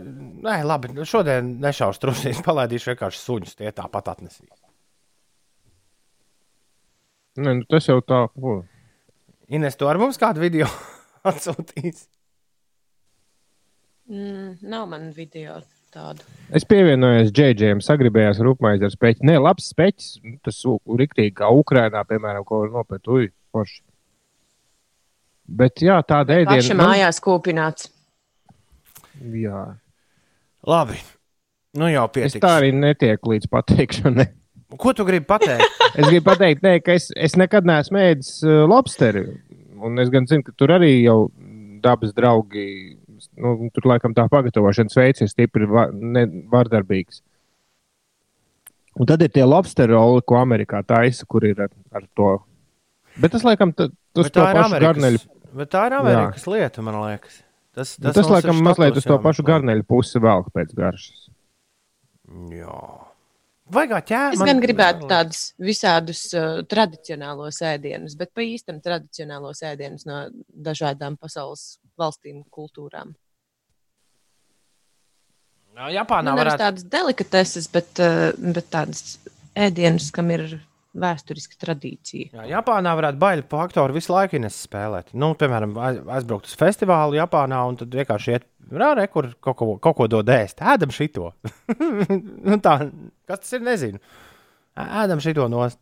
nē, 0.47 0.61
labi, 0.63 0.93
šodien 1.03 1.57
nešaus 1.63 1.99
trusīšus, 2.03 2.45
palaidīšu 2.49 2.93
vienkārši 2.93 3.23
suņus. 3.25 3.59
Tie 3.59 3.75
tāpat 3.75 4.15
atnesīs. 4.15 4.66
Ne, 7.41 7.59
nu, 7.61 7.65
tas 7.71 7.87
jau 7.89 7.99
tā. 8.05 8.25
Uh. 8.41 8.63
Ines, 9.53 9.77
tu 9.79 9.87
ar 9.91 9.99
mums 10.01 10.19
kādu 10.21 10.43
video 10.43 10.67
atsūtīsi? 11.31 12.07
Mm, 14.11 14.53
nav 14.71 14.87
man 14.91 15.09
video 15.15 15.59
tādu. 15.95 16.23
Es 16.55 16.67
pievienojos 16.69 17.33
Džeidžiem, 17.35 17.81
sagribējās 17.83 18.39
rūpmaizi 18.45 18.87
ar 18.87 18.93
speķi. 18.95 19.27
Nē, 19.27 19.37
labs 19.43 19.71
speķis. 19.73 20.13
Tas 20.47 20.61
rīktīgi, 21.01 21.35
kā 21.41 21.51
Ukrainā, 21.55 22.05
piemēram, 22.07 22.47
ko 22.47 22.63
var 22.65 22.73
nopēt. 22.81 23.09
Ui, 23.11 23.29
forši. 23.55 23.83
Bet 25.47 25.83
jā, 25.83 25.99
tāda 26.07 26.41
ēdiena. 26.41 26.79
mājās 26.81 27.21
kūpināts. 27.23 27.91
Jā. 29.33 29.61
Labi, 30.67 30.99
nu 31.79 31.87
jau 31.89 32.07
Es 32.11 32.15
pietiks. 32.17 32.43
tā 32.43 32.57
arī 32.59 32.73
netieku 32.75 33.31
līdz 33.33 33.47
pateikšanai. 33.53 34.27
Ko 34.81 34.93
tu 34.97 35.05
gribi 35.09 35.27
pateikt? 35.29 35.65
Es 35.97 36.07
gribu 36.11 36.25
pateikt, 36.29 36.63
ne, 36.67 36.75
ka 36.85 36.93
es, 36.99 37.09
es 37.17 37.37
nekad 37.41 37.65
neesmu 37.69 37.97
ēdis 38.03 38.31
lobsteri. 38.69 39.23
Un 39.87 39.99
es 40.03 40.11
gan 40.13 40.27
zinu, 40.29 40.45
ka 40.45 40.53
tur 40.57 40.73
arī 40.75 40.91
jau 41.05 41.31
dabas 41.85 42.13
draugi, 42.17 42.65
nu, 43.41 43.55
tur 43.73 43.87
laikam 43.93 44.13
tā 44.17 44.27
pagatavošanas 44.33 44.97
veids 44.99 45.23
ir 45.25 45.31
stipri 45.31 45.69
va, 45.71 45.87
ne, 45.93 46.27
vardarbīgs. 46.53 47.23
Un 48.97 49.09
tad 49.09 49.21
ir 49.25 49.33
tie 49.33 49.45
lobsteri 49.45 49.93
roli, 49.93 50.23
ko 50.25 50.39
Amerikā 50.41 50.81
taisa, 50.89 51.25
kur 51.29 51.45
ir 51.45 51.59
ar, 51.67 51.73
ar 51.97 52.05
to. 52.17 52.31
Bet 53.21 53.33
tas 53.37 53.45
laikam 53.45 53.73
ta- 53.77 53.89
uz 53.93 54.29
Bet 54.29 54.33
to 54.33 54.41
tā 54.41 54.51
ir 54.53 54.61
pašu 54.63 54.81
garneļu. 54.85 55.21
Bet 55.57 55.71
tā 55.73 55.87
ir 55.89 55.97
Amerikas 56.01 56.47
lieta, 56.49 56.83
man 56.85 57.01
liekas. 57.05 57.43
Tas, 57.77 57.97
Tas, 58.01 58.15
tas 58.17 58.17
mums 58.17 58.29
ir 58.29 58.33
laikam 58.39 58.63
mazliet 58.65 58.97
uz 58.97 59.05
to 59.05 59.19
pašu 59.21 59.45
garneļu 59.45 59.85
pusi 59.89 60.21
vēl 60.21 60.45
pēc 60.53 60.73
garšas. 60.77 61.27
Jā. 62.53 63.06
Vajag 63.67 64.05
ķērt. 64.07 64.37
Es 64.37 64.43
gan 64.47 64.61
gribētu 64.63 65.09
tādus 65.11 65.41
visādus 65.59 66.21
uh, 66.39 66.61
tradicionālos 66.71 67.59
ēdienus, 67.67 68.15
bet 68.19 68.31
pa 68.37 68.45
īstam 68.47 68.79
tradicionālos 68.85 69.63
ēdienus 69.67 70.07
no 70.07 70.21
dažādām 70.69 71.17
pasaules 71.19 71.81
valstīm, 71.99 72.45
kultūrām. 72.55 73.17
Japānā 75.77 76.31
Nu, 76.31 76.39
nevis 76.39 76.55
varētu. 76.55 76.63
tādas 76.63 76.87
delikateses, 76.95 77.67
bet, 77.69 77.91
uh, 78.01 78.31
bet 78.39 78.71
tādas 78.73 79.19
ēdienas, 79.59 80.09
kam 80.15 80.31
ir 80.33 80.47
vēsturiska 80.97 81.59
tradīcija. 81.63 82.31
Jā, 82.35 82.47
Japānā 82.57 82.93
varētu 82.99 83.21
baļu 83.21 83.47
faktoru 83.51 83.97
visu 83.97 84.15
laiku 84.15 84.41
spēlēt. 84.53 85.13
Nu, 85.15 85.33
piemēram, 85.39 85.75
aiz- 85.77 86.03
aizbraukt 86.19 86.49
uz 86.49 86.57
festivālu 86.59 87.19
Japānā 87.19 87.63
un 87.69 87.79
tad 87.81 87.95
vienkārši 87.95 88.35
iet 88.37 88.47
rārē, 88.73 89.07
kur 89.13 89.31
kaut 89.41 89.57
ko, 89.61 89.69
kaut 89.83 89.97
ko 90.01 90.09
dod 90.11 90.29
ēst. 90.33 90.63
Ēdam 90.65 90.95
šito. 90.95 91.33
nu, 92.49 92.59
tā, 92.65 92.79
kas 93.29 93.45
tas 93.45 93.53
ir, 93.59 93.67
nezinu. 93.67 94.03
Ēdam 94.77 95.23
šito 95.25 95.49
nost. 95.53 95.81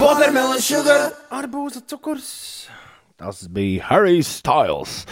Watermelon 0.00 0.60
sugar. 0.64 1.10
Arbūza 1.36 1.84
cukurs. 1.88 2.30
Tas 3.20 3.44
bija 3.52 3.84
Harijs 3.90 4.30
Styles. 4.40 5.02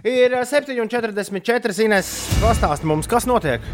Ir 0.00 0.32
ā, 0.32 0.46
7,44 0.48 1.84
Ines. 1.84 2.12
Pastāst 2.40 2.86
mums, 2.88 3.10
kas 3.10 3.28
notiek. 3.28 3.64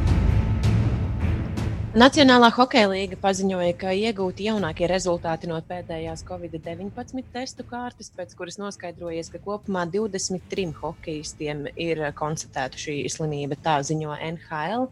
Nacionālā 1.97 2.51
hokeja 2.53 2.91
līga 2.91 3.17
paziņoja, 3.17 3.73
ka 3.81 3.93
iegūti 3.97 4.45
jaunākie 4.51 4.85
rezultāti 4.91 5.49
no 5.49 5.57
pēdējās 5.65 6.27
Covid-19 6.29 7.23
testu 7.33 7.65
kārtas, 7.65 8.11
pēc 8.13 8.35
kuras 8.37 8.59
noskaidrojies, 8.61 9.31
ka 9.33 9.39
kopumā 9.41 9.87
23 9.89 10.75
hokeistiem 10.77 11.63
ir 11.73 12.03
konstatēta 12.19 12.77
šī 12.77 12.99
slimība. 13.15 13.57
Tā 13.65 13.79
ziņo 13.89 14.13
NHL. 14.27 14.85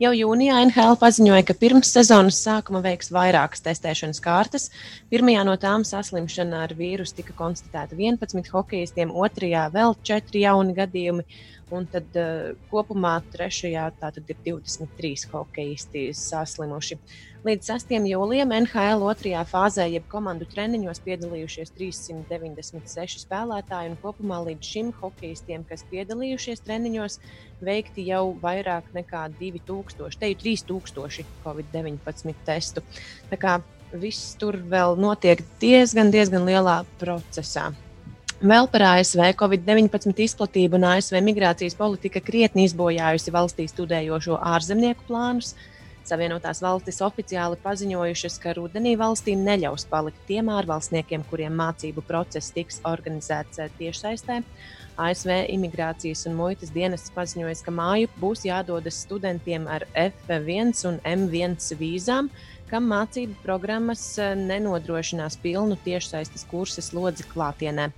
Jau 0.00 0.12
jūnijā 0.16 0.62
NHL 0.70 0.96
paziņoja, 1.02 1.44
ka 1.44 1.58
pirms 1.60 1.92
sezonas 1.92 2.38
sākuma 2.40 2.80
veiks 2.86 3.12
vairākas 3.12 3.60
testēšanas 3.66 4.22
kārtas. 4.24 4.70
Pirmajā 5.12 5.42
no 5.44 5.58
tām 5.60 5.84
saslimšana 5.84 6.62
ar 6.70 6.72
vīrusu 6.78 7.18
tika 7.20 7.36
konstatēta 7.36 8.00
11 8.00 8.48
hokeistiem, 8.56 9.12
otrajā 9.12 9.68
vēl 9.76 9.92
4 10.08 10.46
jauni 10.46 10.78
gadījumi. 10.80 11.28
Un 11.74 11.86
tad 11.90 12.14
uh, 12.14 12.52
kopumā 12.70 13.16
trešajā 13.32 13.88
tātad 13.98 14.28
ir 14.30 14.36
23 14.44 15.24
hokeisti 15.32 16.04
saslimuši. 16.14 16.98
Līdz 17.46 17.70
6. 17.72 17.94
jūlijam 18.06 18.52
NHL 18.54 19.02
otrajā 19.06 19.40
fāzē, 19.50 19.88
jeb 19.90 20.06
komandu 20.10 20.46
treniņos, 20.50 21.00
piedalījušies 21.02 21.74
396 21.74 23.24
spēlētāji. 23.24 23.96
Kopumā 24.02 24.38
līdz 24.46 24.70
šim 24.72 24.92
hokeistiem, 25.00 25.64
kas 25.66 25.82
piedalījušies 25.90 26.62
treniņos, 26.66 27.18
veikti 27.66 28.06
jau 28.12 28.36
vairāk 28.42 28.92
nekā 28.94 29.24
2000, 29.40 30.20
te 30.20 30.30
jau 30.30 30.38
3000 30.44 31.26
Covid-19 31.42 32.46
testu. 32.46 32.86
Tā 33.30 33.40
kā 33.42 33.58
viss 33.90 34.36
tur 34.38 34.58
vēl 34.58 34.94
notiek 34.98 35.42
diezgan, 35.62 36.14
diezgan 36.14 36.46
lielā 36.46 36.84
procesā. 37.02 37.72
Vēl 38.36 38.66
par 38.68 38.82
ASV 38.84 39.30
Covid-19 39.40 40.18
izplatību 40.20 40.76
un 40.76 40.82
ASV 40.84 41.22
migrācijas 41.24 41.72
politika 41.72 42.20
krietni 42.20 42.66
izbojājusi 42.68 43.32
valstī 43.32 43.64
studējošo 43.64 44.36
ārzemnieku 44.36 45.06
plānus. 45.08 45.54
Savienotās 46.04 46.60
valstis 46.60 47.00
oficiāli 47.00 47.56
paziņojušas, 47.62 48.36
ka 48.42 48.52
rudenī 48.58 48.92
valstīm 49.00 49.40
neļaus 49.40 49.86
palikt 49.88 50.20
tiem 50.28 50.50
ārvalstniekiem, 50.52 51.24
kuriem 51.30 51.56
mācību 51.56 52.04
process 52.04 52.52
tiks 52.52 52.82
organizēts 52.84 53.62
eh, 53.64 53.72
tiešsaistē. 53.78 54.42
ASV 55.00 55.32
imigrācijas 55.56 56.26
un 56.28 56.36
muitas 56.36 56.74
dienests 56.76 57.14
paziņoja, 57.16 57.56
ka 57.64 57.72
māju 57.72 58.12
būs 58.20 58.44
jādodas 58.44 59.00
studentiem 59.06 59.64
ar 59.64 59.88
F1 59.96 60.76
un 60.92 61.00
M1 61.08 61.56
vīzām, 61.80 62.28
kam 62.68 62.92
mācību 62.92 63.40
programmas 63.40 64.04
eh, 64.20 64.36
nenodrošinās 64.36 65.40
pilnu 65.40 65.80
tiešsaistes 65.88 66.44
kursu 66.52 66.84
slodzi 66.84 67.24
klātienē. 67.32 67.90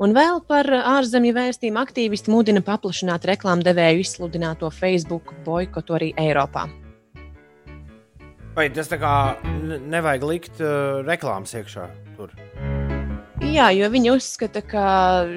Un 0.00 0.14
vēl 0.16 0.38
par 0.48 0.64
ārzemju 0.64 1.34
vēstījumu 1.36 1.76
aktīvisti 1.82 2.32
mudina 2.32 2.62
paplašināt 2.64 3.26
reklāmdevēju 3.28 4.00
izsludināto 4.00 4.70
Facebook 4.72 5.34
boikotu 5.44 5.92
arī 5.98 6.08
Eiropā. 6.16 6.62
Vai 8.56 8.72
tas 8.72 8.88
tā 8.88 8.96
kā 9.00 9.36
nevajag 9.60 10.22
likt 10.24 10.60
uh, 10.64 11.04
reklāmas 11.04 11.52
iekšā? 11.58 11.84
Tur. 12.16 12.32
Jā, 13.44 13.70
jo 13.76 13.90
viņi 13.92 14.10
uzskata, 14.14 14.62
ka 14.64 14.84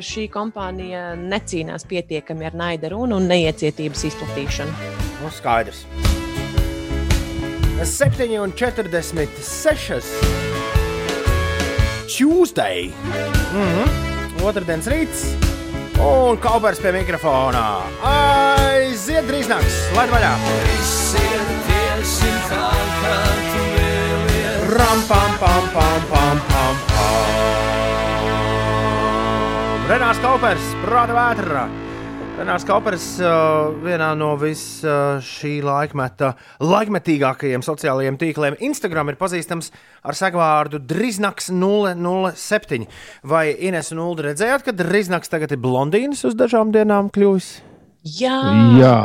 šī 0.03 0.27
kompānija 0.31 1.15
necīnās 1.19 1.83
pietiekami 1.87 2.45
ar 2.47 2.53
naida 2.55 2.89
runu 2.95 3.15
un 3.19 3.27
neiecietības 3.31 4.03
izplatīšanu. 4.13 4.71
Nu, 5.23 5.29
skaidrs. 5.31 5.85
7,46. 7.83 10.03
Tuesday. 12.07 12.91
Mm 13.51 13.59
-hmm 13.59 14.02
otrdienas 14.43 14.87
rīts, 14.91 15.21
un 16.03 16.39
kaubers 16.43 16.81
pie 16.83 16.91
mikrofona. 16.95 17.63
Aiziet 18.03 19.27
drīz 19.29 19.47
nāks, 19.51 19.77
lai 19.95 20.07
vaļā! 20.11 20.33
Ram, 24.73 25.05
pam, 25.07 25.37
pam, 25.39 25.69
pam, 25.75 26.03
pam, 26.09 26.43
pam, 26.49 26.83
pam. 26.89 27.23
Renārs 29.87 30.19
Kaupers, 30.23 30.69
prāta 30.83 31.15
vētra! 31.17 31.67
Renārs 32.33 32.63
Kaupers 32.65 33.03
uh, 33.21 33.69
vienā 33.83 34.09
no 34.17 34.31
vis 34.41 34.61
uh, 34.85 35.19
šī 35.23 35.59
laikmeta 35.63 36.31
laikmetīgākajiem 36.65 37.61
sociālajiem 37.63 38.17
tīkliem 38.19 38.55
Instagram 38.67 39.11
ir 39.13 39.17
pazīstams 39.19 39.69
ar 40.01 40.17
segvārdu 40.17 40.81
Driznaks 40.81 41.51
007. 41.53 42.87
Vai 43.29 43.43
Ines 43.69 43.93
un 43.93 44.01
Ulu 44.03 44.25
redzējāt, 44.27 44.65
ka 44.65 44.73
Driznaks 44.75 45.29
tagad 45.31 45.53
ir 45.53 45.61
blondīnis 45.63 46.25
uz 46.27 46.35
dažām 46.39 46.73
dienām 46.73 47.11
kļuvis? 47.13 47.51
Jā, 48.17 48.39
Jā. 48.81 48.95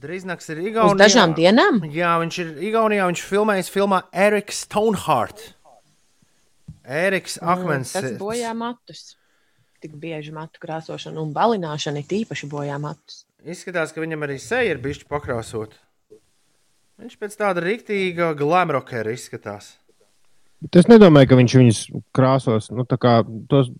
Driznaks 0.00 0.52
ir 0.52 0.60
uz 0.60 0.68
Igaunijā. 0.70 0.98
dažām 1.00 1.32
dienām. 1.36 1.80
Jā, 1.92 2.14
viņš 2.22 2.38
ir 2.44 2.52
Igaunijā, 2.70 3.08
viņš 3.10 3.24
filmējas 3.32 3.72
filmā 3.72 4.02
Eriks 4.12 4.62
Stoneheart. 4.68 5.42
Eriks 6.84 7.40
Akmens. 7.42 7.92
Tas 7.96 8.12
bojā 8.20 8.52
matus. 8.56 9.16
Tik 9.80 9.94
bieži 9.96 10.32
matu 10.36 10.60
krāsošana 10.60 11.22
un 11.22 11.30
balināšana 11.32 12.02
ir 12.02 12.16
īpaši 12.22 12.48
bojā 12.52 12.76
matus. 12.80 13.22
Izskatās, 13.40 13.94
ka 13.96 14.02
viņam 14.02 14.26
arī 14.26 14.36
seja 14.42 14.74
ir 14.74 14.80
bijusi 14.82 15.06
pakrāsot. 15.08 15.76
Viņš 17.00 17.14
pēc 17.16 17.36
tāda 17.40 17.62
rīktīga 17.64 18.34
glamrockera 18.36 19.14
izskatās. 19.16 19.78
Bet 20.60 20.76
es 20.82 20.90
nedomāju, 20.90 21.30
ka 21.30 21.38
viņš 21.40 21.54
viņus 21.56 21.78
krāsos. 22.12 22.68
Nu, 22.76 22.84
tā 22.84 22.98
kā 23.00 23.22
tos 23.48 23.70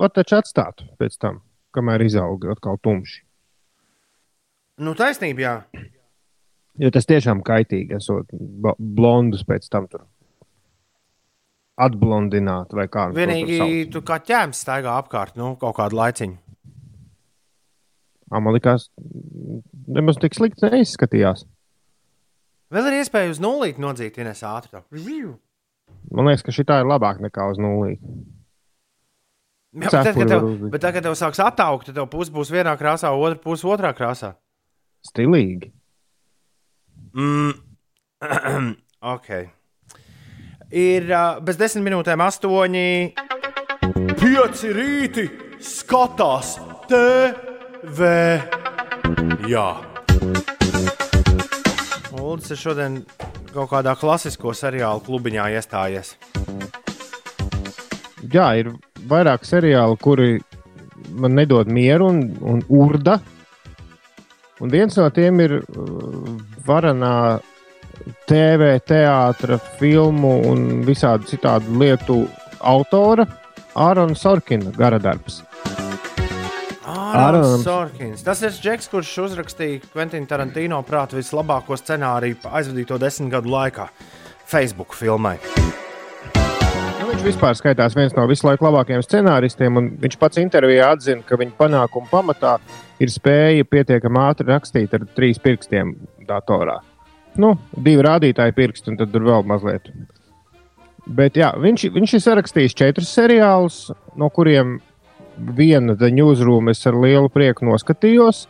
var 0.00 0.10
taču 0.10 0.40
atstāt 0.40 0.82
pēc 0.98 1.14
tam, 1.22 1.38
kamēr 1.74 2.02
izaug 2.02 2.48
atkal 2.50 2.80
tumši. 2.82 3.22
Nu, 4.82 4.96
taisnība, 4.98 5.44
jā. 5.44 5.84
Jo 6.82 6.90
tas 6.90 7.06
tiešām 7.06 7.44
kaitīgi, 7.46 7.94
esot 7.94 8.34
blondus 8.34 9.46
pēc 9.46 9.70
tam 9.70 9.86
tur 9.86 10.02
atblondināt 11.80 12.74
vai 12.76 12.86
kā. 12.90 13.08
nu 13.10 13.18
Vienīgi 13.18 13.88
tu 13.92 14.02
kā 14.06 14.20
ķēmis 14.22 14.60
staigā 14.64 14.94
apkārt, 15.00 15.38
nu, 15.40 15.54
kaut 15.60 15.76
kādu 15.78 15.98
laiciņu. 15.98 16.38
Ā, 18.30 18.40
Man 18.40 18.54
liekas, 18.56 18.88
nemaz 19.86 20.18
tik 20.22 20.34
slikti 20.34 20.70
neizskatījās. 20.70 21.44
Vēl 22.74 22.88
ir 22.90 23.00
iespēja 23.02 23.30
uz 23.30 23.40
nulīti 23.42 23.82
nodzīt, 23.82 24.16
ja 24.18 24.26
nes 24.26 24.40
ātri. 24.46 24.80
tā. 24.80 25.34
Man 26.14 26.30
liekas, 26.30 26.42
ka 26.42 26.54
šī 26.54 26.64
ir 26.66 26.88
labāk 26.88 27.20
nekā 27.22 27.50
uz 27.52 27.60
nulli. 27.62 27.98
Jā, 29.74 29.90
bet, 29.90 29.90
tad, 29.90 30.14
kad 30.14 30.30
tev, 30.30 30.44
bet 30.70 30.82
tad, 30.82 30.94
kad 30.94 31.02
tev 31.02 31.16
sāks 31.18 31.40
attaukt, 31.42 31.88
tad 31.88 31.98
tev 31.98 32.06
puse 32.10 32.30
būs 32.34 32.50
vienā 32.54 32.76
krāsā, 32.78 33.10
otra 33.10 33.38
puse 33.42 33.66
otrā 33.66 33.90
krāsā. 33.94 34.36
Stilīgi. 35.04 35.72
Mm. 37.14 37.54
ok. 39.14 39.30
Ir 40.74 41.04
uh, 41.06 41.36
bez 41.38 41.54
desmit 41.54 41.84
minūtēm 41.86 42.18
astoņi. 42.24 42.88
Pieci 44.18 44.72
rīti 44.74 45.24
skatās 45.62 46.56
TV. 46.90 48.08
Jā. 49.46 49.68
Uldis 52.18 52.50
ir 52.50 52.58
šodien 52.58 52.98
kaut 53.52 53.70
kādā 53.70 53.94
klasisko 54.00 54.50
seriālu 54.50 55.04
klubiņā 55.06 55.46
iestājies. 55.54 56.16
Jā, 58.34 58.50
ir 58.58 58.74
vairāk 59.06 59.46
seriālu, 59.46 59.94
kuri 60.02 60.40
man 61.14 61.38
nedod 61.38 61.70
mieru 61.70 62.10
un, 62.10 62.22
un 62.42 62.66
urda. 62.66 63.20
Un 64.58 64.74
viens 64.74 64.98
no 64.98 65.06
tiem 65.14 65.38
ir 65.46 65.60
uh, 65.62 66.30
varanā 66.66 67.14
TV, 68.28 68.74
teātra, 68.86 69.58
filmu 69.78 70.36
un 70.50 70.84
visādi 70.86 71.34
citādu 71.34 71.78
lietu 71.80 72.22
autora 72.64 73.26
Ārona 73.74 74.14
Sorkina 74.18 74.72
gara 74.76 75.00
darbs. 75.02 75.42
Ārons. 77.14 77.62
Sorkins. 77.62 78.22
Tas 78.26 78.42
ir 78.42 78.54
Džeks, 78.54 78.88
kurš 78.90 79.12
uzrakstīja 79.28 79.82
Quentin 79.92 80.26
Tarantino 80.30 80.80
prātu 80.86 81.18
vislabāko 81.18 81.78
scenāriju 81.78 82.40
aizvadīto 82.50 82.98
desmit 83.02 83.32
gadu 83.34 83.52
laikā 83.54 83.88
Facebook 84.50 84.96
filmai. 84.98 85.36
Nu, 86.34 87.10
viņš 87.10 87.22
vispār 87.26 87.58
skaitās 87.58 87.94
viens 87.96 88.14
no 88.16 88.26
visu 88.30 88.46
laiku 88.48 88.66
labākajiem 88.66 89.04
scenāristiem, 89.04 89.78
un 89.78 89.92
viņš 90.02 90.18
pats 90.20 90.40
intervijā 90.42 90.90
atzina, 90.94 91.22
ka 91.26 91.38
viņa 91.40 91.54
panākuma 91.58 92.10
pamatā 92.10 92.56
ir 93.02 93.12
spēja 93.12 93.66
pietiekami 93.68 94.22
ātri 94.24 94.50
rakstīt 94.50 94.94
ar 94.96 95.06
trīs 95.16 95.42
pirkstiem 95.42 95.94
datorā. 96.28 96.80
Nu, 97.40 97.54
divi 97.74 98.04
rādītāji 98.04 98.54
pirksti, 98.54 98.92
un 98.92 98.98
tad 99.00 99.12
tur 99.14 99.24
vēl 99.26 99.46
mazliet. 99.48 99.88
Bet 101.04 101.36
jā, 101.36 101.50
viņš, 101.60 101.88
viņš 101.92 102.16
ir 102.16 102.22
sarakstījis 102.24 102.76
četrus 102.78 103.10
seriālus, 103.12 103.78
no 104.16 104.30
kuriem 104.32 104.78
vienu 105.36 105.96
The 105.98 106.12
Newsroom 106.14 106.70
es 106.72 106.84
ar 106.86 106.96
lielu 106.96 107.28
prieku 107.32 107.66
noskatījos, 107.68 108.46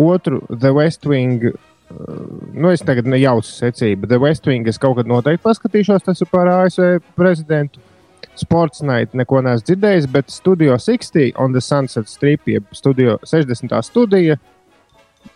otru 0.00 0.40
The 0.48 0.72
West 0.76 1.06
Wing. 1.06 1.50
uh, 1.50 1.66
Nu, 2.54 2.70
es 2.70 2.84
tagad 2.86 3.08
nejaucu 3.10 3.50
secību. 3.50 4.08
The 4.08 4.20
West 4.22 4.46
Wing 4.46 4.68
es 4.70 4.78
kaut 4.78 4.96
kad 5.00 5.10
noteikti 5.10 5.42
paskatīšos. 5.44 6.04
Tas 6.06 6.22
ir 6.22 6.30
par 6.30 6.48
ASV 6.48 7.00
prezidentu. 7.18 7.82
Sports 8.38 8.80
Night 8.86 9.12
neko 9.16 9.40
neesmu 9.44 9.66
dzirdējis, 9.66 10.06
bet 10.12 10.30
Studio 10.32 10.76
60 10.78 11.36
on 11.40 11.52
the 11.52 11.60
Sunset 11.60 12.08
Strip, 12.08 12.46
jeb 12.48 12.64
studio 12.72 13.18
60. 13.26 13.74
studija. 13.84 14.38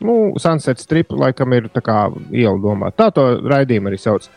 Nu, 0.05 0.35
Sunset 0.41 0.81
Strip 0.83 1.13
laikam 1.13 1.53
ir 1.57 1.69
tā 1.73 1.83
kā 1.85 1.99
iela 2.33 2.57
domā. 2.61 2.91
Tā 2.93 3.11
to 3.15 3.27
raidījumu 3.45 3.91
arī 3.91 4.01
sauc. 4.01 4.29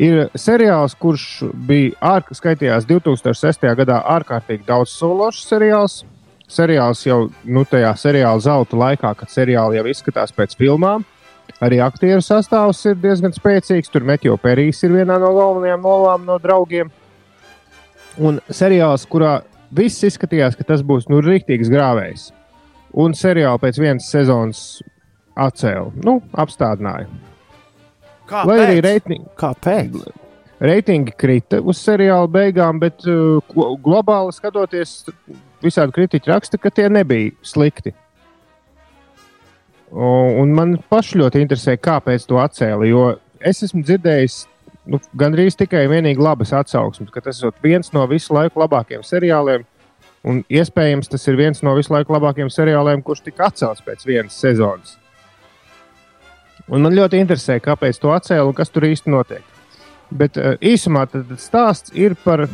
Ir 0.00 0.28
seriāls, 0.38 0.94
kurš 0.96 1.24
bija 1.66 1.92
ārk, 2.14 2.30
skaitījās 2.36 2.86
2006. 2.88 3.66
gadā 3.80 4.00
ārkārtīgi 4.14 4.64
daudz 4.68 4.94
sološs 4.94 5.48
seriāls. 5.50 6.00
Seriāls 6.50 7.02
jau 7.06 7.28
nu, 7.44 7.64
tajā 7.68 7.90
seriāla 7.98 8.42
zelta 8.42 8.78
laikā, 8.78 9.12
kad 9.18 9.30
seriāli 9.30 9.78
jau 9.78 9.86
izskatās 9.90 10.32
pēc 10.34 10.56
filmām. 10.58 11.04
Arī 11.60 11.80
aktieru 11.84 12.22
sastāvs 12.24 12.80
ir 12.88 12.96
diezgan 13.02 13.34
spēcīgs. 13.34 13.90
Tur 13.92 14.06
Metjo 14.08 14.36
Perijs 14.40 14.82
ir 14.86 14.94
vienā 14.94 15.18
no 15.20 15.30
galvenajām 15.36 15.84
lomām 15.84 16.26
no 16.26 16.38
draugiem. 16.42 16.90
Un 18.18 18.40
seriāls, 18.50 19.06
kurā 19.10 19.40
viss 19.74 20.02
izskatījās, 20.06 20.56
ka 20.58 20.66
tas 20.72 20.82
būs 20.86 21.10
nu, 21.10 21.20
rīktīgs 21.24 21.70
grāvējs. 21.70 22.30
Un 22.98 23.12
seriālu 23.14 23.60
pēc 23.62 23.78
vienas 23.78 24.08
sezonas 24.10 24.60
atcēla, 25.38 25.92
nu, 26.04 26.16
apstādināja. 26.34 27.06
Kāpēc? 28.30 28.46
Lai 28.50 28.58
arī 28.64 28.80
reitingi, 28.82 29.28
Kāpēc? 29.38 29.94
reitingi 30.60 31.14
krita 31.18 31.60
uz 31.62 31.78
seriāla 31.82 32.28
beigām, 32.30 32.80
bet 32.82 33.06
uh, 33.06 33.38
glo- 33.54 33.76
globāli 33.82 34.34
skatoties, 34.34 35.04
visādi 35.62 35.94
kritiķi 35.96 36.30
raksta, 36.30 36.58
ka 36.58 36.70
tie 36.74 36.88
nebija 36.90 37.30
slikti. 37.46 37.94
O, 39.90 40.06
Un 40.42 40.52
man 40.54 40.76
pašai 40.90 41.18
ļoti 41.22 41.40
interesē, 41.42 41.74
kāpēc 41.82 42.26
to 42.30 42.38
atcēla. 42.38 42.86
Jo 42.86 43.04
es 43.40 43.62
esmu 43.66 43.82
dzirdējis 43.82 44.36
nu, 44.90 45.00
gandrīz 45.18 45.56
tikai 45.58 45.86
vienīgi 45.90 46.22
labas 46.22 46.52
atsauksmes, 46.54 47.10
ka 47.10 47.22
tas 47.24 47.40
ir 47.42 47.50
viens 47.62 47.90
no 47.94 48.04
visu 48.10 48.34
laiku 48.36 48.62
labākajiem 48.62 49.02
seriāliem. 49.06 49.66
Un 50.26 50.42
iespējams, 50.52 51.08
tas 51.08 51.22
ir 51.30 51.38
viens 51.38 51.62
no 51.64 51.72
visu 51.78 51.94
laiku 51.94 52.12
labākajiem 52.12 52.50
seriāliem, 52.52 53.00
kurš 53.04 53.22
tika 53.24 53.48
atcelts 53.48 53.84
pēc 53.86 54.04
vienas 54.04 54.36
sezonas. 54.36 54.98
Un 56.68 56.84
man 56.84 56.94
ļoti 56.94 57.22
interesē, 57.22 57.56
kāpēc 57.62 57.98
to 57.98 58.12
atcēla 58.12 58.46
un 58.46 58.56
kas 58.56 58.70
tur 58.70 58.84
īsti 58.86 59.10
notiek. 59.10 59.46
Bet 60.10 60.36
uh, 60.36 60.58
īsumā 60.60 61.06
tad 61.10 61.30
stāsts 61.40 61.94
ir 61.96 62.14
par, 62.20 62.44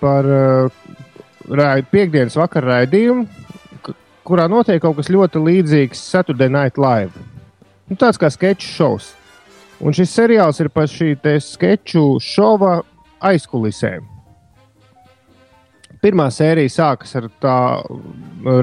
par 0.00 0.30
uh, 0.30 1.82
piekdienas 1.90 2.38
vakara 2.38 2.78
raidījumu, 2.78 3.26
kurā 4.26 4.46
notiek 4.50 4.80
kaut 4.82 4.98
kas 5.00 5.10
ļoti 5.12 5.42
līdzīgs 5.42 6.06
Saturday 6.14 6.52
Night 6.52 6.78
Live. 6.78 7.18
Nu, 7.90 7.98
tāds 7.98 8.18
kā 8.18 8.30
sketču 8.32 8.72
šovs. 8.72 9.12
Un 9.82 9.94
šis 9.94 10.14
seriāls 10.16 10.62
ir 10.62 10.70
par 10.72 10.88
šī 10.88 11.12
te 11.20 11.36
sketču 11.42 12.16
šova 12.22 12.78
aizkulisēm. 13.26 14.15
Pirmā 16.02 16.26
sērija 16.34 16.72
sākas 16.72 17.14
ar 17.18 17.28
tā 17.42 17.58
uh, 17.80 18.02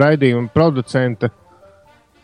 raidījuma 0.01 0.51
producenta 0.53 1.31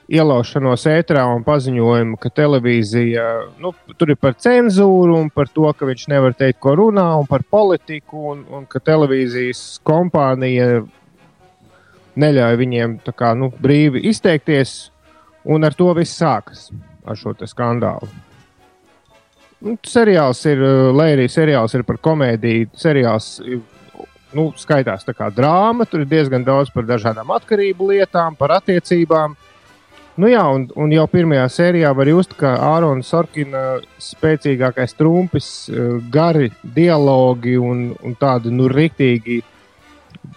ielaušanos 0.10 0.86
ētrā 0.90 1.24
un 1.30 1.44
paziņojumu, 1.46 2.18
ka 2.22 2.32
televīzija 2.34 3.26
nu, 3.62 3.72
tur 3.98 4.14
ir 4.14 4.18
par 4.22 4.36
cenzūru 4.42 5.20
un 5.20 5.30
par 5.34 5.52
to, 5.54 5.68
ka 5.78 5.86
viņš 5.90 6.08
nevar 6.10 6.34
teikt, 6.38 6.60
ko 6.64 6.74
runā, 6.80 7.06
un 7.22 7.30
par 7.30 7.46
politiku, 7.46 8.32
un, 8.34 8.42
un 8.58 8.66
ka 8.70 8.82
televīzijas 8.82 9.80
kompānija 9.86 10.82
neļauj 12.20 12.58
viņiem 12.64 12.98
kā, 13.14 13.36
nu, 13.38 13.52
brīvi 13.62 14.02
izteikties, 14.10 14.90
un 15.46 15.68
ar 15.68 15.78
to 15.78 15.92
viss 15.98 16.18
sākas 16.20 16.70
ar 17.06 17.18
šo 17.18 17.36
skandālu. 17.46 18.10
Nu, 19.66 19.76
seriāls 19.86 20.42
ir, 20.48 20.62
uh, 20.64 20.90
lai 20.96 21.12
arī 21.18 21.28
seriāls 21.30 21.76
ir 21.76 21.84
par 21.86 22.00
komēdiju, 22.02 22.72
seriāls 22.80 23.36
nu, 24.34 24.50
skaitās 24.58 25.06
tā 25.08 25.16
kā 25.18 25.30
drāma. 25.34 25.88
Tur 25.90 26.04
ir 26.04 26.10
diezgan 26.10 26.46
daudz 26.46 26.72
par 26.74 26.88
dažādām 26.88 27.32
atkarību 27.36 27.92
lietām, 27.94 28.36
par 28.40 28.58
attiecībām. 28.60 29.36
Nu, 30.20 30.28
jā, 30.28 30.42
un, 30.52 30.66
un 30.76 30.92
jau 30.92 31.06
pirmajā 31.08 31.46
sērijā 31.48 31.94
var 31.96 32.10
just, 32.12 32.34
ka 32.36 32.58
Ārona 32.74 33.06
Sorkina 33.08 33.80
spēcīgākais 34.04 34.98
trumpis, 35.00 35.48
eh, 35.72 35.94
gari 36.12 36.50
dialogi 36.64 37.56
un, 37.56 37.94
un 38.04 38.18
tādi 38.20 38.52
nu, 38.52 38.68
rīktīgi 38.68 39.40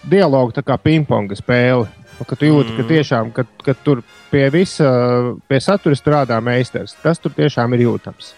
dialogu 0.06 0.54
tā 0.54 0.62
kā 0.62 0.78
pingponga 0.78 1.34
spēle. 1.38 1.88
Un, 2.20 2.28
Kad 2.28 2.38
tu 2.38 2.46
jūti, 2.46 2.76
ka 2.76 2.82
Mm. 2.84 2.88
tiešām, 2.92 3.32
kad, 3.34 3.48
kad 3.64 3.76
tur 3.82 4.02
pie 4.30 4.44
visa, 4.50 5.34
pie 5.48 5.58
satura 5.58 5.96
strādā 5.98 6.38
meistars, 6.44 6.94
tas 7.02 7.18
tur 7.18 7.32
tiešām 7.34 7.74
ir 7.74 7.88
jūtams. 7.88 8.34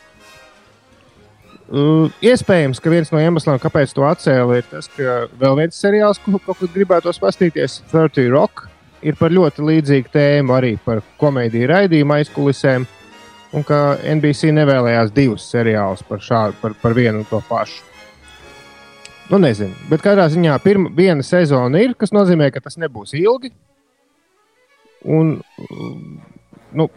Uh, 1.64 2.12
iespējams, 2.20 2.80
ka 2.82 2.90
viens 2.92 3.08
no 3.08 3.20
iemesliem, 3.22 3.56
kāpēc 3.62 3.94
to 3.96 4.04
atcēla, 4.04 4.58
ir 4.60 4.66
tas, 4.68 4.88
ka 4.92 5.24
vēl 5.40 5.56
viens 5.62 5.78
seriāls, 5.80 6.20
ko 6.20 6.36
kaut 6.36 6.58
kad 6.60 6.74
gribētos 6.74 7.20
paskatīties, 7.22 7.78
30 7.92 8.28
Rock, 8.34 8.66
ir 9.04 9.16
par 9.16 9.32
ļoti 9.32 9.64
līdzīgu 9.64 10.12
tēmu, 10.12 10.52
arī 10.56 10.74
par 10.84 11.00
komēdiju 11.20 11.70
raidījumu 11.72 12.18
aizkulisēm. 12.18 12.84
Un 13.54 13.62
ka 13.62 13.96
NBC 14.16 14.50
nevēlējās 14.50 15.12
divus 15.14 15.44
seriālus 15.46 16.02
par, 16.08 16.20
šādu, 16.20 16.56
par, 16.60 16.72
par 16.80 16.96
vienu 16.96 17.22
un 17.22 17.28
to 17.28 17.38
pašu. 17.48 17.84
Nu, 19.30 19.38
nezinu. 19.40 19.72
Bet 19.88 20.02
katrā 20.04 20.26
ziņā 20.28 20.56
pirma, 20.60 20.90
viena 20.92 21.24
sezona 21.24 21.80
ir, 21.80 21.94
kas 21.96 22.12
nozīmē, 22.12 22.50
ka 22.52 22.60
tas 22.64 22.76
nebūs 22.82 23.14
ilgi. 23.16 23.54
Un 25.04 25.38
nu, 26.74 26.88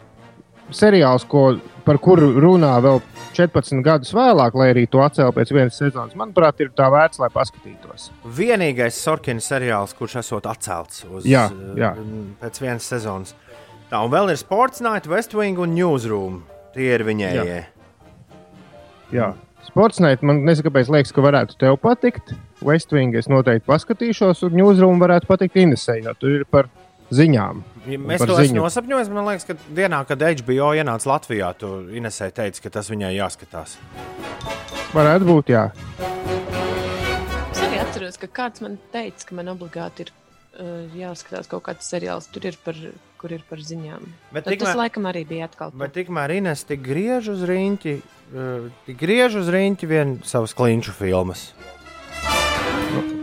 seriāls, 0.74 1.24
ko, 1.28 1.58
par 1.86 1.98
kuru 2.02 2.32
runā 2.40 2.74
vēl 2.84 3.00
14 3.36 3.82
gadus 3.86 4.12
vēlāk, 4.16 4.56
lai 4.58 4.70
arī 4.72 4.86
to 4.90 5.00
atcēlītu 5.04 5.36
pēc 5.38 5.52
vienas 5.54 5.78
sezonas, 5.80 6.16
manuprāt, 6.18 6.60
ir 6.60 6.70
tā 6.76 6.88
vērts, 6.92 7.20
lai 7.22 7.28
paskatītos. 7.32 8.10
Vienīgais 8.38 8.98
Sorkina 8.98 9.40
seriāls, 9.44 9.94
kurš 9.98 10.18
esot 10.22 10.48
atcelts 10.50 11.04
uz, 11.08 11.26
Jā, 11.28 11.46
jā. 11.78 11.92
eh, 11.94 12.14
pēc 12.42 12.60
vienas 12.64 12.88
sezonas. 12.90 13.34
Tā, 13.88 14.02
un 14.04 14.12
vēl 14.12 14.34
ir 14.34 14.36
Sports 14.40 14.82
Night, 14.84 15.06
West 15.08 15.32
Wing 15.34 15.58
un 15.62 15.72
Newsroom. 15.76 16.42
Tie 16.74 16.90
ir 16.94 17.04
viņējie. 17.08 17.62
Jā. 19.16 19.30
Sportsnight 19.68 20.22
man 20.24 20.42
nezinu, 20.46 20.68
kāpēc 20.68 20.90
liekas, 20.92 21.12
ka 21.16 21.24
varētu 21.24 21.56
tev 21.60 21.76
patikt. 21.80 22.34
Westwing 22.64 23.14
es 23.18 23.28
noteikti 23.30 23.66
paskatīšos, 23.68 24.42
un 24.48 24.56
Newsroom 24.58 25.00
varētu 25.00 25.28
patikt 25.30 25.56
Inesē, 25.60 25.98
jo 26.02 26.14
tur 26.18 26.34
ir 26.40 26.44
par 26.50 26.68
ziņām. 27.14 27.60
Ja 27.88 27.98
mēs 27.98 28.20
to 28.26 28.36
esam 28.42 28.58
nosapņojuši. 28.60 29.12
Man 29.16 29.26
liekas, 29.30 29.46
ka 29.48 29.56
dienā, 29.74 30.02
kad 30.08 30.20
HBO 30.20 30.70
ienāca 30.76 31.08
Latvijā, 31.08 31.50
tur 31.56 31.88
Inesē 31.96 32.28
teica, 32.36 32.60
ka 32.66 32.72
tas 32.78 32.90
viņai 32.92 33.14
jāskatās. 33.16 33.76
Varētu 34.92 35.28
būt, 35.28 35.52
jā. 35.54 35.66
Es 37.52 37.60
arī 37.64 37.80
atceros, 37.82 38.18
ka 38.20 38.28
kāds 38.40 38.60
man 38.64 38.76
teica, 38.92 39.28
ka 39.30 39.36
man 39.38 39.48
obligāti 39.54 40.06
ir 40.06 40.12
uh, 40.12 40.84
jāskatās 40.96 41.48
kaut 41.50 41.64
kāds 41.68 41.88
seriāls, 41.88 42.28
tur 42.32 42.46
ir 42.50 42.56
par, 42.64 42.76
kur 43.20 43.32
ir 43.36 43.42
par 43.48 43.60
ziņām. 43.64 44.04
Bet 44.32 44.44
Tad 44.44 44.52
tas 44.52 44.54
tikmēr- 44.56 44.80
laikam 44.84 45.08
arī 45.10 45.24
bija 45.28 45.48
atkal. 45.48 45.72
Bet 45.76 45.96
tikmēr 45.96 46.36
Ines 46.38 46.64
tik 46.68 46.84
griež 46.84 47.32
uz 47.34 47.44
rīņķi, 47.48 47.96
uh, 47.98 48.68
tik 48.88 49.00
griež 49.00 49.40
uz 49.42 49.48
rīņķi 49.54 49.90
vien 49.90 50.16
savas 50.28 50.52
klinšu 50.56 50.92
filmas. 50.96 51.50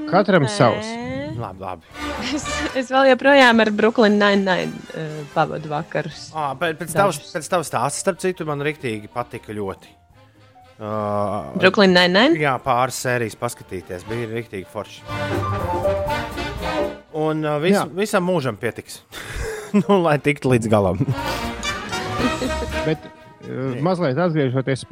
Katram 0.09 0.45
savs. 0.49 0.85
Labi, 1.35 1.61
labi. 1.61 1.91
Es, 2.35 2.45
es 2.77 2.89
vēl 2.93 3.11
joprojām 3.11 3.59
ar 3.63 3.71
Brooklyn 3.75 4.17
Nine-Nine 4.19 4.71
uh, 4.71 5.19
pavadu 5.33 5.71
vakarus. 5.71 6.29
À, 6.35 6.53
pēc, 6.59 6.77
pēc 6.79 6.95
tavas, 6.95 7.19
pēc 7.33 7.49
tavas 7.51 7.71
stāsta, 7.71 8.01
starp 8.05 8.21
citu, 8.23 8.47
man 8.47 8.63
rīktīgi 8.65 9.11
patika 9.13 9.55
ļoti. 9.55 9.91
Uh, 10.75 11.53
Brooklyn 11.59 11.93
Nine-Nine? 11.95 12.39
Jā, 12.41 12.55
pāris 12.63 12.97
sērijas 13.05 13.37
paskatīties. 13.39 14.07
Bija 14.09 14.27
rīktīgi 14.31 14.67
forši. 14.71 15.03
Un 17.15 17.45
uh, 17.45 17.59
vis, 17.63 17.77
Jā. 17.77 17.85
visam 17.95 18.25
mūžam 18.27 18.59
pietiks. 18.59 19.01
nu, 19.81 20.01
lai 20.03 20.17
tiktu 20.23 20.51
līdz 20.51 20.71
galam. 20.71 20.99
Bet 22.85 23.05
uh, 23.45 23.77
mazliet 23.85 24.19
atgriežoties 24.19 24.85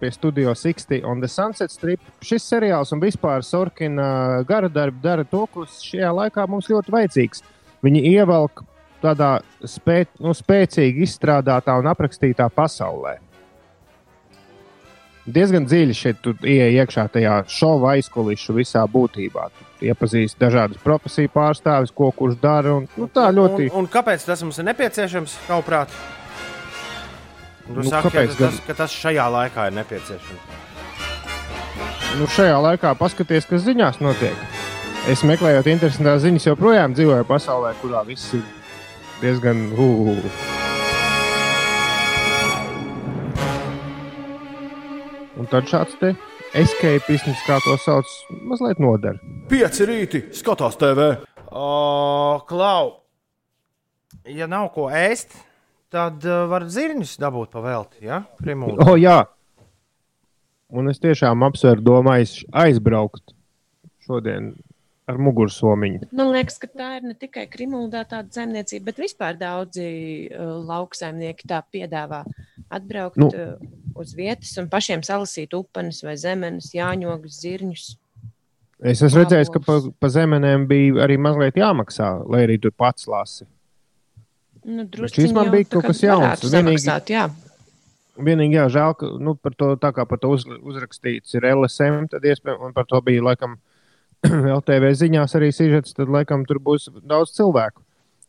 pie 0.00 0.10
Studio 0.14 0.54
60 0.54 1.06
un 1.06 1.20
The 1.20 1.28
Sunset 1.28 1.70
Strip, 1.70 2.00
šis 2.22 2.44
seriāls 2.52 2.92
un 2.92 3.00
vispār 3.00 3.44
Sorkina 3.46 4.42
gara 4.48 4.68
darbi 4.68 5.00
dara 5.02 5.24
to, 5.24 5.46
kas 5.54 5.80
šajā 5.84 6.12
laikā 6.18 6.46
mums 6.48 6.68
ļoti 6.70 6.94
vajadzīgs. 6.96 7.42
Viņi 7.82 8.04
ievelk 8.12 8.64
tādā 9.00 9.40
spē, 9.64 10.04
nu, 10.20 10.34
spēcīgi 10.36 11.06
izstrādātā 11.06 11.78
un 11.80 11.88
aprakstītā 11.90 12.50
pasaulē. 12.52 13.16
Diezgan 15.30 15.66
dziļi 15.68 15.94
šeit 15.94 16.26
ienāk 16.26 16.76
iekšā 16.80 17.04
tajā 17.14 17.34
šova 17.52 17.94
aizkulisku 17.94 18.54
visā 18.56 18.82
būtībā. 18.90 19.50
Tu 19.52 19.90
iepazīsti 19.90 20.40
dažādas 20.40 20.80
profesiju 20.82 21.30
pārstāvis, 21.34 21.92
ko 21.94 22.10
kurš 22.16 22.38
dara. 22.40 22.78
Un, 22.80 22.88
nu, 22.98 23.08
tā 23.12 23.28
ļoti. 23.34 23.68
Un, 23.70 23.84
un 23.84 23.90
kāpēc 23.90 24.24
tas 24.26 24.42
mums 24.44 24.58
ir 24.60 24.66
nepieciešams? 24.70 25.36
Tavuprāt, 25.46 25.92
Nu, 27.70 27.84
nu, 27.84 27.86
saki, 27.86 28.08
kāpēc 28.08 28.34
ka 28.34 28.48
tas, 28.48 28.56
ka 28.66 28.74
tas 28.82 28.94
šajā 28.98 29.26
laikā 29.30 29.68
ir 29.70 29.76
nepieciešams. 29.78 30.42
nu, 32.18 32.26
šajā 32.26 32.56
laikā 32.66 32.94
paskaties, 32.98 33.46
kas 33.46 33.62
ziņās 33.68 34.00
notiek. 34.02 34.34
Es 35.08 35.22
meklēju 35.24 35.62
interesantās 35.70 36.24
ziņas, 36.26 36.50
joprojām 36.50 36.92
dzīvoju 36.98 37.24
pasaulē, 37.28 37.70
kurā 37.80 38.02
viss 38.08 38.34
ir 38.34 38.42
diezgan. 39.22 39.70
Uh, 39.72 40.18
Un 45.40 45.46
tad 45.48 45.70
šāds 45.70 45.94
te 46.02 46.10
escapisms, 46.58 47.38
kā 47.46 47.56
to 47.64 47.76
sauc, 47.80 48.10
mazliet 48.50 48.80
nodara. 48.82 49.16
Pieci 49.48 49.86
rīti, 49.88 50.24
skatās 50.36 50.76
TV. 50.80 51.12
O, 51.48 52.42
klau, 52.50 52.90
ja 54.28 54.50
nav 54.50 54.68
ko 54.74 54.90
ēst, 54.92 55.32
tad 55.92 56.24
uh, 56.26 56.46
var 56.50 56.66
zirņus 56.70 57.16
dabūt 57.20 57.52
pa 57.54 57.62
velti. 57.64 58.06
Ja? 58.06 58.22
Primūli. 58.40 58.80
O, 58.86 58.96
jā! 59.00 59.22
Un 60.70 60.90
es 60.92 61.02
tiešām 61.02 61.42
apsveru, 61.42 61.82
domāju, 61.82 62.44
aizbraukt 62.54 63.34
šodien 64.06 64.52
ar 65.10 65.18
mugursomiņu. 65.18 66.06
Man 66.14 66.30
liekas, 66.34 66.60
ka 66.62 66.68
tā 66.70 66.90
ir 67.00 67.08
ne 67.08 67.16
tikai 67.18 67.48
krimuldā 67.50 68.04
tāda 68.08 68.30
zemniecība, 68.40 68.90
bet 68.90 69.00
vispār 69.02 69.38
daudzi 69.40 69.88
uh, 70.30 70.58
lauksaimnieki 70.68 71.50
tā 71.50 71.62
piedāvā 71.74 72.22
atbraukt 72.70 73.18
Nu. 73.18 73.30
nu. 73.34 73.46
uh, 73.58 73.80
uz 74.00 74.14
vietas 74.16 74.52
un 74.62 74.70
pašiem 74.70 75.02
salasīt 75.06 75.56
upenes 75.58 76.04
vai 76.06 76.14
zemenes, 76.20 76.70
jāņogas, 76.76 77.40
zirņus. 77.42 77.88
Es 78.80 79.02
esmu 79.04 79.24
redzējis, 79.24 79.50
ka 79.52 79.60
pa, 79.60 79.76
pa 80.00 80.08
zemenēm 80.08 80.64
bija 80.70 81.02
arī 81.04 81.18
mazliet 81.20 81.58
jāmaksā, 81.60 82.14
lai 82.30 82.46
arī 82.46 82.56
tu 82.62 82.70
pats 82.72 83.10
lasi. 83.10 83.44
Nu, 84.64 84.84
šis 85.08 85.32
man 85.32 85.50
bija 85.52 85.64
kaut 85.72 85.86
kas 85.88 86.02
jauns. 86.04 86.42
Vienīgi- 86.44 86.82
Samaksāt, 86.84 87.10
jā. 87.14 87.28
Vienīgi 88.20 88.58
jā, 88.58 88.66
žēl, 88.68 88.94
ka 89.00 89.06
nu, 89.18 89.34
par 89.34 89.54
to, 89.56 89.70
tā 89.80 89.92
kā 89.96 90.04
par 90.08 90.18
to 90.20 90.28
uz, 90.36 90.44
uzrakstīts 90.44 91.32
ir 91.38 91.46
LSM, 91.54 92.08
tad 92.12 92.22
iespējams, 92.28 92.60
un 92.68 92.72
par 92.76 92.84
to 92.90 93.00
bija 93.00 93.22
laikam 93.24 93.56
LTV 94.58 94.90
ziņās 95.00 95.36
arī 95.38 95.48
sižets, 95.56 95.94
tad 95.96 96.08
laikam 96.12 96.44
tur 96.44 96.58
būs 96.60 96.90
daudz 97.00 97.32
cilvēku. 97.38 97.80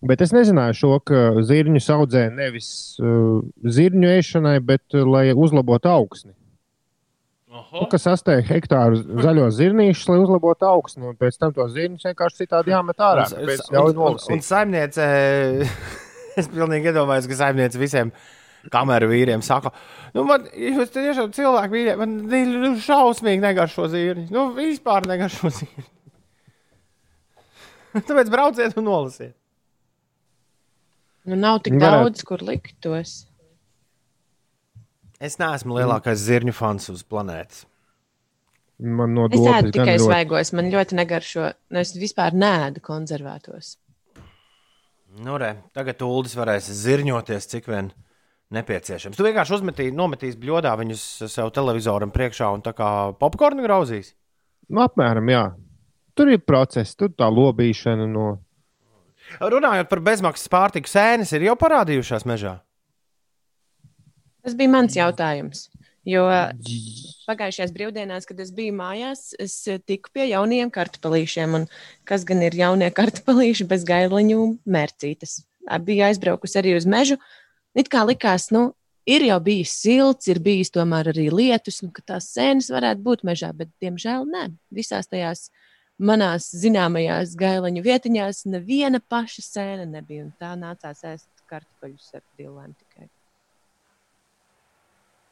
Bet 0.01 0.21
es 0.25 0.31
nezināju 0.33 0.73
šo, 0.73 0.91
ka 1.05 1.17
zirņu 1.45 1.81
audzē 1.93 2.29
nevis 2.33 2.97
uh, 3.03 3.41
zirņu 3.61 4.07
ēšanai, 4.15 4.55
bet 4.65 4.95
uh, 4.95 5.03
lai 5.05 5.27
uzlabotu 5.33 5.91
augsni. 5.91 6.31
Nu, 7.51 7.83
kas 7.91 8.07
astēja 8.07 8.45
hektāru 8.47 8.95
zaļo 9.21 9.49
zirnīšu, 9.51 10.07
lai 10.13 10.21
uzlabotu 10.23 10.63
augsni, 10.69 11.03
un 11.11 11.17
pēc 11.19 11.35
tam 11.37 11.51
to 11.53 11.65
zirņus 11.67 12.07
vienkārši 12.07 12.45
citādi 12.45 12.71
jāmet 12.71 12.95
ārā. 13.03 13.25
Un- 13.35 13.43
un- 13.91 13.99
un-. 14.07 14.17
Un 14.37 14.41
saimniece, 14.47 15.03
es 16.39 16.49
pilnīgi 16.51 16.91
iedomājos, 16.91 17.29
ka 17.29 17.39
saimniece 17.39 17.81
visiem 17.81 18.13
kameru 18.71 19.09
vīriem 19.09 19.41
saka, 19.45 19.71
nu, 20.13 20.23
man, 20.27 20.45
jūs 20.53 20.93
tiešām 20.93 21.31
cilvēki 21.33 21.73
vīriem, 21.73 22.03
man 22.03 22.17
nu, 22.61 22.75
šausmīgi 22.83 23.41
negaršo 23.41 23.87
zīri. 23.91 24.27
Nu, 24.33 24.51
vispār 24.57 25.07
negaršo 25.09 25.51
zīri. 25.61 25.87
Tāpēc 28.07 28.29
brauciet 28.31 28.77
un 28.79 28.87
nolasiet. 28.87 29.35
Nu, 31.27 31.37
nav 31.37 31.59
tik 31.65 31.75
Varētu. 31.77 32.07
daudz, 32.07 32.23
kur 32.25 32.41
likt 32.45 32.77
tos. 32.81 33.25
Es 35.21 35.37
neesmu 35.37 35.75
lielākais 35.77 36.17
zirņu 36.17 36.53
fans 36.57 36.89
uz 36.89 37.03
planētas. 37.05 37.67
Man 38.81 39.13
no 39.13 39.27
Es 39.29 39.37
ēdu 39.37 39.69
tikai 39.75 39.99
svaigos, 40.01 40.49
man 40.57 40.71
ļoti 40.73 40.97
negaršo. 40.97 41.51
Nu, 41.69 41.83
es 41.83 41.93
vispār 41.93 42.33
nēdu 42.33 42.81
konservētos. 42.81 43.75
Nu, 45.19 45.35
re, 45.38 45.55
tagad 45.75 45.99
Uldis 46.05 46.38
varēs 46.39 46.69
zirņoties, 46.71 47.49
cik 47.51 47.67
vien 47.67 47.89
nepieciešams. 48.55 49.17
Tu 49.17 49.25
vienkārši 49.25 49.57
uzmetīsi, 49.57 49.95
nometīsi 49.95 50.39
bļodā 50.39 50.71
viņus 50.79 51.03
sev 51.31 51.51
televizoram 51.55 52.13
priekšā 52.15 52.47
un 52.55 52.63
tā 52.63 52.71
kā 52.77 53.11
popkornu 53.19 53.65
grauzīs. 53.65 54.13
Nu, 54.71 54.85
apmēram, 54.85 55.27
jā. 55.31 55.43
Tur 56.15 56.31
ir 56.31 56.43
process, 56.47 56.95
tur 56.95 57.11
tā 57.15 57.27
lobīšana 57.31 58.07
no. 58.07 58.33
Runājot 59.39 59.91
par 59.91 60.01
bezmaksas 60.03 60.51
pārtiku, 60.51 60.91
sēnes 60.91 61.31
ir 61.35 61.47
jau 61.47 61.55
parādījušās 61.59 62.27
mežā. 62.27 62.57
Tas 64.41 64.55
bija 64.57 64.71
mans 64.73 64.95
jautājums. 64.97 65.67
Jo 66.07 66.23
pagājušajās 67.27 67.73
brīvdienās, 67.75 68.25
kad 68.25 68.39
es 68.41 68.49
biju 68.55 68.73
mājās, 68.73 69.31
es 69.41 69.53
eh, 69.69 69.77
tiku 69.85 70.09
pie 70.15 70.25
jauniem 70.31 70.71
kartupelīšiem. 70.73 71.67
Kas 72.09 72.25
gan 72.25 72.41
ir 72.41 72.57
jaunie 72.57 72.89
kartupelīši 72.99 73.67
bez 73.69 73.85
gailiņu 73.87 74.41
mērcītes? 74.65 75.41
Biju 75.85 76.07
aizbraukusi 76.07 76.57
arī 76.61 76.73
uz 76.79 76.87
mežu. 76.89 77.19
It 77.77 77.91
kā 77.93 78.01
likās, 78.07 78.49
nu, 78.51 78.71
ir 79.05 79.27
jau 79.27 79.37
bijis 79.45 79.75
silts, 79.77 80.27
ir 80.31 80.41
bijis 80.43 80.73
tomēr 80.73 81.11
arī 81.13 81.29
lietus, 81.31 81.83
un 81.85 81.93
ka 81.93 82.03
tās 82.13 82.31
sēnes 82.33 82.71
varētu 82.73 83.05
būt 83.05 83.23
mežā, 83.27 83.53
bet 83.55 83.69
diemžēl 83.83 84.25
nē. 84.25 84.47
Visās 84.73 85.07
tajās 85.11 85.51
manās 86.01 86.49
zināmajās 86.57 87.37
gaileņu 87.37 87.85
vietiņās 87.85 88.47
neviena 88.49 88.99
paša 89.05 89.45
sēna 89.45 89.85
nebija. 89.85 90.25
un 90.25 90.35
Tā 90.41 90.55
nācās 90.57 91.05
ēst 91.13 91.29
kartupeļus 91.45 92.15
ar 92.17 92.25
dillēm 92.41 92.73
tikai. 92.73 93.11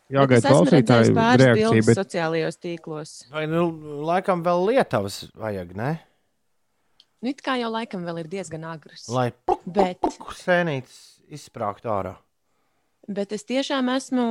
Jā, 0.10 0.24
Bet 0.26 0.40
es 0.40 0.44
gaida 0.44 0.56
esmu 0.56 0.72
redzējis 0.74 1.12
klausītāju 1.14 1.58
bildes 1.60 1.86
bet 1.90 2.00
sociālajos 2.00 2.58
tīklos. 2.64 3.12
Vai 3.34 3.44
nu, 3.50 3.66
laikam 4.08 4.42
vēl 4.46 4.64
Lietuvas 4.72 5.20
vajag, 5.38 5.76
ne? 5.78 5.92
Nu, 7.22 7.30
it 7.34 7.44
kā 7.46 7.58
jau 7.60 7.70
laikam 7.70 8.06
vēl 8.08 8.24
ir 8.24 8.30
diezgan 8.32 8.64
agrs. 8.72 9.04
Lai 9.12 9.28
puk, 9.46 9.62
Bet, 9.70 10.02
sēnītes 10.40 10.96
izsprāgtu 11.30 11.92
ārā. 11.94 12.16
bet 13.10 13.34
es 13.38 13.44
tiešām 13.46 13.90
esmu 13.94 14.24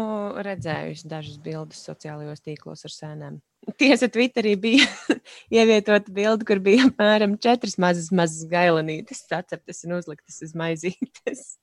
redzējusi 0.47 1.07
dažas 1.11 1.39
bildes 1.43 1.85
sociālajos 1.87 2.43
tīklos 2.43 2.83
ar 2.89 2.95
sēnēm. 2.95 3.39
Tiesa, 3.79 4.09
Twitterī 4.09 4.55
bija 4.59 4.87
ievietota 5.59 6.11
bilde, 6.15 6.47
kur 6.49 6.59
bija 6.65 6.89
apmēram 6.89 7.37
četras 7.43 7.77
mazas, 7.79 8.11
mazas 8.11 8.47
gailenītes, 8.51 9.23
saceptas 9.29 9.85
un 9.87 9.99
uzliktas 9.99 10.41
uz 10.47 10.55
maizītes. 10.59 11.59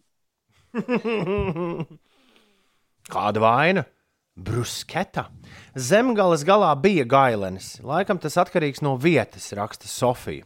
Kāda 3.16 3.42
vaina? 3.44 3.86
Brusketa. 4.36 5.30
Zemgales 5.76 6.44
galā 6.48 6.74
bija 6.80 7.06
gailenis. 7.08 7.78
Laikam 7.84 8.20
tas 8.20 8.36
atkarīgs 8.42 8.82
no 8.84 8.98
vietas, 9.00 9.48
raksta 9.56 9.88
Sofija. 9.88 10.44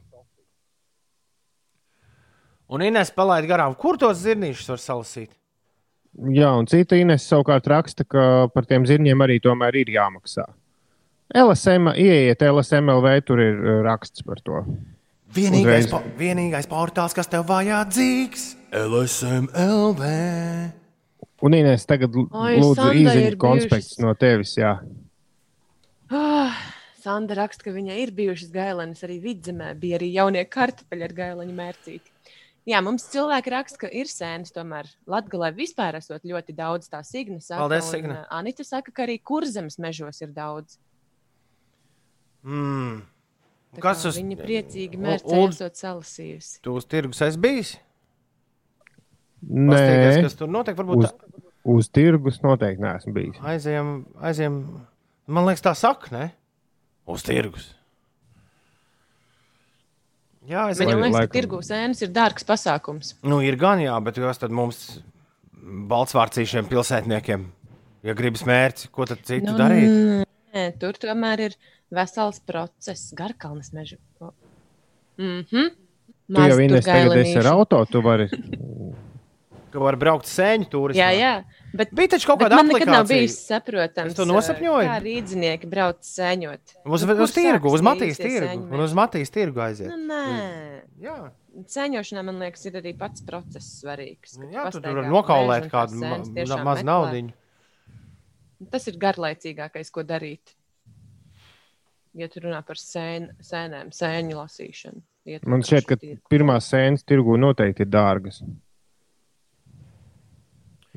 Un 2.70 2.84
Inês 2.86 3.10
palaid 3.10 3.48
garām, 3.49 3.74
kur 3.74 3.98
tos 3.98 4.20
zirnīšus 4.22 4.70
var 4.70 4.82
salasīt. 4.84 5.32
jā, 6.30 6.52
un 6.53 6.68
cita 6.70 6.95
Ines 6.95 7.26
savukārt 7.26 7.66
raksta, 7.68 8.06
ka 8.06 8.48
par 8.53 8.66
tiem 8.70 8.86
zirņiem 8.86 9.22
arī 9.26 9.40
tomēr 9.41 9.76
ir 9.82 9.90
jāmaksā. 9.95 10.45
LSM, 11.34 11.91
ieiet 11.98 12.41
LSMLV, 12.41 13.22
tur 13.26 13.41
ir 13.41 13.57
uh, 13.57 13.82
raksts 13.86 14.22
par 14.26 14.38
to. 14.41 14.61
Vienīgais, 15.34 15.86
Uzreiz. 15.86 15.90
po, 15.90 16.02
vienīgais 16.18 16.66
portāls, 16.70 17.14
kas 17.14 17.30
tev 17.30 17.45
vajadzīgs, 17.49 18.56
LSMLV. 18.74 20.06
Un 21.41 21.56
Ines 21.56 21.86
tagad 21.88 22.16
Oi, 22.16 22.57
lūdzu 22.60 22.90
ir 22.91 22.98
īziņu 23.06 23.38
konspekts 23.40 23.94
bijušas. 23.95 24.03
no 24.03 24.14
tevis. 24.20 24.57
Jā. 24.60 24.74
Oh, 26.11 26.52
Sanda 26.99 27.38
raksta, 27.40 27.64
ka 27.64 27.72
viņai 27.72 27.95
ir 28.03 28.11
bijušas 28.11 28.49
gailenes 28.52 29.03
arī 29.07 29.20
vidzemē. 29.24 29.72
Bija 29.80 29.99
arī 30.02 30.10
jaunie 30.11 30.44
kartupeļi 30.52 31.06
ar 31.07 31.14
gaileņu 31.16 31.56
mērcīti. 31.56 32.11
Jā, 32.68 32.82
mums 32.84 33.06
cilvēki 33.10 33.53
raksta, 33.53 33.80
ka 33.86 33.90
ir 33.95 34.10
sēnes, 34.11 34.52
tomēr 34.53 34.90
Latvijā 35.10 35.48
vispār 35.56 35.95
esot 35.98 36.26
ļoti 36.28 36.53
daudz 36.57 36.90
tā 36.91 36.99
signa. 37.07 37.40
Saka, 37.40 37.61
Paldies, 37.64 37.88
un, 37.88 37.91
Signe. 37.95 38.18
uh, 38.20 38.26
Anita 38.36 38.66
saka, 38.68 38.91
ka 38.91 39.06
arī 39.07 39.16
kurzemes 39.24 39.80
mežos 39.80 40.20
ir 40.22 40.34
daudz. 40.36 40.76
Mm. 42.44 42.99
Tā 43.78 43.82
Kas 43.86 44.03
kā 44.03 44.10
uz 44.11 44.20
Viņa 44.20 44.38
priecīgi 44.41 44.99
esot 45.16 45.80
salasījusi. 45.80 46.60
Tu 46.66 46.74
uz 46.74 46.86
tirgus 46.90 47.22
esi 47.26 47.38
bijis? 47.41 47.72
Pastīties, 49.40 50.18
Nē, 50.18 50.24
kas 50.26 50.36
tur 50.36 50.49
notiek. 50.52 50.76
Varbūt 50.76 51.06
uz, 51.06 51.11
tā- 51.14 51.28
uz 51.65 51.90
tirgus 51.90 52.41
noteikti 52.44 52.81
neesmu 52.84 53.14
bijis. 53.14 53.38
aizējām, 53.44 54.06
aizējām. 54.22 54.60
Man 55.27 55.45
liekas, 55.45 55.61
tā 55.61 55.76
saka, 55.76 56.07
ne? 56.11 56.31
Uz 57.07 57.23
tirgus. 57.23 57.73
Jā, 60.49 60.69
es 60.72 60.80
Man 60.80 60.88
Lai- 60.88 60.95
liekas, 60.95 61.14
laikam- 61.19 61.30
ka 61.30 61.38
tirgu 61.40 61.60
sēnes 61.61 62.02
ir 62.02 62.10
dārgs 62.10 62.45
pasākums. 62.48 63.14
Nu, 63.23 63.40
ir 63.41 63.56
gan 63.56 63.77
jā, 63.80 64.03
bet 64.03 64.15
kas 64.15 64.38
tad 64.38 64.52
mums, 64.52 65.02
baltsvārcīšiem 65.64 66.68
pilsētniekiem, 66.69 67.45
ja 68.03 68.14
gribas 68.14 68.41
mērķi, 68.48 68.90
ko 68.91 69.06
tad 69.06 69.19
citu 69.27 69.52
Nu, 69.52 69.57
darīt? 69.57 70.26
Nē, 70.56 70.80
tur 70.80 70.94
tomēr 70.94 71.40
ir 71.40 71.56
vesels 71.91 72.40
process, 72.40 73.14
garkalnes 73.14 73.72
meža. 73.73 73.98
Mm 75.19 75.44
-hmm. 75.44 75.69
Tu 76.34 76.41
jau 76.48 76.60
Ines 76.60 76.86
tagad 76.86 77.18
esi 77.18 77.38
ar 77.38 77.48
auto, 77.53 77.86
tu 77.86 78.02
vari. 78.02 78.30
Ka 79.70 79.80
var 79.84 79.96
braukt 80.02 80.26
sēņu 80.26 80.66
turismā. 80.72 80.98
Jā, 80.98 81.10
jā. 81.14 81.32
Bet, 81.78 81.91
Bija 81.94 82.16
taču 82.16 82.26
kaut 82.32 82.40
kāda 82.41 82.58
man 82.58 82.68
nekad 82.72 82.88
nav 82.90 83.04
aplikācija. 83.04 83.20
bijis 83.20 83.36
saprotams, 83.46 84.12
Es 84.12 84.18
to 84.18 84.26
nosapņoju. 84.26 84.88
kā 84.90 84.96
rīznieki 85.04 85.70
brauc 85.70 86.00
sēņot. 86.02 86.74
Uz, 86.86 87.04
Nu, 87.06 87.14
kur 87.14 87.22
uz 87.28 87.34
tirgu, 87.36 87.74
uz 87.78 87.82
Matīs 87.86 88.18
tirgu. 88.18 88.48
sēņu 88.48 88.74
Un 88.74 88.80
uz 88.88 88.94
Matīs 88.98 89.30
tirgu 89.30 89.62
aiziet. 89.62 89.90
Nu, 89.94 89.98
nē, 90.10 90.82
Jā, 91.00 91.32
sēņošanā 91.70 92.24
man 92.26 92.40
liekas, 92.41 92.66
ir 92.66 92.74
arī 92.82 92.98
pats 92.98 93.22
process 93.22 93.84
svarīgs. 93.84 94.38
ka 94.40 94.48
tu 94.48 94.56
jā 94.58 94.72
tur 94.72 94.82
pastaigā 94.82 94.96
var 94.96 95.06
nokaulēt 95.14 95.70
kādu 95.72 95.94
ma 96.02 96.18
tiešām 96.26 96.64
mazu 96.66 96.84
naudu. 96.84 97.34
Tas 98.72 98.88
ir 98.88 98.98
garlaicīgākais, 98.98 99.91
ko 99.91 100.04
darīt. 100.04 100.56
Ja 102.18 102.28
tu 102.28 102.40
runā 102.41 102.66
par 102.66 102.76
sēn, 102.76 103.30
sēnēm, 103.40 103.91
sēņu 103.94 104.36
lasīšanu. 104.36 105.02
iet 105.30 105.46
Man 105.46 105.62
šķiet, 105.62 105.86
ka 105.86 105.96
uz 106.02 106.18
pirmās 106.30 106.66
sēnes 106.74 107.06
tirgu 107.06 107.38
noteikti 107.38 107.86
ir 107.86 107.91
dārgas. 107.94 108.41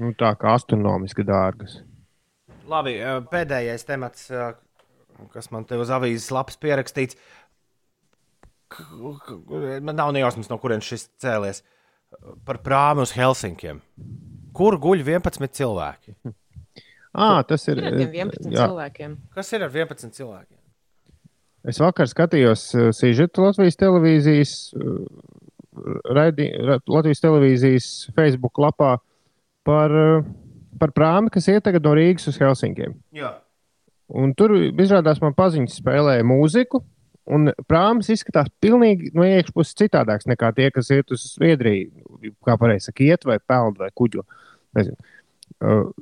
Nu, 0.01 0.12
tā 0.16 0.32
kā 0.40 0.55
astronomiski 0.56 1.24
dārgas. 1.27 1.81
Labi, 2.69 2.94
pēdējais 3.32 3.85
temats, 3.85 4.31
kas 5.35 5.51
man 5.52 5.66
te 5.69 5.77
uz 5.81 5.93
avīzes 5.93 6.31
lapas 6.32 6.56
pierakstīts. 6.62 7.19
Man 9.85 9.98
nav 9.98 10.14
nejausmas, 10.16 10.48
no 10.48 10.56
kurienes 10.62 10.89
šis 10.89 11.10
cēlies. 11.20 11.60
Par 12.47 12.62
prāmu 12.64 13.05
uz 13.05 13.12
Helsinkiem. 13.16 13.82
Kur 14.56 14.78
guļ 14.81 15.05
11 15.05 15.52
cilvēki? 15.59 16.16
À, 17.12 17.43
tas 17.44 17.66
ir. 17.69 17.81
Ir 17.81 17.90
ar 17.90 17.97
tiem 17.98 18.12
11 18.16 18.48
jā. 18.48 18.64
cilvēkiem. 18.64 19.16
Kas 19.36 19.52
ir 19.52 19.66
ar 19.66 19.73
11 19.73 20.16
cilvēkiem? 20.16 20.59
Es 21.69 21.78
vakar 21.78 22.09
skatījos 22.09 22.64
Sīžetu 22.97 23.44
Latvijas 23.44 23.77
televīzijas, 23.78 24.55
raidi, 26.16 26.48
ra, 26.64 26.81
Latvijas 26.90 27.20
televīzijas 27.23 27.90
Facebook 28.16 28.59
lapā 28.64 28.97
uh, 28.97 29.05
par 29.66 30.94
prāmi, 30.97 31.30
kas 31.32 31.48
iet 31.52 31.64
tagad 31.66 31.84
no 31.86 31.94
Rīgas 31.97 32.28
uz 32.30 32.39
Helsinkiem. 32.40 32.97
Jā. 33.14 33.36
Un 34.12 34.34
tur 34.36 34.55
izrādās, 34.59 35.22
man 35.22 35.36
paziņas 35.36 35.78
spēlēja 35.80 36.26
mūziku. 36.26 36.82
Un 37.32 37.52
prāmis 37.70 38.10
izskatās 38.10 38.48
pilnīgi 38.60 39.12
no 39.14 39.22
iekšpuses 39.22 39.78
citādāks 39.78 40.26
nekā 40.26 40.51
tie, 40.56 40.72
kas 40.74 40.90
iet 40.90 41.12
uz 41.14 41.28
Zviedriju. 41.36 42.32
Kā 42.43 42.56
pareizi 42.59 42.89
sakot, 42.89 43.05
iet 43.06 43.26
vai 43.28 43.39
peld 43.39 43.78
vai 43.78 43.93
kuģo. 43.94 44.24
Nezinu. 44.76 44.98
Uh, 45.62 45.93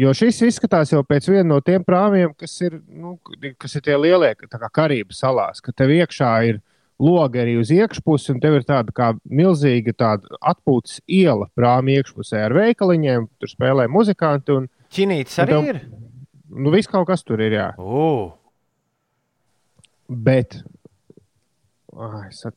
jo 0.00 0.10
šis 0.16 0.40
izskatās 0.48 0.90
jau 0.90 1.04
pēc 1.06 1.28
viena 1.30 1.46
no 1.52 1.60
tiem 1.62 1.84
prāmiem, 1.86 2.32
kas 2.34 2.56
ir, 2.66 2.80
nu, 2.90 3.14
kas 3.60 3.76
ir 3.78 3.84
tie 3.86 3.94
lielie, 4.00 4.32
kā 4.34 4.70
Karību 4.80 5.14
salās, 5.14 5.62
ka 5.62 5.70
tev 5.76 5.92
iekšā 5.94 6.30
ir 6.48 6.58
logi 7.02 7.40
arī 7.42 7.56
uz 7.60 7.70
iekšpusi, 7.74 8.32
un 8.34 8.40
tev 8.42 8.58
ir 8.60 8.64
tāda 8.68 8.92
kā 8.94 9.10
milzīga 9.26 9.92
tāda 9.98 10.38
atpūtas 10.52 11.00
iela 11.10 11.48
prāmja 11.58 12.00
iekšpusē 12.02 12.44
ar 12.46 12.54
veikaliņiem, 12.56 13.26
tur 13.40 13.50
spēlē 13.50 13.88
muzikanti. 13.90 14.54
Un, 14.60 14.68
Ķinītis 14.94 15.38
un 15.40 15.44
arī 15.46 15.54
tev- 15.56 15.68
ir. 15.72 15.80
Nu, 16.54 16.70
viss 16.70 16.86
kaut 16.90 17.08
kas 17.08 17.24
tur 17.26 17.40
ir, 17.42 17.56
jā. 17.58 17.70
Uh. 17.82 18.30
Bet. 20.08 20.60
Ai, 21.96 22.28
es 22.28 22.44
at... 22.46 22.54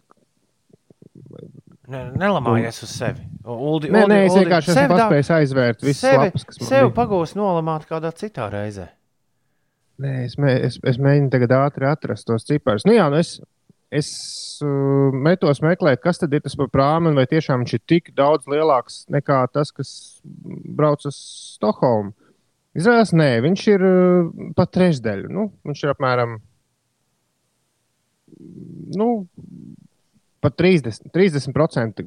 Ne, 1.87 2.01
nelamājies 2.19 2.81
uz 2.83 2.91
sevi. 2.91 3.23
Uldi, 3.47 3.87
Nē, 3.89 4.01
Uldi, 4.03 4.11
nē, 4.11 4.17
es 4.25 4.33
Uldi, 4.33 4.41
vienkārši 4.43 4.73
sevi 4.73 4.83
esmu 4.83 4.97
paspējis 4.99 5.29
aizvērt 5.37 5.83
visas 5.85 6.01
sevi, 6.03 6.17
lapas, 6.25 6.43
kas 6.49 6.59
man 6.59 6.67
sev 6.67 6.83
bija. 6.89 6.95
pagūs 6.97 7.33
nolamāt 7.39 7.85
kādā 7.87 8.11
citā 8.19 8.49
reizē. 8.51 8.89
Nē, 10.03 10.11
es, 10.25 10.35
mē, 10.37 10.51
es, 10.67 10.75
es 10.83 10.99
mēģinu 11.01 11.31
tagad 11.33 11.53
ātri 11.61 11.87
atrast 11.89 12.27
tos 12.27 12.43
ciparus. 12.45 12.83
Nu, 12.85 12.91
jā, 12.97 13.07
nu 13.13 13.21
es, 13.21 13.37
es 13.93 14.09
uh, 14.65 15.13
metos 15.15 15.61
meklēt, 15.63 16.01
kas 16.03 16.19
tad 16.21 16.33
ir 16.35 16.43
tas 16.45 16.57
par 16.59 16.69
prāmu, 16.73 17.13
vai 17.17 17.27
tiešām 17.29 17.63
viņš 17.63 17.75
ir 17.77 17.83
tik 17.87 18.11
daudz 18.17 18.49
lielāks 18.51 19.05
nekā 19.13 19.43
tas, 19.53 19.71
kas 19.75 19.91
brauc 20.23 21.05
uz 21.07 21.19
Stokholmu. 21.57 22.13
Izrādās, 22.77 23.13
nē, 23.15 23.31
viņš 23.45 23.63
ir 23.73 23.85
uh, 23.87 24.51
pat 24.57 24.73
trešdaļu. 24.75 25.31
Nu, 25.33 25.47
viņš 25.65 25.85
ir 25.85 25.93
apmēram 25.93 26.37
nu, 28.97 29.07
pat 30.43 30.57
30, 30.59 31.09
30% 31.13 32.05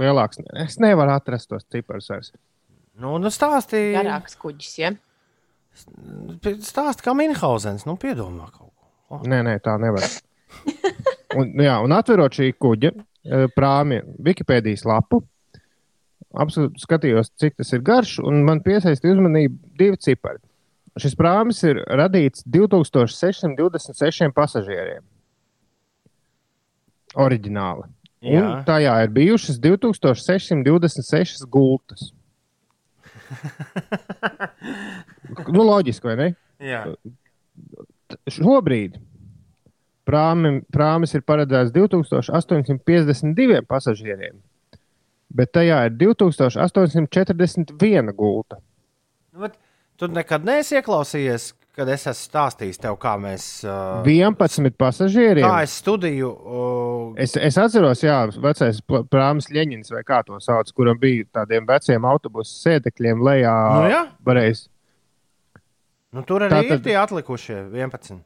lielāks. 0.00 0.40
Es 0.64 0.80
nevaru 0.82 1.14
atrast 1.14 1.50
tos 1.52 1.68
ciparus 1.70 2.10
vairs. 2.10 2.34
Nu, 3.00 3.14
nu 3.22 3.30
stāstīja. 3.32 4.00
Garāks 4.00 4.36
kuģis, 4.40 4.74
ja? 4.80 4.92
Stāsti 5.70 7.06
kā 7.06 7.14
Minhausens. 7.16 7.86
Nu, 7.88 7.96
piedomā 8.00 8.50
kaut 8.50 8.72
ko. 8.74 9.22
Nē, 9.30 9.44
nē, 9.46 9.56
tā 9.64 9.78
nevar. 9.80 10.04
Un, 11.38 11.52
nu 11.54 11.62
jā, 11.62 11.76
un 11.84 11.92
atverot 11.94 12.34
šī 12.34 12.48
kuģa 12.58 12.90
eh, 12.90 13.44
prāmi 13.54 14.00
Wikipēdijas 14.26 14.82
lapu, 14.88 15.20
absolūti 16.30 16.82
skatījos, 16.82 17.30
cik 17.38 17.56
tas 17.60 17.70
ir 17.74 17.82
garš, 17.86 18.16
un 18.26 18.42
man 18.46 18.62
piesaistīja 18.64 19.14
uzmanību 19.16 19.56
divi 19.78 19.96
cipari. 20.02 20.40
Šis 21.00 21.14
prāmis 21.18 21.60
ir 21.66 21.76
radīts 21.86 22.42
2626 22.50 24.32
pasažieriem. 24.34 25.02
Oriģināli. 27.20 27.86
Un 28.20 28.36
Jā. 28.36 28.48
tajā 28.66 28.94
ir 29.04 29.10
bijušas 29.14 29.56
2626 29.62 31.46
gultas. 31.50 32.10
nu, 35.54 35.62
loģiski, 35.62 36.06
vai 36.10 36.16
ne? 36.18 36.28
Jā. 36.60 36.82
Šobrīd 38.28 38.98
prāmi, 40.10 40.50
prāmis 40.74 41.14
ir 41.14 41.22
paredzēts 41.26 41.70
2852 41.76 43.62
pasažieriem, 43.70 44.34
bet 45.30 45.52
tajā 45.54 45.78
ir 45.86 45.92
2841 46.02 48.10
gulta. 48.18 48.56
Nu, 49.32 49.40
bet 49.46 49.54
tu 50.00 50.04
nekad 50.10 50.44
neesi 50.48 50.74
ieklausījies, 50.80 51.52
kad 51.76 51.88
es 51.92 52.02
esmu 52.10 52.24
stāstījis 52.26 52.80
tev, 52.82 52.94
kā 53.00 53.12
mēs. 53.20 53.44
Uh, 53.64 54.02
11 54.04 54.74
pasažieriem. 54.80 55.46
kā 55.46 55.62
es 55.64 55.72
studiju. 55.80 56.30
Uh, 56.34 56.88
Es, 57.20 57.34
es 57.36 57.56
atceros, 57.58 58.02
jā, 58.04 58.16
vecais 58.42 58.80
prāmis 59.10 59.48
Leņķins, 59.50 59.90
vai 59.94 60.02
kā 60.06 60.20
to 60.26 60.38
sauc, 60.42 60.70
kuram 60.76 60.98
bija 61.00 61.24
tādiem 61.40 61.66
veciem 61.68 62.04
autobusu 62.06 62.52
sēdekļiem 62.62 63.18
lejā. 63.26 63.54
Nu 63.76 63.82
jā. 63.90 64.02
Varēs. 64.26 64.58
nu, 66.14 66.22
tur 66.26 66.40
arī 66.46 66.52
Tātad- 66.54 66.72
ir 66.78 66.82
tie 66.86 66.96
atlikušie 67.00 67.58
11. 67.74 68.20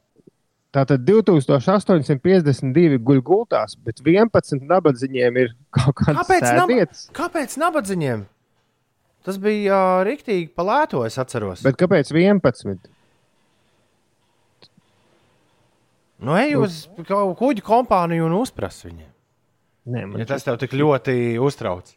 Tātad 0.75 1.05
2852 1.07 2.97
guļ 3.07 3.21
gultās, 3.23 3.77
bet 3.85 4.01
11 4.03 4.65
nabadzīgiem 4.67 5.37
ir 5.39 5.53
kaut 5.71 5.95
kādas 6.01 6.17
Kāpēc, 6.19 6.43
nab 6.49 6.67
sēdvietas. 6.67 7.03
kāpēc 7.15 7.55
nabadzīgiem? 7.61 8.25
Tas 9.25 9.39
bija 9.41 9.77
uh, 9.77 10.01
rīktīgi 10.05 10.49
palēto, 10.53 11.05
es 11.07 11.15
atceros. 11.21 11.63
Bet 11.65 11.79
kāpēc 11.79 12.11
11? 12.11 12.91
Nu, 16.25 16.35
ej 16.39 16.55
uz 16.59 16.81
kaut 17.07 17.35
kuģu 17.39 17.63
kompāniju 17.65 18.27
un 18.29 18.35
uzpras 18.39 18.83
viņiem. 18.85 19.11
Nē, 19.85 20.03
man, 20.09 20.19
Ja 20.21 20.27
tas 20.29 20.45
tev 20.45 20.57
tik 20.61 20.73
ļoti 20.73 21.37
uztrauc. 21.41 21.91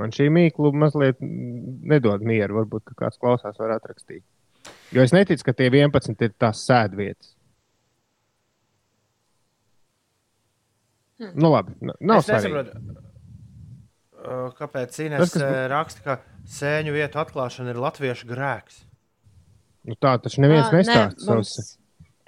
man 0.00 0.12
šī 0.16 0.30
mīkla 0.32 0.70
mazliet 0.80 1.18
nedod 1.20 2.22
mieru. 2.24 2.62
Varbūt 2.62 2.94
kāds 2.96 3.18
klausās, 3.20 3.58
var 3.60 3.74
atrakstīt. 3.76 4.24
Jo 4.92 5.02
es 5.06 5.12
neticu, 5.14 5.44
ka 5.46 5.52
tie 5.54 5.68
11 5.70 6.24
ir 6.26 6.32
tās 6.40 6.64
sēdvietas. 6.66 7.34
Hmm. 11.20 11.32
Nu, 11.36 11.50
labi. 11.52 11.74
Nav 12.00 12.22
es 12.22 12.30
nesaprotu, 12.32 12.76
uh, 12.80 14.46
kāpēc 14.56 14.96
Inês 15.04 15.34
kas- 15.34 15.42
raksta, 15.72 16.04
ka 16.06 16.16
sēņu 16.48 16.94
vietu 16.96 17.20
atklāšana 17.20 17.74
ir 17.74 17.82
latviešu 17.82 18.30
grēks. 18.30 18.80
Nu, 19.84 19.96
tā 20.00 20.14
taču 20.20 20.40
neviens 20.44 20.72
nestāsta 20.72 21.20
savus. 21.20 21.52
mums- 21.58 21.76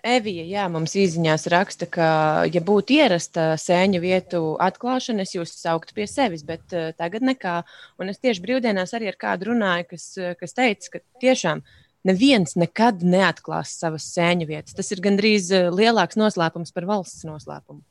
Evija, 0.02 0.42
jā, 0.42 0.62
mums 0.68 0.96
izziņās 0.98 1.44
raksta, 1.52 1.86
ka, 1.86 2.06
ja 2.50 2.60
būtu 2.60 2.90
ierasta 2.96 3.52
sēņu 3.54 4.00
vietu 4.02 4.40
atklāšana, 4.58 5.22
es 5.22 5.30
jūs 5.36 5.52
sauktu 5.54 5.94
pie 5.94 6.08
sevis, 6.10 6.42
bet 6.42 6.72
uh, 6.74 6.90
tagad 6.98 7.22
nekā. 7.22 7.62
Un 8.02 8.08
es 8.10 8.18
tieši 8.18 8.42
brīvdienās 8.42 8.92
arī 8.98 9.12
ar 9.12 9.14
kādu 9.16 9.52
runāju, 9.52 9.86
kas, 9.94 10.08
eh, 10.18 10.34
kas 10.34 10.52
teica, 10.58 10.90
ka 10.90 10.98
tiešām 11.22 11.62
neviens 12.08 12.56
nekad 12.58 13.02
neatklās 13.06 13.74
savas 13.80 14.06
sēņu 14.14 14.48
vietas. 14.50 14.76
Tas 14.78 14.92
ir 14.94 15.02
gandrīz 15.04 15.50
eh, 15.54 15.68
lielāks 15.72 16.18
noslēpums 16.20 16.74
par 16.74 16.88
valsts 16.90 17.26
noslēpumu. 17.28 17.82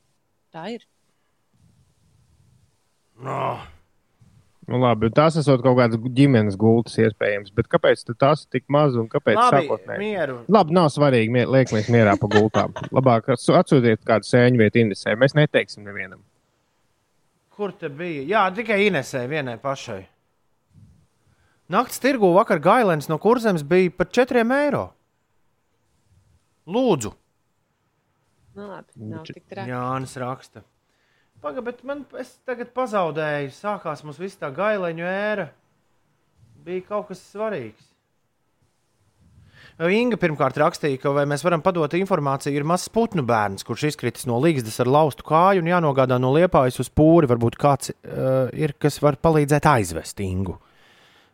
Tā 0.52 0.66
ir. 0.76 0.88
No. 3.22 3.60
Nu, 4.70 4.78
labi, 4.80 5.10
tās 5.12 5.36
esot 5.42 5.64
kaut 5.66 5.76
kādas 5.80 6.00
ģimenes 6.16 6.56
gultas, 6.60 6.96
iespējams. 7.02 7.52
Bet 7.56 7.68
kāpēc 7.72 8.04
tās 8.14 8.46
ir 8.46 8.56
tik 8.56 8.68
maz 8.72 8.96
un 9.00 9.10
kāpēc 9.12 9.36
Labi, 9.36 9.64
sākotnēji? 9.66 10.00
mieru. 10.00 10.38
Labi, 10.54 10.76
nav 10.78 10.88
svarīgi. 10.94 11.34
Mie, 11.34 11.44
liekamies 11.50 11.90
mierā 11.92 12.14
pa 12.22 12.30
gultām. 12.32 12.76
Labāk 12.98 13.32
atsūtiet 13.34 14.06
kādu 14.08 14.30
sēņu 14.30 14.62
vietu 14.62 14.84
indicē. 14.84 15.18
Mēs 15.20 15.36
neteiksim 15.36 15.84
nevienam. 15.88 16.22
Kur 17.52 17.74
te 17.76 17.90
bija? 17.92 18.24
Jā, 18.30 18.46
tikai 18.56 18.80
Inesē 18.88 19.26
vienai 19.30 19.58
pašai. 19.62 20.06
Nakts 21.72 22.02
tirgu 22.04 22.34
vakar 22.36 22.60
gailens 22.60 23.08
no 23.08 23.18
kurzemes 23.22 23.64
bija 23.64 23.94
par 23.96 24.10
4 24.12 24.44
eiro. 24.58 24.90
Lūdzu, 26.68 27.14
Nu, 28.56 28.68
labi. 28.68 28.92
Jānis 29.70 30.18
raksta. 30.20 30.66
Pagaid, 31.42 31.64
bet 31.66 31.86
man 31.88 32.04
es 32.20 32.34
tagad 32.46 32.74
pazaudēju. 32.76 33.54
Sākās 33.56 34.04
mums 34.06 34.20
viss 34.22 34.40
tā 34.40 34.52
gaileņu 34.54 35.08
ēra. 35.08 35.48
Bija 36.66 36.84
kaut 36.90 37.08
kas 37.10 37.24
svarīgs. 37.32 37.88
Inga 39.82 40.18
pirmkārt 40.20 40.60
rakstīja, 40.62 41.00
ka 41.02 41.14
vai 41.16 41.24
mēs 41.30 41.42
varam 41.46 41.64
padot 41.64 41.96
informāciju, 41.98 42.54
ir 42.54 42.68
mazs 42.68 42.92
putnu 42.94 43.24
bērns, 43.26 43.64
kurš 43.66 43.88
izkritis 43.90 44.28
no 44.30 44.38
līgas 44.44 44.78
ar 44.84 44.92
laustu 44.92 45.26
kāju 45.26 45.64
un 45.64 45.72
jānogādā 45.72 46.20
no 46.22 46.34
liepājas 46.36 46.78
uz 46.84 46.92
pūri. 46.94 47.30
Varbūt 47.32 47.58
kāds 47.62 47.94
uh, 47.96 48.52
ir, 48.54 48.76
kas 48.78 49.00
var 49.02 49.18
palīdzēt 49.24 49.66
aizvest 49.72 50.22
Ingu. 50.22 50.60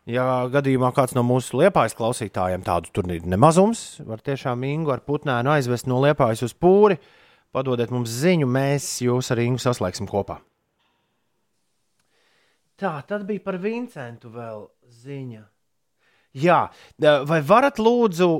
Ja 0.08 0.24
gadījumā 0.48 0.88
kāds 0.96 1.12
no 1.12 1.20
mūsu 1.26 1.58
liepājas 1.60 1.92
klausītājiem 1.98 2.62
tādu 2.64 2.88
tur 2.96 3.10
ir 3.12 3.26
nemazums, 3.28 3.98
var 4.08 4.22
tiešām 4.24 4.62
Ingu 4.64 4.94
ar 4.94 5.02
putnēnu 5.04 5.52
aizvest 5.52 5.84
no 5.90 5.98
liepājas 6.00 6.46
uz 6.46 6.54
pūri. 6.56 6.96
Padodiet 7.52 7.92
mums 7.92 8.14
ziņu, 8.22 8.48
mēs 8.48 8.86
jūs 9.04 9.28
ar 9.34 9.42
Ingu 9.44 9.60
saslēgsim 9.60 10.08
kopā. 10.08 10.38
Tā, 12.80 12.94
tad 13.04 13.26
bija 13.28 13.44
par 13.44 13.60
Vincentu 13.60 14.32
vēl 14.32 14.64
ziņa. 15.02 15.44
Jā, 16.40 16.58
vai 17.28 17.42
varat 17.44 17.80
lūdzu 17.82 18.30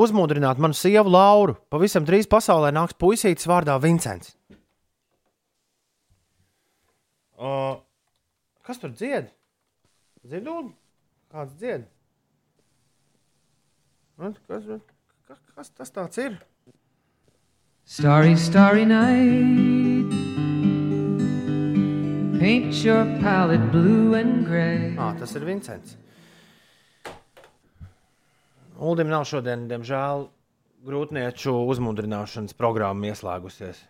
uzmundrināt 0.00 0.60
manu 0.62 0.76
sievu 0.80 1.12
Lauru? 1.12 1.58
Pavisam 1.68 2.08
drīz 2.08 2.28
pasaulē 2.30 2.72
nāks 2.72 2.96
puisītis 2.96 3.48
vārdā 3.50 3.76
Vincents. 3.82 4.32
Uh, 7.36 7.76
kas 8.64 8.80
tur 8.80 8.96
dzied? 8.96 9.28
Dzirdūni? 10.24 10.72
Kāds 11.28 11.52
dzied? 11.60 11.84
Nu, 14.18 14.32
Kas, 14.48 14.64
kas, 15.28 15.40
kas 15.54 15.70
tas 15.76 15.92
tāds 15.92 16.18
ir? 16.18 16.38
Starry, 17.84 18.34
starry 18.36 18.84
night. 18.88 20.08
Paint 22.40 22.72
your 22.84 23.04
palette 23.20 23.70
blue 23.70 24.14
and 24.14 24.46
gray. 24.46 24.94
Ah, 24.98 25.12
tas 25.18 25.34
ir 25.36 25.44
Vincents. 25.44 25.96
Uldim 28.78 29.10
nav 29.10 29.24
šodien, 29.26 29.66
diemžēl, 29.68 30.28
grūtnieču 30.86 31.52
uzmundrināšanas 31.68 32.54
programma 32.56 33.10
ieslēgusies. 33.10 33.80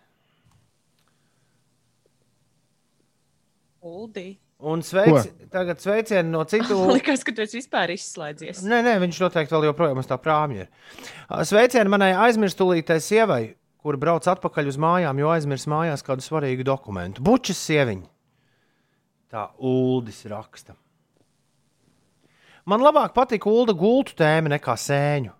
Uldi. 3.85 4.27
Un 4.59 4.81
sveic, 4.83 5.29
tagad 5.53 5.79
sveicieni 5.79 6.27
no 6.33 6.41
citu. 6.43 6.75
Likās, 6.97 7.23
ka 7.23 7.31
tu 7.31 7.43
esi 7.45 7.61
vispār 7.61 7.93
izslēdzies. 7.93 8.59
Nē, 8.67 8.81
nē, 8.83 8.97
viņš 9.05 9.21
noteikti 9.23 9.55
vēl 9.55 9.69
joprojām 9.69 10.01
uz 10.01 10.09
tā 10.09 10.17
prāmja 10.19 10.65
ir. 10.65 10.73
Sveicieni 11.47 11.91
manai 11.91 12.11
aizmirstulītai 12.27 12.99
sievai, 13.03 13.41
kur 13.79 13.95
brauc 14.01 14.27
atpakaļ 14.27 14.73
uz 14.73 14.79
mājām, 14.81 15.23
jo 15.23 15.31
aizmirs 15.31 15.63
mājās 15.71 16.03
kādu 16.03 16.25
svarīgu 16.25 16.67
dokumentu. 16.67 17.23
Bučas 17.23 17.61
sieviņa. 17.69 18.07
Tā 19.31 19.47
Uldis 19.63 20.25
raksta. 20.27 20.75
Man 22.67 22.83
labāk 22.83 23.15
patīk 23.15 23.47
Ulda 23.47 23.73
gultu 23.77 24.17
tēma 24.19 24.57
nekā 24.57 24.75
sēņu. 24.75 25.31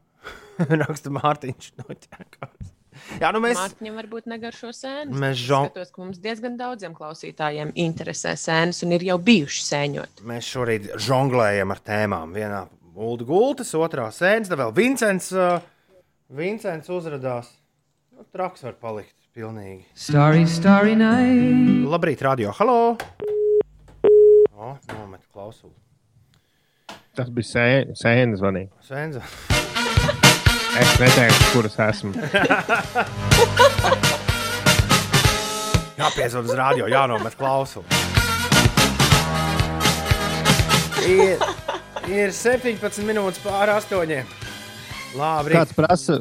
raksta 0.86 1.12
Mārtiņš 1.12 1.74
no 1.82 1.92
ķēkās. 1.92 2.79
Jā, 3.22 3.32
nu 3.36 3.40
mēs. 3.44 3.58
Mārtiņam 3.60 3.96
varbūt 4.02 4.28
negaršo 4.32 4.72
sēnes. 4.76 5.14
Mēs 5.20 5.38
Es 5.38 5.44
žon- 5.50 5.70
skatos, 5.70 5.92
ka 5.96 6.02
mums 6.02 6.20
diezgan 6.24 6.58
daudziem 6.60 6.94
klausītājiem 6.98 7.72
interesē 7.76 8.34
sēnes 8.40 8.84
un 8.86 8.92
ir 8.98 9.02
jau 9.10 9.18
bijuši 9.18 9.64
sēņot. 9.70 10.24
Mēs 10.30 10.50
šorīt 10.54 10.90
žonglējam 11.08 11.72
ar 11.72 11.80
tēmām. 11.86 12.34
Vienā 12.36 12.68
Ulda 13.00 13.24
gultas, 13.24 13.72
otrā 13.80 14.10
sēnes, 14.12 14.50
tad 14.52 14.60
vēl 14.60 14.74
Vincents, 14.76 15.32
uh, 15.32 15.62
Vincents 16.30 16.90
uzrādās. 16.92 17.48
Nu, 18.12 18.26
traks 18.34 18.64
var 18.64 18.74
palikt 18.82 19.16
pilnīgi. 19.36 19.86
Starry, 19.96 20.44
starry 20.46 20.96
night. 21.00 21.88
Labrīt, 21.88 22.22
radio. 22.22 22.52
Halo! 22.52 22.98
O, 24.60 24.74
nomet 24.92 25.22
klausuli. 25.32 25.72
Tas 27.16 27.30
bija 27.32 27.48
sē- 27.48 27.96
sēnes 27.96 28.40
zvanīja. 28.44 28.70
Es 30.80 31.00
neteiktu, 31.00 31.44
kuras 31.52 31.76
esmu. 31.90 32.14
Jāpiezvana 36.00 36.48
uz 36.48 36.54
radio, 36.56 36.88
jānomet 36.88 37.36
klausuli. 37.36 37.84
Ir, 41.10 41.44
ir 42.08 42.32
17 42.36 43.04
minūtes 43.08 43.42
pāri 43.44 43.76
astoņiem. 43.76 44.32
Labi, 45.20 45.52
Kāds 45.58 45.76
prasa, 45.76 46.20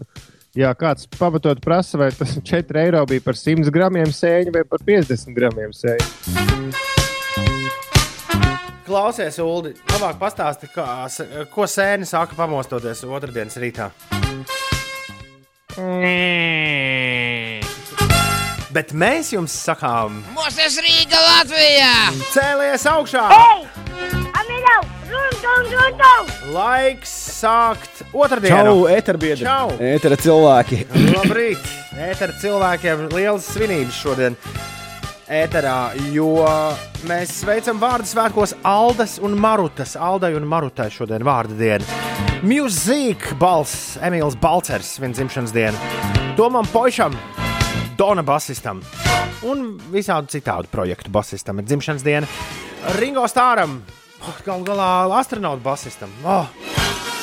jā, 0.59 0.75
kāds 0.81 1.07
pamatot 1.15 1.63
prasa, 1.63 2.01
vai 2.01 2.11
tas 2.17 2.35
4 2.43 2.83
eiro 2.83 3.07
bija 3.07 3.23
par 3.23 3.39
100 3.39 3.71
gramiem 3.75 4.11
sēņu 4.11 4.51
vai 4.59 4.67
par 4.67 4.83
50 4.91 5.39
gramiem 5.39 5.71
sēņu. 5.77 6.88
Klausies, 8.89 9.37
Ulu, 9.45 9.75
labāk 9.93 10.17
pastāsti, 10.17 10.69
kā, 10.73 10.87
ko 11.53 11.67
sēne 11.69 12.07
sāka 12.09 12.33
pamostoties 12.39 13.03
otrdienas 13.05 13.59
rītā. 13.61 13.91
Bet 18.73 18.95
mēs 18.97 19.35
jums 19.35 19.53
sakām, 19.67 20.23
Mūsu 20.33 20.81
Rīga 20.87 21.21
Latvijā! 21.21 21.93
cēlies 22.33 22.87
augšā! 22.89 23.27
Amilau, 24.41 24.81
run, 25.11 25.37
run, 25.45 25.69
run, 25.75 26.01
run! 26.01 26.33
Laiks 26.57 27.13
sākt 27.43 28.03
otrdienu. 28.17 28.57
Čau, 28.57 28.89
eterbiedri! 28.97 29.45
Čau! 29.45 29.77
Etera 29.93 30.17
cilvēki! 30.17 30.81
Labrīt! 31.13 31.71
Ētera 32.09 32.33
cilvēkiem 32.41 33.09
liels 33.13 33.53
svinības 33.53 34.01
šodien. 34.01 34.41
Ēterā, 35.29 35.93
jo 36.09 36.41
mēs 37.05 37.35
sveicam 37.43 37.77
vārdu 37.77 38.09
svētkos 38.09 38.55
Aldas 38.65 39.19
un 39.21 39.35
Marutas. 39.37 39.93
Aldai 40.01 40.31
un 40.39 40.47
Marutai 40.49 40.87
šodien 40.89 41.21
vārdu 41.27 41.59
diena. 41.59 41.85
Mūzika 42.41 43.37
balss 43.37 43.99
Emīls 44.01 44.39
Balcers, 44.41 44.95
viņa 45.03 45.19
dzimšanas 45.19 45.53
diena. 45.53 45.93
Tomam 46.39 46.65
Pošam, 46.73 47.13
Dona 48.01 48.25
basistam 48.25 48.81
un 49.45 49.77
visādu 49.93 50.33
citādu 50.33 50.73
projektu 50.73 51.13
basistam 51.13 51.61
ir 51.61 51.69
dzimšanas 51.69 52.09
diena. 52.09 52.35
Ringo 52.97 53.29
Stāram, 53.29 53.83
oh, 54.25 54.43
galu 54.49 54.65
galā 54.73 54.91
astronautu 55.21 55.61
basistam. 55.69 56.19
Oh. 56.25 56.49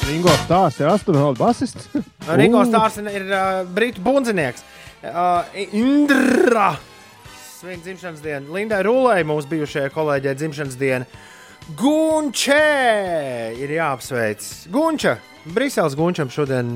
Ringo 0.05 0.29
Stārs 0.45 0.77
ir 0.77 0.93
astronauts 0.93 1.41
basists. 1.41 1.89
Ringo 2.37 2.61
Stārs 2.69 3.01
ir 3.01 3.31
uh, 3.31 3.63
brītu 3.65 4.05
bundzinieks. 4.05 4.61
Uh, 5.01 5.63
Indra! 5.73 6.75
Svin 7.55 7.79
dzimšanas 7.79 8.19
diena. 8.19 8.51
Lindai 8.51 8.81
Rūlai, 8.83 9.21
mūsu 9.23 9.47
bijušajai 9.53 9.91
kolēģei, 9.95 10.33
dzimšanas 10.41 10.75
diena. 10.79 11.07
Gunčē 11.79 12.57
ir 13.55 13.71
jāapsveic. 13.77 14.43
Gunča, 14.75 15.15
Briseles 15.55 15.95
Gunčam 15.95 16.33
šodien 16.33 16.75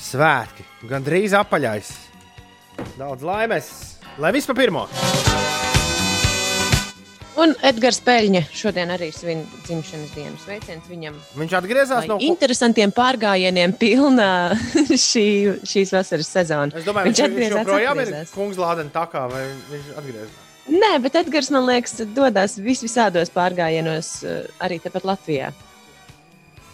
svētki. 0.00 0.64
Gan 0.88 1.04
drīz 1.04 1.36
apaļais. 1.36 1.92
Daudz 2.96 3.26
laimes. 3.26 3.70
Lai 4.18 4.32
viss 4.32 4.48
pa 4.48 4.56
pirmo! 4.56 4.88
Un 7.38 7.52
Edgars 7.62 8.00
Peļņa 8.02 8.40
šodien 8.56 8.90
arī 8.90 9.12
svin 9.14 9.44
dzimšanas 9.62 10.10
dienas 10.16 10.42
sveiciens 10.42 10.88
viņam. 10.90 11.20
Viņš 11.38 11.54
atgriezās 11.60 12.08
no 12.10 12.16
interesantiem 12.24 12.90
pārgājieniem 12.94 13.76
pilna 13.78 14.56
šī, 15.08 15.28
šīs 15.62 15.94
vasaras 15.94 16.32
sezona. 16.34 16.74
Es 16.74 16.88
domāju, 16.88 17.12
viņš, 17.12 17.20
viņš 17.20 17.28
atgriezās, 17.28 17.62
joprojām 17.62 18.02
ir 18.02 18.08
atgriezās. 18.08 18.34
kungs 18.34 18.58
Lādena 18.58 18.94
takā, 18.94 19.28
vai 19.30 19.44
viņš 19.70 19.94
atgriezās? 20.02 20.44
Nē, 20.68 20.90
bet 21.00 21.14
Edgars, 21.22 21.52
man 21.54 21.64
liekas, 21.68 21.94
dodas 22.16 22.58
vis 22.60 22.82
visādos 22.84 23.30
pārgājienos 23.32 24.10
eh, 24.26 24.42
arī 24.64 24.82
tepat 24.84 25.06
Latvijā. 25.08 25.54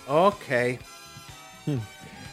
Ok. 0.09 0.49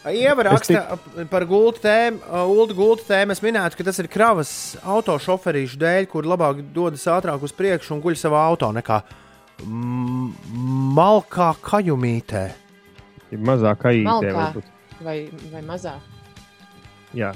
Ieva 0.10 0.48
raksta 0.48 0.98
par 1.30 1.44
gultu 1.46 1.84
tēmu, 1.84 2.24
Ulu 2.50 2.74
gultu 2.74 3.06
tēmu. 3.06 3.36
Es 3.36 3.42
minētu, 3.44 3.78
ka 3.78 3.86
tas 3.86 4.00
ir 4.02 4.10
kravas 4.10 4.52
autošoferīšu 4.82 5.78
dēļ, 5.82 6.08
kur 6.10 6.26
labāk 6.26 6.64
dodas 6.74 7.06
ātrāk 7.06 7.46
uz 7.46 7.54
priekšu 7.54 7.94
un 7.96 8.02
guļ 8.02 8.18
savā 8.18 8.42
auto 8.50 8.72
nekā 8.74 9.02
malkā 10.98 11.52
kajumītē. 11.62 12.44
Ir 13.32 13.46
mazāk. 13.46 13.86
Malkā 14.02 14.34
varbūt. 14.40 14.76
vai, 15.06 15.18
vai 15.54 15.66
mazāk. 15.70 16.02
Jā. 17.14 17.36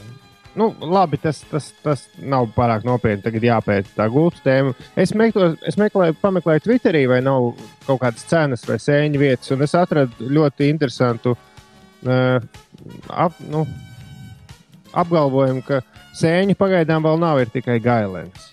Nu, 0.55 0.71
labi, 0.79 1.19
tas, 1.21 1.43
tas, 1.51 1.67
tas 1.83 2.05
nav 2.17 2.47
pārāk 2.55 2.85
nopietni. 2.87 3.21
Tagad 3.21 3.45
jāpēta 3.45 3.91
tā 3.97 4.05
gultu 4.09 4.41
tēma. 4.41 4.71
Es, 4.97 5.11
meklēju, 5.13 5.59
es 5.67 5.77
meklēju, 5.77 6.15
pameklēju 6.21 6.63
Twitterī, 6.65 7.03
vai 7.11 7.19
nav 7.21 7.51
kaut 7.85 7.99
kādas 8.01 8.25
cenas 8.25 8.63
vai 8.65 8.79
sēņu 8.81 9.21
vietas, 9.21 9.51
un 9.53 9.67
es 9.67 9.75
atradu 9.77 10.29
ļoti 10.31 10.71
interesantu 10.71 11.35
uh, 11.35 11.51
ap, 12.07 13.39
nu, 13.49 13.65
apgalvojumu, 14.93 15.63
ka 15.65 15.81
sēņu 16.15 16.55
pagaidām 16.59 17.05
vēl 17.05 17.19
nav, 17.21 17.41
ir 17.43 17.51
tikai 17.53 17.79
gailēns. 17.83 18.51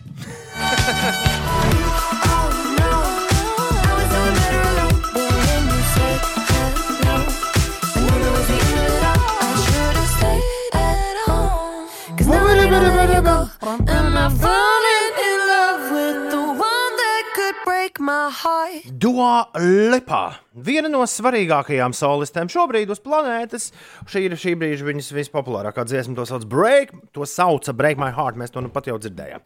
Dua 18.99 19.47
Lipa, 19.93 20.35
viena 20.59 20.89
no 20.91 21.05
svarīgākajām 21.07 21.95
solistēm 21.95 22.51
šobrīd 22.51 22.91
uz 22.91 22.99
planētas. 23.05 23.69
Šī 24.11 24.21
ir 24.27 24.35
šī 24.39 24.55
brīža 24.59 24.85
viņas 24.89 25.13
vispopulārākā 25.15 25.85
dziesma, 25.87 26.17
to 26.19 26.25
sauc 26.27 26.45
Break, 26.51 26.91
to 27.15 27.23
sauca 27.29 27.73
Break 27.77 27.99
My 28.03 28.11
Heart. 28.15 28.37
Mēs 28.41 28.51
to 28.55 28.61
nu 28.65 28.71
pat 28.75 28.87
jau 28.91 28.97
dzirdējām. 28.99 29.41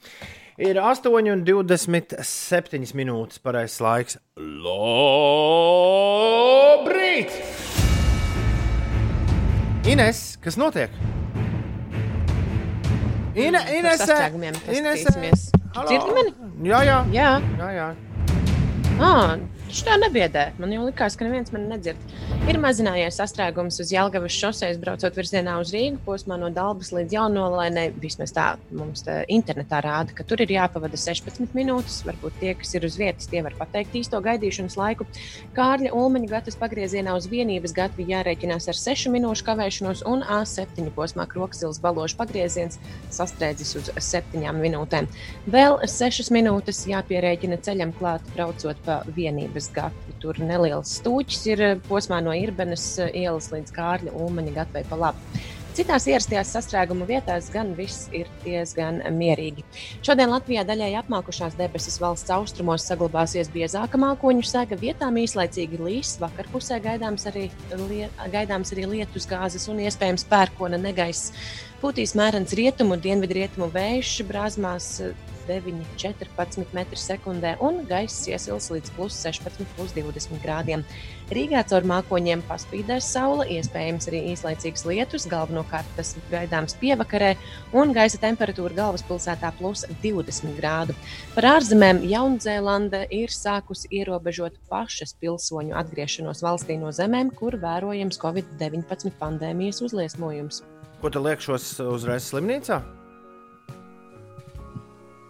Ir 0.57 0.77
8,27 0.81 2.95
minūtes 2.97 3.39
pareizais 3.45 3.81
laiks. 3.85 4.16
Labrīt! 4.41 4.81
Ines, 9.87 10.19
kas 10.43 10.57
notiek? 10.57 10.91
Ine, 13.37 13.61
Inese, 13.77 14.01
sastrēgumiem 14.01 14.57
Inese, 14.73 15.05
paskatīsimies. 15.05 15.53
Halo. 15.77 15.93
Dzirdi 15.93 16.11
mani? 16.16 16.33
Jā, 16.65 16.81
jā. 16.89 17.05
Jā. 17.12 17.37
jā, 17.61 17.69
jā. 17.77 17.93
Ah, 18.98 19.39
Viņš 19.66 19.80
tā 19.82 19.97
nebiedē. 19.98 20.43
Man 20.62 20.70
jau 20.70 20.84
likās, 20.86 21.16
ka 21.18 21.26
neviens 21.26 21.51
mani 21.51 21.66
nedzird. 21.72 21.98
Ir 22.47 22.59
mazinājies 22.62 23.16
sastrēgums 23.18 23.80
uz 23.82 23.88
Jālgavas 23.90 24.30
šoseis, 24.30 24.76
braucot 24.78 25.16
virzienā 25.18 25.56
uz 25.59 25.72
Rīgu, 25.74 25.98
posmā 26.06 26.36
no 26.38 26.52
Dabas 26.55 26.93
līdz 26.94 27.16
Jaunolainai. 27.16 27.88
Vismaz 27.98 28.30
tā 28.36 28.44
mums 28.70 29.02
tā 29.02 29.16
internetā 29.32 29.80
rāda, 29.82 30.14
ka 30.14 30.22
tur 30.22 30.44
ir 30.44 30.52
jāpavada 30.55 30.94
16 31.01 31.56
minūtes. 31.59 31.97
Varbūt 32.06 32.38
tie, 32.38 32.52
kas 32.60 32.76
ir 32.78 32.86
uz 32.86 32.94
vietas, 33.01 33.26
tie 33.32 33.43
var 33.43 33.56
pateikt 33.59 33.97
īsto 33.98 34.20
gaidīšanas 34.22 34.78
laiku. 34.78 35.09
Kārļa 35.59 35.90
Ulmaņa 35.98 36.30
gatas 36.30 36.59
pagriezienā 36.62 37.16
uz 37.18 37.26
vienības 37.32 37.74
gatavi 37.74 38.06
jārēķinās 38.12 38.70
ar 38.70 38.78
6 38.78 39.10
minūšu 39.16 39.48
kavēšanos, 39.51 40.05
un 40.06 40.22
A7 40.22 40.93
posmā 40.94 41.26
Kroksils 41.26 41.82
balošu 41.82 42.20
pagrieziens 42.22 42.78
sastrēdzis 43.10 43.74
uz 43.82 43.90
7 44.12 44.47
minūtēm. 44.62 45.10
Vēl 45.51 45.80
6 45.90 46.30
minūtes 46.38 46.84
jāpierēķina 46.86 47.59
ceļam 47.66 47.97
klāt, 47.98 48.22
braucot 48.38 48.86
pa 48.86 49.02
vienības 49.57 49.73
gatavi. 49.73 50.16
Tur 50.20 50.39
neliels 50.39 51.01
stūķis 51.01 51.47
ir 51.53 51.65
posmā 51.89 52.23
no 52.23 52.33
Irbenes 52.35 52.99
ielas 53.12 53.51
līdz 53.53 53.73
Kārļa 53.73 54.12
Ulmaņa 54.12 54.53
gatavai 54.55 54.85
pa 54.89 54.97
labi. 54.97 55.45
Citās 55.77 56.07
ierastajās 56.09 56.55
sastrēguma 56.55 57.05
vietās 57.05 57.51
gan 57.53 57.74
viss 57.77 58.09
ir 58.16 58.27
diezgan 58.47 59.03
mierīgi. 59.12 59.61
Šodien 60.01 60.31
Latvijā 60.33 60.62
daļai 60.65 60.95
apmākušās 61.03 61.59
debesis 61.59 61.99
valsts 62.01 62.33
austrumos 62.33 62.87
saglabāsies 62.89 63.51
biezāka 63.53 64.01
mākoņu 64.01 64.41
sēga, 64.49 64.78
vietām 64.81 65.19
īslaicīgi 65.20 65.77
līs. 65.77 66.15
Vakar 66.23 66.49
pusē 66.49 66.81
gaidāms 66.81 67.28
arī, 67.28 67.51
lie, 67.91 68.09
gaidāms 68.33 68.73
arī 68.73 68.89
lietus 68.89 69.28
gāzes 69.28 69.69
un 69.69 69.85
iespējams 69.85 70.24
pērkona 70.33 70.81
negaiss. 70.81 71.35
Pūtīs 71.77 72.15
mērens 72.16 72.55
rietumu, 72.57 72.97
dienvidrietumu 72.97 73.66
vējš, 73.74 74.11
brāzmās 74.24 74.86
9,14 75.47 76.65
m2 76.73 77.53
un 77.62 77.82
gaiss 77.86 78.24
iesils 78.31 78.70
līdz 78.73 78.93
plus 78.97 79.19
16, 79.20 79.66
plus 79.77 79.93
20 79.94 80.40
grādiem. 80.43 80.85
Rīgā 81.28 81.61
caur 81.69 81.85
mākoņiem 81.85 82.40
paspīdēs 82.48 83.09
saule, 83.12 83.44
iespējams 83.59 84.09
arī 84.09 84.23
īslaicīgs 84.32 84.86
lietus, 84.89 85.27
galvenokārt 85.31 85.89
tas 85.98 86.15
gaidāms 86.31 86.78
pievakarē, 86.81 87.35
un 87.77 87.93
gaisa 87.97 88.20
temperatūra 88.23 88.78
galvaspilsētā 88.78 89.51
plus 89.59 89.85
20 90.05 90.57
grādu. 90.57 90.97
Par 91.35 91.51
ārzemēm 91.57 92.01
Jaunzēlande 92.09 93.05
ir 93.15 93.35
sākusi 93.35 93.90
ierobežot 94.01 94.57
pašas 94.70 95.12
pilsoņu 95.20 95.77
atgriešanos 95.82 96.40
valstī 96.47 96.78
no 96.81 96.94
zemēm, 96.94 97.35
kur 97.35 97.59
vērojams 97.61 98.23
Covid-19 98.23 99.12
pandēmijas 99.20 99.85
uzliesmojums. 99.85 100.65
Ko 101.01 101.12
tu 101.12 101.23
liekšos 101.23 101.70
uzreiz 101.86 102.31
slimnīcā? 102.31 102.81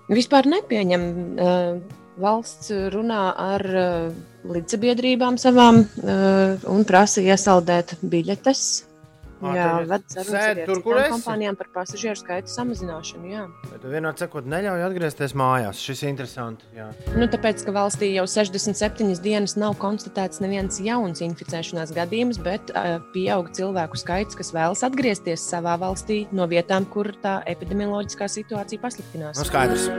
Vispār 0.06 0.46
nepieņem. 0.46 1.06
Uh, 1.36 2.02
valsts 2.16 2.70
runā 2.92 3.22
ar 3.36 3.64
uh, 3.76 4.12
līdzsabiedrībām 4.48 5.36
savām 5.40 5.82
uh, 5.84 6.56
un 6.72 6.86
prasa 6.88 7.24
iesaldēt 7.24 7.96
biļetes. 8.00 8.85
Jā, 9.42 9.66
ar 9.84 10.60
tur, 10.64 10.80
kur 10.84 10.96
esi? 10.96 11.12
kompānijām 11.12 11.56
par 11.58 11.68
pasažieru 11.74 12.16
skaita 12.16 12.48
samazināšanu. 12.48 13.28
Jā. 13.28 13.44
Bet 13.68 13.84
vienā 13.84 14.12
sakot, 14.16 14.48
neļauj 14.48 14.84
atgriezties 14.86 15.36
mājās. 15.36 15.82
Šis 15.82 16.04
ir 16.04 16.12
interesants. 16.14 16.64
Jā. 16.76 16.88
Nu, 17.18 17.28
tāpēc, 17.32 17.64
ka 17.66 17.74
valstī 17.76 18.10
jau 18.14 18.24
67 18.30 19.20
dienas 19.24 19.56
nav 19.60 19.76
konstatēts 19.82 20.40
neviens 20.44 20.80
jauns 20.80 21.22
inficēšanās 21.26 21.92
gadījums, 21.96 22.40
bet 22.42 22.72
uh, 22.72 22.96
pieaug 23.14 23.52
cilvēku 23.56 24.00
skaits, 24.00 24.38
kas 24.38 24.54
vēlas 24.56 24.84
atgriezties 24.88 25.44
savā 25.52 25.76
valstī 25.80 26.24
no 26.32 26.48
vietām, 26.50 26.88
kur 26.88 27.12
tā 27.22 27.38
epidemioloģiskā 27.52 28.30
situācija 28.38 28.82
pasliktinās. 28.82 29.40
Nu, 29.40 29.48
skaidrs. 29.48 29.90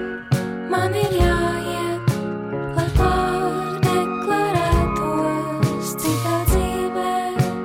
Man 0.68 0.98
ir 0.98 1.14
jāiet, 1.22 2.16
lai 2.76 2.90
pārdeklarētos 2.98 3.47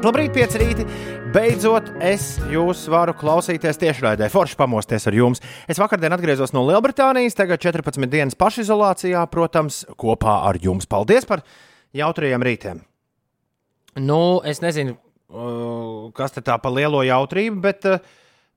Labrīt, 0.03 0.33
pieci 0.35 0.59
rīti! 0.59 0.85
Beidzot, 1.31 1.93
es 2.03 2.25
jūs 2.51 2.81
varu 2.91 3.13
klausīties 3.15 3.79
tiešraidē, 3.79 4.27
forši 4.33 4.57
pamosties 4.59 5.07
ar 5.07 5.15
jums. 5.15 5.39
Es 5.71 5.79
vakardien 5.79 6.11
atgriezos 6.11 6.51
no 6.51 6.65
Lielbritānijas, 6.67 7.37
tagad 7.39 7.63
14 7.63 8.11
dienas 8.11 8.35
pašizolācijā, 8.35 9.23
protams, 9.31 9.85
kopā 9.95 10.41
ar 10.49 10.59
jums. 10.59 10.89
Paldies 10.91 11.29
par 11.29 11.45
jautrajiem 11.95 12.47
rītiem! 12.49 12.83
Nu, 14.03 14.19
es 14.43 14.59
nezinu, 14.65 14.97
uh, 15.31 16.11
kas 16.19 16.35
te 16.35 16.43
tā 16.43 16.59
pa 16.59 16.75
lielo 16.75 17.05
jautrību, 17.07 17.63
bet, 17.63 17.87
uh, 17.87 18.03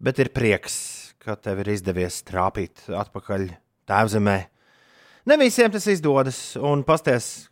bet 0.02 0.24
ir 0.26 0.34
prieks, 0.34 0.80
ka 1.22 1.38
tev 1.38 1.62
ir 1.62 1.76
izdevies 1.76 2.24
trāpīt 2.26 2.88
atpakaļ 2.90 3.52
tēvzemē. 3.86 4.40
Ne 5.30 5.38
visiem 5.46 5.70
tas 5.78 5.86
izdodas, 5.94 6.42
un 6.58 6.82
pasties, 6.90 7.52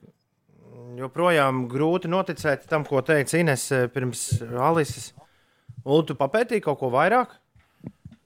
joprojām 0.99 1.65
grūti 1.71 2.09
noticēt 2.11 2.67
tam, 2.69 2.85
ko 2.87 3.01
teica 3.05 3.39
Ines 3.41 3.67
eh, 3.75 3.87
pirms 3.93 4.25
Alises. 4.59 5.11
Ulu, 5.83 6.03
tu 6.07 6.15
papētīji 6.19 6.63
kaut 6.63 6.79
ko 6.79 6.89
vairāk? 6.93 7.33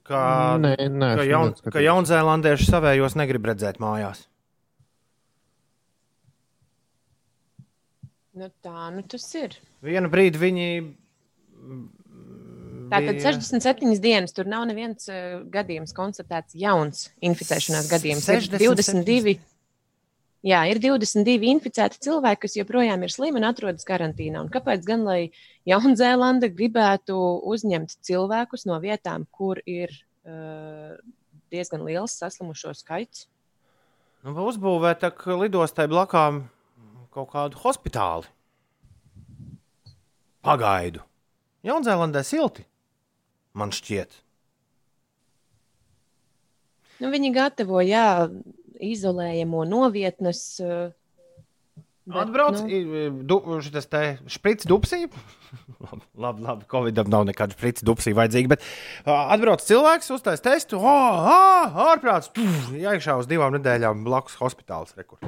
Kā, 0.08 0.22
Nē, 0.64 0.76
nē, 0.88 1.08
ka, 1.20 1.24
jaun, 1.28 1.54
ka 1.74 1.82
jaunzēlandieši 1.84 2.70
savējos 2.70 3.18
negrib 3.20 3.48
redzēt 3.50 3.82
mājās. 3.84 4.22
Nu, 8.38 8.48
tā 8.64 8.88
nu 8.94 9.02
tas 9.10 9.26
ir. 9.36 9.56
Vienu 9.84 10.10
brīdi 10.14 10.40
viņi. 10.40 10.68
Tātad 12.88 13.18
bija- 13.18 13.34
67 13.34 14.00
dienas 14.00 14.32
tur 14.32 14.48
nav 14.48 14.64
neviens 14.70 15.10
uh, 15.12 15.42
gadījums 15.52 15.92
konstatēts 15.98 16.56
jauns 16.56 17.10
inficēšanās 17.20 17.90
gadījums. 17.92 18.28
Ir 18.30 18.46
67 18.46 19.04
22, 19.04 19.34
jā, 20.48 20.64
ir 20.72 20.80
22 20.84 21.52
inficēti 21.52 22.00
cilvēki, 22.08 22.42
kas 22.46 22.58
joprojām 22.58 23.04
ir 23.04 23.14
slimi 23.14 23.42
un 23.42 23.48
atrodas 23.50 23.88
karantīnā. 23.88 24.42
Un 24.46 24.52
kāpēc 24.54 24.86
gan 24.88 25.06
lai 25.08 25.20
Jaunzēlanda 25.68 26.50
gribētu 26.54 27.18
uzņemt 27.52 27.98
cilvēkus 28.08 28.68
no 28.70 28.80
vietām, 28.84 29.28
kur 29.32 29.60
ir 29.66 29.92
uh, 29.92 30.96
diezgan 31.52 31.84
liels 31.88 32.16
saslimušo 32.20 32.74
skaits? 32.78 33.28
Nu, 34.26 34.34
uzbūvēt 34.48 35.06
lidostai 35.38 35.88
blakām 35.92 36.46
kaut 37.14 37.32
kādu 37.34 37.60
hospitāli. 37.62 38.30
Pagaidu. 40.46 41.04
Jaunzēlandē 41.68 42.24
silti. 42.24 42.64
Man 43.58 43.74
šķiet. 43.74 44.14
Nu, 47.02 47.10
viņi 47.14 47.32
gatavo, 47.34 47.82
jā, 47.86 48.30
izolējamo 48.84 49.66
novietnes. 49.70 50.46
Uh, 50.64 50.94
Atbrauc, 52.08 52.62
nu... 52.64 53.58
šis 53.66 53.90
te 53.92 54.02
šprits 54.32 54.68
dupsī. 54.70 55.10
labi, 55.84 56.06
labi, 56.16 56.46
labi, 56.46 56.68
Covidam 56.72 57.10
nav 57.12 57.26
nekāda 57.28 57.58
šprits 57.58 57.84
dupsī 57.84 58.14
vajadzīga, 58.16 58.54
bet 58.56 58.64
uh, 58.64 59.28
atbrauc 59.36 59.64
cilvēks, 59.66 60.14
uztais 60.16 60.44
testu, 60.44 60.80
oh, 60.80 61.28
oh, 61.34 61.82
ārprāts, 61.90 62.32
tuf, 62.36 62.72
iekšā 62.78 63.18
uz 63.20 63.28
divām 63.28 63.58
nedēļām 63.58 64.06
blakus 64.08 64.40
hospitāls. 64.40 64.96
Rekur. 65.00 65.20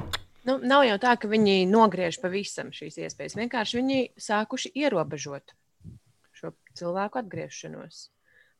Nu, 0.48 0.56
nav 0.64 0.86
jau 0.88 0.96
tā, 1.02 1.18
ka 1.20 1.28
viņi 1.28 1.66
nogriež 1.68 2.16
pavisam 2.22 2.72
šīs 2.72 2.96
iespējas. 3.04 3.36
Vienkārši 3.36 3.80
viņi 3.82 4.00
sākuši 4.20 4.72
ierobežot 4.80 5.52
šo 6.40 6.54
cilvēku 6.80 7.20
atgriešanos. 7.20 8.06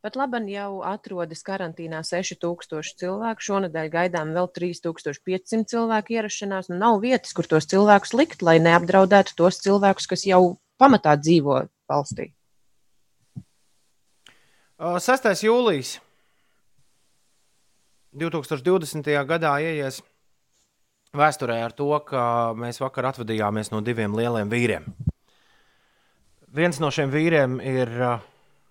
Pat 0.01 0.15
labi, 0.17 0.39
jau 0.55 0.81
atrodas 0.89 1.43
karantīnā 1.45 1.99
6000 2.09 2.97
cilvēku. 3.03 3.45
Šonadēļ 3.45 3.89
gaidām 3.93 4.31
vēl 4.33 4.47
3500 4.57 5.69
cilvēku 5.69 6.15
ierašanās. 6.17 6.71
Nu, 6.73 6.79
nav 6.81 7.03
vietas, 7.03 7.35
kur 7.37 7.45
tos 7.45 7.69
cilvēkus 7.69 8.15
likt, 8.17 8.41
lai 8.41 8.57
neapdraudētu 8.65 9.37
tos 9.37 9.61
cilvēkus, 9.61 10.09
kas 10.09 10.25
jau 10.25 10.57
pamatā 10.81 11.19
dzīvo 11.21 11.67
valstī. 11.93 12.31
Uh, 14.81 14.97
6. 14.97 15.29
jūlijas 15.45 15.99
2020. 18.17 19.13
gadā 19.29 19.53
ieies 19.61 20.01
vēsturē 21.13 21.61
ar 21.67 21.77
to, 21.77 21.93
ka 22.09 22.25
mēs 22.57 22.81
vakar 22.81 23.13
atvadījāmies 23.13 23.69
no 23.69 23.85
diviem 23.85 24.17
lieliem 24.17 24.49
vīriem. 24.49 24.89
Viens 26.57 26.81
no 26.81 26.89
šiem 26.89 27.13
vīriem 27.13 27.61
ir 27.61 27.93
uh, 28.01 28.29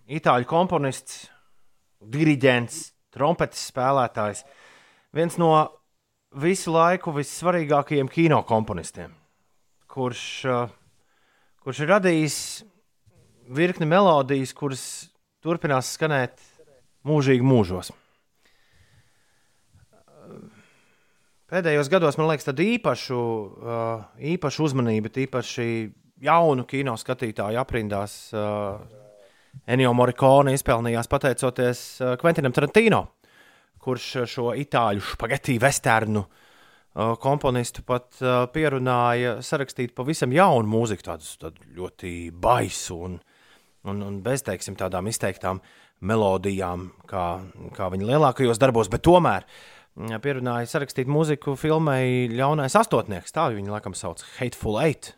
itāļu 0.09 0.47
komponists, 0.49 1.27
diriģents, 1.99 2.81
trompetes 3.13 3.67
spēlētājs. 3.69 4.43
Viens 5.15 5.37
no 5.41 5.51
visu 6.39 6.73
laiku 6.73 7.13
vissvarīgākajiem 7.15 8.09
kino 8.11 8.41
komponistiem, 8.47 9.13
kurš, 9.89 10.25
uh, 10.49 10.75
kurš 11.63 11.83
ir 11.85 11.91
radījis 11.95 12.37
virkni 13.49 13.87
melodijas, 13.89 14.53
kuras 14.53 14.83
turpinās 15.45 15.95
skanēt 15.95 16.37
mūžīgi 17.07 17.45
mūžos. 17.45 17.91
Pēdējos 21.49 21.89
gados, 21.89 22.17
man 22.19 22.27
liekas, 22.29 22.45
tādu 22.45 22.61
īpašu, 22.75 23.17
uh, 23.17 24.03
īpašu 24.21 24.67
uzmanību, 24.67 25.09
īpaši 25.25 25.65
jaunu 26.21 26.65
kino 26.69 26.93
skatītāju 26.99 27.57
aprindās 27.57 28.19
Ennio 29.69 29.93
Morikone 29.93 30.53
izpelnījās 30.57 31.09
pateicoties 31.11 31.81
uh, 32.01 32.13
Quentinam 32.21 32.53
Tarantino, 32.55 33.03
kurš 33.79 34.07
šo 34.29 34.51
itāļu 34.57 35.03
spagetti 35.13 35.57
vesternu 35.61 36.23
uh, 36.23 37.15
komponistu 37.21 37.83
pat 37.87 38.21
uh, 38.23 38.45
pierunāja 38.53 39.37
sarakstīt 39.45 39.93
pavisam 39.97 40.33
jaunu 40.35 40.69
mūziku, 40.69 41.05
tādu, 41.11 41.29
tādu 41.41 41.69
ļoti 41.77 42.13
baisu 42.33 42.97
un, 43.09 43.19
un, 43.89 44.01
un 44.07 44.17
bez 44.25 44.45
teiksim, 44.47 44.77
tādām 44.79 45.11
izteiktām 45.11 45.61
melodijām, 45.99 46.89
kā, 47.09 47.25
kā 47.75 47.91
viņa 47.91 48.09
lielākajos 48.13 48.61
darbos, 48.61 48.89
bet 48.91 49.03
tomēr 49.05 49.45
mm, 49.45 50.17
pierunāja 50.23 50.69
sarakstīt 50.71 51.11
mūziku 51.11 51.57
filmai 51.59 52.29
Ļaunais 52.31 52.77
astotnieks. 52.79 53.35
Tā 53.35 53.49
viņa 53.53 53.77
laikam 53.77 53.97
sauc 53.97 54.23
Hateful 54.37 54.79
Eight. 54.81 55.13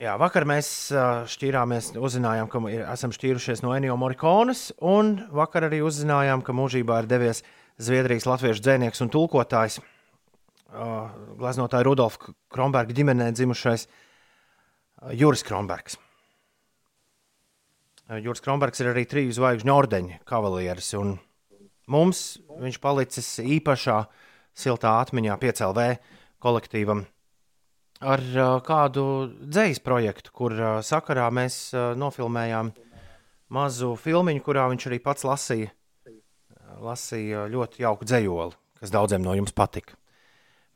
Jā, 0.00 0.14
vakar 0.16 0.46
mēs 0.48 0.88
šķīrāmies, 1.28 1.90
uzzinājām, 2.00 2.46
ka 2.48 2.60
esam 2.88 3.12
šķīrušies 3.12 3.60
no 3.60 3.74
Enio 3.76 3.98
Morikonas, 4.00 4.70
un 4.80 5.18
vakar 5.28 5.66
arī 5.66 5.82
uzzinājām, 5.84 6.40
ka 6.40 6.54
mūžībā 6.56 7.02
ir 7.02 7.08
devies 7.10 7.42
Zviedrijas 7.76 8.24
latviešu 8.24 8.64
dzinieks 8.64 9.04
un 9.04 9.10
tulkotājs, 9.12 9.76
uh, 9.80 11.12
gleznotāja 11.36 11.84
Rudolfa 11.84 12.32
Kronberga 12.48 12.96
ģimenē 12.96 13.28
dzimušais 13.36 13.86
Juris 15.20 15.44
Kronbergs. 15.44 16.00
Juris 18.24 18.40
Kronbergs 18.40 18.80
ir 18.80 18.94
arī 18.94 19.04
triju 19.04 19.36
zvaigžņu 19.36 19.76
ordeņa 19.76 20.20
kavalieris, 20.24 20.94
un 20.96 21.18
mums 21.92 22.40
viņš 22.56 22.80
palicis 22.80 23.32
īpašā 23.44 24.00
siltā 24.56 24.96
atmiņā 25.04 25.36
piecēlvē 25.44 25.90
kolektīvam 26.40 27.04
ar 28.00 28.22
uh, 28.32 28.56
kādu 28.64 29.04
dzīslu 29.44 29.84
projektu, 29.84 30.32
kur 30.34 30.56
uh, 30.56 30.78
sakarā 30.84 31.28
mēs 31.34 31.70
uh, 31.74 31.92
nofilmējām 32.00 32.72
mazu 33.52 33.94
filmiņu, 34.00 34.42
kurā 34.46 34.66
viņš 34.72 34.88
arī 34.88 35.00
pats 35.04 35.26
lasīja, 35.28 35.72
lasīja 36.80 37.46
ļoti 37.52 37.84
jauku 37.84 38.08
dzējoli, 38.08 38.56
kas 38.80 38.94
daudziem 38.94 39.24
no 39.24 39.34
jums 39.36 39.52
patika. 39.52 39.98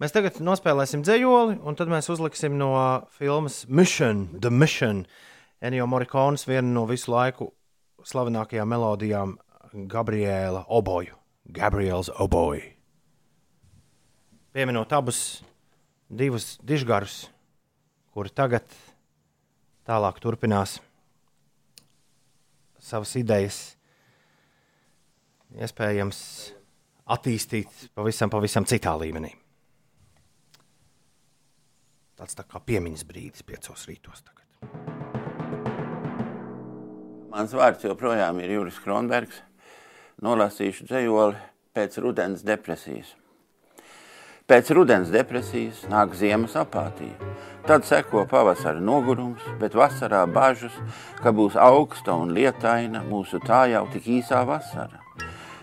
Mēs 0.03 0.13
tagad 0.13 0.41
nospēlēsim 0.43 1.05
dzējoli, 1.07 1.61
un 1.63 1.77
tad 1.79 1.89
mēs 1.89 2.11
uzliksim 2.11 2.59
no 2.59 2.75
filmas 3.15 3.63
Mission, 3.71 4.27
The 4.43 4.51
Mission, 4.51 5.05
Ennio 5.65 5.87
Morikonas 5.89 6.49
vienu 6.49 6.75
no 6.75 6.83
visu 6.91 7.15
laiku 7.15 7.53
slavenākajām 8.05 8.69
melodijām, 8.69 9.37
Gabriela 9.89 10.65
Oboju, 10.69 11.15
Gabriels 11.47 12.11
Oboju. 12.21 12.75
Pieminot 14.55 14.93
abus 14.95 15.43
divus 16.09 16.59
dižgarus, 16.65 17.29
kuri 18.15 18.33
tagad 18.35 18.67
tālāk 19.87 20.21
turpinās 20.23 20.79
savas 22.85 23.15
idejas, 23.17 23.63
iespējams, 25.57 26.19
attīstīt 27.15 27.89
pavisam, 27.97 28.33
pavisam 28.33 28.69
citā 28.69 28.93
līmenī. 29.01 29.33
tāds 32.25 32.39
tā 32.39 32.45
kā 32.49 32.61
piemiņas 32.63 33.05
brīdis, 33.09 33.45
piecos 33.47 33.85
rītos. 33.89 34.23
Tagad. 34.25 34.47
Mans 37.35 37.53
vārds 37.57 37.85
joprojām 37.85 38.39
ir 38.41 38.55
Juris 38.55 38.79
Kronbergs. 38.81 39.43
Nolasīšu 40.23 40.87
dzējoli 40.89 41.37
pēc 41.75 41.99
rudens 42.01 42.45
depresijas. 42.47 43.13
Pēc 44.45 44.69
rudens 44.77 45.09
depresijas 45.09 45.79
nāk 45.89 46.11
ziemas 46.21 46.53
apātija. 46.61 47.31
Tad 47.65 47.87
seko 47.89 48.27
pavasara 48.29 48.77
nogurums, 48.77 49.41
bet 49.57 49.73
vasarā 49.73 50.27
bažas, 50.29 50.75
ka 51.25 51.33
būs 51.33 51.57
augsta 51.57 52.13
un 52.13 52.35
lietaina 52.37 53.01
mūsu 53.07 53.41
tā 53.41 53.63
jau 53.73 53.87
tik 53.95 54.11
īsā 54.19 54.43
vasara. 54.45 55.01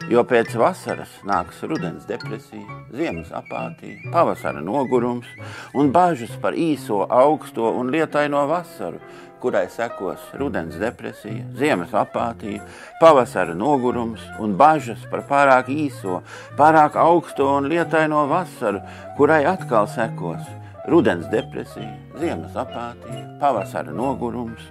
Jo 0.09 0.23
pēc 0.25 0.55
vasaras 0.57 1.13
nāks 1.29 1.61
rudens 1.69 2.07
depresija, 2.09 2.79
ziemas 2.89 3.29
apātija, 3.37 4.01
pavasara 4.15 4.65
nogurums 4.65 5.29
un 5.77 5.93
bažas 5.93 6.33
par 6.41 6.57
īso, 6.57 7.03
augsto 7.05 7.69
un 7.77 7.93
lietaino 7.93 8.47
vasaru, 8.49 8.97
kurai 9.41 9.65
sekos 9.73 10.21
rudens 10.37 10.77
depresija, 10.79 11.43
ziemas 11.57 11.93
apātija, 11.97 12.61
pavasara 13.01 13.55
nogurums 13.57 14.23
un 14.39 14.55
bažas 14.57 15.03
par 15.11 15.25
pārāk 15.29 15.69
īso, 15.73 16.21
pārāk 16.57 16.97
augsto 17.01 17.49
un 17.57 17.69
lietaino 17.71 18.27
vasaru, 18.29 18.83
kurai 19.17 19.43
atkal 19.49 19.89
sekos 19.89 20.45
Rudens 20.89 21.27
depresija, 21.29 21.91
ziemas 22.17 22.55
apātija, 22.57 23.35
pavasara 23.37 23.93
nogurums 23.93 24.63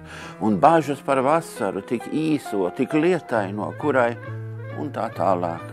un 0.43 0.57
bažas 0.59 0.99
par 1.07 1.21
vasaru 1.23 1.79
tik 1.87 2.09
īso, 2.11 2.65
tik 2.75 2.97
lietaino, 2.99 3.69
kurai 3.79 4.17
un 4.81 4.91
tā 4.91 5.07
tālāk. 5.15 5.63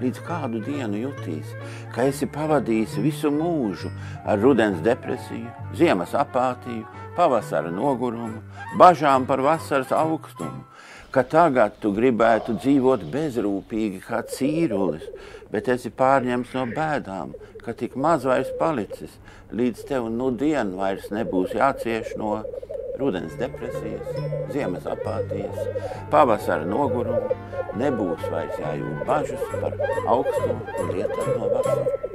Līdz 0.00 0.22
kādu 0.24 0.62
dienu 0.64 1.02
jutīs, 1.02 1.50
ka 1.92 2.06
esi 2.08 2.30
pavadījis 2.30 2.94
visu 3.02 3.32
mūžu 3.34 3.90
ar 4.22 4.38
rudens 4.38 4.78
depresiju, 4.86 5.50
ziemas 5.76 6.14
apātiju, 6.14 6.86
pavasara 7.20 7.70
nogurumu, 7.74 8.40
bažām 8.80 9.26
par 9.28 9.42
vasaras 9.44 9.90
augstumu, 9.92 10.62
ka 11.12 11.24
tagad 11.34 11.74
tu 11.82 11.90
gribētu 11.92 12.54
dzīvot 12.62 13.04
bezrūpīgi 13.12 14.00
kā 14.06 14.22
cīrulis, 14.34 15.04
bet 15.52 15.68
esi 15.74 15.92
pārņemts 16.00 16.54
no 16.56 16.64
bēdām, 16.72 17.34
ka 17.64 17.74
tik 17.76 17.98
maz 18.04 18.24
vairs 18.30 18.48
palicis, 18.60 19.18
līdz 19.52 19.84
tev 19.90 20.08
nu 20.14 20.30
dienu 20.42 20.80
vairs 20.80 21.10
nebūs 21.12 21.52
jācieš 21.58 22.14
no 22.20 22.38
rudens 23.00 23.36
depresijas, 23.40 24.16
ziemas 24.54 24.88
apātijas, 24.94 25.60
pavasara 26.14 26.64
nogurumu, 26.72 27.36
nebūs 27.82 28.24
vairs 28.32 28.56
jājūt 28.64 29.04
bažas 29.10 29.44
par 29.60 29.76
augstumu 30.16 30.62
un 30.78 30.94
lietām 30.96 31.36
no 31.36 31.52
vasaras. 31.58 32.10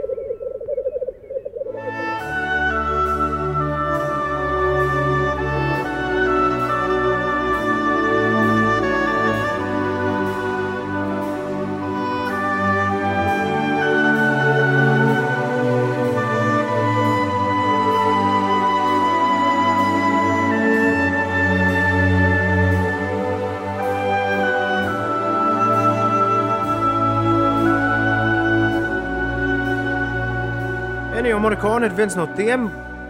Morricone 31.76 31.92
ir 31.92 31.98
viens 31.98 32.14
no 32.16 32.24
tiem 32.38 32.62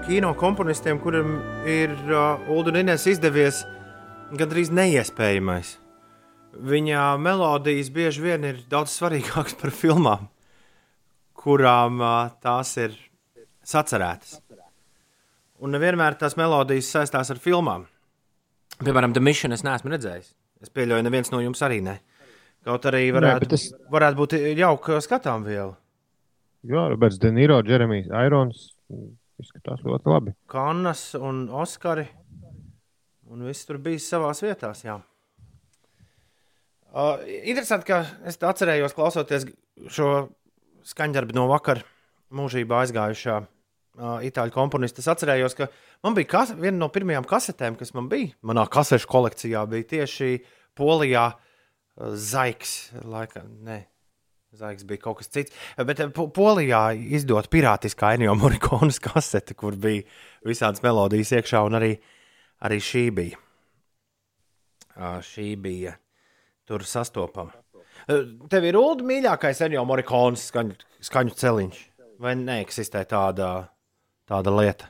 kino 0.07 0.31
komponistiem, 0.33 0.97
kuriem 0.97 1.35
ir 1.69 1.91
uh, 2.09 2.79
Inês 2.79 3.03
izdevies 3.05 3.59
gandrīz 4.33 4.71
neiespējamais. 4.73 5.75
Viņa 6.65 7.03
melodijas 7.21 7.91
bieži 7.93 8.23
vien 8.23 8.47
ir 8.49 8.63
daudz 8.65 8.95
svarīgākas 8.97 9.53
par 9.61 9.69
filmām, 9.69 10.25
kurām 11.37 12.01
uh, 12.01 12.33
tās 12.41 12.73
ir 12.81 12.97
sacerētas. 13.61 14.39
Un 15.61 15.77
nevienmēr 15.77 16.17
tās 16.17 16.33
melodijas 16.33 16.89
saistās 16.89 17.29
ar 17.29 17.37
filmām. 17.37 17.85
Piemēram, 18.81 19.13
The 19.13 19.21
Mission 19.21 19.53
es 19.53 19.61
neesmu 19.61 19.93
redzējis. 19.93 20.33
Es 20.65 20.73
pieļauju, 20.73 21.05
neviens 21.05 21.29
no 21.29 21.45
jums 21.45 21.61
arī 21.61 21.83
ne. 21.85 21.99
Kaut 22.65 22.89
arī 22.89 23.11
varētu, 23.13 23.45
bet 23.45 23.59
es- 23.61 23.73
varētu 23.93 24.23
būt 24.23 24.39
jauka 24.57 25.03
skatām 25.05 25.45
viela. 25.45 25.75
Jā, 26.65 26.87
Roberts 26.89 27.19
De 27.21 27.29
Niro, 27.29 27.59
Jeremijs 27.61 28.07
Irons. 28.09 28.71
Izskatās 29.37 29.83
ļoti 29.85 30.09
labi. 30.09 30.31
Kannas 30.49 31.11
un 31.19 31.45
Oskari. 31.53 32.07
Un 33.29 33.43
viss 33.45 33.67
tur 33.67 33.77
bija 33.83 34.01
savā 34.01 34.31
vietā. 34.39 34.71
Uh, 36.95 37.21
interesanti, 37.43 37.89
ka 37.89 38.01
es 38.25 38.39
atcerējos, 38.39 38.95
klausoties 38.97 39.45
šo 39.91 40.09
skaņdarbu 40.87 41.35
no 41.37 41.45
vakar 41.51 41.83
mūžībā 42.33 42.81
aizgājušā 42.85 43.39
uh, 43.41 44.19
itāļu 44.25 44.55
komponista. 44.55 45.03
Es 45.03 45.11
atcerējos, 45.11 45.57
ka 45.57 45.69
man 46.05 46.17
bija 46.17 46.31
kas, 46.37 46.53
viena 46.57 46.79
no 46.79 46.89
pirmajām 46.93 47.27
kasetēm, 47.29 47.77
kas 47.77 47.93
man 47.97 48.09
bija 48.09 48.33
manā 48.45 48.65
kasešu 48.71 49.09
kolekcijā, 49.11 49.65
bija 49.69 49.91
tieši 49.97 50.37
Polijā 50.77 51.27
uh, 51.35 52.13
Zaiks. 52.15 52.77
Laika, 53.03 53.43
ne, 53.43 53.83
Zaigs 54.56 54.86
bija 54.88 55.02
kaut 55.03 55.19
kas 55.19 55.27
cits. 55.34 55.53
Bet 55.86 55.99
eh, 55.99 56.10
Po- 56.15 56.30
Polijā 56.34 56.82
izdot 57.18 57.49
pirātiskā 57.53 58.14
Ennio 58.15 58.36
Morikonas 58.40 58.99
kasete, 59.03 59.53
kur 59.57 59.76
bija 59.76 60.03
visādas 60.48 60.84
melodijas 60.86 61.34
iekšā, 61.40 61.61
un 61.68 61.77
arī, 61.80 61.91
arī 62.64 62.80
šī 62.84 63.06
bija. 63.18 63.41
Šī 65.27 65.49
bija 65.60 65.98
tur 66.65 66.86
sastopama. 66.88 67.52
Tev 68.52 68.64
ir 68.68 68.77
Ulu 68.80 69.03
mīļākais 69.07 69.60
Ennio 69.65 69.84
Morikonas 69.88 70.48
skaņu, 70.52 70.76
skaņu 71.03 71.36
celiņš, 71.40 71.80
vai 72.23 72.36
neeksistē 72.40 73.02
tāda, 73.10 73.49
tāda 74.30 74.53
lieta? 74.56 74.88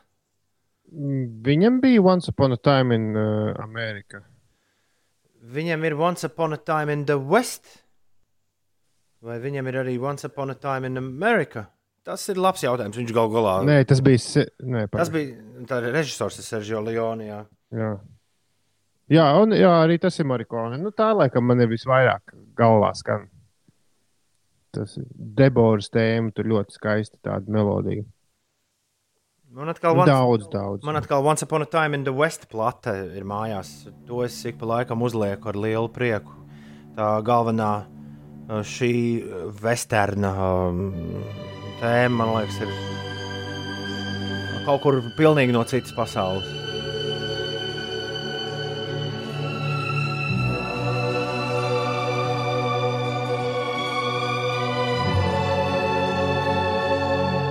Viņam 0.94 1.80
bija 1.82 2.04
Once 2.06 2.30
Upon 2.30 2.54
a 2.54 2.58
Time 2.62 2.94
in 2.96 3.08
uh, 3.18 3.56
America. 3.64 4.22
Viņam 5.56 5.86
ir 5.90 5.96
Once 5.98 6.28
Upon 6.30 6.54
a 6.54 6.58
Time 6.62 6.94
in 6.94 7.06
the 7.10 7.18
West, 7.18 7.82
vai 9.26 9.40
viņam 9.44 9.68
ir 9.72 9.80
arī 9.84 9.96
Once 10.02 10.28
Upon 10.30 10.54
a 10.54 10.58
Time 10.62 10.88
in 10.92 11.02
America? 11.02 11.66
Tas 12.06 12.22
ir 12.30 12.38
labs 12.38 12.62
jautājums. 12.62 12.98
Viņš 13.00 13.14
gal 13.18 13.32
galā. 13.34 13.56
Nē, 13.66 13.80
tas 13.90 14.02
bija. 14.06 14.22
Se... 14.22 14.44
Nē, 14.62 14.86
Tas 14.94 15.10
pagaid. 15.10 15.38
bija 15.40 15.70
tā 15.72 15.80
režisors 15.88 16.38
Sergio 16.46 16.84
Leone. 16.86 17.26
Jā. 17.26 17.40
Jā. 17.74 17.94
Jā, 19.10 19.26
un 19.42 19.54
jā, 19.58 19.72
arī 19.86 19.98
tas 20.02 20.18
ir 20.22 20.26
Marikone. 20.30 20.78
Nu, 20.82 20.92
tā 20.94 21.12
laikam 21.18 21.46
man 21.46 21.62
ir 21.62 21.70
visvairāk 21.70 22.34
galvā 22.58 22.92
skan. 22.98 23.26
Tas 24.74 24.98
ir 25.00 25.06
Deboras 25.14 25.90
tēma, 25.94 26.34
tur 26.36 26.50
ļoti 26.52 26.78
skaisti 26.78 27.18
tāda 27.26 27.50
melodija. 27.54 28.06
Man 29.56 29.70
atkal, 29.72 29.96
once, 29.96 30.10
daudz, 30.12 30.48
daudz. 30.52 30.84
man 30.84 30.98
atkal 31.00 31.24
Once 31.24 31.46
Upon 31.46 31.64
a 31.64 31.68
Time 31.70 31.96
in 31.96 32.04
the 32.04 32.12
West 32.14 32.50
plate 32.52 32.92
ir 33.16 33.24
mājās. 33.24 33.86
To 34.10 34.22
es 34.26 34.36
ik 34.46 34.58
pa 34.60 34.68
laikam 34.68 35.06
uzlieku 35.06 35.48
ar 35.54 35.56
lielu 35.56 35.88
prieku. 35.96 36.34
Tā 36.98 37.08
galvenā 37.24 37.86
šī 38.46 38.94
vesterna 39.62 40.32
um, 40.70 40.94
tēma, 41.82 42.14
man 42.20 42.36
liekas, 42.38 42.62
ir 42.62 42.70
kaut 44.66 44.82
kur 44.84 45.02
pilnīgi 45.18 45.54
no 45.54 45.64
citas 45.70 45.94
pasaules. 45.98 46.46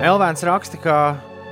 Elvēns 0.05 0.43
raksta, 0.45 0.77
ka 0.77 0.95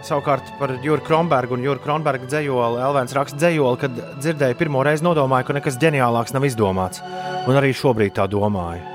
savukārt 0.06 0.52
par 0.60 0.76
Jurgu 0.84 1.08
Kronbergu 1.08 1.56
un 1.58 1.64
Jurgu 1.66 1.88
Kronberga 1.88 2.28
dzējoli. 2.30 2.84
Elvēns 2.86 3.16
raksta 3.18 3.40
dzējoli, 3.42 3.80
kad 3.82 4.02
dzirdēju 4.22 4.60
pirmo 4.60 4.84
reizi, 4.86 5.08
nodomāju, 5.08 5.50
ka 5.50 5.58
nekas 5.58 5.80
ģeniālāks 5.82 6.36
nav 6.36 6.46
izdomāts. 6.46 7.02
Un 7.50 7.58
arī 7.58 7.74
šobrīd 7.74 8.14
tā 8.20 8.30
domāju. 8.30 8.93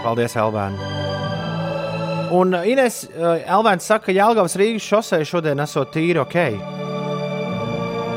Paldies, 0.00 0.32
Elvēn! 0.40 0.76
Un 2.30 2.54
uh, 2.54 2.64
Ines 2.64 3.02
uh, 3.10 3.40
Elvēns 3.42 3.84
saka, 3.90 4.06
ka 4.08 4.14
Jālgavas 4.14 4.54
Rīgas 4.56 4.86
šosei 4.86 5.26
šodien 5.28 5.60
esot 5.60 5.90
tīri 5.92 6.20
ok. 6.22 6.36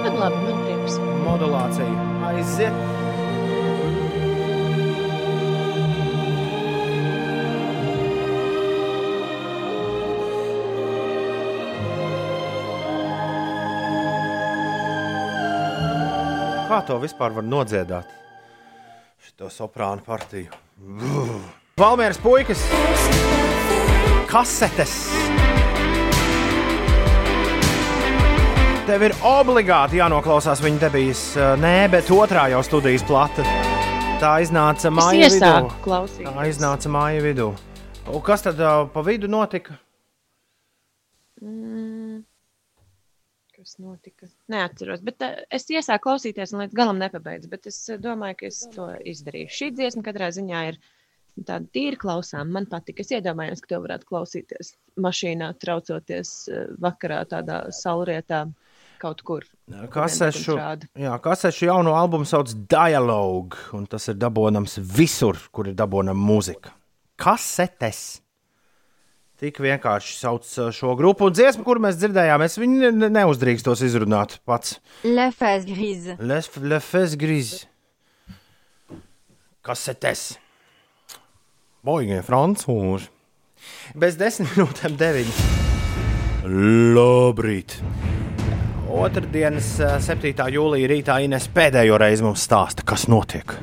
Tad 0.04 0.16
labi, 0.20 0.42
man 0.46 0.60
prieks. 0.64 1.00
Modulācija 1.26 2.06
aiziet. 2.30 2.78
Kā 16.70 16.80
to 16.88 16.96
vispār 17.02 17.36
var 17.36 17.46
nodziedāt? 17.46 18.16
Šo 19.34 19.50
soprānu 19.54 20.06
partiju. 20.06 20.54
Valmieras 21.80 22.20
puikas, 22.22 22.60
kasetes. 24.30 24.92
Tev 28.86 29.06
ir 29.08 29.16
obligāti 29.26 29.98
jānoklausās 29.98 30.62
viņa 30.62 30.84
debijas, 30.84 31.24
eh, 31.34 31.56
nē, 31.58 31.90
bet 31.96 32.14
otrā 32.14 32.46
jau 32.54 32.62
studijas 32.62 33.02
plata. 33.10 33.42
Tā 34.22 34.36
iznāca 34.46 34.94
māja 34.94 35.34
vidū. 35.34 35.74
klausīties. 35.82 36.30
Tā 36.30 36.48
iznāca 36.52 36.94
māja 36.94 37.26
vidū. 37.26 37.50
Un 38.06 38.22
kas 38.22 38.46
tad 38.46 38.62
uh, 38.62 38.86
pa 38.94 39.02
vidu 39.02 39.28
notika? 39.28 39.80
Mm. 41.42 42.22
Kas 43.58 43.80
notika? 43.80 44.30
Neatceros, 44.48 45.02
bet 45.02 45.26
uh, 45.26 45.40
es 45.50 45.66
iesāku 45.66 46.12
klausīties 46.12 46.54
un 46.54 46.68
līdz 46.68 46.78
galam 46.78 47.02
nepabeidzu. 47.02 47.50
Bet 47.50 47.66
es 47.66 47.90
uh, 47.90 47.98
domāju, 47.98 48.44
ka 48.44 48.52
es 48.54 48.68
to 48.76 48.94
izdarīšu. 49.02 49.58
Šī 49.58 49.74
dziesma 49.74 50.06
katrā 50.06 50.30
ziņā 50.30 50.68
ir 50.70 50.86
tāda 51.42 51.66
tīra 51.74 51.98
klausām. 52.00 52.52
Man 52.54 52.68
patīk. 52.70 53.02
Es 53.04 53.12
iedomājos, 53.16 53.64
ka 53.64 53.74
to 53.74 53.82
varētu 53.86 54.10
klausīties 54.10 54.76
mašīnā, 55.02 55.54
traucoties 55.62 56.34
uh, 56.52 56.68
vakarā 56.84 57.24
tādā 57.30 57.64
saulrietā 57.74 58.46
kaut 59.04 59.24
kur. 59.28 59.44
Kasešu, 59.92 60.56
jā, 60.96 61.14
kasešu 61.24 61.68
jauno 61.68 61.96
albumu 62.00 62.28
sauc 62.28 62.54
Dialogue, 62.72 63.58
un 63.76 63.88
tas 63.90 64.06
ir 64.08 64.16
dabūjams 64.22 64.78
visur, 64.80 65.40
kur 65.52 65.68
ir 65.68 65.76
dabūjama 65.80 66.16
mūzika. 66.16 66.72
Kasetes. 67.20 68.22
Tik 69.44 69.58
vienkārši 69.60 70.14
sauc 70.16 70.48
uh, 70.62 70.70
šo 70.72 70.94
grupu. 70.96 71.28
Un 71.28 71.36
dziesmu, 71.36 71.66
kur 71.68 71.82
mēs 71.84 71.98
dzirdējām, 72.00 72.46
es 72.46 72.56
viņu 72.62 72.94
ne- 72.96 73.10
neuzdrīkstos 73.12 73.82
izrunāt 73.84 74.38
pats. 74.48 74.78
Face 75.36 75.68
grise. 75.68 76.16
Les, 76.22 76.48
le 76.64 76.80
fes 76.80 77.18
gris. 77.20 77.52
Kas 79.64 79.84
ir 79.92 80.00
tas? 80.00 80.24
Boigie 81.84 82.22
francūži. 82.24 83.10
Bez 84.00 84.16
desmit 84.16 84.54
minūtēm 84.56 84.94
deviņi. 84.96 85.34
Labrīt! 86.96 87.76
Otradienas, 88.88 89.74
ā, 89.84 89.98
7. 90.00 90.32
jūlijā 90.56 90.88
rītā 90.94 91.20
Ines 91.26 91.50
pēdējo 91.52 92.00
reizi 92.00 92.24
mums 92.24 92.48
stāsta, 92.48 92.88
kas 92.88 93.10
notiek. 93.12 93.58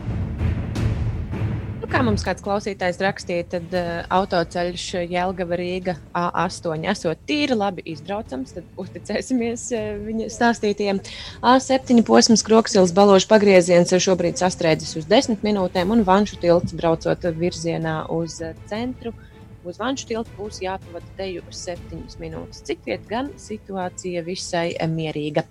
Kā 1.90 2.04
mums 2.06 2.22
kāds 2.22 2.44
klausītājs 2.44 3.00
rakstīja, 3.02 3.44
tad 3.56 3.72
uh, 3.74 3.88
autoceļš 4.14 4.84
Jēlgava 5.10 5.56
Rīga 5.58 5.96
A8 6.14 6.84
esot 6.92 7.18
tīri 7.26 7.56
labi 7.58 7.82
izbraucams, 7.90 8.52
tad 8.54 8.68
uzticēsimies 8.78 9.64
uh, 9.74 9.88
viņa 10.06 10.28
stāstītiem. 10.30 11.00
A7 11.42 12.04
posms 12.06 12.46
Kroksils 12.46 12.94
baložu 12.94 13.26
pagrieziens 13.32 13.90
ir 13.90 14.04
šobrīd 14.06 14.38
sastrēdzis 14.38 15.00
uz 15.02 15.10
10 15.10 15.42
minūtēm, 15.42 15.90
un 15.90 16.06
Vanšu 16.06 16.38
tilts 16.44 16.78
braucot 16.78 17.26
virzienā 17.42 18.04
uz 18.14 18.38
uh, 18.38 18.54
centru. 18.70 19.10
Uz 19.60 19.76
Vanšu 19.76 20.06
tiltu 20.08 20.32
būs 20.38 20.62
jāpavada 20.64 21.04
teju 21.18 21.42
7 21.52 22.16
minūtes. 22.20 22.62
Cik 22.64 22.86
viet 22.86 23.02
gan 23.08 23.26
situācija 23.36 24.22
visai 24.24 24.70
eh, 24.72 24.88
mierīga. 24.88 25.44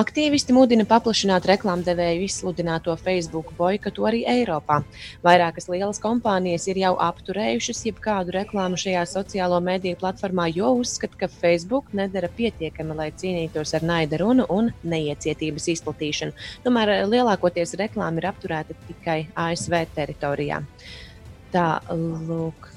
Aktīvisti 0.00 0.54
mudina 0.56 0.86
paplašināt 0.88 1.44
reklāmdevēju 1.50 2.24
izsludināto 2.24 2.94
Facebook 2.96 3.52
boikotu 3.58 4.08
arī 4.08 4.22
Eiropā. 4.32 4.80
Vairākas 5.26 5.68
lielas 5.68 6.00
kompānijas 6.00 6.64
ir 6.72 6.80
jau 6.80 6.94
apturējušas 7.04 7.84
jebkādu 7.90 8.32
reklāmu 8.38 8.80
šajā 8.80 9.04
sociālo 9.12 9.60
mediju 9.64 10.00
platformā, 10.00 10.48
jo 10.56 10.72
uzskata, 10.80 11.20
ka 11.20 11.28
Facebook 11.34 11.92
nedara 11.92 12.32
pietiekami, 12.32 12.96
lai 12.96 13.10
cīnītos 13.12 13.76
ar 13.76 13.84
naida 13.84 14.22
runu 14.24 14.48
un 14.48 14.72
neiecietības 14.88 15.68
izplatīšanu. 15.76 16.48
Tomēr 16.64 16.96
eh, 16.96 17.06
lielākoties 17.12 17.76
reklāma 17.82 18.24
ir 18.24 18.32
apturēta 18.32 18.80
tikai 18.88 19.26
ASV 19.36 19.82
teritorijā. 19.98 20.64
Tā, 21.52 21.66
lūk. 21.92 22.70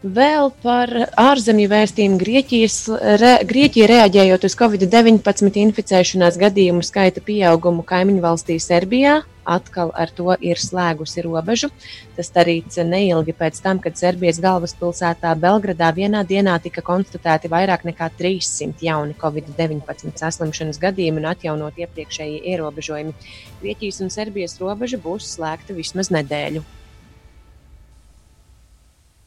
Vēl 0.00 0.46
par 0.62 0.88
ārzemju 1.20 1.68
vēstījumu 1.68 2.16
Grieķijas, 2.22 2.76
re, 3.20 3.32
Grieķija 3.44 3.84
reaģējot 3.90 4.46
uz 4.48 4.54
Covid-19 4.56 5.60
inficēšanās 5.60 6.38
gadījumu 6.40 6.80
skaita 6.80 7.20
pieaugumu 7.20 7.84
kaimiņu 7.84 8.22
valstī 8.24 8.56
Serbijā, 8.64 9.18
atkal 9.44 9.92
ar 9.92 10.08
to 10.16 10.38
ir 10.40 10.56
slēgusi 10.56 11.20
robežu. 11.26 11.68
Tas 12.16 12.32
darīts 12.32 12.80
neilgi 12.80 13.36
pēc 13.36 13.60
tam, 13.60 13.76
kad 13.84 14.00
Serbijas 14.00 14.40
galvaspilsētā 14.40 15.34
Belgradā 15.36 15.92
vienā 15.92 16.24
dienā 16.24 16.56
tika 16.64 16.80
konstatēti 16.80 17.52
vairāk 17.52 17.84
nekā 17.92 18.08
300 18.16 18.80
jauni 18.80 19.20
Covid-19 19.20 20.16
saslimšanas 20.16 20.80
gadījumi 20.80 21.20
un 21.20 21.32
atjaunot 21.34 21.76
iepriekšējie 21.76 22.40
ierobežojumi. 22.56 23.16
Grieķijas 23.60 24.00
un 24.00 24.16
Serbijas 24.16 24.56
robeža 24.64 24.96
būs 24.96 25.34
slēgta 25.36 25.76
vismaz 25.76 26.08
nedēļu. 26.08 26.64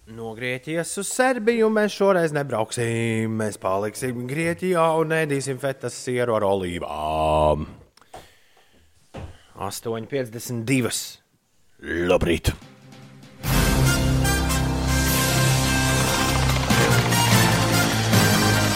No 0.04 0.34
Grieķijas 0.36 0.90
uz 1.00 1.08
Serbiju 1.16 1.70
mēs 1.72 1.94
šoreiz 1.96 2.34
nebrauksim. 2.36 3.38
Mēs 3.40 3.56
paliksim 3.56 4.26
Grieķijā 4.28 4.84
un 5.00 5.16
ēdīsim 5.16 5.62
fetas 5.62 5.96
sieru 5.96 6.36
ar 6.36 6.44
olīvām. 6.44 7.64
8,52. 9.56 10.92
Labrīt! 12.12 12.52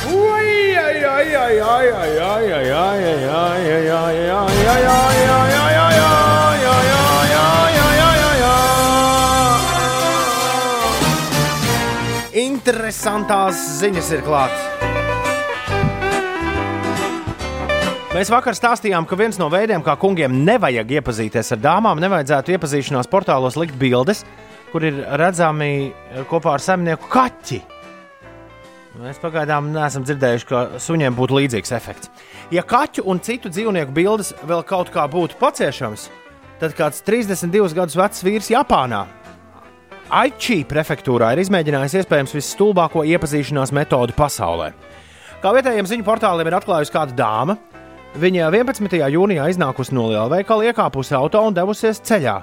Ai, 0.07 0.75
ai, 0.79 1.35
ai, 1.35 1.59
ai, 1.59 1.91
ai, 1.91 2.17
ai, 2.23 2.47
ai, 2.47 2.71
ai, 2.71 2.71
ai, 2.71 3.17
ai, 3.17 3.67
ai, 3.67 3.91
ai, 3.91 4.29
ai, 4.31 4.59
ai, 4.67 4.85
ai, 4.87 5.27
ai, 5.27 5.53
ai, 5.53 5.66
Interesantās 12.67 13.61
ziņas 13.79 14.07
ir 14.11 14.21
klāts. 14.25 14.63
Mēs 18.11 18.27
vakar 18.27 18.57
stāstījām, 18.57 19.05
ka 19.07 19.15
viens 19.15 19.37
no 19.39 19.47
veidiem, 19.47 19.79
kā 19.85 19.93
kungiem 19.95 20.33
nevajag 20.43 20.91
iepazīties 20.97 21.53
ar 21.55 21.61
dāmām, 21.63 22.01
nevajadzētu 22.03 22.57
iepazīšanās 22.57 23.07
portālos 23.07 23.55
likt 23.55 23.77
bildes, 23.79 24.25
kur 24.73 24.83
ir 24.83 24.99
redzami 25.15 25.93
kopā 26.27 26.57
ar 26.57 26.65
saimnieku 26.65 27.07
kaķi. 27.13 27.61
Mēs 28.99 29.23
pagaidām 29.23 29.71
neesam 29.71 30.03
dzirdējuši, 30.03 30.49
ka 30.51 30.65
suņiem 30.83 31.15
būtu 31.15 31.39
līdzīgs 31.39 31.71
efekts. 31.77 32.11
Ja 32.51 32.67
kaķu 32.67 33.05
un 33.07 33.23
citu 33.23 33.47
dzīvnieku 33.47 33.95
bildes 33.95 34.33
vēl 34.43 34.67
kaut 34.67 34.91
kā 34.91 35.07
būtu 35.07 35.39
paciešams, 35.39 36.09
tad 36.59 36.75
kāds 36.75 36.99
32 37.07 37.79
gadus 37.79 37.95
vecs 37.95 38.27
vīrs 38.27 38.51
Japānā 38.51 39.05
Aičī 40.07 40.61
prefektūrā 40.63 41.33
ir 41.35 41.41
izmēģinājis 41.41 41.97
iespējams 41.99 42.31
visstulbāko 42.37 43.01
iepazīšanās 43.11 43.73
metodi 43.75 44.13
pasaulē. 44.15 44.69
Kā 45.43 45.51
vietējiem 45.51 45.89
ziņu 45.89 46.05
portāliem 46.07 46.47
ir 46.47 46.55
atklājusi 46.55 46.93
kāda 46.93 47.11
dāma, 47.17 47.57
viņa 48.15 48.45
11. 48.47 48.95
jūnijā 49.11 49.49
iznākusi 49.51 49.97
no 49.97 50.05
lielveikala, 50.07 50.69
iekāpusi 50.69 51.17
auto 51.17 51.41
un 51.43 51.57
devusies 51.57 51.99
ceļā. 52.07 52.37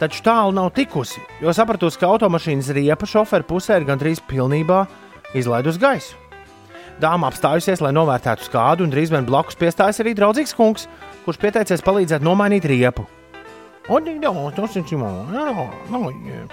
Taču 0.00 0.24
tālu 0.26 0.56
nav 0.58 0.72
tikusi, 0.74 1.22
jo 1.38 1.54
sapratusi, 1.54 2.00
ka 2.02 2.10
automašīnas 2.16 2.72
riepa 2.74 3.06
šoferu 3.06 3.46
pusē 3.46 3.78
ir 3.78 3.86
gandrīz 3.92 4.18
pilnībā 4.26 4.82
izlaidusi 5.38 5.82
gaisu. 5.86 6.18
Dāma 6.98 7.30
apstājusies, 7.30 7.78
lai 7.78 7.94
novērtētu 7.94 8.50
skādu, 8.50 8.88
un 8.88 8.90
drīz 8.90 9.14
vien 9.14 9.26
blakus 9.26 9.58
piestājas 9.58 10.02
arī 10.02 10.18
draudzīgs 10.18 10.58
kungs, 10.58 10.90
kurš 11.22 11.38
pieteicies 11.46 11.86
palīdzēt 11.86 12.26
nomainīt 12.26 12.66
riepu. 12.66 13.06
Un, 13.86 14.14
jā, 14.18 14.36
tas 14.58 14.78
ir 14.82 14.88
čimā, 14.90 15.14
jā, 15.30 15.50
jā. 15.94 16.46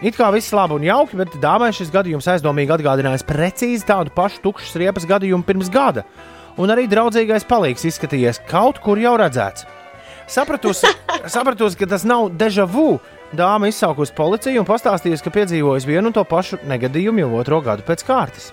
It 0.00 0.16
kā 0.16 0.30
viss 0.32 0.54
labi 0.56 0.78
un 0.78 0.84
jauki, 0.86 1.18
bet 1.20 1.34
dāmai 1.42 1.74
šis 1.76 1.90
gadījums 1.92 2.28
aizdomīgi 2.32 2.72
atgādinājis 2.72 3.24
precīzi 3.28 3.84
tādu 3.84 4.12
pašu 4.16 4.40
tukšas 4.46 4.78
riepas 4.80 5.04
gadījumu 5.04 5.44
pirms 5.44 5.68
gada. 5.72 6.06
Un 6.56 6.72
arī 6.72 6.86
draudzīgais 6.88 7.44
palīgs 7.48 7.84
izskatījies 7.84 8.40
kaut 8.48 8.80
kur 8.80 9.00
jau 9.00 9.12
redzēts. 9.20 9.66
Sapratusi, 10.30 10.88
sapratusi 11.34 11.76
ka 11.76 11.90
tas 11.92 12.06
nav 12.08 12.30
deja 12.32 12.64
vu. 12.64 12.94
Dāma 13.36 13.68
izsaukusi 13.70 14.16
policiju 14.16 14.64
un 14.64 14.66
pastāstījusi, 14.66 15.22
ka 15.22 15.34
piedzīvojusi 15.36 15.92
vienu 15.92 16.10
un 16.10 16.16
to 16.16 16.24
pašu 16.26 16.62
negadījumu 16.66 17.20
jau 17.22 17.30
otro 17.38 17.60
gadu 17.62 17.84
pēc 17.86 18.02
kārtas. 18.08 18.48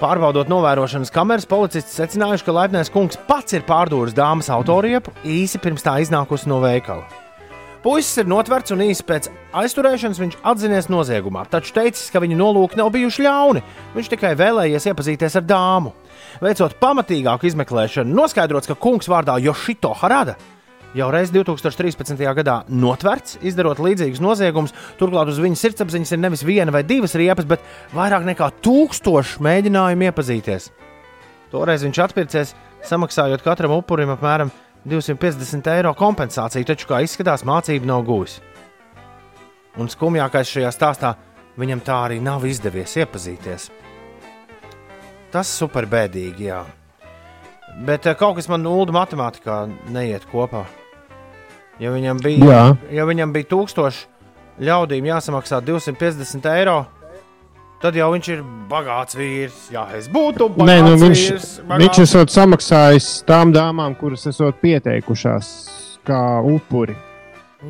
Pārbaudot 0.00 0.48
novērošanas 0.50 1.12
kameras, 1.14 1.46
policists 1.46 2.00
secinājuši, 2.00 2.48
ka 2.48 2.56
laipnais 2.56 2.90
kungs 2.90 3.20
pats 3.28 3.54
ir 3.54 3.68
pārdūris 3.68 4.16
dāmas 4.16 4.50
autoriepu 4.50 5.12
īsi 5.22 5.60
pirms 5.62 5.84
tā 5.86 6.00
iznākusi 6.02 6.50
no 6.50 6.58
veikala. 6.64 7.21
Puisis 7.82 8.20
ir 8.22 8.28
notverts 8.30 8.70
un 8.70 8.78
īsi 8.84 9.02
pēc 9.02 9.24
aizturēšanas 9.58 10.20
viņš 10.22 10.34
atzinies 10.46 10.86
noziegumā, 10.92 11.42
taču 11.50 11.72
teicis, 11.74 12.12
ka 12.14 12.20
viņa 12.22 12.36
nolūki 12.38 12.78
nav 12.78 12.92
bijuši 12.94 13.24
ļauni. 13.26 13.62
Viņš 13.96 14.10
tikai 14.12 14.36
vēlējies 14.38 14.86
iepazīties 14.92 15.34
ar 15.40 15.46
dāmu. 15.48 15.90
Veicot 16.44 16.76
pamatīgāku 16.78 17.50
izmeklēšanu, 17.50 18.14
noskaidrots, 18.14 18.70
ka 18.70 18.78
kungs 18.78 19.10
vārdā 19.10 19.34
Jošito 19.42 19.90
Harada 19.98 20.36
jau 20.94 21.10
reiz 21.10 21.34
2013. 21.34 22.22
gadā 22.38 22.60
notverts, 22.70 23.40
izdarot 23.42 23.82
līdzīgus 23.82 24.22
noziegumus. 24.22 24.74
Turklāt 25.00 25.34
uz 25.34 25.42
viņa 25.42 25.58
sirdsapziņas 25.58 26.14
ir 26.14 26.22
nevis 26.22 26.46
viena 26.46 26.70
vai 26.70 26.84
divas 26.86 27.16
riepas, 27.18 27.48
bet 27.50 27.66
vairāk 27.96 28.28
nekā 28.30 28.52
tūkstoši 28.62 29.42
mēģinājumu 29.42 30.06
iepazīties. 30.06 30.70
Toreiz 31.50 31.82
viņš 31.82 32.04
atpircies, 32.06 32.54
samaksājot 32.86 33.42
katram 33.42 33.74
upurim 33.74 34.14
apmēram 34.14 34.54
250 34.88 35.70
eiro 35.76 35.92
kompensāciju, 35.94 36.66
taču, 36.66 36.88
kā 36.90 37.02
izskatās, 37.04 37.44
mācību 37.46 37.86
nav 37.88 38.02
guvis. 38.06 38.40
Un 39.80 39.88
skumjākais 39.88 40.50
šajā 40.52 40.72
stāstā 40.74 41.14
viņam 41.60 41.80
tā 41.84 41.98
arī 42.08 42.18
nav 42.22 42.44
izdevies 42.48 42.96
iepazīties. 43.00 43.70
Tas 45.32 45.48
ir 45.48 45.56
super 45.62 45.86
bēdīgi, 45.88 46.48
jā. 46.50 46.60
Bet 47.86 48.06
eh, 48.06 48.16
kaut 48.18 48.36
kas 48.36 48.50
man 48.52 48.64
nulda 48.66 48.92
matemātikā 48.92 49.62
neiet 49.94 50.26
kopā. 50.28 50.66
Ja 51.80 51.90
viņam 51.94 52.18
bija, 52.20 52.44
Jā. 52.44 52.64
ja 52.92 53.04
viņam 53.08 53.32
bija 53.32 53.48
1000 53.48 54.02
ļaudīm 54.62 55.06
jāsamaksā 55.08 55.62
250 55.64 56.44
eiro, 56.52 56.82
tad 57.82 57.96
jau 57.98 58.08
viņš 58.14 58.28
ir 58.32 58.42
bagāts 58.70 59.16
vīrs. 59.18 59.60
Jā, 59.74 59.84
es 59.98 60.08
būtu 60.12 60.48
bagāts 60.54 60.68
Nē, 60.70 60.76
nu 60.86 60.96
viņš, 61.00 61.22
vīrs. 61.32 61.48
viņš 61.82 62.00
esot 62.06 62.32
samaksājis 62.34 63.08
tām 63.28 63.52
dāmām, 63.54 63.96
kuras 63.98 64.26
esot 64.30 64.60
pieteikušās 64.62 65.48
kā 66.06 66.22
upuri. 66.46 66.96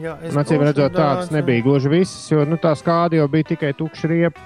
Jā, 0.01 0.14
es 0.24 0.32
būšu 0.32 0.60
redzot, 0.62 0.94
dāsns. 0.97 1.32
nebija 1.34 1.64
gluži 1.66 1.90
viss, 1.93 2.30
jo 2.32 2.47
nu, 2.48 2.56
tā 2.56 2.72
skāde 2.80 3.18
jau 3.18 3.26
bija 3.28 3.51
tikai 3.51 3.74
tukša 3.76 4.09
riepa. 4.09 4.40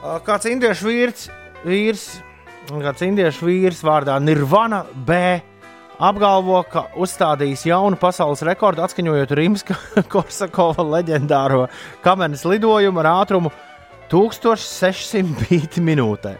Ā, 0.00 0.16
Kāds 0.26 0.48
indiešu 0.50 0.88
vīrs, 0.88 1.28
vīrs, 1.66 2.06
kāds 2.70 3.04
indiešu 3.06 3.46
vīrs 3.46 3.84
vārdā 3.86 4.16
Nirvana 4.22 4.82
B. 5.06 5.40
apgalvo, 6.00 6.62
ka 6.64 6.86
uzstādījis 6.96 7.66
jaunu 7.68 7.98
pasaules 8.00 8.40
rekordu, 8.48 8.80
atskaņojot 8.82 9.34
Rimska 9.36 9.76
Korsakova 10.12 10.82
leģendāro 10.96 11.66
kamenes 12.02 12.46
lidojumu 12.48 13.02
ar 13.04 13.10
ātrumu 13.20 13.52
1600 14.10 15.22
bīti 15.38 15.80
minūtē. 15.86 16.32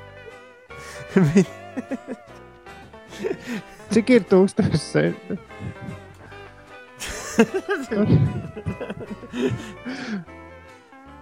Cik 3.95 4.11
ir 4.15 4.25
1600? 4.31 5.39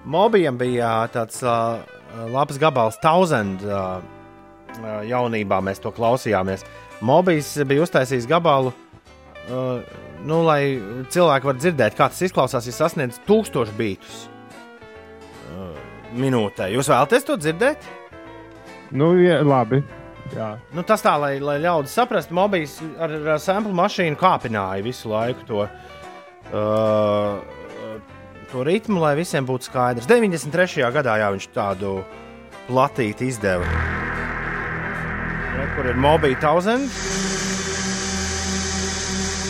Mobijam 0.09 0.57
bija 0.61 1.09
tāds 1.13 1.43
uh, 1.45 1.85
labs 2.33 2.57
gabals, 2.61 2.97
Thousand 3.03 3.61
uh, 3.69 4.01
jaunībā 5.05 5.61
mēs 5.65 5.85
to 5.85 5.93
klausījāmies. 5.93 6.65
Mobijs 7.05 7.53
bija 7.69 7.85
uztaisījis 7.85 8.27
gabalu, 8.31 8.73
uh, 8.73 9.85
nu, 10.25 10.41
lai 10.49 10.81
cilvēki 11.13 11.47
varētu 11.51 11.65
dzirdēt, 11.67 11.93
kā 11.99 12.09
tas 12.09 12.25
izklausās, 12.25 12.67
ja 12.67 12.75
sasniedz 12.81 13.21
tūkstošu 13.29 13.77
bītus 13.77 14.38
minūtē. 16.17 16.71
Jūs 16.73 16.89
vēlaties 16.91 17.27
to 17.29 17.37
dzirdēt? 17.41 17.87
Nu, 18.97 19.13
jā, 19.21 19.41
labi. 19.45 19.83
Jā. 20.37 20.55
Nu, 20.77 20.85
tas 20.87 21.03
tā, 21.05 21.15
lai, 21.21 21.39
lai 21.41 21.57
ļaudis 21.63 21.95
saprastu, 21.97 22.37
Mobijs 22.37 22.79
ar, 23.01 23.15
ar 23.35 23.41
samplu 23.41 23.73
mašīnu 23.77 24.19
kāpināja 24.21 24.85
visu 24.85 25.09
laiku 25.13 25.47
to, 25.49 25.65
uh, 26.53 27.39
to 28.53 28.65
ritmu, 28.69 29.01
lai 29.05 29.15
visiem 29.19 29.49
būtu 29.49 29.71
skaidrs. 29.71 30.09
93. 30.11 30.85
gadā 30.95 31.17
jā, 31.23 31.31
viņš 31.37 31.49
tādu 31.57 31.99
platīti 32.69 33.31
izdeva. 33.33 33.69
Re, 35.57 35.69
kur 35.77 35.89
ir 35.89 35.97
Mobija 36.01 36.41
1000? 36.45 36.91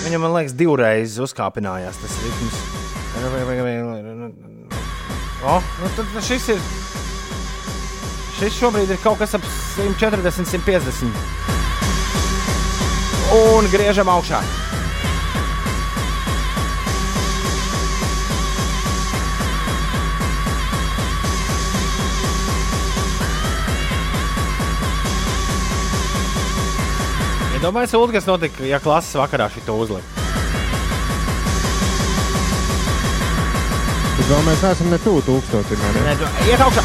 Viņam, 0.06 0.22
man 0.24 0.36
liekas, 0.38 0.54
divreiz 0.56 1.18
uzkāpinājās 1.20 1.98
tas 2.00 2.20
ritms. 2.22 2.56
O, 5.44 5.60
nu 5.82 5.88
tad 5.96 6.06
šis 6.26 6.48
ir. 6.50 6.62
Šis 8.38 8.56
šobrīd 8.58 8.90
ir 8.90 8.98
kaut 9.02 9.20
kas 9.20 9.36
ap 9.38 9.44
140, 9.76 10.50
150. 10.50 11.06
Un 13.38 13.68
griežam 13.70 14.10
augšā. 14.10 14.42
Iedomājieties, 27.58 27.98
ja 27.98 28.14
kas 28.14 28.26
notika, 28.30 28.66
ja 28.66 28.78
klases 28.82 29.18
vakarā 29.18 29.50
šī 29.54 29.66
to 29.66 29.74
uzlika. 29.82 30.17
Vēl 34.28 34.42
mēs 34.48 34.64
neesam 34.66 34.90
ne 34.92 34.98
tuvu 35.04 35.22
tūkstotim. 35.28 35.84
ne? 36.04 36.16
Tu- 36.20 36.50
Iet 36.50 36.60
augšā! 36.60 36.84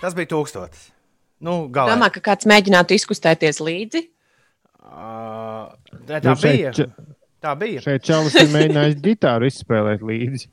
Tas 0.00 0.14
bija 0.14 0.28
tūkstotis. 0.30 0.90
Nu, 1.40 1.68
galā. 1.68 1.92
Domā, 1.94 2.08
ka 2.14 2.20
kāds 2.24 2.46
mēģinātu 2.48 2.94
izkustēties 2.96 3.58
līdzi. 3.60 4.06
Uh, 4.86 5.66
nē, 6.08 6.20
tā 6.22 6.30
Nu, 6.30 6.34
šeit 6.40 6.56
bija. 6.56 6.70
ča- 6.72 6.92
Tā 7.46 7.52
bija. 7.60 7.80
Šeit 7.84 8.02
čalis 8.08 8.34
ir 8.40 8.48
mēģinājis 8.54 8.96
ģitāru 9.04 9.44
izspēlēt 9.50 10.00
līdzi. 10.02 10.46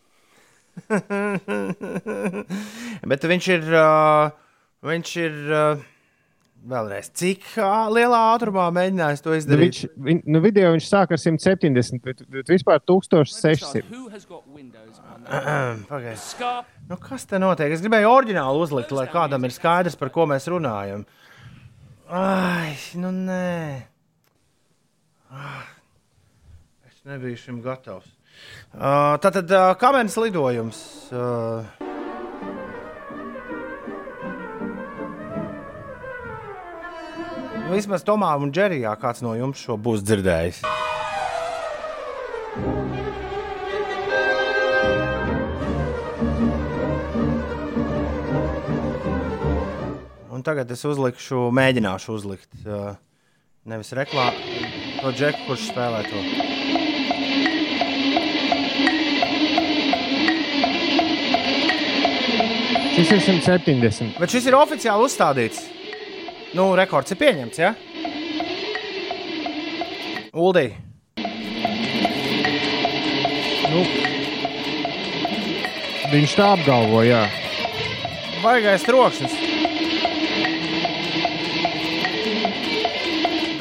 Bet 3.11 3.23
viņš 3.30 3.45
ir. 3.55 3.64
Uh, 3.72 4.31
viņš 4.84 5.10
ir 5.23 5.35
uh, 5.47 5.80
vēlreiz, 6.68 7.07
cik 7.15 7.39
uh, 7.60 7.88
lielā 7.93 8.19
ātrumā 8.34 8.65
mēģinājis 8.76 9.22
to 9.23 9.30
Nu, 9.31 9.38
izdarīt? 9.39 9.64
viņš, 9.64 9.80
viņ, 10.10 10.18
nu, 10.35 10.39
video 10.43 10.68
viņš 10.76 10.85
sāk 10.91 11.07
ar 11.15 11.19
170, 11.22 12.01
bet, 12.03 12.18
bet 12.31 12.45
vispār 12.51 12.77
1600. 12.84 13.84
Pagaidiet. 15.91 16.65
Nu, 16.89 16.97
kas 16.99 17.25
te 17.29 17.39
notiek? 17.39 17.71
Es 17.71 17.83
gribēju 17.83 18.09
oriģinālu 18.11 18.65
uzlikt, 18.65 18.91
lai 18.95 19.05
kādam 19.11 19.45
ir 19.47 19.53
skaidrs, 19.55 19.95
par 19.99 20.11
ko 20.13 20.27
mēs 20.29 20.49
runājam. 20.51 21.05
Ai, 22.13 22.75
nu 22.99 23.13
nē. 23.15 23.53
Ah, 25.33 25.63
Es 26.87 26.99
nebiju 27.09 27.35
šim 27.35 27.57
gatavs. 27.63 28.05
Uh, 28.73 29.17
Tātad, 29.19 29.49
uh, 29.51 29.73
kameras 29.75 30.15
lidojums. 30.15 30.77
Uh, 31.11 31.65
Vismaz 37.73 38.05
Tomā 38.07 38.31
un 38.39 38.53
Džerijā 38.53 38.93
kāds 39.01 39.23
no 39.25 39.33
jums 39.35 39.59
šo 39.65 39.75
būs 39.75 40.03
dzirdējis. 40.05 40.61
Un 50.44 50.48
tagad 50.49 50.72
es 50.76 50.82
uzlikšu, 50.84 51.38
mēģināšu 51.56 52.15
uzlikt 52.18 52.65
uh, 52.68 52.98
nevis 53.64 53.94
reklāmu, 53.95 54.41
to 54.99 55.11
džeku, 55.15 55.45
kurš 55.48 55.70
spēlē 55.70 56.02
to. 56.03 56.24
Šis 62.98 63.14
ir 63.15 63.24
170. 63.24 64.20
Bet 64.20 64.36
šis 64.36 64.49
ir 64.52 64.60
oficiāli 64.60 65.07
uzstādīts. 65.07 65.64
Nu, 66.60 66.68
rekords 66.76 67.15
ir 67.15 67.22
pieņemts, 67.24 67.64
ja? 67.64 67.72
Uldī. 70.36 70.65
Nu, 73.72 73.88
viņš 76.11 76.36
tā 76.36 76.52
apgalvo, 76.60 76.99
jā. 77.07 77.24
Baigais 78.44 78.84
troksnis. 78.84 79.52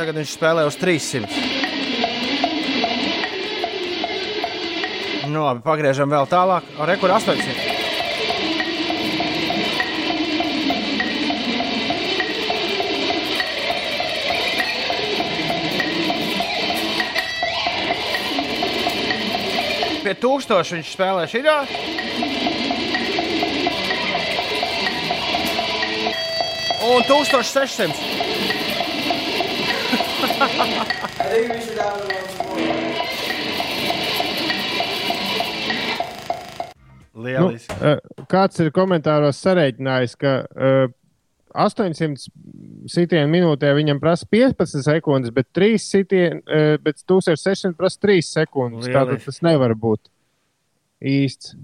Tagad 0.03 0.16
viņš 0.19 0.31
spēlē 0.35 0.65
uz 0.66 0.74
300. 0.81 1.29
Nu, 5.31 5.45
labi, 5.45 5.62
pagriežam 5.62 6.11
vēl 6.11 6.27
tālāk. 6.27 6.66
Rekords 6.91 7.23
800. 7.31 7.55
Pie 20.03 20.16
tūkstoša 20.19 20.81
viņš 20.81 20.91
spēlē 20.97 21.31
šī 21.31 21.47
Un 26.91 27.07
1600. 27.07 28.22
Nu, 37.12 37.23
Lieliski. 37.27 37.74
eh, 37.85 37.98
kāds 38.31 38.59
ir 38.64 38.73
komentāros 38.74 39.39
sarēķinājis, 39.44 40.16
ka 40.19 40.32
uh, 40.48 40.89
800 41.52 42.24
sitienu 42.90 43.28
minūtē 43.31 43.74
viņam 43.77 44.01
prasa 44.02 44.27
15 44.32 44.82
sekundes, 44.86 45.35
bet 45.36 45.51
3 45.55 45.78
sitienu, 45.85 46.40
uh, 46.48 46.74
bet 46.82 47.05
1600 47.05 47.77
prasa 47.78 48.01
3 48.09 48.24
sekundes. 48.27 48.89
Tātad 48.89 49.14
Lieliski. 49.19 49.28
tas 49.28 49.43
nevar 49.44 49.77
būt 49.78 50.09
īsts. 50.98 51.55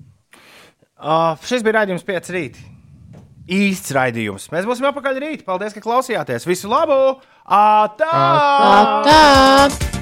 Uh, 0.98 1.34
šis 1.46 1.64
bija 1.64 1.80
raidījums 1.80 2.06
5 2.06 2.34
rīt. 2.36 2.60
Īsts 3.48 3.94
raidījums. 3.96 4.50
Mēs 4.52 4.68
būsim 4.68 4.90
apakaļ 4.90 5.22
rīt. 5.24 5.44
Paldies, 5.48 5.72
ka 5.76 5.80
klausījāties. 5.84 6.44
Visu 6.48 6.68
labu! 6.68 7.16
Atā! 7.48 8.12
Tā! 9.08 9.97